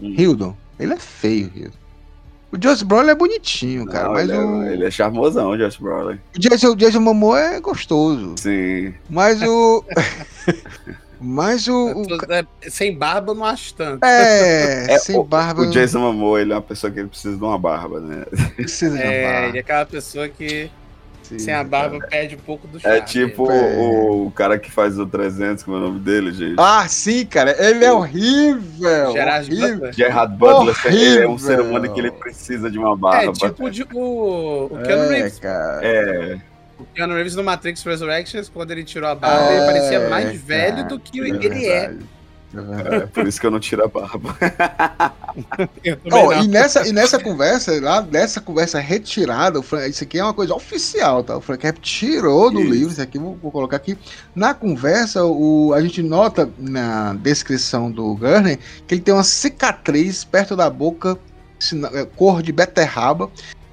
Hum. 0.00 0.14
Hildon, 0.16 0.56
ele 0.78 0.94
é 0.94 0.98
feio, 0.98 1.50
Hildon. 1.54 1.80
O 2.52 2.58
Josh 2.58 2.82
Brolin 2.82 3.10
é 3.10 3.14
bonitinho, 3.14 3.86
cara, 3.86 4.06
Não, 4.06 4.12
mas 4.14 4.28
ele, 4.28 4.32
é- 4.32 4.40
o... 4.40 4.62
É, 4.62 4.72
ele 4.72 4.84
é 4.84 4.90
charmosão, 4.90 5.50
o 5.50 5.56
Josh 5.56 5.76
Brolin. 5.76 6.18
O 6.34 6.38
Jason, 6.38 6.70
o 6.70 6.76
Jason 6.76 6.98
Momoa 6.98 7.38
é 7.38 7.60
gostoso. 7.60 8.34
Sim. 8.36 8.92
Mas 9.08 9.40
o... 9.42 9.84
Mas 11.22 11.68
o. 11.68 11.92
o... 11.92 12.32
É, 12.32 12.70
sem 12.70 12.96
barba 12.96 13.32
eu 13.32 13.36
não 13.36 13.44
acho 13.44 13.74
tanto. 13.74 14.02
É, 14.02 14.90
é 14.90 14.98
sem 14.98 15.18
o, 15.18 15.22
barba. 15.22 15.60
O 15.60 15.70
Jason 15.70 16.00
Momoa, 16.00 16.40
ele 16.40 16.52
é 16.52 16.56
uma 16.56 16.62
pessoa 16.62 16.90
que 16.90 16.98
ele 16.98 17.08
precisa 17.08 17.36
de 17.36 17.44
uma 17.44 17.58
barba, 17.58 18.00
né? 18.00 18.24
Precisa 18.56 18.96
de 18.96 19.02
uma 19.02 19.12
é, 19.12 19.24
barba. 19.24 19.48
Ele 19.48 19.58
é 19.58 19.60
aquela 19.60 19.84
pessoa 19.84 20.28
que 20.30 20.70
Sim, 21.30 21.38
Sem 21.38 21.54
a 21.54 21.62
barba 21.62 21.96
cara. 21.98 22.10
perde 22.10 22.34
um 22.34 22.40
pouco 22.40 22.66
do 22.66 22.78
é 22.78 22.80
charme. 22.80 22.98
É 22.98 23.00
tipo 23.02 23.44
o, 23.48 24.26
o, 24.26 24.30
cara 24.32 24.58
que 24.58 24.68
faz 24.68 24.98
o 24.98 25.06
300, 25.06 25.62
como 25.62 25.76
é 25.76 25.80
o 25.80 25.82
nome 25.84 26.00
dele, 26.00 26.32
gente? 26.32 26.56
Ah, 26.58 26.88
sim, 26.88 27.24
cara. 27.24 27.54
Ele 27.56 27.84
é 27.84 27.92
horrível. 27.92 29.12
Gerard 29.12 29.48
horrível. 29.48 29.74
Butler. 29.74 29.92
Gerard 29.92 30.36
Butler. 30.36 30.76
Ele 30.86 31.18
é 31.20 31.28
um 31.28 31.38
ser 31.38 31.60
humano 31.60 31.94
que 31.94 32.00
ele 32.00 32.10
precisa 32.10 32.68
de 32.68 32.78
uma 32.78 32.96
barba. 32.96 33.30
É 33.30 33.32
tipo 33.32 33.70
de, 33.70 33.84
o, 33.94 34.64
o 34.72 34.78
Keanu 34.84 35.04
é, 35.04 35.08
Reeves. 35.08 35.38
Cara. 35.38 35.86
É. 35.86 36.38
O 36.76 36.84
Keanu 36.84 37.14
Reeves 37.14 37.36
no 37.36 37.44
Matrix 37.44 37.84
Resurrections, 37.84 38.48
quando 38.48 38.72
ele 38.72 38.82
tirou 38.82 39.08
a 39.08 39.14
barba, 39.14 39.52
é, 39.52 39.56
ele 39.56 39.66
parecia 39.66 40.08
mais 40.08 40.24
cara, 40.24 40.38
velho 40.44 40.88
do 40.88 40.98
que 40.98 41.20
é 41.20 41.28
ele 41.28 41.38
verdade. 41.38 41.64
é. 41.68 41.94
É, 42.52 43.06
por 43.06 43.26
isso 43.26 43.40
que 43.40 43.46
eu 43.46 43.50
não 43.50 43.60
tiro 43.60 43.84
a 43.84 43.88
barba. 43.88 44.36
oh, 46.12 46.32
e, 46.32 46.48
nessa, 46.48 46.86
e 46.86 46.92
nessa 46.92 47.18
conversa, 47.18 47.80
lá, 47.80 48.02
nessa 48.02 48.40
conversa 48.40 48.80
retirada, 48.80 49.62
Frank, 49.62 49.90
isso 49.90 50.02
aqui 50.02 50.18
é 50.18 50.24
uma 50.24 50.34
coisa 50.34 50.54
oficial, 50.54 51.22
tá? 51.22 51.36
O 51.36 51.40
Frank 51.40 51.64
Hepp 51.64 51.80
tirou 51.80 52.50
do 52.50 52.60
isso. 52.60 52.70
livro, 52.70 52.92
isso 52.92 53.02
aqui 53.02 53.18
vou, 53.18 53.38
vou, 53.40 53.52
colocar 53.52 53.76
aqui. 53.76 53.96
Na 54.34 54.52
conversa, 54.52 55.24
o, 55.24 55.72
a 55.72 55.80
gente 55.80 56.02
nota 56.02 56.50
na 56.58 57.14
descrição 57.14 57.90
do 57.90 58.16
Gurney 58.16 58.58
que 58.86 58.94
ele 58.94 59.02
tem 59.02 59.14
uma 59.14 59.24
cicatriz 59.24 60.24
perto 60.24 60.56
da 60.56 60.68
boca, 60.68 61.16
é, 61.92 62.04
cor 62.04 62.42
de 62.42 62.50
beterraba, 62.50 63.30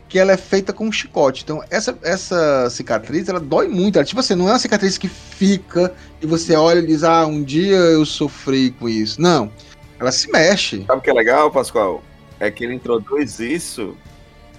que 0.08 0.18
ela 0.18 0.32
é 0.32 0.38
feita 0.38 0.72
com 0.72 0.88
um 0.88 0.92
chicote. 0.92 1.44
Então, 1.44 1.64
essa, 1.70 1.98
essa 2.02 2.70
cicatriz, 2.70 3.28
ela 3.28 3.40
dói 3.40 3.68
muito. 3.68 3.98
Ela, 3.98 4.06
tipo 4.06 4.20
assim, 4.20 4.36
não 4.36 4.48
é 4.48 4.54
uma 4.54 4.60
cicatriz 4.60 4.98
que 4.98 5.08
fica 5.08 5.94
e 6.22 6.26
você 6.26 6.56
olha 6.56 6.80
e 6.80 6.88
diz, 6.88 7.04
ah, 7.04 7.26
um 7.26 7.44
dia 7.44 7.76
eu 7.76 8.06
sofri 8.06 8.72
com 8.72 8.88
isso. 8.88 9.22
Não. 9.22 9.52
Ela 10.00 10.12
se 10.12 10.32
mexe. 10.32 10.86
Sabe 10.86 11.00
o 11.00 11.02
que 11.02 11.10
é 11.10 11.14
legal, 11.14 11.52
Pascoal? 11.52 12.04
É 12.40 12.50
que 12.52 12.64
ele 12.64 12.76
introduz 12.76 13.40
isso 13.40 13.98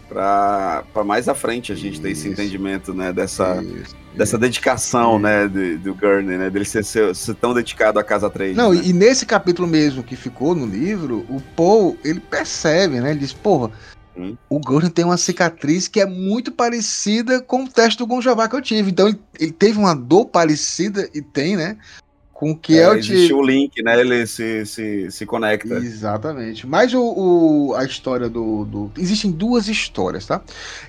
para 0.09 0.85
mais 1.05 1.29
à 1.29 1.35
frente 1.35 1.70
a 1.70 1.75
gente 1.75 1.95
isso. 1.95 2.03
ter 2.03 2.11
esse 2.11 2.29
entendimento, 2.29 2.95
né? 2.95 3.12
Dessa, 3.12 3.62
isso, 3.62 3.95
dessa 4.15 4.33
isso. 4.33 4.39
dedicação, 4.39 5.19
né? 5.19 5.47
Do, 5.47 5.79
do 5.79 5.95
Gurney, 5.95 6.39
né? 6.39 6.51
Dele 6.51 6.65
ser, 6.65 6.85
ser, 6.85 7.15
ser, 7.15 7.35
tão 7.35 7.55
dedicado 7.55 7.99
à 7.99 8.05
Casa 8.05 8.29
3. 8.29 8.57
Não, 8.57 8.73
né? 8.73 8.81
e 8.85 8.93
nesse 8.93 9.25
capítulo 9.25 9.69
mesmo 9.69 10.03
que 10.03 10.16
ficou 10.16 10.55
no 10.55 10.66
livro, 10.66 11.25
o 11.29 11.41
Paul, 11.55 11.97
ele 12.05 12.20
percebe, 12.20 13.01
né? 13.01 13.11
Ele 13.11 13.20
diz, 13.20 13.33
porra, 13.33 13.70
Hum. 14.19 14.36
O 14.49 14.59
Gordon 14.59 14.90
tem 14.90 15.05
uma 15.05 15.16
cicatriz 15.16 15.86
que 15.86 16.01
é 16.01 16.07
muito 16.07 16.51
parecida 16.51 17.40
com 17.40 17.65
o 17.65 17.69
teste 17.69 17.99
do 17.99 18.07
Gonjavá 18.07 18.49
que 18.49 18.57
eu 18.57 18.62
tive. 18.62 18.90
Então 18.90 19.09
ele, 19.09 19.19
ele 19.39 19.53
teve 19.53 19.78
uma 19.78 19.95
dor 19.95 20.27
parecida 20.27 21.09
e 21.15 21.23
tem, 21.23 21.57
né? 21.57 21.77
Com 22.32 22.53
o 22.53 22.57
que 22.57 22.78
é, 22.78 22.82
é 22.82 22.89
o 22.89 22.95
Existe 22.95 23.32
o 23.32 23.43
link, 23.43 23.82
né? 23.82 24.01
Ele 24.01 24.27
se, 24.27 24.65
se, 24.66 25.11
se 25.11 25.27
conecta. 25.27 25.74
Exatamente. 25.74 26.66
Mas 26.66 26.95
o, 26.95 27.03
o, 27.03 27.74
a 27.74 27.85
história 27.85 28.28
do, 28.28 28.65
do. 28.65 28.93
Existem 28.97 29.31
duas 29.31 29.69
histórias, 29.69 30.27
tá? 30.27 30.43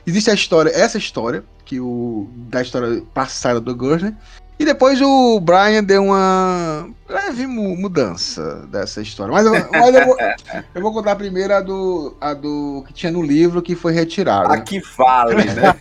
Existe 0.05 0.29
a 0.29 0.33
história, 0.33 0.69
essa 0.69 0.97
história, 0.97 1.43
que 1.65 1.79
o. 1.79 2.27
Da 2.49 2.61
história 2.61 3.01
passada 3.13 3.59
do 3.59 3.75
Gurney, 3.75 4.15
e 4.59 4.65
depois 4.65 4.99
o 5.01 5.39
Brian 5.39 5.81
deu 5.81 6.03
uma 6.03 6.89
leve 7.07 7.47
mudança 7.47 8.67
dessa 8.67 9.01
história. 9.01 9.31
Mas, 9.31 9.45
eu, 9.45 9.53
mas 9.71 9.95
eu, 9.95 10.05
vou, 10.05 10.17
eu, 10.75 10.81
vou, 10.81 10.91
contar 10.91 11.15
primeiro 11.15 11.55
a 11.55 11.61
do, 11.61 12.13
a 12.19 12.33
do 12.33 12.83
que 12.85 12.91
tinha 12.91 13.09
no 13.09 13.23
livro 13.23 13.61
que 13.61 13.73
foi 13.73 13.93
retirado. 13.93 14.51
A 14.51 14.59
que 14.59 14.81
vale, 14.97 15.45
né? 15.45 15.73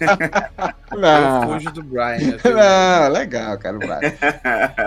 Não. 0.97 1.59
Eu 1.59 1.73
do 1.73 1.83
Brian. 1.83 2.39
Não, 2.45 3.13
legal, 3.13 3.59
cara, 3.59 3.75
o 3.75 3.81
Brian. 3.81 4.15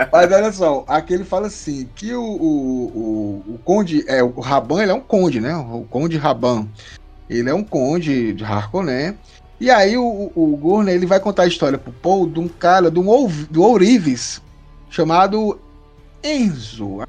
Mas 0.10 0.32
olha 0.32 0.52
só, 0.54 0.86
aqui 0.88 1.14
ele 1.14 1.26
fala 1.26 1.48
assim: 1.48 1.90
que 1.94 2.14
o, 2.14 2.24
o, 2.24 3.44
o, 3.46 3.56
o 3.56 3.60
conde, 3.66 4.06
é, 4.08 4.24
o 4.24 4.40
Raban, 4.40 4.84
ele 4.84 4.92
é 4.92 4.96
um 4.96 5.02
conde, 5.02 5.42
né? 5.42 5.54
O 5.54 5.86
conde 5.90 6.18
Raban. 6.18 6.66
Ele 7.30 7.50
é 7.50 7.54
um 7.54 7.64
conde 7.64 8.34
de 8.34 8.44
Harkonnen. 8.46 9.18
E 9.62 9.70
aí 9.70 9.96
o, 9.96 10.32
o 10.34 10.58
Gurney 10.58 10.96
ele 10.96 11.06
vai 11.06 11.20
contar 11.20 11.44
a 11.44 11.48
história 11.48 11.78
pro 11.78 11.94
Paul 11.94 12.28
de 12.28 12.40
um 12.40 12.48
cara, 12.48 12.90
de 12.90 12.98
um, 12.98 13.28
do 13.48 13.62
Ourives, 13.62 14.42
chamado 14.90 15.60
Enzo. 16.24 17.08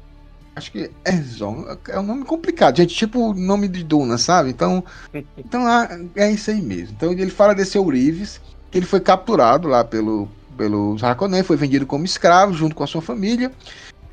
Acho 0.55 0.71
que 0.71 0.91
Enzo. 1.03 1.65
É 1.89 1.99
um 1.99 2.03
nome 2.03 2.23
complicado, 2.25 2.77
gente. 2.77 2.93
Tipo 2.93 3.33
nome 3.33 3.67
de 3.67 3.83
Duna, 3.83 4.19
sabe? 4.19 4.51
Então, 4.51 4.83
então 5.35 5.65
ah, 5.65 5.99
é 6.15 6.31
isso 6.31 6.51
aí 6.51 6.61
mesmo. 6.61 6.93
Então 6.95 7.11
ele 7.11 7.31
fala 7.31 7.55
desse 7.55 7.75
Ourives, 7.75 8.39
que 8.69 8.77
ele 8.77 8.85
foi 8.85 8.99
capturado 8.99 9.67
lá 9.67 9.83
pelo, 9.83 10.29
pelos 10.55 11.03
Harkonnen, 11.03 11.41
foi 11.41 11.57
vendido 11.57 11.87
como 11.87 12.05
escravo 12.05 12.53
junto 12.53 12.75
com 12.75 12.83
a 12.83 12.87
sua 12.87 13.01
família. 13.01 13.51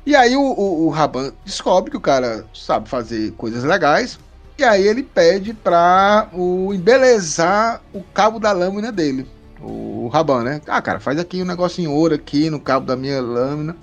E 0.03 0.15
aí 0.15 0.35
o, 0.35 0.41
o, 0.41 0.87
o 0.87 0.89
Raban 0.89 1.31
descobre 1.45 1.91
que 1.91 1.97
o 1.97 2.01
cara 2.01 2.43
sabe 2.55 2.89
fazer 2.89 3.33
coisas 3.33 3.63
legais 3.63 4.17
e 4.61 4.63
aí 4.63 4.87
ele 4.87 5.01
pede 5.01 5.53
para 5.53 6.29
o 6.33 6.71
embelezar 6.71 7.81
o 7.91 8.03
cabo 8.03 8.39
da 8.39 8.51
lâmina 8.51 8.91
dele, 8.91 9.27
o 9.59 10.07
Raban, 10.07 10.43
né? 10.43 10.61
Ah, 10.67 10.81
cara, 10.81 10.99
faz 10.99 11.17
aqui 11.17 11.41
um 11.41 11.45
negócio 11.45 11.83
em 11.83 11.87
ouro 11.87 12.13
aqui 12.13 12.47
no 12.49 12.59
cabo 12.59 12.85
da 12.85 12.95
minha 12.95 13.19
lâmina. 13.19 13.75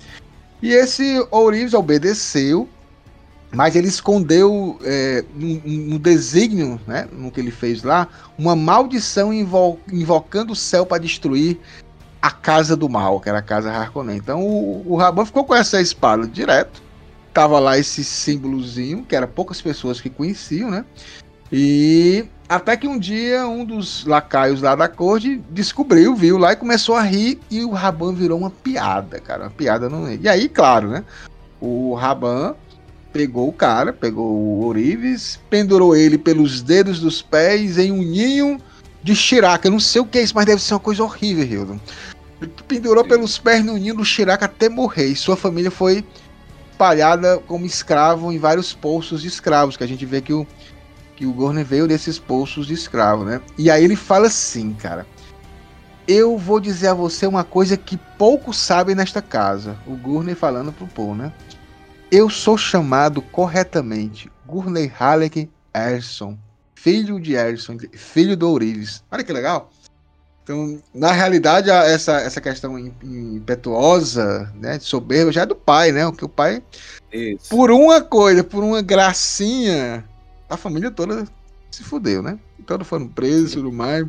E 0.61 0.71
esse 0.71 1.25
Ourives 1.31 1.73
obedeceu, 1.73 2.67
mas 3.51 3.75
ele 3.75 3.89
escondeu 3.89 4.79
é, 4.83 5.23
no, 5.35 5.61
no, 5.65 5.99
desígnio, 5.99 6.79
né, 6.87 7.07
no 7.11 7.29
que 7.29 7.41
ele 7.41 7.51
fez 7.51 7.83
lá, 7.83 8.07
uma 8.37 8.55
maldição 8.55 9.33
invo 9.33 9.79
invocando 9.91 10.53
o 10.53 10.55
céu 10.55 10.85
para 10.85 11.01
destruir 11.01 11.57
a 12.21 12.31
casa 12.31 12.75
do 12.75 12.87
mal, 12.87 13.19
que 13.19 13.27
era 13.27 13.39
a 13.39 13.41
casa 13.41 13.69
Harkonnen. 13.69 14.15
Então 14.15 14.41
o, 14.41 14.93
o 14.93 14.95
Raban 14.95 15.25
ficou 15.25 15.43
com 15.43 15.55
essa 15.55 15.81
espada 15.81 16.25
direto 16.25 16.81
tava 17.33 17.59
lá 17.59 17.77
esse 17.77 18.03
símbolozinho, 18.03 19.03
que 19.03 19.15
era 19.15 19.27
poucas 19.27 19.61
pessoas 19.61 20.01
que 20.01 20.09
conheciam, 20.09 20.69
né? 20.69 20.85
E 21.51 22.25
até 22.47 22.77
que 22.77 22.87
um 22.87 22.97
dia 22.97 23.47
um 23.47 23.65
dos 23.65 24.05
lacaios 24.05 24.61
lá 24.61 24.75
da 24.75 24.87
corte 24.87 25.41
descobriu, 25.49 26.15
viu 26.15 26.37
lá 26.37 26.53
e 26.53 26.55
começou 26.55 26.95
a 26.95 27.01
rir 27.01 27.39
e 27.49 27.63
o 27.63 27.71
Raban 27.71 28.13
virou 28.13 28.37
uma 28.37 28.49
piada, 28.49 29.19
cara, 29.19 29.43
uma 29.43 29.49
piada 29.49 29.89
não. 29.89 30.11
E 30.11 30.27
aí, 30.27 30.47
claro, 30.47 30.89
né? 30.89 31.03
O 31.59 31.93
Raban 31.93 32.55
pegou 33.11 33.49
o 33.49 33.53
cara, 33.53 33.91
pegou 33.91 34.31
o 34.31 34.65
Orives, 34.65 35.39
pendurou 35.49 35.95
ele 35.95 36.17
pelos 36.17 36.61
dedos 36.61 36.99
dos 36.99 37.21
pés 37.21 37.77
em 37.77 37.91
um 37.91 38.03
ninho 38.03 38.59
de 39.03 39.15
Shiraka. 39.15 39.67
Eu 39.67 39.71
não 39.71 39.79
sei 39.79 40.01
o 40.01 40.05
que 40.05 40.19
é 40.19 40.23
isso, 40.23 40.35
mas 40.35 40.45
deve 40.45 40.61
ser 40.61 40.73
uma 40.73 40.79
coisa 40.79 41.03
horrível, 41.03 41.43
Hildon. 41.43 41.79
Pendurou 42.67 43.03
pelos 43.03 43.37
pés 43.37 43.63
no 43.65 43.73
ninho 43.73 43.95
do 43.95 44.05
Shiraka 44.05 44.45
até 44.45 44.69
morrer. 44.69 45.07
E 45.07 45.15
sua 45.15 45.35
família 45.35 45.71
foi 45.71 46.05
espalhada 46.79 47.39
como 47.39 47.65
escravo 47.65 48.31
em 48.31 48.37
vários 48.37 48.73
poços 48.73 49.21
de 49.21 49.27
escravos, 49.27 49.75
que 49.75 49.83
a 49.83 49.87
gente 49.87 50.05
vê 50.05 50.21
que 50.21 50.31
o, 50.31 50.47
que 51.13 51.25
o 51.25 51.33
Gorner 51.33 51.65
veio 51.65 51.85
desses 51.85 52.17
poços 52.17 52.67
de 52.67 52.73
escravo, 52.73 53.25
né? 53.25 53.41
E 53.57 53.69
aí 53.69 53.83
ele 53.83 53.97
fala 53.97 54.27
assim, 54.27 54.73
cara. 54.73 55.05
Eu 56.07 56.37
vou 56.37 56.59
dizer 56.59 56.87
a 56.87 56.93
você 56.93 57.27
uma 57.27 57.43
coisa 57.43 57.75
que 57.75 57.97
poucos 58.17 58.57
sabem 58.57 58.95
nesta 58.95 59.21
casa. 59.21 59.77
O 59.85 59.95
Gurney 59.95 60.33
falando 60.33 60.71
pro 60.71 60.87
Paul, 60.87 61.15
né? 61.15 61.33
Eu 62.09 62.29
sou 62.29 62.57
chamado 62.57 63.21
corretamente 63.21 64.31
Gurney 64.47 64.87
Halleck 64.87 65.49
Erson, 65.75 66.37
filho 66.73 67.19
de 67.19 67.33
Erson, 67.33 67.77
filho 67.93 68.37
do 68.37 68.49
Ourives. 68.49 69.03
Olha 69.11 69.23
que 69.23 69.33
legal. 69.33 69.69
Então, 70.49 70.81
na 70.91 71.11
realidade, 71.11 71.69
essa, 71.69 72.13
essa 72.21 72.41
questão 72.41 72.75
impetuosa, 72.79 74.51
né, 74.55 74.79
de 74.79 74.83
soberba, 74.83 75.31
já 75.31 75.43
é 75.43 75.45
do 75.45 75.55
pai, 75.55 75.91
né? 75.91 76.07
O 76.07 76.11
que 76.11 76.25
o 76.25 76.29
pai, 76.29 76.63
Isso. 77.13 77.47
por 77.49 77.69
uma 77.69 78.01
coisa, 78.01 78.43
por 78.43 78.63
uma 78.63 78.81
gracinha, 78.81 80.03
a 80.49 80.57
família 80.57 80.89
toda 80.89 81.23
se 81.69 81.83
fudeu, 81.83 82.23
né? 82.23 82.39
Todos 82.65 82.87
foram 82.87 83.07
presos 83.07 83.51
e 83.51 83.55
tudo 83.57 83.71
mais. 83.71 84.07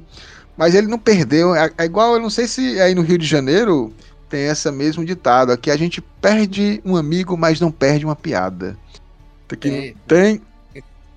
Mas 0.57 0.75
ele 0.75 0.87
não 0.87 0.99
perdeu. 0.99 1.55
É, 1.55 1.71
é, 1.77 1.85
igual, 1.85 2.15
eu 2.15 2.21
não 2.21 2.31
sei 2.31 2.47
se 2.47 2.81
aí 2.81 2.95
no 2.95 3.03
Rio 3.03 3.19
de 3.19 3.27
Janeiro 3.27 3.93
tem 4.27 4.45
essa 4.45 4.73
mesmo 4.73 5.05
ditado. 5.05 5.53
Aqui 5.53 5.71
a 5.71 5.77
gente 5.77 6.01
perde 6.01 6.81
um 6.87 6.97
amigo, 6.97 7.37
mas 7.37 7.61
não 7.61 7.71
perde 7.71 8.07
uma 8.07 8.17
piada. 8.17 8.79
Aqui 9.47 9.69
é. 9.69 9.95
tem 10.09 10.41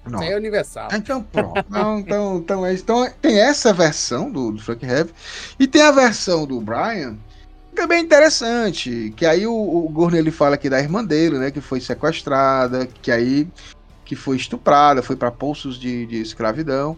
não. 0.06 0.22
é 0.22 0.36
universal. 0.36 0.90
Então, 0.94 1.24
pronto. 1.24 1.66
Não, 1.70 2.00
então, 2.00 2.38
então, 2.38 2.66
é, 2.66 2.74
então, 2.74 3.10
tem 3.22 3.40
essa 3.40 3.74
versão 3.74 4.32
do, 4.32 4.52
do 4.52 4.62
Frank 4.62 4.86
Heavy. 4.86 5.14
E 5.60 5.68
tem 5.68 5.82
a 5.82 5.92
versão 5.92 6.46
do 6.46 6.60
Brian, 6.60 7.18
que 7.76 7.82
é 7.82 7.88
bem 7.88 8.04
interessante. 8.04 9.14
Que 9.16 9.26
aí 9.26 9.48
o, 9.48 9.54
o 9.54 9.90
Gurney 9.90 10.20
ele 10.20 10.32
fala 10.32 10.56
aqui 10.56 10.70
da 10.70 10.80
irmã 10.80 11.04
dele, 11.04 11.38
né? 11.38 11.52
Que 11.52 11.62
foi 11.62 11.80
sequestrada, 11.80 12.88
que 13.02 13.12
aí 13.12 13.48
que 14.06 14.16
foi 14.16 14.36
estuprada, 14.36 15.02
foi 15.02 15.16
para 15.16 15.32
poços 15.32 15.78
de, 15.80 16.06
de 16.06 16.22
escravidão. 16.22 16.98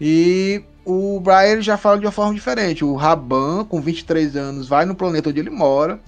E 0.00 0.62
o 0.84 1.18
Brian 1.18 1.60
já 1.60 1.76
fala 1.76 1.98
de 1.98 2.06
uma 2.06 2.12
forma 2.12 2.34
diferente. 2.34 2.84
O 2.84 2.94
Raban, 2.94 3.64
com 3.64 3.80
23 3.80 4.36
anos, 4.36 4.68
vai 4.68 4.84
no 4.84 4.94
planeta 4.94 5.30
onde 5.30 5.40
ele 5.40 5.50
mora 5.50 5.98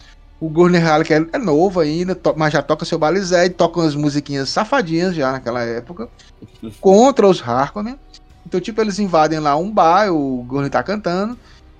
o 0.40 0.48
Gurney 0.48 0.80
Halleck 0.80 1.12
é, 1.12 1.26
é 1.32 1.38
novo 1.38 1.80
ainda, 1.80 2.18
mas 2.36 2.52
já 2.52 2.62
toca 2.62 2.84
seu 2.84 2.98
balizé 2.98 3.46
e 3.46 3.50
toca 3.50 3.80
umas 3.80 3.94
musiquinhas 3.94 4.48
safadinhas 4.48 5.14
já 5.14 5.32
naquela 5.32 5.62
época, 5.62 6.08
contra 6.80 7.26
os 7.26 7.42
Harkonnen. 7.42 7.98
Então, 8.46 8.60
tipo, 8.60 8.80
eles 8.80 8.98
invadem 8.98 9.40
lá 9.40 9.56
um 9.56 9.70
bar, 9.70 10.10
o 10.12 10.42
Gurney 10.44 10.70
tá 10.70 10.82
cantando, 10.82 11.36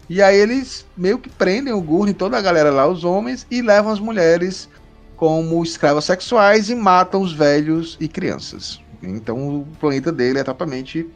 e 0.09 0.21
aí 0.21 0.37
eles 0.37 0.85
meio 0.97 1.19
que 1.19 1.29
prendem 1.29 1.73
o 1.73 1.81
Gurney, 1.81 2.13
toda 2.13 2.37
a 2.37 2.43
galera 2.43 2.71
lá, 2.71 2.87
os 2.87 3.05
homens, 3.05 3.47
e 3.51 3.63
levam 3.63 3.93
as 3.93 4.01
mulheres 4.01 4.69
como 5.17 5.63
escravos 5.63 6.05
sexuais 6.05 6.69
e 6.69 6.75
matam 6.75 7.23
os 7.23 7.33
velhos 7.33 7.97
e 8.01 8.09
crianças. 8.09 8.81
Então 9.03 9.61
o 9.61 9.67
planeta 9.81 10.13
dele 10.13 10.39
é 10.41 10.45
totalmente 10.45 11.09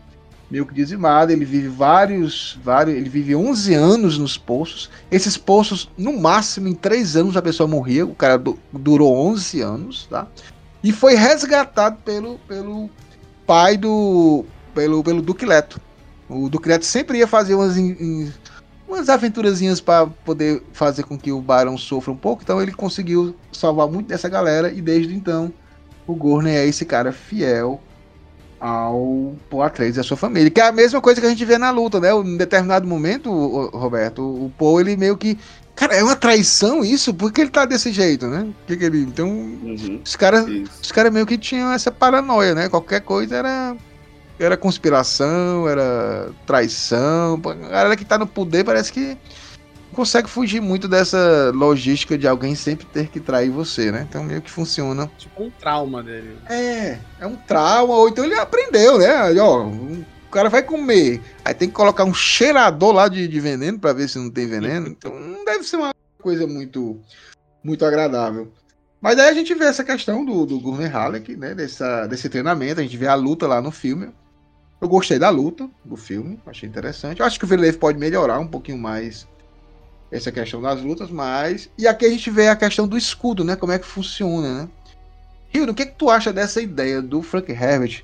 meio 0.53 0.67
que 0.67 0.75
dizimado. 0.75 1.33
Ele 1.33 1.47
vive 1.47 1.69
vários, 1.69 2.59
vários. 2.63 2.95
Ele 2.95 3.09
vive 3.09 3.35
11 3.35 3.73
anos 3.73 4.19
nos 4.19 4.37
poços. 4.37 4.91
Esses 5.11 5.39
poços, 5.39 5.91
no 5.97 6.21
máximo, 6.21 6.69
em 6.69 6.75
3 6.75 7.17
anos 7.17 7.37
a 7.39 7.43
pessoa 7.43 7.67
morria. 7.67 8.05
O 8.05 8.15
cara 8.15 8.37
du 8.37 8.59
durou 8.71 9.17
11 9.17 9.63
anos, 9.63 10.07
tá? 10.11 10.27
E 10.85 10.93
foi 10.93 11.15
resgatado 11.15 11.97
pelo, 12.05 12.39
pelo 12.47 12.91
pai 13.47 13.79
do. 13.79 14.45
pelo, 14.75 15.03
pelo 15.03 15.23
Duque 15.23 15.47
Leto. 15.47 15.81
O 16.29 16.51
Duque 16.51 16.69
Leto 16.69 16.85
sempre 16.85 17.19
ia 17.19 17.27
fazer 17.27 17.55
umas, 17.55 17.79
in, 17.79 18.31
umas 18.87 19.09
aventurazinhas 19.09 19.81
para 19.81 20.07
poder 20.07 20.63
fazer 20.73 21.05
com 21.05 21.19
que 21.19 21.33
o 21.33 21.41
Barão 21.41 21.79
sofra 21.79 22.13
um 22.13 22.17
pouco. 22.17 22.43
Então 22.43 22.61
ele 22.61 22.73
conseguiu 22.73 23.35
salvar 23.51 23.89
muito 23.89 24.09
dessa 24.09 24.29
galera. 24.29 24.71
E 24.71 24.83
desde 24.83 25.15
então, 25.15 25.51
o 26.07 26.15
Gurney 26.15 26.55
é 26.55 26.67
esse 26.67 26.85
cara 26.85 27.11
fiel 27.11 27.81
ao 28.63 29.35
Poe 29.51 29.67
Atreides 29.67 29.97
e 29.97 30.01
a 30.01 30.05
sua 30.05 30.17
família. 30.17 30.49
Que 30.49 30.61
é 30.61 30.69
a 30.69 30.73
mesma 30.73 31.01
coisa 31.01 31.21
que 31.21 31.27
a 31.27 31.31
gente 31.31 31.45
vê 31.45 31.59
na 31.59 31.71
luta, 31.71 31.99
né? 31.99 32.13
Em 32.13 32.37
determinado 32.37 32.87
momento, 32.87 33.29
Roberto, 33.75 34.23
o 34.23 34.53
Poe, 34.57 34.83
ele 34.83 34.97
meio 34.97 35.17
que. 35.17 35.37
Cara, 35.75 35.97
é 35.97 36.05
uma 36.05 36.15
traição 36.15 36.85
isso? 36.85 37.13
Por 37.13 37.33
que 37.33 37.41
ele 37.41 37.51
tá 37.51 37.65
desse 37.65 37.91
jeito, 37.91 38.29
né? 38.29 38.47
Que 38.67 38.77
que 38.77 38.85
ele... 38.85 39.01
Então, 39.01 39.29
uhum, 39.29 40.01
os 40.05 40.15
caras 40.15 40.47
os 40.81 40.93
cara 40.93 41.11
meio 41.11 41.27
que 41.27 41.37
tinham 41.37 41.73
essa 41.73 41.91
paranoia, 41.91 42.55
né? 42.55 42.69
Qualquer 42.69 43.01
coisa 43.01 43.37
era 43.37 43.77
era 44.39 44.57
conspiração, 44.57 45.69
era 45.69 46.31
traição. 46.47 47.41
A 47.45 47.69
galera 47.69 47.97
que 47.97 48.05
tá 48.05 48.19
no 48.19 48.27
poder 48.27 48.65
parece 48.65 48.93
que 48.93 49.17
consegue 49.93 50.29
fugir 50.29 50.61
muito 50.61 50.89
dessa 50.89 51.53
logística 51.55 52.17
de 52.17 52.27
alguém 52.27 52.55
sempre 52.55 52.87
ter 52.87 53.09
que 53.09 53.21
trair 53.21 53.51
você, 53.51 53.93
né? 53.93 54.07
Então 54.09 54.25
meio 54.25 54.43
que 54.43 54.51
funciona. 54.51 55.11
Tipo 55.19 55.45
um 55.45 55.51
trauma 55.51 56.03
dele. 56.03 56.37
É, 56.49 56.99
é 57.21 57.27
um 57.27 57.37
trauma, 57.37 57.95
ou 57.95 58.09
então 58.09 58.25
ele 58.25 58.35
aprendeu, 58.35 58.99
né? 58.99 59.41
Ó, 59.41 59.67
o 59.67 60.31
cara 60.31 60.49
vai 60.49 60.63
comer, 60.63 61.21
aí 61.45 61.53
tem 61.53 61.69
que 61.69 61.75
colocar 61.75 62.05
um 62.05 62.15
cheirador 62.15 62.93
lá 62.93 63.07
de, 63.07 63.29
de 63.29 63.41
veneno 63.41 63.79
para 63.79 63.93
ver 63.93 64.09
se 64.09 64.19
não 64.19 64.31
tem 64.31 64.47
veneno. 64.47 64.89
Então 64.99 65.19
não 65.19 65.45
deve 65.45 65.65
ser 65.65 65.77
uma 65.77 65.93
coisa 66.19 66.47
muito, 66.47 66.99
muito 67.63 67.85
agradável. 67.85 68.51
Mas 69.01 69.19
aí 69.19 69.29
a 69.29 69.35
gente 69.35 69.53
vê 69.55 69.65
essa 69.65 69.83
questão 69.83 70.25
do, 70.25 70.47
do 70.47 70.61
Gurney 70.61 70.87
Halleck, 70.87 71.37
né? 71.37 71.55
Dessa, 71.55 72.07
desse 72.07 72.29
treinamento, 72.29 72.81
a 72.81 72.85
gente 72.85 72.97
vê 72.97 73.09
a 73.09 73.15
luta 73.15 73.49
lá 73.49 73.61
no 73.61 73.73
filme. 73.73 74.11
Eu 74.81 74.89
gostei 74.89 75.19
da 75.19 75.29
luta 75.29 75.69
do 75.85 75.97
filme, 75.97 76.41
achei 76.47 76.69
interessante. 76.69 77.21
Eu 77.21 77.27
acho 77.27 77.39
que 77.39 77.45
o 77.45 77.49
Villeneuve 77.49 77.79
pode 77.79 77.99
melhorar 77.99 78.39
um 78.39 78.47
pouquinho 78.47 78.79
mais 78.79 79.27
essa 80.13 80.31
questão 80.31 80.61
das 80.61 80.83
lutas, 80.83 81.11
mas. 81.11 81.71
E 81.79 81.89
aqui 81.89 82.05
a 82.05 82.11
gente 82.11 82.31
vê 82.31 82.49
a 82.49 82.55
questão 82.55 82.87
do 82.87 82.99
escudo, 82.99 83.43
né? 83.43 83.57
Como 83.57 83.73
é 83.73 83.79
que 83.79 83.87
funciona, 83.87 84.63
né? 84.63 84.69
Rio, 85.49 85.69
o 85.71 85.75
que, 85.75 85.87
que 85.87 85.95
tu 85.95 86.11
acha 86.11 86.33
dessa 86.33 86.61
ideia 86.61 87.01
do 87.01 87.23
Frank 87.23 87.51
Herbert 87.51 88.03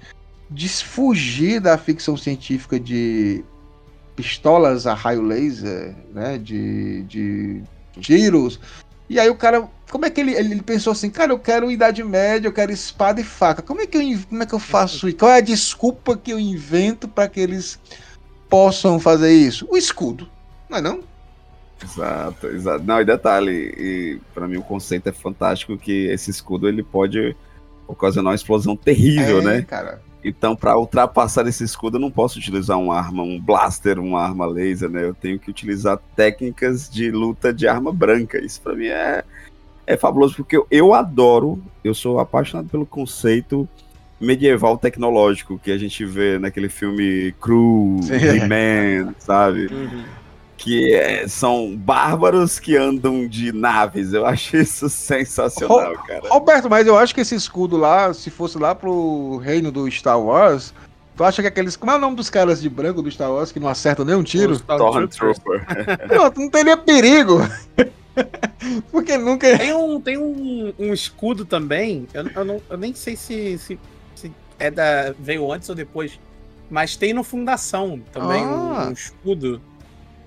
de 0.50 0.68
fugir 0.68 1.60
da 1.60 1.76
ficção 1.76 2.16
científica 2.16 2.80
de 2.80 3.44
pistolas 4.16 4.86
a 4.86 4.94
raio 4.94 5.20
laser, 5.20 5.94
né? 6.12 6.38
De, 6.38 7.02
de 7.02 7.62
tiros. 8.00 8.58
E 9.08 9.20
aí 9.20 9.28
o 9.28 9.36
cara. 9.36 9.68
Como 9.90 10.04
é 10.04 10.10
que 10.10 10.20
ele, 10.20 10.34
ele 10.34 10.60
pensou 10.60 10.92
assim, 10.92 11.08
cara, 11.08 11.32
eu 11.32 11.38
quero 11.38 11.70
Idade 11.70 12.04
Média, 12.04 12.48
eu 12.48 12.52
quero 12.52 12.72
espada 12.72 13.20
e 13.20 13.24
faca. 13.24 13.62
Como 13.62 13.80
é 13.80 13.86
que 13.86 13.96
eu, 13.96 14.02
como 14.28 14.42
é 14.42 14.46
que 14.46 14.54
eu 14.54 14.58
faço 14.58 15.08
isso? 15.08 15.16
Qual 15.16 15.30
é 15.30 15.38
a 15.38 15.42
desculpa 15.42 16.16
que 16.16 16.30
eu 16.30 16.38
invento 16.38 17.08
para 17.08 17.26
que 17.26 17.40
eles 17.40 17.78
possam 18.50 19.00
fazer 19.00 19.32
isso? 19.32 19.66
O 19.70 19.78
escudo, 19.78 20.28
não 20.68 20.78
é 20.78 20.80
não? 20.82 21.02
Exato, 21.82 22.46
exato. 22.48 22.84
Não, 22.84 23.00
e 23.00 23.04
detalhe, 23.04 23.52
e 23.52 24.20
para 24.34 24.48
mim 24.48 24.56
o 24.56 24.62
conceito 24.62 25.08
é 25.08 25.12
fantástico 25.12 25.76
que 25.76 26.06
esse 26.06 26.30
escudo 26.30 26.68
ele 26.68 26.82
pode 26.82 27.36
ocasionar 27.86 28.32
uma 28.32 28.36
explosão 28.36 28.76
terrível, 28.76 29.40
é, 29.40 29.44
né? 29.44 29.62
Cara. 29.62 30.02
Então, 30.22 30.56
para 30.56 30.76
ultrapassar 30.76 31.46
esse 31.46 31.62
escudo, 31.62 31.96
eu 31.96 32.00
não 32.00 32.10
posso 32.10 32.38
utilizar 32.38 32.78
uma 32.78 32.98
arma, 32.98 33.22
um 33.22 33.40
blaster, 33.40 33.98
uma 34.00 34.20
arma 34.20 34.46
laser, 34.46 34.90
né? 34.90 35.04
Eu 35.04 35.14
tenho 35.14 35.38
que 35.38 35.48
utilizar 35.48 35.98
técnicas 36.16 36.90
de 36.90 37.10
luta 37.10 37.52
de 37.52 37.68
arma 37.68 37.92
branca. 37.92 38.38
Isso 38.38 38.60
para 38.60 38.74
mim 38.74 38.86
é, 38.86 39.24
é 39.86 39.96
fabuloso, 39.96 40.34
porque 40.34 40.56
eu, 40.56 40.66
eu 40.70 40.92
adoro, 40.92 41.62
eu 41.84 41.94
sou 41.94 42.18
apaixonado 42.18 42.68
pelo 42.68 42.84
conceito 42.84 43.68
medieval 44.20 44.76
tecnológico 44.76 45.60
que 45.60 45.70
a 45.70 45.78
gente 45.78 46.04
vê 46.04 46.40
naquele 46.40 46.68
filme 46.68 47.32
Crew, 47.40 48.00
Man, 48.48 49.14
sabe? 49.20 49.68
Uhum 49.72 50.27
que 50.58 50.92
é, 50.92 51.26
são 51.28 51.74
bárbaros 51.76 52.58
que 52.58 52.76
andam 52.76 53.26
de 53.26 53.52
naves. 53.52 54.12
Eu 54.12 54.26
acho 54.26 54.56
isso 54.56 54.90
sensacional, 54.90 55.94
Ro 55.94 56.02
cara. 56.02 56.28
Roberto, 56.28 56.68
mas 56.68 56.86
eu 56.86 56.98
acho 56.98 57.14
que 57.14 57.20
esse 57.20 57.34
escudo 57.34 57.76
lá, 57.76 58.12
se 58.12 58.28
fosse 58.28 58.58
lá 58.58 58.74
pro 58.74 59.36
reino 59.38 59.70
do 59.70 59.88
Star 59.90 60.20
Wars, 60.20 60.74
tu 61.16 61.22
acha 61.22 61.40
que 61.40 61.48
aqueles. 61.48 61.76
Como 61.76 61.92
é 61.92 61.94
o 61.94 61.98
nome 61.98 62.16
dos 62.16 62.28
caras 62.28 62.60
de 62.60 62.68
branco 62.68 63.00
do 63.00 63.10
Star 63.10 63.32
Wars 63.32 63.52
que 63.52 63.60
não 63.60 63.68
acertam 63.68 64.04
nem 64.04 64.16
um 64.16 64.24
tiro? 64.24 64.52
Stormtrooper. 64.54 65.64
não, 66.10 66.44
não 66.44 66.50
teria 66.50 66.76
perigo. 66.76 67.38
Porque 68.90 69.16
nunca. 69.16 69.56
Tem 69.56 69.72
um, 69.72 70.00
tem 70.00 70.18
um, 70.18 70.74
um 70.76 70.92
escudo 70.92 71.44
também. 71.44 72.08
Eu, 72.12 72.28
eu, 72.34 72.44
não, 72.44 72.62
eu 72.68 72.76
nem 72.76 72.92
sei 72.92 73.14
se, 73.14 73.56
se, 73.58 73.78
se, 74.16 74.32
é 74.58 74.72
da. 74.72 75.14
veio 75.16 75.50
antes 75.52 75.68
ou 75.68 75.74
depois. 75.76 76.18
Mas 76.68 76.96
tem 76.96 77.14
no 77.14 77.22
Fundação 77.22 77.98
também 78.12 78.42
ah. 78.42 78.48
um, 78.48 78.88
um 78.88 78.92
escudo 78.92 79.60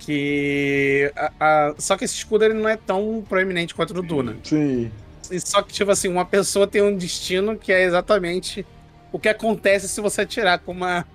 que. 0.01 1.11
A, 1.15 1.31
a, 1.39 1.75
só 1.77 1.95
que 1.95 2.03
esse 2.03 2.15
escudo 2.15 2.43
ele 2.43 2.55
não 2.55 2.67
é 2.67 2.75
tão 2.75 3.23
proeminente 3.27 3.73
quanto 3.73 3.91
o 3.91 3.93
do 3.93 4.01
Duna. 4.01 4.35
Sim. 4.43 4.91
E 5.29 5.39
só 5.39 5.61
que, 5.61 5.71
tipo 5.71 5.91
assim, 5.91 6.07
uma 6.07 6.25
pessoa 6.25 6.67
tem 6.67 6.81
um 6.81 6.95
destino 6.95 7.55
que 7.55 7.71
é 7.71 7.83
exatamente 7.83 8.65
o 9.11 9.19
que 9.19 9.29
acontece 9.29 9.87
se 9.87 10.01
você 10.01 10.21
atirar 10.21 10.59
com 10.59 10.71
uma, 10.71 11.05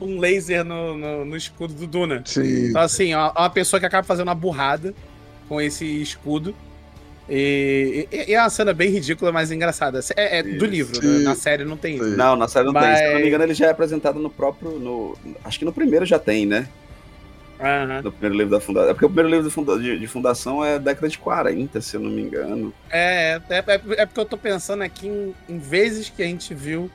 um 0.00 0.20
laser 0.20 0.64
no, 0.64 0.96
no, 0.96 1.24
no 1.24 1.36
escudo 1.36 1.74
do 1.74 1.86
Duna. 1.86 2.22
Sim. 2.24 2.68
Então, 2.68 2.82
assim, 2.82 3.12
é 3.12 3.18
uma 3.18 3.50
pessoa 3.50 3.80
que 3.80 3.86
acaba 3.86 4.06
fazendo 4.06 4.28
uma 4.28 4.34
burrada 4.34 4.94
com 5.48 5.60
esse 5.60 5.84
escudo. 6.00 6.54
E, 7.28 8.06
e, 8.12 8.30
e, 8.30 8.34
é 8.34 8.40
uma 8.40 8.50
cena 8.50 8.72
bem 8.72 8.88
ridícula, 8.90 9.32
mas 9.32 9.50
engraçada. 9.50 9.98
É, 10.14 10.38
é 10.38 10.42
do 10.42 10.64
livro, 10.64 11.04
né? 11.04 11.24
na 11.24 11.34
série 11.34 11.64
não 11.64 11.76
tem 11.76 11.96
isso. 11.96 12.16
Não, 12.16 12.36
na 12.36 12.46
série 12.46 12.66
não 12.66 12.72
mas... 12.72 12.98
tem. 12.98 13.08
Se 13.08 13.14
não 13.14 13.20
me 13.20 13.26
engano, 13.26 13.44
ele 13.44 13.54
já 13.54 13.66
é 13.66 13.70
apresentado 13.70 14.20
no 14.20 14.30
próprio. 14.30 14.78
No... 14.78 15.16
Acho 15.44 15.58
que 15.58 15.64
no 15.64 15.72
primeiro 15.72 16.06
já 16.06 16.20
tem, 16.20 16.46
né? 16.46 16.68
Uhum. 17.58 18.02
No 18.02 18.12
primeiro 18.12 18.36
livro 18.36 18.50
da 18.50 18.60
fundação. 18.60 18.90
É 18.90 18.92
porque 18.92 19.06
o 19.06 19.08
primeiro 19.08 19.30
livro 19.30 19.48
de, 19.48 19.54
funda 19.54 19.78
de, 19.78 19.98
de, 19.98 20.06
fundação 20.06 20.64
é 20.64 20.78
década 20.78 21.08
de 21.08 21.18
40, 21.18 21.80
se 21.80 21.96
eu 21.96 22.00
não 22.00 22.10
me 22.10 22.22
engano. 22.22 22.72
É, 22.90 23.40
é, 23.48 23.58
é, 23.58 23.80
é 24.02 24.06
porque 24.06 24.20
eu 24.20 24.24
tô 24.24 24.36
pensando 24.36 24.82
aqui 24.82 25.08
em, 25.08 25.34
em 25.48 25.58
vezes 25.58 26.10
que 26.10 26.22
a 26.22 26.26
gente 26.26 26.54
viu. 26.54 26.90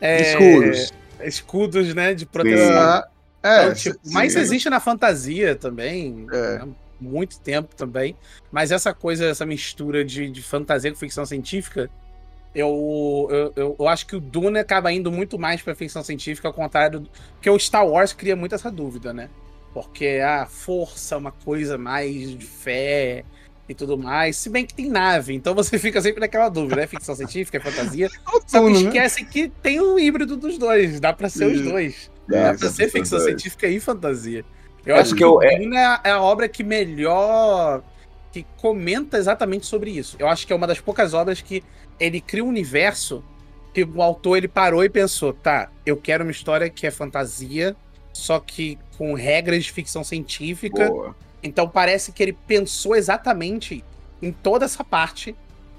É, 0.00 0.32
escudos. 0.32 0.92
Escudos, 1.22 1.94
né? 1.94 2.14
De 2.14 2.26
proteção. 2.26 3.04
É, 3.42 3.62
então, 3.62 3.74
tipo, 3.74 3.98
sim. 4.02 4.12
Mas 4.12 4.34
existe 4.34 4.68
na 4.68 4.80
fantasia 4.80 5.54
também. 5.54 6.26
É. 6.32 6.58
Né, 6.58 6.68
muito 7.00 7.40
tempo 7.40 7.74
também. 7.74 8.14
Mas 8.52 8.70
essa 8.70 8.92
coisa, 8.92 9.24
essa 9.26 9.46
mistura 9.46 10.04
de, 10.04 10.30
de 10.30 10.42
fantasia 10.42 10.90
com 10.90 10.98
ficção 10.98 11.24
científica. 11.24 11.90
Eu, 12.52 13.28
eu, 13.30 13.52
eu, 13.54 13.76
eu, 13.78 13.88
acho 13.88 14.04
que 14.06 14.16
o 14.16 14.20
Dune 14.20 14.58
acaba 14.58 14.92
indo 14.92 15.10
muito 15.10 15.38
mais 15.38 15.62
pra 15.62 15.72
ficção 15.72 16.02
científica, 16.02 16.48
ao 16.48 16.52
contrário 16.52 16.98
do. 16.98 17.10
Porque 17.34 17.48
o 17.48 17.56
Star 17.56 17.86
Wars 17.86 18.12
cria 18.12 18.34
muito 18.34 18.56
essa 18.56 18.70
dúvida, 18.72 19.12
né? 19.12 19.30
Porque 19.72 20.20
a 20.24 20.46
força 20.46 21.14
é 21.14 21.18
uma 21.18 21.32
coisa 21.32 21.78
mais 21.78 22.36
de 22.36 22.44
fé 22.44 23.24
e 23.68 23.74
tudo 23.74 23.96
mais. 23.96 24.36
Se 24.36 24.48
bem 24.48 24.66
que 24.66 24.74
tem 24.74 24.88
nave, 24.88 25.32
então 25.32 25.54
você 25.54 25.78
fica 25.78 26.00
sempre 26.00 26.20
naquela 26.20 26.48
dúvida, 26.48 26.76
né? 26.76 26.86
Ficção 26.86 27.14
científica, 27.14 27.58
é 27.58 27.60
fantasia. 27.60 28.08
Só 28.46 28.64
que 28.66 28.72
né? 28.72 28.80
esquece 28.80 29.24
que 29.24 29.48
tem 29.62 29.80
um 29.80 29.98
híbrido 29.98 30.36
dos 30.36 30.58
dois. 30.58 30.98
Dá 30.98 31.12
pra 31.12 31.28
ser 31.28 31.46
os 31.46 31.60
dois. 31.60 32.10
Dá 32.28 32.54
pra 32.54 32.68
ser 32.68 32.90
ficção 32.90 33.20
científica 33.20 33.68
e 33.68 33.78
fantasia. 33.78 34.44
Eu 34.84 34.96
é 34.96 35.00
acho 35.00 35.14
que, 35.14 35.24
o 35.24 35.42
é... 35.42 35.62
é 36.04 36.10
a 36.10 36.20
obra 36.20 36.48
que 36.48 36.64
melhor. 36.64 37.82
que 38.32 38.44
comenta 38.56 39.18
exatamente 39.18 39.66
sobre 39.66 39.90
isso. 39.90 40.16
Eu 40.18 40.26
acho 40.26 40.46
que 40.46 40.52
é 40.52 40.56
uma 40.56 40.66
das 40.66 40.80
poucas 40.80 41.14
obras 41.14 41.40
que 41.40 41.62
ele 41.98 42.20
cria 42.20 42.44
um 42.44 42.48
universo 42.48 43.22
que 43.72 43.84
o 43.84 44.02
autor 44.02 44.38
ele 44.38 44.48
parou 44.48 44.84
e 44.84 44.88
pensou: 44.88 45.32
tá, 45.32 45.70
eu 45.84 45.96
quero 45.96 46.24
uma 46.24 46.30
história 46.30 46.68
que 46.68 46.86
é 46.86 46.90
fantasia, 46.90 47.76
só 48.12 48.38
que 48.40 48.78
com 48.96 49.14
regras 49.14 49.64
de 49.64 49.72
ficção 49.72 50.04
científica. 50.04 50.88
Boa. 50.88 51.16
Então 51.42 51.68
parece 51.68 52.12
que 52.12 52.22
ele 52.22 52.32
pensou 52.32 52.94
exatamente 52.94 53.84
em 54.20 54.32
toda 54.32 54.66
essa 54.66 54.84
parte 54.84 55.34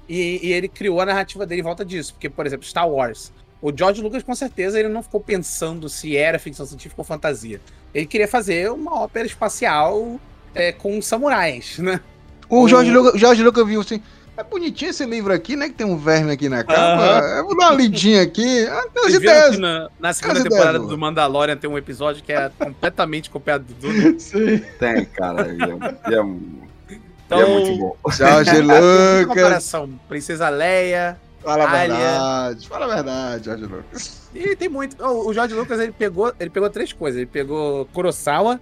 e, 0.08 0.40
e, 0.42 0.52
ele 0.52 0.68
criou 0.68 1.00
a 1.00 1.06
narrativa 1.06 1.46
dele 1.46 1.60
em 1.60 1.64
volta 1.64 1.84
disso. 1.84 2.12
Porque, 2.14 2.28
por 2.28 2.44
exemplo, 2.44 2.66
Star 2.66 2.88
Wars. 2.88 3.32
O 3.60 3.72
George 3.74 4.02
Lucas, 4.02 4.24
com 4.24 4.34
certeza, 4.34 4.78
ele 4.78 4.88
não 4.88 5.02
ficou 5.02 5.20
pensando 5.20 5.88
se 5.88 6.16
era 6.16 6.38
ficção 6.38 6.66
científica 6.66 7.00
ou 7.00 7.04
fantasia. 7.04 7.60
Ele 7.94 8.06
queria 8.06 8.26
fazer 8.26 8.70
uma 8.72 9.00
ópera 9.02 9.24
espacial 9.24 10.20
é, 10.54 10.72
com 10.72 11.00
samurais, 11.00 11.78
né? 11.78 12.00
O, 12.48 12.62
o... 12.62 12.68
George, 12.68 12.90
Lucas, 12.90 13.20
George 13.20 13.42
Lucas 13.42 13.66
viu 13.66 13.80
assim. 13.80 14.02
É 14.42 14.44
bonitinho 14.44 14.90
esse 14.90 15.04
livro 15.06 15.32
aqui, 15.32 15.54
né? 15.54 15.68
Que 15.68 15.74
tem 15.74 15.86
um 15.86 15.96
verme 15.96 16.32
aqui 16.32 16.48
na 16.48 16.64
capa. 16.64 17.20
Uh 17.20 17.22
-huh. 17.22 17.38
Eu 17.38 17.44
vou 17.44 17.56
dar 17.56 17.70
uma 17.70 17.76
lidinha 17.76 18.22
aqui. 18.22 18.66
Ah, 18.66 18.84
as 19.06 19.14
ideias, 19.14 19.58
na, 19.58 19.88
na, 20.00 20.12
segunda 20.12 20.42
temporada 20.42 20.70
ideias, 20.70 20.88
do 20.88 20.98
Mandalorian 20.98 21.56
tem 21.56 21.70
um 21.70 21.78
episódio 21.78 22.24
que 22.24 22.32
é 22.32 22.50
completamente 22.58 23.30
copiado 23.30 23.64
do 23.64 23.74
Dune. 23.74 24.18
Sim. 24.18 24.58
Tem, 24.80 25.04
cara. 25.04 25.46
E 25.48 25.62
é, 25.62 26.16
é, 26.16 26.96
então, 27.24 27.40
é 27.40 27.46
muito 27.46 27.78
bom. 27.78 27.96
George 28.10 28.58
Lucas. 28.60 29.26
comparação. 29.26 30.00
Princesa 30.08 30.48
Leia, 30.48 31.16
Fala 31.42 31.64
a 31.64 31.66
verdade, 31.66 32.68
fala 32.68 32.84
a 32.84 32.94
verdade, 32.94 33.44
Jorge 33.46 33.64
Lucas. 33.64 34.30
E 34.32 34.54
tem 34.54 34.68
muito. 34.68 35.02
O 35.04 35.32
Jorge 35.34 35.54
Lucas 35.54 35.80
ele 35.80 35.92
pegou, 35.92 36.32
ele 36.38 36.50
pegou 36.50 36.70
três 36.70 36.92
coisas. 36.92 37.18
Ele 37.18 37.26
pegou 37.26 37.84
Kurosawa, 37.86 38.60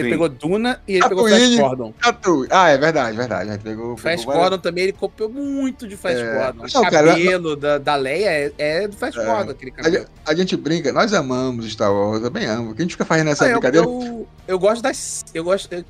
ele 0.00 0.08
Sim. 0.08 0.12
pegou 0.14 0.28
Duna 0.28 0.80
e 0.86 0.92
ele 0.92 1.00
Tatooine, 1.00 1.30
pegou 1.30 1.38
Flash 1.38 1.58
Gordon. 1.58 1.94
Tatooine. 2.00 2.48
Ah, 2.50 2.68
é 2.68 2.78
verdade, 2.78 3.16
verdade. 3.16 3.50
Ele 3.50 3.58
pegou, 3.58 3.96
Flash 3.96 4.20
pegou 4.20 4.34
Gordon 4.34 4.58
também, 4.58 4.84
ele 4.84 4.92
copiou 4.92 5.28
muito 5.28 5.86
de 5.86 5.96
Flash 5.96 6.18
é... 6.18 6.34
Gordon. 6.34 6.64
O 6.64 6.74
Não, 6.74 6.82
cabelo 6.82 7.56
cara, 7.56 7.56
da, 7.56 7.78
da 7.78 7.94
Leia 7.96 8.28
é, 8.28 8.52
é 8.58 8.88
do 8.88 8.96
Flash 8.96 9.16
é... 9.16 9.24
Gordon, 9.24 9.50
aquele 9.50 9.70
cabelo. 9.70 10.06
A, 10.24 10.30
a, 10.30 10.34
gente 10.34 10.56
brinca, 10.56 10.92
nós 10.92 11.12
amamos 11.12 11.70
Star 11.70 11.92
Wars, 11.92 12.22
eu 12.22 12.30
bem 12.30 12.46
amo. 12.46 12.74
Que 12.74 12.82
a 12.82 12.84
gente 12.84 12.92
fica 12.92 13.04
fazendo 13.04 13.30
essa 13.30 13.46
ah, 13.46 13.50
brincadeira. 13.50 13.86
Eu, 13.86 14.00
eu, 14.00 14.28
eu, 14.46 14.58
gosto 14.58 14.82
das. 14.82 15.24
Eu 15.34 15.44
gosto. 15.44 15.72
Eu, 15.72 15.84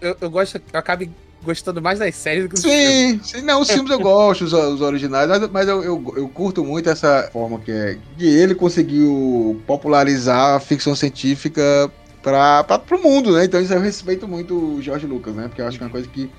eu, 0.00 0.16
eu 0.20 0.30
gosto. 0.30 0.56
Eu 0.56 0.78
acabo 0.78 1.04
gostando 1.44 1.80
mais 1.80 1.98
das 1.98 2.14
séries 2.16 2.44
do 2.44 2.48
que 2.48 2.54
dos 2.54 2.62
sim, 2.62 2.70
filmes. 2.70 3.26
Sim, 3.28 3.42
não, 3.42 3.60
os 3.60 3.70
filmes 3.70 3.90
eu 3.90 4.00
gosto, 4.00 4.44
os, 4.44 4.52
os 4.52 4.80
originais, 4.80 5.28
mas, 5.28 5.50
mas 5.50 5.68
eu, 5.68 5.84
eu, 5.84 6.14
eu, 6.16 6.28
curto 6.28 6.64
muito 6.64 6.88
essa 6.88 7.28
forma 7.32 7.58
que 7.60 7.70
é. 7.70 7.98
Que 8.16 8.26
ele 8.26 8.54
conseguiu 8.54 9.60
popularizar 9.66 10.56
a 10.56 10.60
ficção 10.60 10.96
científica 10.96 11.90
para 12.24 12.96
o 12.96 13.02
mundo, 13.02 13.32
né? 13.32 13.44
Então 13.44 13.60
isso 13.60 13.72
eu 13.72 13.80
respeito 13.80 14.26
muito 14.26 14.54
o 14.54 14.82
George 14.82 15.06
Lucas, 15.06 15.34
né? 15.34 15.46
Porque 15.46 15.60
eu 15.60 15.66
acho 15.66 15.76
que 15.76 15.84
é 15.84 15.86
uma 15.86 15.92
coisa 15.92 16.08
que 16.08 16.30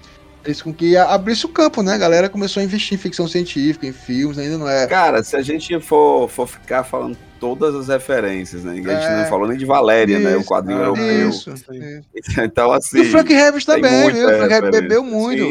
fez 0.43 0.61
com 0.61 0.73
que 0.73 0.97
abrisse 0.97 1.45
o 1.45 1.49
campo, 1.49 1.81
né? 1.81 1.93
A 1.93 1.97
galera 1.97 2.29
começou 2.29 2.61
a 2.61 2.63
investir 2.63 2.95
em 2.95 2.97
ficção 2.97 3.27
científica, 3.27 3.85
em 3.85 3.91
filmes, 3.91 4.37
ainda 4.37 4.57
não 4.57 4.69
é. 4.69 4.85
Cara, 4.87 5.23
se 5.23 5.35
a 5.35 5.41
gente 5.41 5.79
for, 5.79 6.29
for 6.29 6.47
ficar 6.47 6.83
falando 6.83 7.17
todas 7.39 7.75
as 7.75 7.87
referências, 7.87 8.63
né? 8.63 8.71
A 8.71 8.75
gente 8.75 8.87
é... 8.89 9.21
não 9.21 9.29
falou 9.29 9.47
nem 9.47 9.57
de 9.57 9.65
Valéria, 9.65 10.17
isso, 10.17 10.23
né? 10.23 10.35
O 10.35 10.43
quadrinho 10.43 10.79
é, 10.79 10.83
europeu. 10.83 11.29
Isso, 11.29 11.53
Então, 12.43 12.71
assim. 12.71 12.99
E 12.99 13.01
o 13.01 13.11
Frank 13.11 13.33
Harris 13.33 13.65
também, 13.65 14.11
viu? 14.11 14.27
O 14.27 14.37
Frank 14.37 14.53
Harris 14.53 14.71
bebeu 14.71 15.03
muito. 15.03 15.45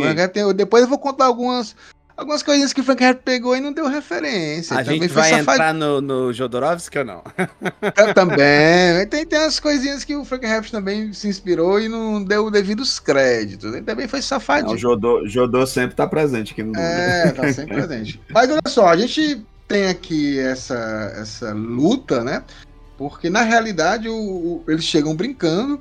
Depois 0.54 0.82
eu 0.82 0.88
vou 0.88 0.98
contar 0.98 1.26
algumas 1.26 1.76
algumas 2.16 2.42
coisinhas 2.42 2.72
que 2.72 2.80
o 2.80 2.84
Frank 2.84 3.02
Herbert 3.02 3.22
pegou 3.24 3.56
e 3.56 3.60
não 3.60 3.72
deu 3.72 3.86
referência. 3.88 4.76
A 4.76 4.82
gente 4.82 5.08
vai 5.08 5.30
safad... 5.30 5.54
entrar 5.54 5.74
no, 5.74 6.00
no 6.00 6.32
Jodorowsky 6.32 6.98
ou 6.98 7.04
não? 7.04 7.22
Também. 8.14 9.06
Tem, 9.10 9.26
tem 9.26 9.38
as 9.38 9.58
coisinhas 9.58 10.04
que 10.04 10.14
o 10.14 10.24
Frank 10.24 10.44
Herbert 10.44 10.70
também 10.70 11.12
se 11.12 11.28
inspirou 11.28 11.80
e 11.80 11.88
não 11.88 12.22
deu 12.22 12.50
devidos 12.50 12.98
créditos. 12.98 13.72
Ele 13.72 13.82
também 13.82 14.08
foi 14.08 14.22
safadinho. 14.22 14.68
Não, 14.68 14.74
o 14.74 14.78
Jodô, 14.78 15.26
Jodô 15.26 15.66
sempre 15.66 15.96
tá 15.96 16.06
presente 16.06 16.52
aqui 16.52 16.62
no 16.62 16.76
É, 16.78 17.32
tá 17.32 17.52
sempre 17.52 17.74
presente. 17.74 18.20
Mas 18.30 18.50
olha 18.50 18.60
só, 18.66 18.88
a 18.88 18.96
gente 18.96 19.44
tem 19.66 19.86
aqui 19.86 20.38
essa, 20.38 21.12
essa 21.16 21.52
luta, 21.52 22.22
né? 22.22 22.42
Porque 22.96 23.28
na 23.28 23.42
realidade 23.42 24.08
o, 24.08 24.14
o, 24.14 24.64
eles 24.68 24.84
chegam 24.84 25.16
brincando 25.16 25.80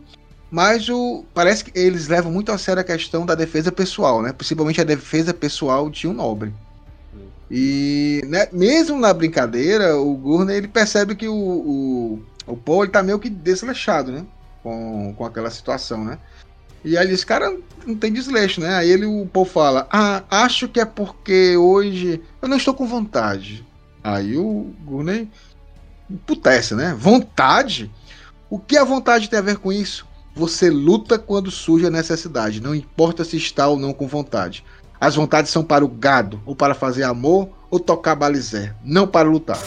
mas 0.54 0.88
o, 0.88 1.26
parece 1.34 1.64
que 1.64 1.72
eles 1.74 2.08
levam 2.08 2.32
muito 2.32 2.52
a 2.52 2.60
sério 2.60 2.80
a 2.80 2.84
questão 2.84 3.26
da 3.26 3.34
defesa 3.34 3.72
pessoal, 3.72 4.22
né? 4.22 4.32
Principalmente 4.32 4.80
a 4.80 4.84
defesa 4.84 5.34
pessoal 5.34 5.90
de 5.90 6.08
um 6.08 6.14
nobre. 6.14 6.54
E 7.50 8.22
né, 8.28 8.48
mesmo 8.54 9.00
na 9.00 9.12
brincadeira, 9.12 9.98
o 9.98 10.14
Gurney 10.16 10.58
ele 10.58 10.68
percebe 10.68 11.16
que 11.16 11.28
o, 11.28 11.34
o, 11.34 12.24
o 12.46 12.56
Paul 12.56 12.84
ele 12.84 12.92
tá 12.92 13.02
meio 13.02 13.18
que 13.18 13.32
desleixado, 13.32 14.12
né? 14.12 14.24
Com, 14.62 15.16
com 15.18 15.26
aquela 15.26 15.50
situação, 15.50 16.06
né? 16.06 16.20
E 16.86 17.00
aí 17.00 17.10
esse 17.10 17.26
cara 17.26 17.58
não 17.84 17.96
tem 17.96 18.14
desleixo, 18.14 18.62
né? 18.62 18.76
Aí 18.76 18.92
ele, 18.92 19.08
o 19.08 19.26
Paul 19.26 19.46
fala: 19.46 19.88
Ah, 19.90 20.22
acho 20.30 20.68
que 20.68 20.80
é 20.80 20.86
porque 20.86 21.58
hoje 21.58 22.22
eu 22.40 22.48
não 22.48 22.58
estou 22.58 22.76
com 22.76 22.86
vontade. 22.86 23.66
Aí 24.04 24.38
o 24.38 24.72
Gurney 24.86 25.28
putece, 26.28 26.76
né? 26.76 26.96
Vontade? 26.96 27.90
O 28.52 28.60
que 28.60 28.78
a 28.78 28.84
vontade 28.84 29.32
tem 29.32 29.40
a 29.40 29.42
ver 29.42 29.58
com 29.58 29.74
isso? 29.74 30.13
Você 30.36 30.70
luta 30.70 31.20
quando 31.20 31.52
surge 31.52 31.86
a 31.86 31.92
necessidade, 31.92 32.62
não 32.62 32.74
importa 32.74 33.24
se 33.24 33.38
está 33.38 33.68
ou 33.68 33.78
não 33.78 33.94
com 33.94 34.08
vontade. 34.08 34.64
As 35.00 35.16
vontades 35.16 35.52
são 35.52 35.64
para 35.64 35.86
o 35.86 35.88
gado, 35.88 36.42
ou 36.46 36.56
para 36.56 36.74
fazer 36.74 37.04
amor, 37.04 37.50
ou 37.70 37.80
tocar 37.80 38.16
balizé, 38.16 38.74
não 38.84 39.08
para 39.08 39.30
lutar. 39.30 39.62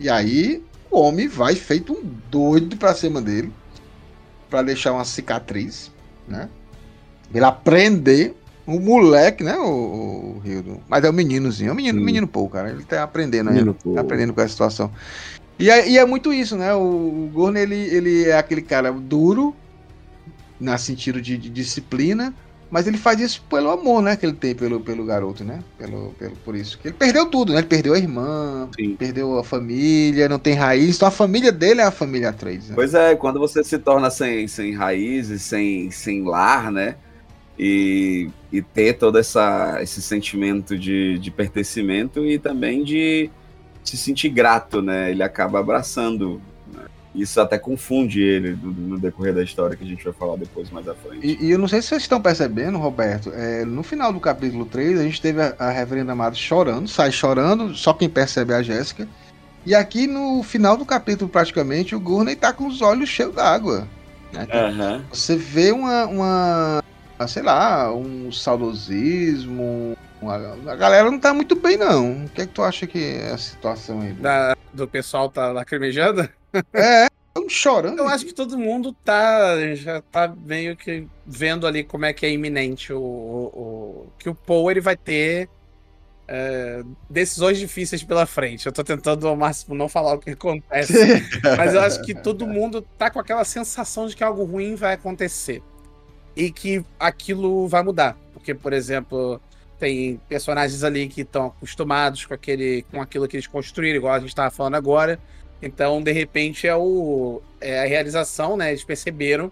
E 0.00 0.08
aí 0.08 0.62
o 0.90 1.00
homem 1.00 1.28
vai 1.28 1.54
feito 1.54 1.92
um 1.92 2.02
doido 2.30 2.76
para 2.76 2.94
cima 2.94 3.20
dele, 3.20 3.52
para 4.48 4.62
deixar 4.62 4.92
uma 4.92 5.04
cicatriz, 5.04 5.92
né? 6.26 6.48
Ele 7.32 7.44
aprender 7.44 8.34
o 8.66 8.78
moleque, 8.80 9.42
né, 9.42 9.56
o, 9.58 10.36
o 10.36 10.42
Rio, 10.44 10.80
mas 10.88 11.04
é 11.04 11.10
o 11.10 11.12
meninozinho, 11.12 11.70
é 11.70 11.72
o 11.72 11.74
menino, 11.74 12.00
menino 12.00 12.26
pouco, 12.26 12.54
cara, 12.54 12.70
ele 12.70 12.84
tá 12.84 13.02
aprendendo 13.02 13.50
ainda, 13.50 13.74
tá 13.94 14.00
aprendendo 14.00 14.34
com 14.34 14.40
essa 14.40 14.50
situação. 14.50 14.90
E 15.58 15.70
é, 15.70 15.88
e 15.88 15.98
é, 15.98 16.04
muito 16.04 16.32
isso, 16.32 16.56
né? 16.56 16.72
O, 16.74 16.80
o 16.80 17.30
Gorn, 17.32 17.58
ele, 17.58 17.74
ele 17.74 18.24
é 18.26 18.36
aquele 18.36 18.62
cara 18.62 18.92
duro, 18.92 19.56
na 20.60 20.76
sentido 20.78 21.20
de, 21.20 21.36
de, 21.36 21.48
disciplina, 21.48 22.34
mas 22.70 22.86
ele 22.86 22.98
faz 22.98 23.20
isso 23.20 23.42
pelo 23.48 23.70
amor, 23.70 24.02
né, 24.02 24.16
que 24.16 24.26
ele 24.26 24.34
tem 24.34 24.54
pelo, 24.54 24.80
pelo 24.80 25.04
garoto, 25.04 25.42
né? 25.42 25.60
Pelo, 25.78 26.10
pelo, 26.18 26.36
por 26.36 26.54
isso. 26.54 26.78
Ele 26.84 26.94
perdeu 26.94 27.26
tudo, 27.26 27.52
né? 27.52 27.60
Ele 27.60 27.66
perdeu 27.66 27.94
a 27.94 27.98
irmã, 27.98 28.68
Sim. 28.78 28.94
perdeu 28.94 29.38
a 29.38 29.44
família, 29.44 30.28
não 30.28 30.38
tem 30.38 30.54
raiz, 30.54 30.96
então 30.96 31.08
a 31.08 31.10
família 31.10 31.50
dele 31.50 31.80
é 31.80 31.84
a 31.84 31.90
família 31.90 32.28
Atreides. 32.28 32.68
Né? 32.68 32.74
Pois 32.74 32.92
é, 32.92 33.14
quando 33.14 33.38
você 33.38 33.64
se 33.64 33.78
torna 33.78 34.10
sem, 34.10 34.46
sem 34.48 34.74
raízes, 34.74 35.42
sem, 35.42 35.90
sem 35.90 36.22
lar, 36.24 36.70
né? 36.70 36.96
E, 37.58 38.30
e 38.52 38.62
ter 38.62 38.94
todo 38.94 39.18
essa, 39.18 39.78
esse 39.82 40.00
sentimento 40.00 40.78
de, 40.78 41.18
de 41.18 41.30
pertencimento 41.30 42.24
e 42.24 42.38
também 42.38 42.84
de 42.84 43.30
se 43.82 43.96
sentir 43.96 44.28
grato, 44.28 44.82
né? 44.82 45.10
Ele 45.10 45.22
acaba 45.22 45.58
abraçando 45.58 46.40
isso 47.22 47.40
até 47.40 47.58
confunde 47.58 48.20
ele 48.20 48.58
no, 48.62 48.98
decorrer 48.98 49.34
da 49.34 49.42
história 49.42 49.76
que 49.76 49.84
a 49.84 49.86
gente 49.86 50.04
vai 50.04 50.12
falar 50.12 50.36
depois 50.36 50.70
mais 50.70 50.88
à 50.88 50.94
frente. 50.94 51.26
E, 51.26 51.46
e 51.46 51.50
eu 51.50 51.58
não 51.58 51.68
sei 51.68 51.82
se 51.82 51.88
vocês 51.88 52.02
estão 52.02 52.20
percebendo, 52.20 52.78
Roberto, 52.78 53.32
é, 53.34 53.64
no 53.64 53.82
final 53.82 54.12
do 54.12 54.20
capítulo 54.20 54.66
3, 54.66 55.00
a 55.00 55.02
gente 55.02 55.20
teve 55.20 55.40
a, 55.42 55.54
a 55.58 55.70
Reverenda 55.70 56.12
Amada 56.12 56.34
chorando, 56.34 56.88
sai 56.88 57.10
chorando, 57.10 57.74
só 57.74 57.92
quem 57.92 58.08
percebe 58.08 58.52
é 58.52 58.56
a 58.56 58.62
Jéssica. 58.62 59.08
E 59.66 59.74
aqui 59.74 60.06
no 60.06 60.42
final 60.42 60.76
do 60.76 60.84
capítulo, 60.84 61.28
praticamente, 61.28 61.94
o 61.94 62.00
Gurney 62.00 62.36
tá 62.36 62.52
com 62.52 62.66
os 62.66 62.80
olhos 62.80 63.08
cheios 63.08 63.34
d'água. 63.34 63.86
Né? 64.32 64.46
Uhum. 64.52 65.04
Você 65.10 65.36
vê 65.36 65.72
uma, 65.72 66.06
uma, 66.06 66.82
sei 67.26 67.42
lá, 67.42 67.92
um 67.92 68.30
saudosismo. 68.30 69.96
Uma, 70.20 70.56
a 70.70 70.76
galera 70.76 71.10
não 71.10 71.18
tá 71.18 71.32
muito 71.32 71.54
bem, 71.54 71.76
não. 71.76 72.24
O 72.24 72.28
que 72.28 72.42
é 72.42 72.46
que 72.46 72.52
tu 72.52 72.62
acha 72.62 72.86
que 72.86 72.98
é 72.98 73.30
a 73.32 73.38
situação 73.38 74.00
aí? 74.00 74.12
Da, 74.12 74.56
do 74.72 74.86
pessoal 74.86 75.28
tá 75.28 75.50
lacrimejando? 75.52 76.28
É, 76.72 77.08
chorando. 77.48 77.98
Eu 77.98 78.08
acho 78.08 78.24
que 78.24 78.32
todo 78.32 78.58
mundo 78.58 78.92
tá 79.04 79.74
já 79.74 80.00
tá 80.00 80.28
meio 80.28 80.76
que 80.76 81.06
vendo 81.26 81.66
ali 81.66 81.84
como 81.84 82.04
é 82.04 82.12
que 82.12 82.26
é 82.26 82.30
iminente 82.30 82.92
o, 82.92 83.00
o, 83.00 84.06
que 84.18 84.28
o 84.28 84.34
Paul 84.34 84.70
ele 84.70 84.80
vai 84.80 84.96
ter 84.96 85.48
é, 86.26 86.82
decisões 87.08 87.58
difíceis 87.58 88.02
pela 88.02 88.26
frente. 88.26 88.66
Eu 88.66 88.72
tô 88.72 88.84
tentando 88.84 89.26
ao 89.26 89.36
máximo 89.36 89.74
não 89.74 89.88
falar 89.88 90.14
o 90.14 90.18
que 90.18 90.30
acontece, 90.30 90.92
mas 91.56 91.74
eu 91.74 91.80
acho 91.80 92.02
que 92.02 92.14
todo 92.14 92.46
mundo 92.46 92.82
tá 92.96 93.10
com 93.10 93.18
aquela 93.18 93.44
sensação 93.44 94.06
de 94.06 94.16
que 94.16 94.24
algo 94.24 94.44
ruim 94.44 94.74
vai 94.74 94.94
acontecer 94.94 95.62
e 96.36 96.50
que 96.50 96.84
aquilo 97.00 97.66
vai 97.66 97.82
mudar, 97.82 98.16
porque 98.32 98.54
por 98.54 98.72
exemplo 98.72 99.40
tem 99.78 100.20
personagens 100.28 100.82
ali 100.82 101.08
que 101.08 101.20
estão 101.22 101.46
acostumados 101.46 102.26
com 102.26 102.34
aquele 102.34 102.82
com 102.90 103.00
aquilo 103.00 103.26
que 103.26 103.36
eles 103.36 103.46
construíram, 103.46 103.96
igual 103.96 104.14
a 104.14 104.18
gente 104.18 104.28
estava 104.28 104.50
falando 104.50 104.74
agora 104.74 105.18
então, 105.60 106.02
de 106.02 106.12
repente, 106.12 106.66
é, 106.66 106.76
o, 106.76 107.42
é 107.60 107.80
a 107.80 107.86
realização, 107.86 108.56
né? 108.56 108.70
Eles 108.70 108.84
perceberam 108.84 109.50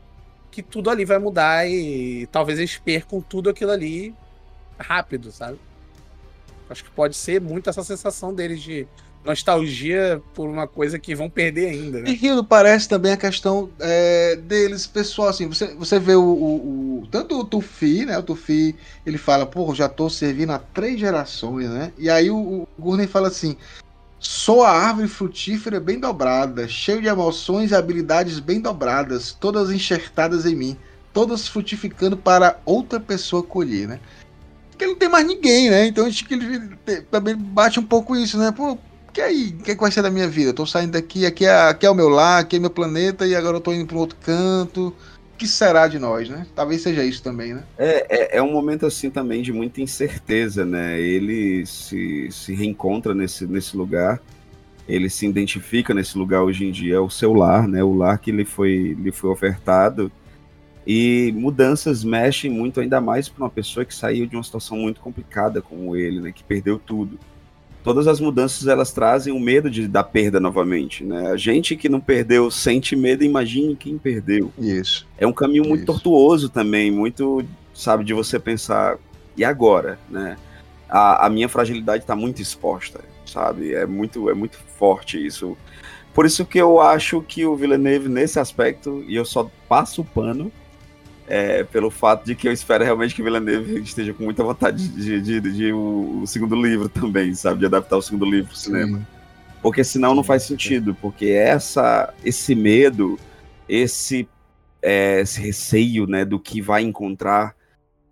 que 0.50 0.62
tudo 0.62 0.88
ali 0.88 1.04
vai 1.04 1.18
mudar 1.18 1.68
e 1.68 2.26
talvez 2.32 2.58
eles 2.58 2.78
percam 2.78 3.20
tudo 3.20 3.50
aquilo 3.50 3.72
ali 3.72 4.14
rápido, 4.78 5.32
sabe? 5.32 5.58
Acho 6.70 6.84
que 6.84 6.90
pode 6.90 7.16
ser 7.16 7.40
muito 7.40 7.68
essa 7.68 7.84
sensação 7.84 8.32
deles 8.32 8.62
de 8.62 8.86
nostalgia 9.24 10.22
por 10.34 10.48
uma 10.48 10.66
coisa 10.66 10.98
que 10.98 11.14
vão 11.14 11.28
perder 11.28 11.68
ainda. 11.70 12.00
Né? 12.00 12.10
E 12.10 12.14
aquilo 12.14 12.44
parece 12.44 12.88
também 12.88 13.12
a 13.12 13.16
questão 13.16 13.68
é, 13.80 14.36
deles, 14.36 14.86
pessoal, 14.86 15.28
assim, 15.28 15.48
você, 15.48 15.74
você 15.74 15.98
vê 15.98 16.14
o, 16.14 16.22
o, 16.22 17.00
o, 17.02 17.06
tanto 17.10 17.38
o 17.38 17.44
Tufi, 17.44 18.06
né, 18.06 18.16
o 18.16 18.22
Tufi, 18.22 18.74
ele 19.04 19.18
fala, 19.18 19.44
pô, 19.44 19.74
já 19.74 19.88
tô 19.88 20.08
servindo 20.08 20.52
há 20.52 20.58
três 20.58 20.98
gerações, 20.98 21.68
né, 21.68 21.92
e 21.98 22.08
aí 22.08 22.30
o, 22.30 22.36
o 22.36 22.68
Gurney 22.78 23.08
fala 23.08 23.28
assim, 23.28 23.56
Sou 24.28 24.64
a 24.64 24.70
árvore 24.72 25.06
frutífera 25.06 25.78
bem 25.78 26.00
dobrada, 26.00 26.66
cheio 26.66 27.00
de 27.00 27.06
emoções 27.06 27.70
e 27.70 27.76
habilidades 27.76 28.40
bem 28.40 28.60
dobradas, 28.60 29.32
todas 29.32 29.70
enxertadas 29.70 30.44
em 30.44 30.56
mim, 30.56 30.76
todas 31.12 31.46
frutificando 31.46 32.16
para 32.16 32.58
outra 32.64 32.98
pessoa 32.98 33.40
colher, 33.40 33.86
né? 33.86 34.00
Porque 34.68 34.84
não 34.84 34.96
tem 34.96 35.08
mais 35.08 35.24
ninguém, 35.24 35.70
né? 35.70 35.86
Então 35.86 36.06
acho 36.06 36.24
que 36.24 36.34
ele 36.34 36.76
também 37.08 37.36
bate 37.36 37.78
um 37.78 37.84
pouco 37.84 38.16
isso, 38.16 38.36
né? 38.36 38.50
Pô, 38.50 38.76
que 39.12 39.20
aí? 39.20 39.56
O 39.60 39.62
que, 39.62 39.70
é 39.70 39.74
que 39.76 39.80
vai 39.80 39.92
ser 39.92 40.02
da 40.02 40.10
minha 40.10 40.26
vida? 40.26 40.50
Eu 40.50 40.54
tô 40.54 40.66
saindo 40.66 40.90
daqui, 40.90 41.24
aqui 41.24 41.46
é, 41.46 41.68
aqui 41.68 41.86
é 41.86 41.90
o 41.90 41.94
meu 41.94 42.08
lar, 42.08 42.40
aqui 42.40 42.56
é 42.56 42.58
meu 42.58 42.70
planeta, 42.70 43.24
e 43.28 43.34
agora 43.36 43.58
eu 43.58 43.60
tô 43.60 43.72
indo 43.72 43.86
para 43.86 43.96
outro 43.96 44.18
canto 44.20 44.92
que 45.36 45.46
será 45.46 45.86
de 45.86 45.98
nós, 45.98 46.28
né? 46.28 46.46
Talvez 46.54 46.82
seja 46.82 47.04
isso 47.04 47.22
também, 47.22 47.54
né? 47.54 47.62
É, 47.78 48.06
é, 48.08 48.38
é, 48.38 48.42
um 48.42 48.52
momento 48.52 48.86
assim 48.86 49.10
também 49.10 49.42
de 49.42 49.52
muita 49.52 49.80
incerteza, 49.80 50.64
né? 50.64 51.00
Ele 51.00 51.64
se, 51.66 52.30
se 52.30 52.54
reencontra 52.54 53.14
nesse, 53.14 53.46
nesse 53.46 53.76
lugar, 53.76 54.20
ele 54.88 55.10
se 55.10 55.26
identifica 55.26 55.92
nesse 55.92 56.16
lugar 56.16 56.42
hoje 56.42 56.64
em 56.64 56.70
dia, 56.70 56.96
é 56.96 57.00
o 57.00 57.10
seu 57.10 57.32
lar, 57.32 57.68
né? 57.68 57.82
O 57.82 57.94
lar 57.94 58.18
que 58.18 58.32
lhe 58.32 58.44
foi, 58.44 58.96
lhe 58.98 59.12
foi 59.12 59.30
ofertado. 59.30 60.10
E 60.86 61.32
mudanças 61.34 62.04
mexem 62.04 62.50
muito, 62.50 62.80
ainda 62.80 63.00
mais 63.00 63.28
para 63.28 63.44
uma 63.44 63.50
pessoa 63.50 63.84
que 63.84 63.94
saiu 63.94 64.26
de 64.26 64.36
uma 64.36 64.42
situação 64.42 64.78
muito 64.78 65.00
complicada 65.00 65.60
como 65.60 65.96
ele, 65.96 66.20
né? 66.20 66.32
Que 66.32 66.44
perdeu 66.44 66.78
tudo. 66.78 67.18
Todas 67.86 68.08
as 68.08 68.18
mudanças 68.18 68.66
elas 68.66 68.90
trazem 68.90 69.32
o 69.32 69.38
medo 69.38 69.70
de, 69.70 69.86
da 69.86 70.02
perda 70.02 70.40
novamente, 70.40 71.04
né? 71.04 71.30
A 71.30 71.36
gente 71.36 71.76
que 71.76 71.88
não 71.88 72.00
perdeu 72.00 72.50
sente 72.50 72.96
medo, 72.96 73.22
imagine 73.22 73.76
quem 73.76 73.96
perdeu. 73.96 74.52
Isso. 74.58 75.06
É 75.16 75.24
um 75.24 75.32
caminho 75.32 75.62
muito 75.62 75.84
Isso. 75.84 75.86
tortuoso 75.86 76.48
também, 76.48 76.90
muito, 76.90 77.44
sabe, 77.72 78.02
de 78.02 78.12
você 78.12 78.40
pensar, 78.40 78.98
e 79.36 79.44
agora, 79.44 80.00
né? 80.10 80.36
A, 80.88 81.26
a 81.26 81.30
minha 81.30 81.48
fragilidade 81.48 82.02
está 82.02 82.16
muito 82.16 82.42
exposta, 82.42 83.04
sabe? 83.24 83.72
É 83.72 83.86
muito, 83.86 84.28
é 84.28 84.34
muito 84.34 84.58
forte 84.76 85.24
isso. 85.24 85.56
Por 86.12 86.26
isso 86.26 86.44
que 86.44 86.58
eu 86.58 86.80
acho 86.80 87.22
que 87.22 87.46
o 87.46 87.54
Villeneuve, 87.54 88.08
nesse 88.08 88.40
aspecto, 88.40 89.04
e 89.06 89.14
eu 89.14 89.24
só 89.24 89.48
passo 89.68 90.00
o 90.00 90.04
pano, 90.04 90.50
é, 91.26 91.64
pelo 91.64 91.90
fato 91.90 92.24
de 92.24 92.34
que 92.34 92.46
eu 92.46 92.52
espero 92.52 92.84
realmente 92.84 93.14
que 93.14 93.22
Villeneuve 93.22 93.80
esteja 93.80 94.14
com 94.14 94.24
muita 94.24 94.44
vontade 94.44 94.88
de, 94.88 95.20
de, 95.20 95.40
de, 95.40 95.52
de 95.52 95.72
o, 95.72 96.20
o, 96.22 96.26
segundo 96.26 96.54
livro 96.54 96.88
também, 96.88 97.34
sabe? 97.34 97.60
De 97.60 97.66
adaptar 97.66 97.96
o 97.96 98.02
segundo 98.02 98.24
livro 98.24 98.48
pro 98.48 98.56
cinema. 98.56 98.98
Sim. 98.98 99.06
Porque 99.60 99.82
senão 99.82 100.14
não 100.14 100.22
faz 100.22 100.44
sentido, 100.44 100.94
porque 100.94 101.26
essa, 101.26 102.14
esse 102.24 102.54
medo, 102.54 103.18
esse, 103.68 104.28
é, 104.80 105.20
esse 105.20 105.40
receio 105.40 106.06
né, 106.06 106.24
do 106.24 106.38
que 106.38 106.60
vai 106.60 106.82
encontrar, 106.82 107.56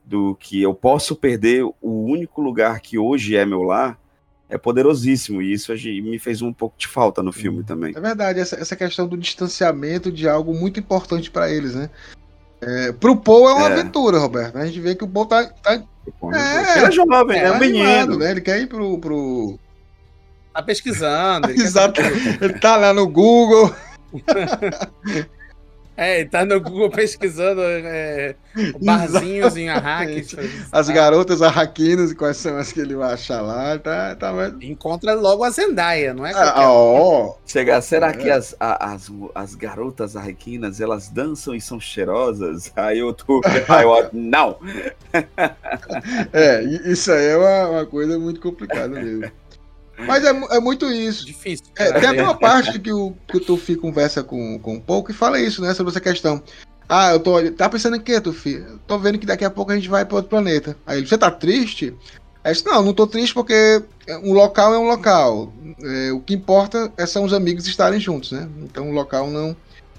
do 0.04 0.34
que 0.34 0.60
eu 0.60 0.74
posso 0.74 1.14
perder 1.14 1.64
o 1.64 2.04
único 2.04 2.40
lugar 2.40 2.80
que 2.80 2.98
hoje 2.98 3.36
é 3.36 3.46
meu 3.46 3.62
lar, 3.62 3.98
é 4.48 4.58
poderosíssimo. 4.58 5.40
E 5.40 5.52
isso 5.52 5.72
me 5.72 6.18
fez 6.18 6.42
um 6.42 6.52
pouco 6.52 6.76
de 6.76 6.88
falta 6.88 7.22
no 7.22 7.32
filme 7.32 7.62
também. 7.62 7.94
É 7.96 8.00
verdade, 8.00 8.40
essa, 8.40 8.56
essa 8.56 8.74
questão 8.74 9.06
do 9.06 9.16
distanciamento 9.16 10.10
de 10.10 10.28
algo 10.28 10.52
muito 10.52 10.80
importante 10.80 11.30
para 11.30 11.50
eles, 11.50 11.74
né? 11.74 11.88
É, 12.66 12.92
pro 12.92 13.16
Paul 13.16 13.48
é 13.48 13.54
uma 13.54 13.68
é. 13.68 13.72
aventura, 13.72 14.18
Roberto. 14.18 14.56
A 14.56 14.66
gente 14.66 14.80
vê 14.80 14.94
que 14.94 15.04
o 15.04 15.08
Paul 15.08 15.26
tá. 15.26 15.44
tá 15.44 15.74
é, 15.74 16.78
ele 16.78 16.86
é 16.86 16.90
jovem, 16.90 17.38
é, 17.38 17.44
é 17.44 17.52
um 17.52 17.58
menino. 17.58 18.18
Né? 18.18 18.30
Ele 18.30 18.40
quer 18.40 18.60
ir 18.60 18.66
pro. 18.66 18.98
pro... 18.98 19.58
Tá 20.52 20.62
pesquisando. 20.62 21.50
Ele 21.50 21.60
Exato. 21.62 22.00
Ele 22.00 22.58
tá 22.58 22.76
lá 22.76 22.92
no 22.92 23.08
Google. 23.08 23.74
É, 25.96 26.20
ele 26.20 26.28
tá 26.28 26.44
no 26.44 26.60
Google 26.60 26.90
pesquisando 26.92 27.60
é, 27.62 28.34
barzinhos 28.82 29.56
em 29.56 29.68
Arrakis. 29.68 30.34
As 30.72 30.88
garotas 30.88 31.40
arraquinas, 31.40 32.12
quais 32.12 32.36
são 32.36 32.56
as 32.56 32.72
que 32.72 32.80
ele 32.80 32.96
vai 32.96 33.12
achar 33.12 33.40
lá. 33.40 33.78
Tá, 33.78 34.14
tá... 34.16 34.32
Encontra 34.60 35.14
logo 35.14 35.44
a 35.44 35.50
Zendaya, 35.50 36.12
não 36.12 36.26
é? 36.26 36.32
Ah, 36.34 36.70
ó. 36.70 37.36
Chega, 37.46 37.80
será 37.80 38.08
é. 38.08 38.12
que 38.12 38.30
as, 38.30 38.56
as, 38.58 39.10
as 39.34 39.54
garotas 39.54 40.16
arraquinas, 40.16 40.80
elas 40.80 41.08
dançam 41.08 41.54
e 41.54 41.60
são 41.60 41.78
cheirosas? 41.78 42.72
Aí 42.76 42.98
eu 42.98 43.12
tô... 43.12 43.40
Aí 43.68 43.84
eu, 43.84 44.08
não! 44.12 44.58
é, 46.32 46.62
isso 46.86 47.12
aí 47.12 47.26
é 47.26 47.36
uma, 47.36 47.68
uma 47.68 47.86
coisa 47.86 48.18
muito 48.18 48.40
complicada 48.40 48.88
mesmo. 48.88 49.30
Mas 49.98 50.24
é, 50.24 50.30
é 50.30 50.60
muito 50.60 50.90
isso. 50.90 51.24
Difícil. 51.24 51.66
É, 51.76 51.92
tem 51.92 52.08
até 52.08 52.22
uma 52.22 52.36
parte 52.36 52.78
que 52.78 52.92
o, 52.92 53.14
que 53.28 53.36
o 53.36 53.40
Tufi 53.40 53.76
conversa 53.76 54.22
com, 54.22 54.58
com 54.58 54.76
o 54.76 54.80
Pouco 54.80 55.10
e 55.10 55.14
fala 55.14 55.40
isso, 55.40 55.62
né? 55.62 55.72
Sobre 55.74 55.90
essa 55.90 56.00
questão. 56.00 56.42
Ah, 56.88 57.12
eu 57.12 57.20
tô. 57.20 57.50
Tá 57.52 57.68
pensando 57.68 57.96
em 57.96 58.00
quê, 58.00 58.20
Tufi? 58.20 58.64
Tô 58.86 58.98
vendo 58.98 59.18
que 59.18 59.26
daqui 59.26 59.44
a 59.44 59.50
pouco 59.50 59.72
a 59.72 59.74
gente 59.74 59.88
vai 59.88 60.04
para 60.04 60.16
outro 60.16 60.30
planeta. 60.30 60.76
Aí 60.86 60.98
ele, 60.98 61.06
você 61.06 61.16
tá 61.16 61.30
triste? 61.30 61.94
Aí 62.42 62.52
disse, 62.52 62.66
não, 62.66 62.82
não 62.82 62.92
tô 62.92 63.06
triste 63.06 63.32
porque 63.32 63.82
um 64.22 64.32
local 64.32 64.74
é 64.74 64.78
um 64.78 64.86
local. 64.86 65.52
É, 65.82 66.12
o 66.12 66.20
que 66.20 66.34
importa 66.34 66.92
é 66.96 67.06
são 67.06 67.24
os 67.24 67.32
amigos 67.32 67.66
estarem 67.66 67.98
juntos, 67.98 68.32
né? 68.32 68.48
Então 68.62 68.90
o 68.90 68.92
local 68.92 69.30
não, 69.30 69.56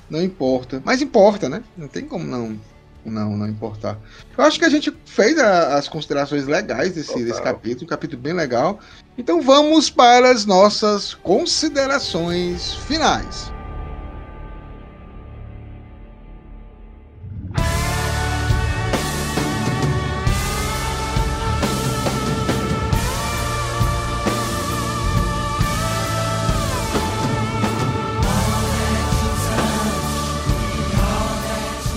não 0.09 0.21
importa. 0.21 0.81
Mas 0.85 1.01
importa, 1.01 1.49
né? 1.49 1.63
Não 1.75 1.87
tem 1.87 2.05
como 2.05 2.23
não 2.23 2.59
não, 3.05 3.37
não 3.37 3.47
importar. 3.47 3.97
Eu 4.37 4.43
acho 4.43 4.59
que 4.59 4.65
a 4.65 4.69
gente 4.69 4.95
fez 5.05 5.37
a, 5.37 5.77
as 5.77 5.87
considerações 5.87 6.45
legais 6.45 6.93
desse, 6.93 7.23
desse 7.23 7.41
capítulo, 7.41 7.85
um 7.85 7.89
capítulo 7.89 8.21
bem 8.21 8.33
legal. 8.33 8.79
Então 9.17 9.41
vamos 9.41 9.89
para 9.89 10.29
as 10.31 10.45
nossas 10.45 11.13
considerações 11.13 12.73
finais. 12.73 13.54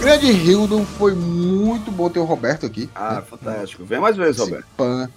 Grande 0.08 0.32
Hildon, 0.32 0.86
foi 0.86 1.12
muito 1.14 1.90
bom 1.90 2.08
ter 2.08 2.18
o 2.18 2.24
Roberto 2.24 2.64
aqui. 2.64 2.88
Ah, 2.94 3.16
né? 3.16 3.22
fantástico. 3.28 3.84
Vem 3.84 4.00
mais 4.00 4.16
vezes, 4.16 4.40
Roberto. 4.40 4.64
Pan. 4.74 5.10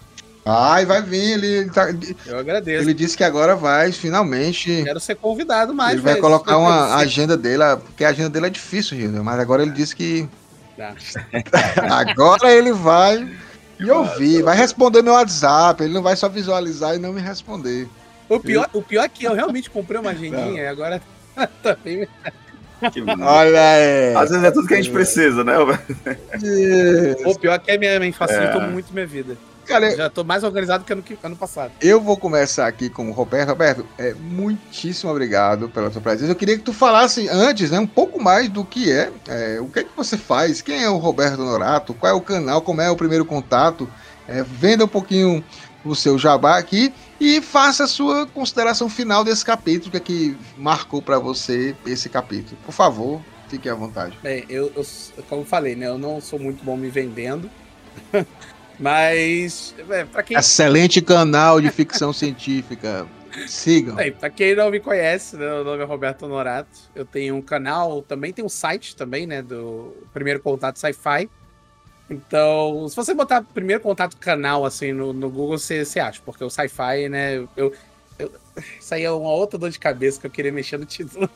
Ai, 0.45 0.85
vai 0.85 1.01
vir, 1.01 1.31
ele, 1.31 1.47
ele 1.47 1.69
tá, 1.69 1.87
Eu 2.25 2.37
agradeço. 2.37 2.83
Ele 2.83 2.93
disse 2.93 3.15
que 3.15 3.23
agora 3.23 3.55
vai, 3.55 3.93
finalmente. 3.93 4.83
Quero 4.83 4.99
ser 4.99 5.15
convidado 5.15 5.73
mais. 5.73 5.93
Ele 5.93 6.01
vai 6.01 6.15
vezes, 6.15 6.21
colocar 6.21 6.57
uma 6.57 6.97
agenda 6.97 7.37
dele, 7.37 7.63
porque 7.85 8.03
a 8.03 8.09
agenda 8.09 8.31
dele 8.31 8.47
é 8.47 8.49
difícil, 8.49 8.99
Hildon, 8.99 9.23
mas 9.23 9.39
agora 9.39 9.61
ele 9.61 9.71
disse 9.71 9.95
que. 9.95 10.27
Tá. 10.75 10.93
agora 11.89 12.51
ele 12.51 12.73
vai 12.73 13.33
me 13.79 13.89
ouvir, 13.91 14.43
vai 14.43 14.57
responder 14.57 15.01
meu 15.01 15.13
WhatsApp, 15.13 15.81
ele 15.81 15.93
não 15.93 16.01
vai 16.01 16.17
só 16.17 16.27
visualizar 16.27 16.95
e 16.95 16.99
não 16.99 17.13
me 17.13 17.21
responder. 17.21 17.87
O 18.27 18.41
pior, 18.41 18.69
o 18.73 18.81
pior 18.81 19.05
é 19.05 19.09
que 19.09 19.23
eu 19.23 19.33
realmente 19.33 19.69
comprei 19.69 20.01
uma 20.01 20.11
agendinha, 20.11 20.63
e 20.63 20.67
agora 20.67 21.01
tá 21.63 21.77
bem. 21.81 22.05
Olha 23.21 23.71
aí. 23.71 24.15
Às 24.15 24.29
vezes 24.29 24.43
é 24.43 24.51
tudo 24.51 24.67
que 24.67 24.73
a 24.73 24.77
gente 24.77 24.91
precisa, 24.91 25.43
né? 25.43 25.57
O 27.25 27.39
pior 27.39 27.55
é 27.55 27.59
que 27.59 27.71
a 27.71 27.77
minha, 27.77 27.99
minha 27.99 28.13
facilitou 28.13 28.61
é. 28.61 28.67
muito 28.67 28.93
minha 28.93 29.07
vida. 29.07 29.37
Cara, 29.65 29.95
já 29.95 30.09
tô 30.09 30.23
mais 30.23 30.43
organizado 30.43 30.83
que 30.83 30.91
ano, 30.91 31.01
que 31.01 31.17
ano 31.23 31.35
passado. 31.35 31.71
Eu 31.79 32.01
vou 32.01 32.17
começar 32.17 32.67
aqui 32.67 32.89
com 32.89 33.09
o 33.09 33.13
Roberto. 33.13 33.49
Roberto, 33.49 33.85
é, 33.97 34.13
muitíssimo 34.13 35.11
obrigado 35.11 35.69
pela 35.69 35.91
sua 35.91 36.01
presença. 36.01 36.31
Eu 36.31 36.35
queria 36.35 36.57
que 36.57 36.63
tu 36.63 36.73
falasse 36.73 37.29
antes, 37.29 37.71
né, 37.71 37.79
um 37.79 37.87
pouco 37.87 38.21
mais 38.21 38.49
do 38.49 38.65
que 38.65 38.91
é, 38.91 39.11
é 39.27 39.59
o 39.61 39.67
que 39.67 39.79
é 39.79 39.83
que 39.83 39.95
você 39.95 40.17
faz, 40.17 40.61
quem 40.61 40.83
é 40.83 40.89
o 40.89 40.97
Roberto 40.97 41.37
Norato, 41.37 41.93
qual 41.93 42.11
é 42.11 42.15
o 42.15 42.21
canal, 42.21 42.61
como 42.61 42.81
é 42.81 42.89
o 42.89 42.95
primeiro 42.95 43.23
contato. 43.23 43.87
É, 44.27 44.43
venda 44.43 44.85
um 44.85 44.89
pouquinho 44.89 45.43
o 45.83 45.95
seu 45.95 46.17
jabá 46.17 46.57
aqui 46.57 46.93
e 47.19 47.41
faça 47.41 47.83
a 47.83 47.87
sua 47.87 48.25
consideração 48.27 48.89
final 48.89 49.23
desse 49.23 49.43
capítulo, 49.45 49.91
que, 49.91 49.97
é 49.97 49.99
que 49.99 50.37
marcou 50.57 51.01
para 51.01 51.19
você 51.19 51.75
esse 51.85 52.09
capítulo. 52.09 52.57
Por 52.65 52.71
favor, 52.71 53.21
fique 53.47 53.69
à 53.69 53.75
vontade. 53.75 54.17
Bem, 54.21 54.45
eu, 54.49 54.71
eu 54.75 54.85
como 55.29 55.45
falei, 55.45 55.75
né, 55.75 55.87
eu 55.87 55.97
não 55.97 56.21
sou 56.21 56.39
muito 56.39 56.63
bom 56.63 56.77
me 56.77 56.89
vendendo, 56.89 57.49
mas 58.79 59.75
é, 59.89 60.05
para 60.05 60.23
quem 60.23 60.37
excelente 60.37 61.01
canal 61.01 61.59
de 61.59 61.69
ficção 61.69 62.11
científica. 62.13 63.07
Sigam. 63.47 63.95
Bem, 63.95 64.11
pra 64.11 64.29
quem 64.29 64.53
não 64.53 64.69
me 64.69 64.81
conhece, 64.81 65.37
né, 65.37 65.45
meu 65.45 65.63
nome 65.63 65.81
é 65.81 65.85
Roberto 65.85 66.27
Norato. 66.27 66.77
Eu 66.93 67.05
tenho 67.05 67.33
um 67.33 67.41
canal, 67.41 68.01
também 68.01 68.33
tem 68.33 68.43
um 68.43 68.49
site 68.49 68.93
também, 68.93 69.25
né? 69.25 69.41
Do 69.41 69.95
Primeiro 70.11 70.41
Contato 70.41 70.77
Sci-Fi 70.77 71.29
então, 72.11 72.89
se 72.89 72.95
você 72.95 73.13
botar 73.13 73.41
primeiro 73.41 73.81
contato 73.81 74.17
canal 74.17 74.65
assim 74.65 74.91
no, 74.91 75.13
no 75.13 75.29
Google, 75.29 75.57
você, 75.57 75.85
você 75.85 75.97
acha, 75.97 76.21
porque 76.25 76.43
o 76.43 76.49
sci-fi, 76.49 77.07
né? 77.07 77.37
Eu, 77.55 77.73
eu, 78.19 78.31
isso 78.77 78.93
aí 78.93 79.03
é 79.03 79.11
uma 79.11 79.31
outra 79.31 79.57
dor 79.57 79.69
de 79.69 79.79
cabeça 79.79 80.19
que 80.19 80.27
eu 80.27 80.31
queria 80.31 80.51
mexer 80.51 80.77
no 80.77 80.85
título. 80.85 81.29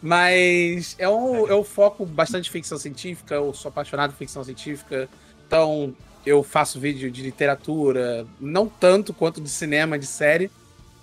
Mas 0.00 0.94
é 0.98 1.08
um, 1.08 1.52
um 1.52 1.64
foco 1.64 2.06
bastante 2.06 2.44
de 2.44 2.50
ficção 2.50 2.78
científica, 2.78 3.34
eu 3.34 3.52
sou 3.52 3.70
apaixonado 3.70 4.12
por 4.12 4.18
ficção 4.18 4.44
científica. 4.44 5.08
Então, 5.46 5.92
eu 6.24 6.44
faço 6.44 6.78
vídeo 6.78 7.10
de 7.10 7.22
literatura, 7.22 8.24
não 8.40 8.68
tanto 8.68 9.12
quanto 9.12 9.40
de 9.40 9.50
cinema, 9.50 9.98
de 9.98 10.06
série, 10.06 10.48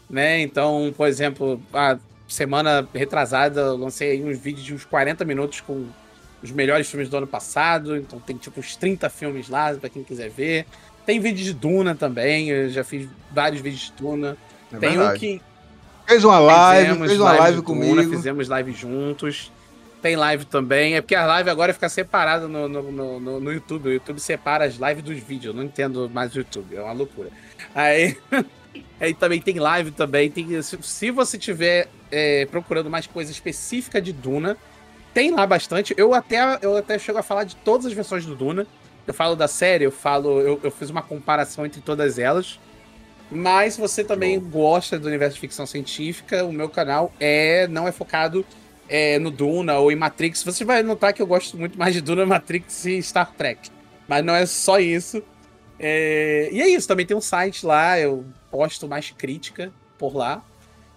né? 0.10 0.40
Então, 0.40 0.94
por 0.96 1.06
exemplo, 1.06 1.62
a 1.74 2.00
semana 2.30 2.88
retrasada 2.94 3.60
eu 3.60 3.76
lancei 3.76 4.24
uns 4.24 4.38
vídeos 4.40 4.66
de 4.66 4.74
uns 4.74 4.86
40 4.86 5.26
minutos 5.26 5.60
com 5.60 5.86
os 6.42 6.52
melhores 6.52 6.90
filmes 6.90 7.10
do 7.10 7.18
ano 7.18 7.28
passado. 7.28 7.96
Então 7.96 8.20
tem 8.20 8.36
tipo 8.38 8.60
uns 8.60 8.76
30 8.76 9.10
filmes 9.10 9.50
lá 9.50 9.74
para 9.74 9.90
quem 9.90 10.04
quiser 10.04 10.30
ver. 10.30 10.66
Tem 11.06 11.20
vídeo 11.20 11.44
de 11.44 11.54
Duna 11.54 11.96
também. 11.96 12.50
Eu 12.50 12.70
já 12.70 12.84
fiz 12.84 13.08
vários 13.32 13.62
vídeos 13.62 13.86
de 13.86 13.94
Duna. 13.94 14.38
É 14.72 14.78
tem 14.78 14.90
verdade. 14.90 15.16
um 15.16 15.20
que. 15.20 15.42
Fez 16.06 16.24
uma 16.24 16.40
live, 16.40 16.86
fizemos 16.88 17.08
fez 17.08 17.20
uma 17.20 17.30
live, 17.32 17.42
live 17.42 17.62
comigo. 17.62 17.96
Duna, 17.96 18.10
fizemos 18.10 18.48
live 18.48 18.72
juntos. 18.74 19.52
Tem 20.02 20.16
live 20.16 20.46
também. 20.46 20.96
É 20.96 21.02
porque 21.02 21.16
a 21.16 21.26
live 21.26 21.50
agora 21.50 21.74
fica 21.74 21.90
separada 21.90 22.48
no, 22.48 22.68
no, 22.68 23.20
no, 23.20 23.40
no 23.40 23.52
YouTube. 23.52 23.90
O 23.90 23.94
YouTube 23.94 24.20
separa 24.20 24.66
as 24.66 24.76
lives 24.76 25.04
dos 25.04 25.18
vídeos. 25.18 25.54
Eu 25.54 25.54
não 25.54 25.64
entendo 25.64 26.10
mais 26.14 26.34
o 26.36 26.40
YouTube. 26.40 26.76
É 26.76 26.82
uma 26.82 26.94
loucura. 26.94 27.30
Aí. 27.74 28.16
Aí 29.00 29.14
também 29.14 29.42
tem 29.42 29.60
live 29.60 29.92
também. 29.92 30.30
Tem, 30.30 30.62
se 30.62 31.12
você 31.12 31.38
tiver 31.38 31.88
é, 32.12 32.46
procurando 32.48 32.90
mais 32.90 33.08
coisa 33.08 33.32
específica 33.32 34.02
de 34.02 34.12
Duna, 34.12 34.58
tem 35.18 35.32
lá 35.32 35.48
bastante. 35.48 35.96
Eu 35.98 36.14
até, 36.14 36.38
eu 36.62 36.78
até 36.78 37.00
chego 37.00 37.18
a 37.18 37.24
falar 37.24 37.44
de 37.44 37.56
todas 37.56 37.88
as 37.88 37.94
versões 37.94 38.24
do 38.24 38.36
Duna. 38.36 38.68
Eu 39.08 39.16
falo 39.16 39.36
da 39.36 39.48
série, 39.48 39.84
eu 39.84 39.92
falo. 39.92 40.40
Eu, 40.40 40.60
eu 40.62 40.70
fiz 40.70 40.92
uma 40.92 41.02
comparação 41.02 41.66
entre 41.66 41.82
todas 41.82 42.20
elas. 42.20 42.60
Mas 43.32 43.74
se 43.74 43.82
você 43.82 44.04
também 44.04 44.40
Bom. 44.40 44.52
gosta 44.52 45.00
do 45.00 45.08
universo 45.08 45.34
de 45.34 45.42
ficção 45.42 45.66
científica, 45.66 46.46
o 46.46 46.54
meu 46.54 46.70
canal 46.70 47.12
é 47.20 47.68
não 47.68 47.88
é 47.88 47.92
focado 47.92 48.46
é, 48.88 49.18
no 49.18 49.32
Duna 49.32 49.80
ou 49.80 49.92
em 49.92 49.96
Matrix. 49.96 50.44
Você 50.44 50.64
vai 50.64 50.84
notar 50.84 51.12
que 51.14 51.22
eu 51.24 51.26
gosto 51.26 51.58
muito 51.58 51.80
mais 51.80 51.96
de 51.96 52.02
Duna, 52.02 52.24
Matrix 52.24 52.86
e 52.86 53.02
Star 53.02 53.34
Trek. 53.36 53.72
Mas 54.08 54.24
não 54.24 54.36
é 54.36 54.46
só 54.46 54.80
isso. 54.80 55.24
É... 55.80 56.48
E 56.52 56.62
é 56.62 56.70
isso, 56.70 56.88
também 56.88 57.08
tem 57.08 57.18
um 57.18 57.22
site 57.22 57.66
lá, 57.66 58.00
eu 58.00 58.24
posto 58.52 58.88
mais 58.88 59.10
crítica 59.10 59.74
por 59.98 60.16
lá. 60.16 60.44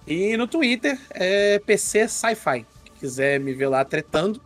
E 0.06 0.36
no 0.36 0.46
Twitter 0.46 0.98
é 1.10 1.58
PC 1.64 2.06
Sci-Fi. 2.06 2.66
Quiser 3.00 3.40
me 3.40 3.54
ver 3.54 3.68
lá 3.68 3.84
tretando, 3.84 4.40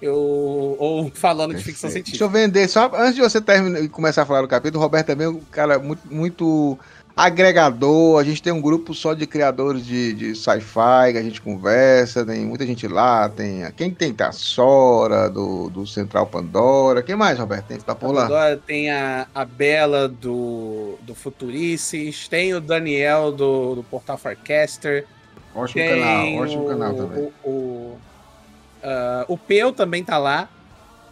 eu, 0.00 0.14
ou 0.14 1.10
falando 1.14 1.54
de 1.54 1.64
ficção 1.64 1.88
científica. 1.88 2.18
Deixa 2.18 2.24
eu 2.24 2.28
vender, 2.28 2.68
só 2.68 2.90
antes 2.94 3.14
de 3.14 3.22
você 3.22 3.40
terminar 3.40 3.80
e 3.80 3.88
começar 3.88 4.22
a 4.22 4.26
falar 4.26 4.42
do 4.42 4.48
capítulo, 4.48 4.78
o 4.78 4.82
Roberto 4.82 5.06
também 5.06 5.26
é 5.26 5.30
um 5.30 5.40
cara 5.40 5.78
muito, 5.78 6.12
muito 6.12 6.78
agregador. 7.16 8.20
A 8.20 8.24
gente 8.24 8.42
tem 8.42 8.52
um 8.52 8.60
grupo 8.60 8.94
só 8.94 9.14
de 9.14 9.26
criadores 9.26 9.84
de, 9.84 10.12
de 10.12 10.34
sci-fi 10.34 11.12
que 11.12 11.18
a 11.18 11.22
gente 11.22 11.40
conversa. 11.40 12.24
Tem 12.24 12.44
muita 12.44 12.66
gente 12.66 12.88
lá. 12.88 13.28
Tem 13.28 13.62
quem 13.76 13.90
tem 13.90 14.12
tá 14.12 14.32
Sora 14.32 15.30
do, 15.30 15.70
do 15.70 15.86
Central 15.86 16.26
Pandora. 16.26 17.02
Quem 17.02 17.14
mais, 17.14 17.38
Roberto? 17.38 17.66
Tem 17.66 17.78
que 17.78 17.84
tá 17.84 17.94
por 17.94 18.12
lá. 18.12 18.22
Pandora, 18.22 18.56
tem 18.66 18.90
a, 18.90 19.26
a 19.34 19.44
Bela 19.44 20.08
do, 20.08 20.98
do 21.02 21.14
Futurices. 21.14 22.28
Tem 22.28 22.54
o 22.54 22.60
Daniel 22.60 23.30
do, 23.30 23.76
do 23.76 23.82
Portal 23.84 24.18
Farcaster. 24.18 25.06
Ótimo 25.54 25.82
tem 25.82 26.00
canal, 26.00 26.34
ótimo 26.34 26.64
o, 26.64 26.68
canal 26.68 26.94
também. 26.94 27.32
O, 27.44 27.48
o, 27.48 27.98
uh, 28.82 29.24
o 29.28 29.38
Peu 29.38 29.72
também 29.72 30.04
tá 30.04 30.18
lá. 30.18 30.48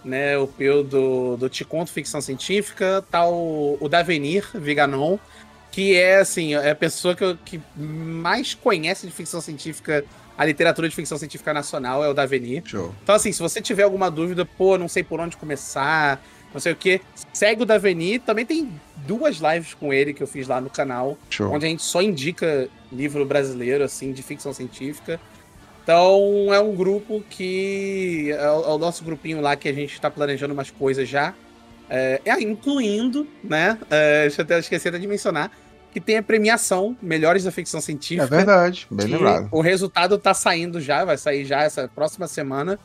Né, 0.02 0.38
o 0.38 0.46
Peu 0.46 0.82
do, 0.82 1.36
do 1.36 1.50
Te 1.50 1.62
Conto 1.62 1.92
Ficção 1.92 2.22
Científica, 2.22 3.04
tá 3.10 3.28
o, 3.28 3.76
o 3.78 3.86
Davenir 3.86 4.48
Viganon, 4.54 5.18
que 5.70 5.94
é 5.94 6.16
assim, 6.16 6.54
é 6.54 6.70
a 6.70 6.74
pessoa 6.74 7.14
que, 7.14 7.36
que 7.44 7.60
mais 7.76 8.54
conhece 8.54 9.06
de 9.06 9.12
ficção 9.12 9.42
científica, 9.42 10.02
a 10.38 10.44
literatura 10.46 10.88
de 10.88 10.94
ficção 10.94 11.18
científica 11.18 11.52
nacional 11.52 12.02
é 12.02 12.08
o 12.08 12.14
Daveni. 12.14 12.62
Show. 12.64 12.94
Então, 13.02 13.14
assim, 13.14 13.30
se 13.30 13.40
você 13.40 13.60
tiver 13.60 13.82
alguma 13.82 14.10
dúvida, 14.10 14.44
pô, 14.44 14.78
não 14.78 14.88
sei 14.88 15.02
por 15.02 15.20
onde 15.20 15.36
começar, 15.36 16.24
não 16.52 16.60
sei 16.60 16.72
o 16.72 16.76
que, 16.76 17.00
segue 17.32 17.62
o 17.62 17.66
Daveni. 17.66 18.18
Também 18.18 18.44
tem 18.44 18.68
duas 19.06 19.36
lives 19.36 19.74
com 19.74 19.92
ele 19.92 20.12
que 20.12 20.22
eu 20.22 20.26
fiz 20.26 20.46
lá 20.46 20.60
no 20.60 20.70
canal, 20.70 21.16
Show. 21.28 21.52
onde 21.52 21.66
a 21.66 21.68
gente 21.68 21.82
só 21.82 22.02
indica 22.02 22.68
livro 22.92 23.24
brasileiro, 23.24 23.84
assim, 23.84 24.12
de 24.12 24.22
ficção 24.22 24.52
científica. 24.52 25.20
Então, 25.82 26.52
é 26.52 26.60
um 26.60 26.74
grupo 26.74 27.22
que. 27.28 28.30
É 28.30 28.50
o, 28.50 28.64
é 28.64 28.68
o 28.74 28.78
nosso 28.78 29.02
grupinho 29.02 29.40
lá 29.40 29.56
que 29.56 29.68
a 29.68 29.72
gente 29.72 29.92
está 29.92 30.10
planejando 30.10 30.54
umas 30.54 30.70
coisas 30.70 31.08
já. 31.08 31.34
É, 31.88 32.20
é, 32.24 32.40
incluindo, 32.40 33.26
né? 33.42 33.76
É, 33.90 34.22
deixa 34.22 34.42
eu 34.42 34.44
até 34.44 34.58
esquecer 34.60 34.96
de 34.96 35.06
mencionar, 35.08 35.50
que 35.92 36.00
tem 36.00 36.18
a 36.18 36.22
premiação 36.22 36.96
Melhores 37.02 37.42
da 37.42 37.50
Ficção 37.50 37.80
Científica. 37.80 38.22
É 38.22 38.26
verdade, 38.26 38.86
bem 38.88 39.08
lembrado. 39.08 39.48
O 39.50 39.60
resultado 39.60 40.16
tá 40.16 40.32
saindo 40.32 40.80
já, 40.80 41.04
vai 41.04 41.18
sair 41.18 41.44
já 41.44 41.62
essa 41.62 41.88
próxima 41.88 42.28
semana. 42.28 42.78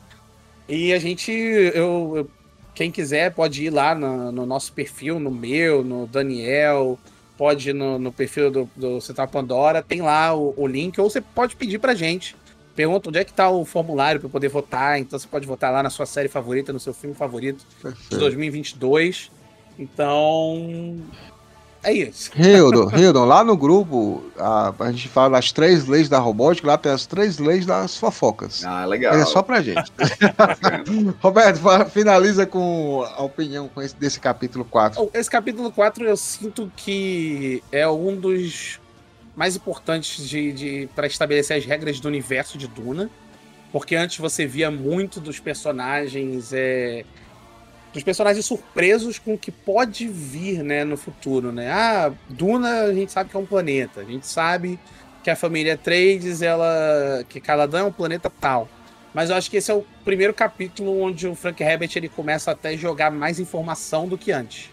E 0.68 0.92
a 0.92 0.98
gente, 0.98 1.30
eu, 1.30 2.12
eu 2.16 2.30
quem 2.76 2.90
quiser 2.90 3.32
pode 3.32 3.64
ir 3.64 3.70
lá 3.70 3.94
no, 3.94 4.30
no, 4.30 4.44
nosso 4.44 4.70
perfil, 4.70 5.18
no 5.18 5.30
meu, 5.30 5.82
no 5.82 6.06
Daniel, 6.06 6.98
pode 7.36 7.70
ir 7.70 7.72
no, 7.72 7.98
no 7.98 8.12
perfil 8.12 8.50
do, 8.50 8.70
do 8.76 9.00
Central 9.00 9.26
Pandora, 9.28 9.82
tem 9.82 10.02
lá 10.02 10.34
o, 10.34 10.52
o, 10.54 10.66
link, 10.66 11.00
ou 11.00 11.08
você 11.08 11.22
pode 11.22 11.56
pedir 11.56 11.78
pra 11.78 11.94
gente. 11.94 12.36
Pergunta 12.74 13.08
onde 13.08 13.18
é 13.18 13.24
que 13.24 13.32
tá 13.32 13.48
o 13.48 13.64
formulário 13.64 14.20
para 14.20 14.28
poder 14.28 14.48
votar. 14.48 15.00
Então 15.00 15.18
você 15.18 15.26
pode 15.26 15.46
votar 15.46 15.72
lá 15.72 15.82
na 15.82 15.88
sua 15.88 16.04
série 16.04 16.28
favorita, 16.28 16.70
no 16.70 16.78
seu 16.78 16.92
filme 16.92 17.16
favorito 17.16 17.64
Perfeito. 17.82 18.10
de 18.10 18.18
2022. 18.18 19.30
Então, 19.78 20.98
é 21.86 21.92
isso. 21.92 22.32
Hildon, 22.36 22.90
Hildon, 22.90 23.24
lá 23.24 23.44
no 23.44 23.56
grupo, 23.56 24.24
a, 24.36 24.74
a 24.76 24.90
gente 24.90 25.08
fala 25.08 25.36
das 25.36 25.52
três 25.52 25.86
leis 25.86 26.08
da 26.08 26.18
robótica, 26.18 26.66
lá 26.66 26.76
tem 26.76 26.90
as 26.90 27.06
três 27.06 27.38
leis 27.38 27.64
das 27.64 27.96
fofocas. 27.96 28.64
Ah, 28.64 28.84
legal. 28.84 29.14
É 29.14 29.24
só 29.24 29.40
pra 29.40 29.62
gente. 29.62 29.92
Roberto, 31.22 31.60
finaliza 31.90 32.44
com 32.44 33.06
a 33.16 33.22
opinião 33.22 33.68
com 33.68 33.80
esse, 33.80 33.94
desse 33.94 34.18
capítulo 34.18 34.64
4. 34.64 35.10
Esse 35.14 35.30
capítulo 35.30 35.70
4 35.70 36.04
eu 36.04 36.16
sinto 36.16 36.72
que 36.76 37.62
é 37.70 37.86
um 37.86 38.16
dos 38.16 38.80
mais 39.36 39.54
importantes 39.54 40.28
de, 40.28 40.52
de 40.52 40.88
para 40.92 41.06
estabelecer 41.06 41.56
as 41.56 41.64
regras 41.64 42.00
do 42.00 42.08
universo 42.08 42.58
de 42.58 42.66
Duna. 42.66 43.08
Porque 43.70 43.94
antes 43.94 44.18
você 44.18 44.44
via 44.44 44.72
muito 44.72 45.20
dos 45.20 45.38
personagens. 45.38 46.52
É, 46.52 47.04
dos 47.96 48.04
personagens 48.04 48.44
surpresos 48.44 49.18
com 49.18 49.32
o 49.32 49.38
que 49.38 49.50
pode 49.50 50.06
vir, 50.06 50.62
né, 50.62 50.84
no 50.84 50.98
futuro, 50.98 51.50
né? 51.50 51.72
Ah, 51.72 52.12
Duna 52.28 52.82
a 52.82 52.92
gente 52.92 53.10
sabe 53.10 53.30
que 53.30 53.36
é 53.36 53.40
um 53.40 53.46
planeta, 53.46 54.02
a 54.02 54.04
gente 54.04 54.26
sabe 54.26 54.78
que 55.24 55.30
a 55.30 55.34
família 55.34 55.78
Trades, 55.78 56.42
ela, 56.42 57.24
que 57.26 57.40
Caladan 57.40 57.78
é 57.78 57.84
um 57.84 57.92
planeta 57.92 58.30
tal. 58.30 58.68
Mas 59.14 59.30
eu 59.30 59.36
acho 59.36 59.50
que 59.50 59.56
esse 59.56 59.70
é 59.70 59.74
o 59.74 59.82
primeiro 60.04 60.34
capítulo 60.34 61.00
onde 61.00 61.26
o 61.26 61.34
Frank 61.34 61.62
Herbert 61.62 61.90
ele 61.96 62.10
começa 62.10 62.50
até 62.50 62.68
a 62.68 62.76
jogar 62.76 63.10
mais 63.10 63.40
informação 63.40 64.06
do 64.06 64.18
que 64.18 64.30
antes. 64.30 64.70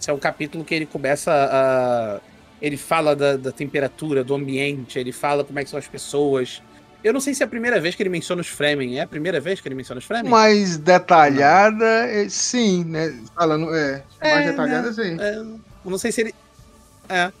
Esse 0.00 0.08
é 0.08 0.14
um 0.14 0.18
capítulo 0.18 0.64
que 0.64 0.72
ele 0.72 0.86
começa 0.86 1.32
a 1.32 2.20
ele 2.62 2.76
fala 2.76 3.16
da, 3.16 3.36
da 3.36 3.50
temperatura, 3.50 4.22
do 4.22 4.34
ambiente, 4.34 4.98
ele 4.98 5.12
fala 5.12 5.42
como 5.42 5.58
é 5.58 5.64
que 5.64 5.70
são 5.70 5.78
as 5.78 5.88
pessoas, 5.88 6.62
eu 7.02 7.12
não 7.12 7.20
sei 7.20 7.34
se 7.34 7.42
é 7.42 7.46
a 7.46 7.48
primeira 7.48 7.80
vez 7.80 7.94
que 7.94 8.02
ele 8.02 8.10
menciona 8.10 8.40
os 8.40 8.48
Fremen. 8.48 8.98
É 8.98 9.02
a 9.02 9.06
primeira 9.06 9.40
vez 9.40 9.60
que 9.60 9.68
ele 9.68 9.74
menciona 9.74 9.98
os 9.98 10.04
Fremen? 10.04 10.30
Mais 10.30 10.76
detalhada, 10.76 11.84
é, 11.84 12.28
sim, 12.28 12.84
né? 12.84 13.18
Falando, 13.34 13.74
é. 13.74 14.02
é 14.20 14.34
mais 14.34 14.46
detalhada, 14.46 14.88
né? 14.88 14.92
sim. 14.92 15.16
É, 15.20 15.42
não 15.84 15.98
sei 15.98 16.12
se 16.12 16.20
ele. 16.20 16.34
É. 17.08 17.32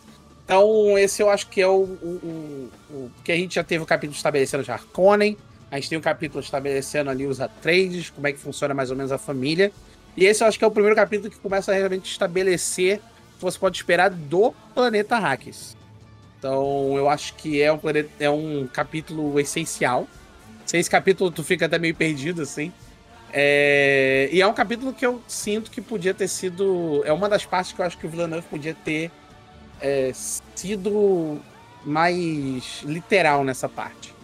Então, 0.44 0.98
esse 0.98 1.22
eu 1.22 1.30
acho 1.30 1.48
que 1.48 1.60
é 1.60 1.66
o, 1.66 1.82
o, 1.82 2.70
o, 2.90 2.94
o. 2.94 3.10
que 3.22 3.30
a 3.30 3.36
gente 3.36 3.54
já 3.54 3.62
teve 3.62 3.84
o 3.84 3.86
capítulo 3.86 4.16
estabelecendo 4.16 4.64
já 4.64 4.74
Harkonnen. 4.74 5.36
A 5.70 5.76
gente 5.76 5.88
tem 5.88 5.98
o 5.98 6.02
capítulo 6.02 6.42
estabelecendo 6.42 7.10
ali 7.10 7.26
os 7.26 7.40
Atreides, 7.40 8.10
como 8.10 8.26
é 8.26 8.32
que 8.32 8.38
funciona 8.38 8.74
mais 8.74 8.90
ou 8.90 8.96
menos 8.96 9.12
a 9.12 9.18
família. 9.18 9.70
E 10.16 10.24
esse 10.24 10.42
eu 10.42 10.48
acho 10.48 10.58
que 10.58 10.64
é 10.64 10.66
o 10.66 10.70
primeiro 10.70 10.96
capítulo 10.96 11.30
que 11.30 11.38
começa 11.38 11.70
a 11.70 11.74
realmente 11.74 12.10
estabelecer 12.10 12.96
o 12.96 13.38
que 13.38 13.42
você 13.42 13.58
pode 13.58 13.76
esperar 13.76 14.10
do 14.10 14.52
planeta 14.74 15.16
Arrakis. 15.16 15.76
Então 16.40 16.96
eu 16.96 17.06
acho 17.06 17.34
que 17.34 17.60
é 17.60 17.70
um, 17.70 17.76
planeta, 17.76 18.08
é 18.18 18.30
um 18.30 18.66
capítulo 18.66 19.38
essencial. 19.38 20.08
Sem 20.64 20.80
esse 20.80 20.88
capítulo 20.88 21.30
tu 21.30 21.44
fica 21.44 21.66
até 21.66 21.78
meio 21.78 21.94
perdido, 21.94 22.40
assim. 22.40 22.72
É... 23.30 24.28
E 24.32 24.40
é 24.40 24.46
um 24.46 24.54
capítulo 24.54 24.94
que 24.94 25.04
eu 25.04 25.22
sinto 25.28 25.70
que 25.70 25.82
podia 25.82 26.14
ter 26.14 26.28
sido. 26.28 27.02
É 27.04 27.12
uma 27.12 27.28
das 27.28 27.44
partes 27.44 27.72
que 27.72 27.80
eu 27.80 27.84
acho 27.84 27.98
que 27.98 28.06
o 28.06 28.10
Villeneuve 28.10 28.46
podia 28.48 28.74
ter 28.74 29.10
é, 29.82 30.12
sido 30.54 31.38
mais 31.84 32.82
literal 32.84 33.44
nessa 33.44 33.68
parte. 33.68 34.14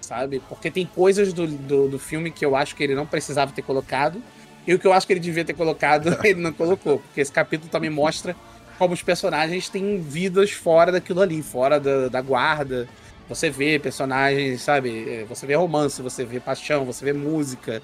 Sabe? 0.00 0.40
Porque 0.48 0.70
tem 0.70 0.86
coisas 0.86 1.32
do, 1.32 1.48
do, 1.48 1.88
do, 1.88 1.98
filme 1.98 2.30
que 2.30 2.46
eu 2.46 2.54
acho 2.54 2.76
que 2.76 2.84
ele 2.84 2.94
não 2.94 3.06
precisava 3.06 3.50
ter 3.50 3.62
colocado. 3.62 4.22
E 4.64 4.72
o 4.72 4.78
que 4.78 4.86
eu 4.86 4.92
acho 4.92 5.04
que 5.04 5.12
ele 5.12 5.20
devia 5.20 5.44
ter 5.44 5.54
colocado, 5.54 6.16
ele 6.24 6.40
não 6.40 6.52
colocou. 6.52 7.00
Porque 7.00 7.20
esse 7.20 7.32
capítulo 7.32 7.68
também 7.68 7.90
mostra 7.90 8.36
como 8.78 8.94
os 8.94 9.02
personagens 9.02 9.68
têm 9.68 10.00
vidas 10.00 10.50
fora 10.50 10.92
daquilo 10.92 11.20
ali, 11.20 11.42
fora 11.42 11.80
da, 11.80 12.08
da 12.08 12.20
guarda. 12.20 12.88
Você 13.28 13.50
vê 13.50 13.78
personagens, 13.78 14.62
sabe? 14.62 15.08
É, 15.08 15.24
você 15.24 15.46
vê 15.46 15.54
romance, 15.54 16.00
você 16.00 16.24
vê 16.24 16.38
paixão, 16.38 16.84
você 16.84 17.04
vê 17.04 17.12
música. 17.12 17.82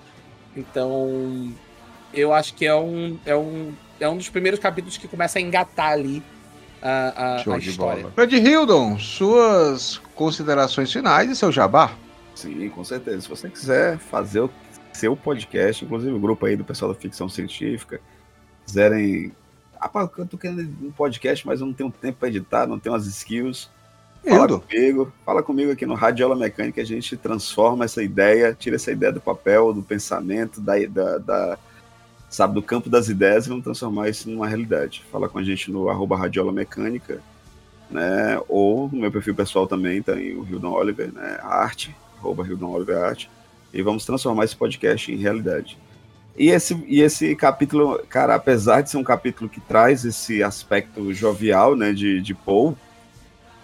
Então, 0.57 1.53
eu 2.15 2.33
acho 2.33 2.55
que 2.55 2.67
é 2.67 2.75
um, 2.75 3.19
é 3.25 3.35
um, 3.35 3.73
é 3.99 4.09
um 4.09 4.17
dos 4.17 4.29
primeiros 4.29 4.61
capítulos 4.61 4.97
que 4.97 5.09
começa 5.09 5.39
a 5.39 5.43
engatar 5.43 5.93
ali 5.93 6.23
a, 6.81 7.41
a, 7.41 7.55
a 7.55 7.59
história. 7.59 8.11
Fred 8.15 8.37
Hildon, 8.37 8.99
suas 8.99 9.99
considerações 10.15 10.93
finais 10.93 11.31
e 11.31 11.37
seu 11.37 11.51
jabá? 11.51 11.93
Sim, 12.35 12.69
com 12.71 12.85
certeza. 12.85 13.23
Se 13.23 13.29
você 13.29 13.49
quiser 13.49 13.99
fazer 13.99 14.41
o 14.41 14.51
seu 14.93 15.17
podcast, 15.17 15.85
inclusive 15.85 16.13
o 16.13 16.19
grupo 16.21 16.47
aí 16.47 16.57
do 16.57 16.65
pessoal 16.65 16.93
da 16.93 16.99
ficção 16.99 17.29
científica, 17.29 18.01
quiserem 18.67 19.33
ah, 19.83 20.09
eu 20.19 20.27
tô 20.27 20.39
querendo 20.39 20.61
um 20.83 20.91
podcast, 20.93 21.47
mas 21.47 21.61
eu 21.61 21.67
não 21.67 21.73
tenho 21.73 21.91
tempo 21.91 22.19
para 22.19 22.29
editar, 22.29 22.67
não 22.67 22.79
tenho 22.79 22.95
as 22.95 23.07
skills. 23.07 23.71
Fala 24.25 24.45
Indo. 24.45 24.61
comigo, 24.61 25.13
fala 25.27 25.43
comigo 25.43 25.73
aqui 25.73 25.85
no 25.85 25.95
Radiola 25.95 26.37
Mecânica, 26.37 26.81
a 26.81 26.85
gente 26.85 27.17
transforma 27.17 27.85
essa 27.85 28.03
ideia, 28.03 28.55
tira 28.57 28.77
essa 28.77 28.93
ideia 28.93 29.11
do 29.11 29.21
papel, 29.21 29.73
do 29.73 29.83
pensamento, 29.83 30.61
da, 30.61 30.75
da, 30.87 31.19
da 31.19 31.59
sabe, 32.31 32.55
do 32.55 32.63
campo 32.63 32.89
das 32.89 33.09
ideias 33.09 33.47
e 33.47 33.49
vamos 33.49 33.65
transformar 33.65 34.09
isso 34.09 34.31
numa 34.31 34.47
realidade. 34.47 35.05
Fala 35.11 35.29
com 35.29 35.39
a 35.39 35.43
gente 35.43 35.71
no 35.73 35.89
arroba 35.89 36.17
Radiola 36.17 36.53
Mecânica, 36.53 37.21
né? 37.91 38.41
Ou 38.49 38.89
no 38.89 39.01
meu 39.01 39.11
perfil 39.11 39.35
pessoal 39.35 39.67
também, 39.67 40.01
tem 40.01 40.37
o 40.37 40.47
Hildon 40.47 40.73
Oliver, 40.73 41.13
né? 41.13 41.39
Arte, 41.43 41.95
arroba 42.19 42.47
Hildon 42.47 42.71
Oliver 42.71 42.99
Arte. 42.99 43.29
E 43.75 43.83
vamos 43.83 44.05
transformar 44.05 44.45
esse 44.45 44.55
podcast 44.55 45.13
em 45.13 45.17
realidade. 45.17 45.77
E 46.37 46.49
esse, 46.49 46.83
e 46.87 47.01
esse 47.01 47.37
capítulo, 47.37 48.01
cara, 48.09 48.35
apesar 48.35 48.81
de 48.81 48.91
ser 48.91 48.97
um 48.97 49.05
capítulo 49.05 49.51
que 49.51 49.61
traz 49.61 50.05
esse 50.05 50.43
aspecto 50.43 51.13
jovial, 51.13 51.77
né, 51.77 51.93
de, 51.93 52.21
de 52.23 52.35
Paul, 52.35 52.77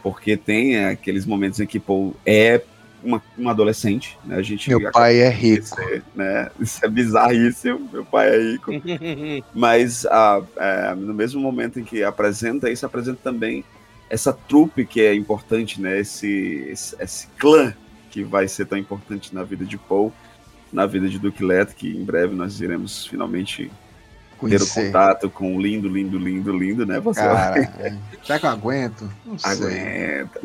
porque 0.03 0.37
tem 0.37 0.77
é, 0.77 0.91
aqueles 0.91 1.25
momentos 1.25 1.59
em 1.61 1.67
que 1.67 1.81
Paul 1.81 2.15
é 2.27 2.63
uma, 3.03 3.23
uma 3.39 3.53
adolescente, 3.53 4.19
né, 4.25 4.37
a 4.37 4.43
gente... 4.43 4.69
Meu 4.69 4.91
pai 4.93 5.19
é 5.19 5.31
rico. 5.31 5.77
né, 6.15 6.51
isso 6.61 6.85
é 6.85 6.89
bizarríssimo, 6.89 7.89
meu 7.91 8.05
pai 8.05 8.29
é 8.29 8.39
rico. 8.39 8.71
Mas 9.55 10.05
a, 10.05 10.43
é, 10.57 10.95
no 10.95 11.15
mesmo 11.15 11.41
momento 11.41 11.81
em 11.81 11.85
que 11.85 12.05
apresenta 12.05 12.71
isso, 12.71 12.85
apresenta 12.85 13.19
também 13.23 13.65
essa 14.11 14.33
trupe 14.33 14.85
que 14.85 15.01
é 15.01 15.15
importante, 15.15 15.81
né, 15.81 16.01
esse, 16.01 16.67
esse, 16.71 16.97
esse 17.01 17.29
clã 17.39 17.73
que 18.11 18.23
vai 18.23 18.47
ser 18.47 18.67
tão 18.67 18.77
importante 18.77 19.35
na 19.35 19.43
vida 19.43 19.65
de 19.65 19.79
Paul, 19.79 20.13
na 20.73 20.87
vida 20.87 21.09
de 21.09 21.19
Duke 21.19 21.45
Leto, 21.45 21.75
que 21.75 21.89
em 21.89 22.05
breve 22.05 22.35
nós 22.35 22.61
iremos 22.61 23.07
finalmente 23.07 23.71
ter 24.47 24.63
o 24.63 24.69
contato 24.69 25.29
com 25.29 25.57
o 25.57 25.61
lindo, 25.61 25.89
lindo, 25.89 26.17
lindo, 26.17 26.57
lindo, 26.57 26.87
né, 26.87 27.01
pessoal? 27.01 27.35
Cara, 27.35 27.73
será 28.23 28.39
que 28.39 28.47
eu 28.47 28.51
aguento? 28.51 29.11
Não 29.27 29.37
Aguenta. 29.43 30.41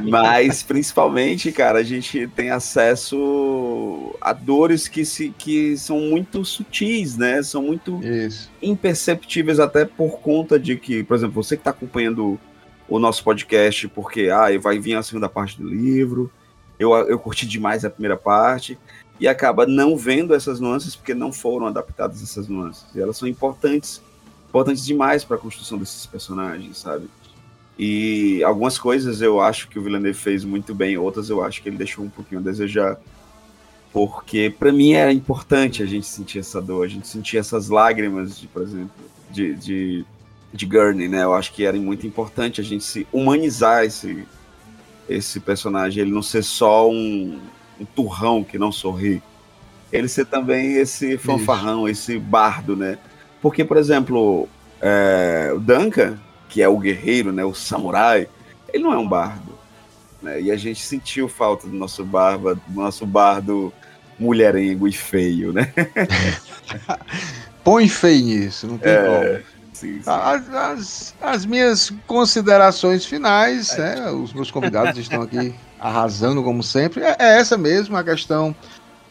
Mas, 0.08 0.62
principalmente, 0.62 1.52
cara, 1.52 1.80
a 1.80 1.82
gente 1.82 2.26
tem 2.28 2.50
acesso 2.50 4.14
a 4.20 4.32
dores 4.32 4.88
que, 4.88 5.04
se, 5.04 5.30
que 5.36 5.76
são 5.76 6.00
muito 6.00 6.44
sutis, 6.44 7.16
né? 7.16 7.42
São 7.42 7.62
muito 7.62 8.02
Isso. 8.02 8.50
imperceptíveis 8.62 9.58
até 9.58 9.84
por 9.84 10.20
conta 10.20 10.58
de 10.58 10.76
que, 10.76 11.02
por 11.02 11.16
exemplo, 11.16 11.42
você 11.42 11.56
que 11.56 11.60
está 11.60 11.70
acompanhando 11.70 12.38
o 12.88 12.98
nosso 12.98 13.22
podcast 13.22 13.86
porque, 13.88 14.30
ah, 14.30 14.46
vai 14.58 14.78
vir 14.78 14.94
a 14.94 15.02
segunda 15.02 15.28
parte 15.28 15.60
do 15.60 15.68
livro, 15.68 16.30
eu, 16.78 16.92
eu 16.92 17.18
curti 17.18 17.46
demais 17.46 17.84
a 17.84 17.90
primeira 17.90 18.16
parte, 18.16 18.78
e 19.20 19.26
acaba 19.26 19.66
não 19.66 19.96
vendo 19.96 20.34
essas 20.34 20.60
nuances 20.60 20.94
porque 20.94 21.14
não 21.14 21.32
foram 21.32 21.66
adaptadas 21.66 22.22
essas 22.22 22.48
nuances. 22.48 22.86
E 22.94 23.00
elas 23.00 23.16
são 23.16 23.28
importantes, 23.28 24.00
importantes 24.48 24.84
demais 24.84 25.24
para 25.24 25.36
a 25.36 25.40
construção 25.40 25.76
desses 25.76 26.06
personagens, 26.06 26.78
sabe? 26.78 27.08
E 27.78 28.42
algumas 28.44 28.78
coisas 28.78 29.20
eu 29.20 29.40
acho 29.40 29.68
que 29.68 29.78
o 29.78 29.82
Villeneuve 29.82 30.18
fez 30.18 30.44
muito 30.44 30.74
bem, 30.74 30.96
outras 30.96 31.30
eu 31.30 31.42
acho 31.42 31.62
que 31.62 31.68
ele 31.68 31.76
deixou 31.76 32.04
um 32.04 32.10
pouquinho 32.10 32.40
a 32.40 32.44
desejar. 32.44 32.98
Porque 33.92 34.54
para 34.56 34.70
mim 34.70 34.92
era 34.92 35.12
importante 35.12 35.82
a 35.82 35.86
gente 35.86 36.06
sentir 36.06 36.40
essa 36.40 36.60
dor, 36.60 36.84
a 36.84 36.88
gente 36.88 37.08
sentir 37.08 37.38
essas 37.38 37.68
lágrimas, 37.68 38.38
de, 38.38 38.46
por 38.46 38.62
exemplo, 38.62 38.90
de, 39.30 39.54
de, 39.54 40.04
de 40.52 40.66
Gurney, 40.66 41.08
né? 41.08 41.24
Eu 41.24 41.34
acho 41.34 41.52
que 41.52 41.64
era 41.64 41.76
muito 41.76 42.06
importante 42.06 42.60
a 42.60 42.64
gente 42.64 42.84
se 42.84 43.06
humanizar 43.12 43.84
esse, 43.84 44.26
esse 45.08 45.40
personagem, 45.40 46.02
ele 46.02 46.12
não 46.12 46.22
ser 46.22 46.42
só 46.42 46.88
um, 46.90 47.40
um 47.80 47.84
turrão 47.84 48.44
que 48.44 48.58
não 48.58 48.70
sorri. 48.70 49.22
Ele 49.92 50.08
ser 50.08 50.26
também 50.26 50.74
esse 50.74 51.16
fanfarrão, 51.16 51.88
Isso. 51.88 52.12
esse 52.12 52.18
bardo, 52.18 52.76
né? 52.76 52.98
Porque, 53.40 53.64
por 53.64 53.76
exemplo, 53.76 54.48
é, 54.80 55.50
o 55.54 55.58
Duncan, 55.58 56.18
que 56.48 56.60
é 56.60 56.68
o 56.68 56.78
guerreiro, 56.78 57.32
né, 57.32 57.44
o 57.44 57.54
samurai, 57.54 58.28
ele 58.72 58.82
não 58.82 58.92
é 58.92 58.98
um 58.98 59.08
bardo. 59.08 59.58
Né? 60.22 60.42
E 60.42 60.50
a 60.50 60.56
gente 60.56 60.80
sentiu 60.80 61.28
falta 61.28 61.66
do 61.66 61.74
nosso 61.74 62.04
barba, 62.04 62.54
do 62.54 62.80
nosso 62.80 63.06
bardo 63.06 63.72
mulherengo 64.18 64.88
e 64.88 64.92
feio, 64.92 65.52
né? 65.52 65.72
Põe 67.62 67.88
feio 67.88 68.24
nisso, 68.24 68.66
não 68.66 68.78
tem 68.78 68.92
é, 68.92 69.02
como. 69.02 69.57
Sim, 69.78 70.02
sim. 70.02 70.10
As, 70.10 70.54
as, 70.54 71.14
as, 71.20 71.46
minhas 71.46 71.92
considerações 72.04 73.04
finais, 73.04 73.78
é. 73.78 73.94
né? 73.94 74.10
Os 74.10 74.32
meus 74.32 74.50
convidados 74.50 74.98
estão 74.98 75.22
aqui 75.22 75.54
arrasando 75.78 76.42
como 76.42 76.64
sempre. 76.64 77.00
É, 77.00 77.16
é 77.16 77.38
essa 77.38 77.56
mesmo 77.56 77.96
a 77.96 78.02
questão 78.02 78.54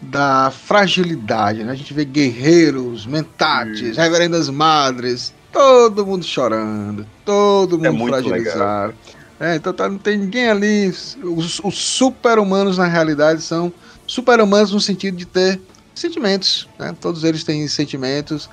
da 0.02 0.52
fragilidade, 0.52 1.64
né? 1.64 1.72
A 1.72 1.76
gente 1.76 1.94
vê 1.94 2.04
guerreiros, 2.04 3.06
mentates, 3.06 3.96
reverendas 3.96 4.50
madres, 4.50 5.34
todo 5.54 6.06
mundo 6.06 6.26
chorando, 6.26 7.08
todo 7.24 7.84
é 7.86 7.90
mundo 7.90 8.16
é 8.16 8.22
fragilizado. 8.22 8.94
É, 9.40 9.56
então 9.56 9.72
tá, 9.72 9.88
não 9.88 9.98
tem 9.98 10.18
ninguém 10.18 10.50
ali. 10.50 10.90
Os, 11.24 11.62
os 11.64 11.78
super-humanos, 11.78 12.78
na 12.78 12.88
realidade, 12.88 13.42
são 13.42 13.72
super-humanos 14.06 14.74
no 14.74 14.82
sentido 14.82 15.16
de 15.16 15.26
ter 15.26 15.62
sentimentos. 15.96 16.68
Né? 16.78 16.94
Todos 17.00 17.24
eles 17.24 17.46
têm 17.46 17.66
sentimentos 17.70 18.50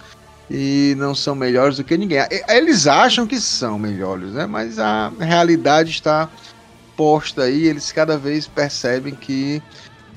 e 0.50 0.94
não 0.98 1.14
são 1.14 1.34
melhores 1.34 1.76
do 1.76 1.84
que 1.84 1.96
ninguém. 1.96 2.18
Eles 2.48 2.86
acham 2.86 3.26
que 3.26 3.40
são 3.40 3.78
melhores, 3.78 4.32
né? 4.32 4.46
mas 4.46 4.78
a 4.78 5.12
realidade 5.18 5.90
está 5.90 6.28
posta 6.96 7.42
aí, 7.42 7.66
eles 7.66 7.90
cada 7.90 8.16
vez 8.16 8.46
percebem 8.46 9.14
que 9.14 9.62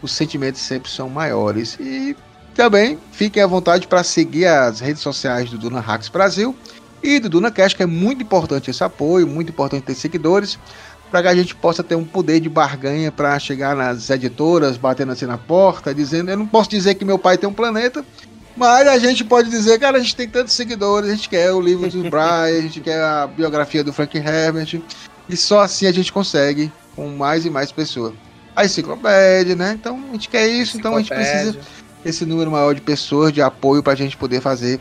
os 0.01 0.11
sentimentos 0.11 0.61
sempre 0.61 0.89
são 0.89 1.09
maiores. 1.09 1.77
E 1.79 2.15
também 2.55 2.99
fiquem 3.11 3.41
à 3.41 3.47
vontade 3.47 3.87
para 3.87 4.03
seguir 4.03 4.45
as 4.45 4.79
redes 4.79 5.01
sociais 5.01 5.49
do 5.49 5.57
Duna 5.57 5.79
Hacks 5.79 6.09
Brasil 6.09 6.55
e 7.01 7.19
do 7.19 7.29
Duna 7.29 7.51
Cash, 7.51 7.73
que 7.73 7.83
é 7.83 7.85
muito 7.85 8.23
importante 8.23 8.69
esse 8.69 8.83
apoio, 8.83 9.27
muito 9.27 9.49
importante 9.49 9.83
ter 9.83 9.95
seguidores, 9.95 10.57
para 11.09 11.21
que 11.21 11.27
a 11.27 11.35
gente 11.35 11.55
possa 11.55 11.83
ter 11.83 11.95
um 11.95 12.03
poder 12.03 12.39
de 12.39 12.49
barganha 12.49 13.11
para 13.11 13.37
chegar 13.39 13.75
nas 13.75 14.09
editoras, 14.09 14.75
batendo 14.75 15.11
assim 15.11 15.25
na 15.25 15.37
porta, 15.37 15.93
dizendo: 15.93 16.29
Eu 16.29 16.37
não 16.37 16.47
posso 16.47 16.69
dizer 16.69 16.95
que 16.95 17.05
meu 17.05 17.17
pai 17.17 17.37
tem 17.37 17.47
um 17.47 17.53
planeta. 17.53 18.03
Mas 18.57 18.87
a 18.87 18.97
gente 18.97 19.23
pode 19.23 19.49
dizer, 19.49 19.79
cara, 19.79 19.97
a 19.97 20.01
gente 20.01 20.15
tem 20.15 20.27
tantos 20.27 20.53
seguidores, 20.53 21.09
a 21.09 21.15
gente 21.15 21.29
quer 21.29 21.51
o 21.51 21.61
livro 21.61 21.87
do 21.89 22.01
Brian, 22.09 22.57
a 22.57 22.61
gente 22.61 22.81
quer 22.81 22.99
a 22.99 23.27
biografia 23.27 23.83
do 23.83 23.93
Frank 23.93 24.17
Herbert, 24.17 24.81
e 25.29 25.37
só 25.37 25.61
assim 25.61 25.85
a 25.85 25.91
gente 25.91 26.11
consegue 26.11 26.71
com 26.95 27.07
mais 27.09 27.45
e 27.45 27.49
mais 27.49 27.71
pessoas. 27.71 28.13
A 28.55 28.65
enciclopédia, 28.65 29.55
né? 29.55 29.77
Então 29.79 30.03
a 30.09 30.13
gente 30.13 30.27
quer 30.27 30.47
isso, 30.47 30.77
então 30.77 30.95
a 30.95 30.97
gente 30.97 31.13
precisa 31.13 31.59
esse 32.03 32.25
número 32.25 32.49
maior 32.49 32.73
de 32.73 32.81
pessoas 32.81 33.31
de 33.31 33.41
apoio 33.41 33.83
para 33.83 33.93
a 33.93 33.95
gente 33.95 34.17
poder 34.17 34.41
fazer 34.41 34.79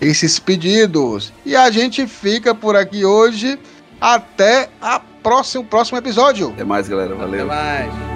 esses 0.00 0.38
pedidos. 0.38 1.32
E 1.44 1.56
a 1.56 1.70
gente 1.70 2.06
fica 2.06 2.54
por 2.54 2.76
aqui 2.76 3.04
hoje. 3.04 3.58
Até 3.98 4.68
a 4.80 5.00
próximo, 5.22 5.64
próximo 5.64 5.96
episódio. 5.96 6.50
Até 6.50 6.64
mais, 6.64 6.86
galera. 6.86 7.14
Valeu. 7.14 7.50
Até 7.50 7.88
mais. 7.88 8.15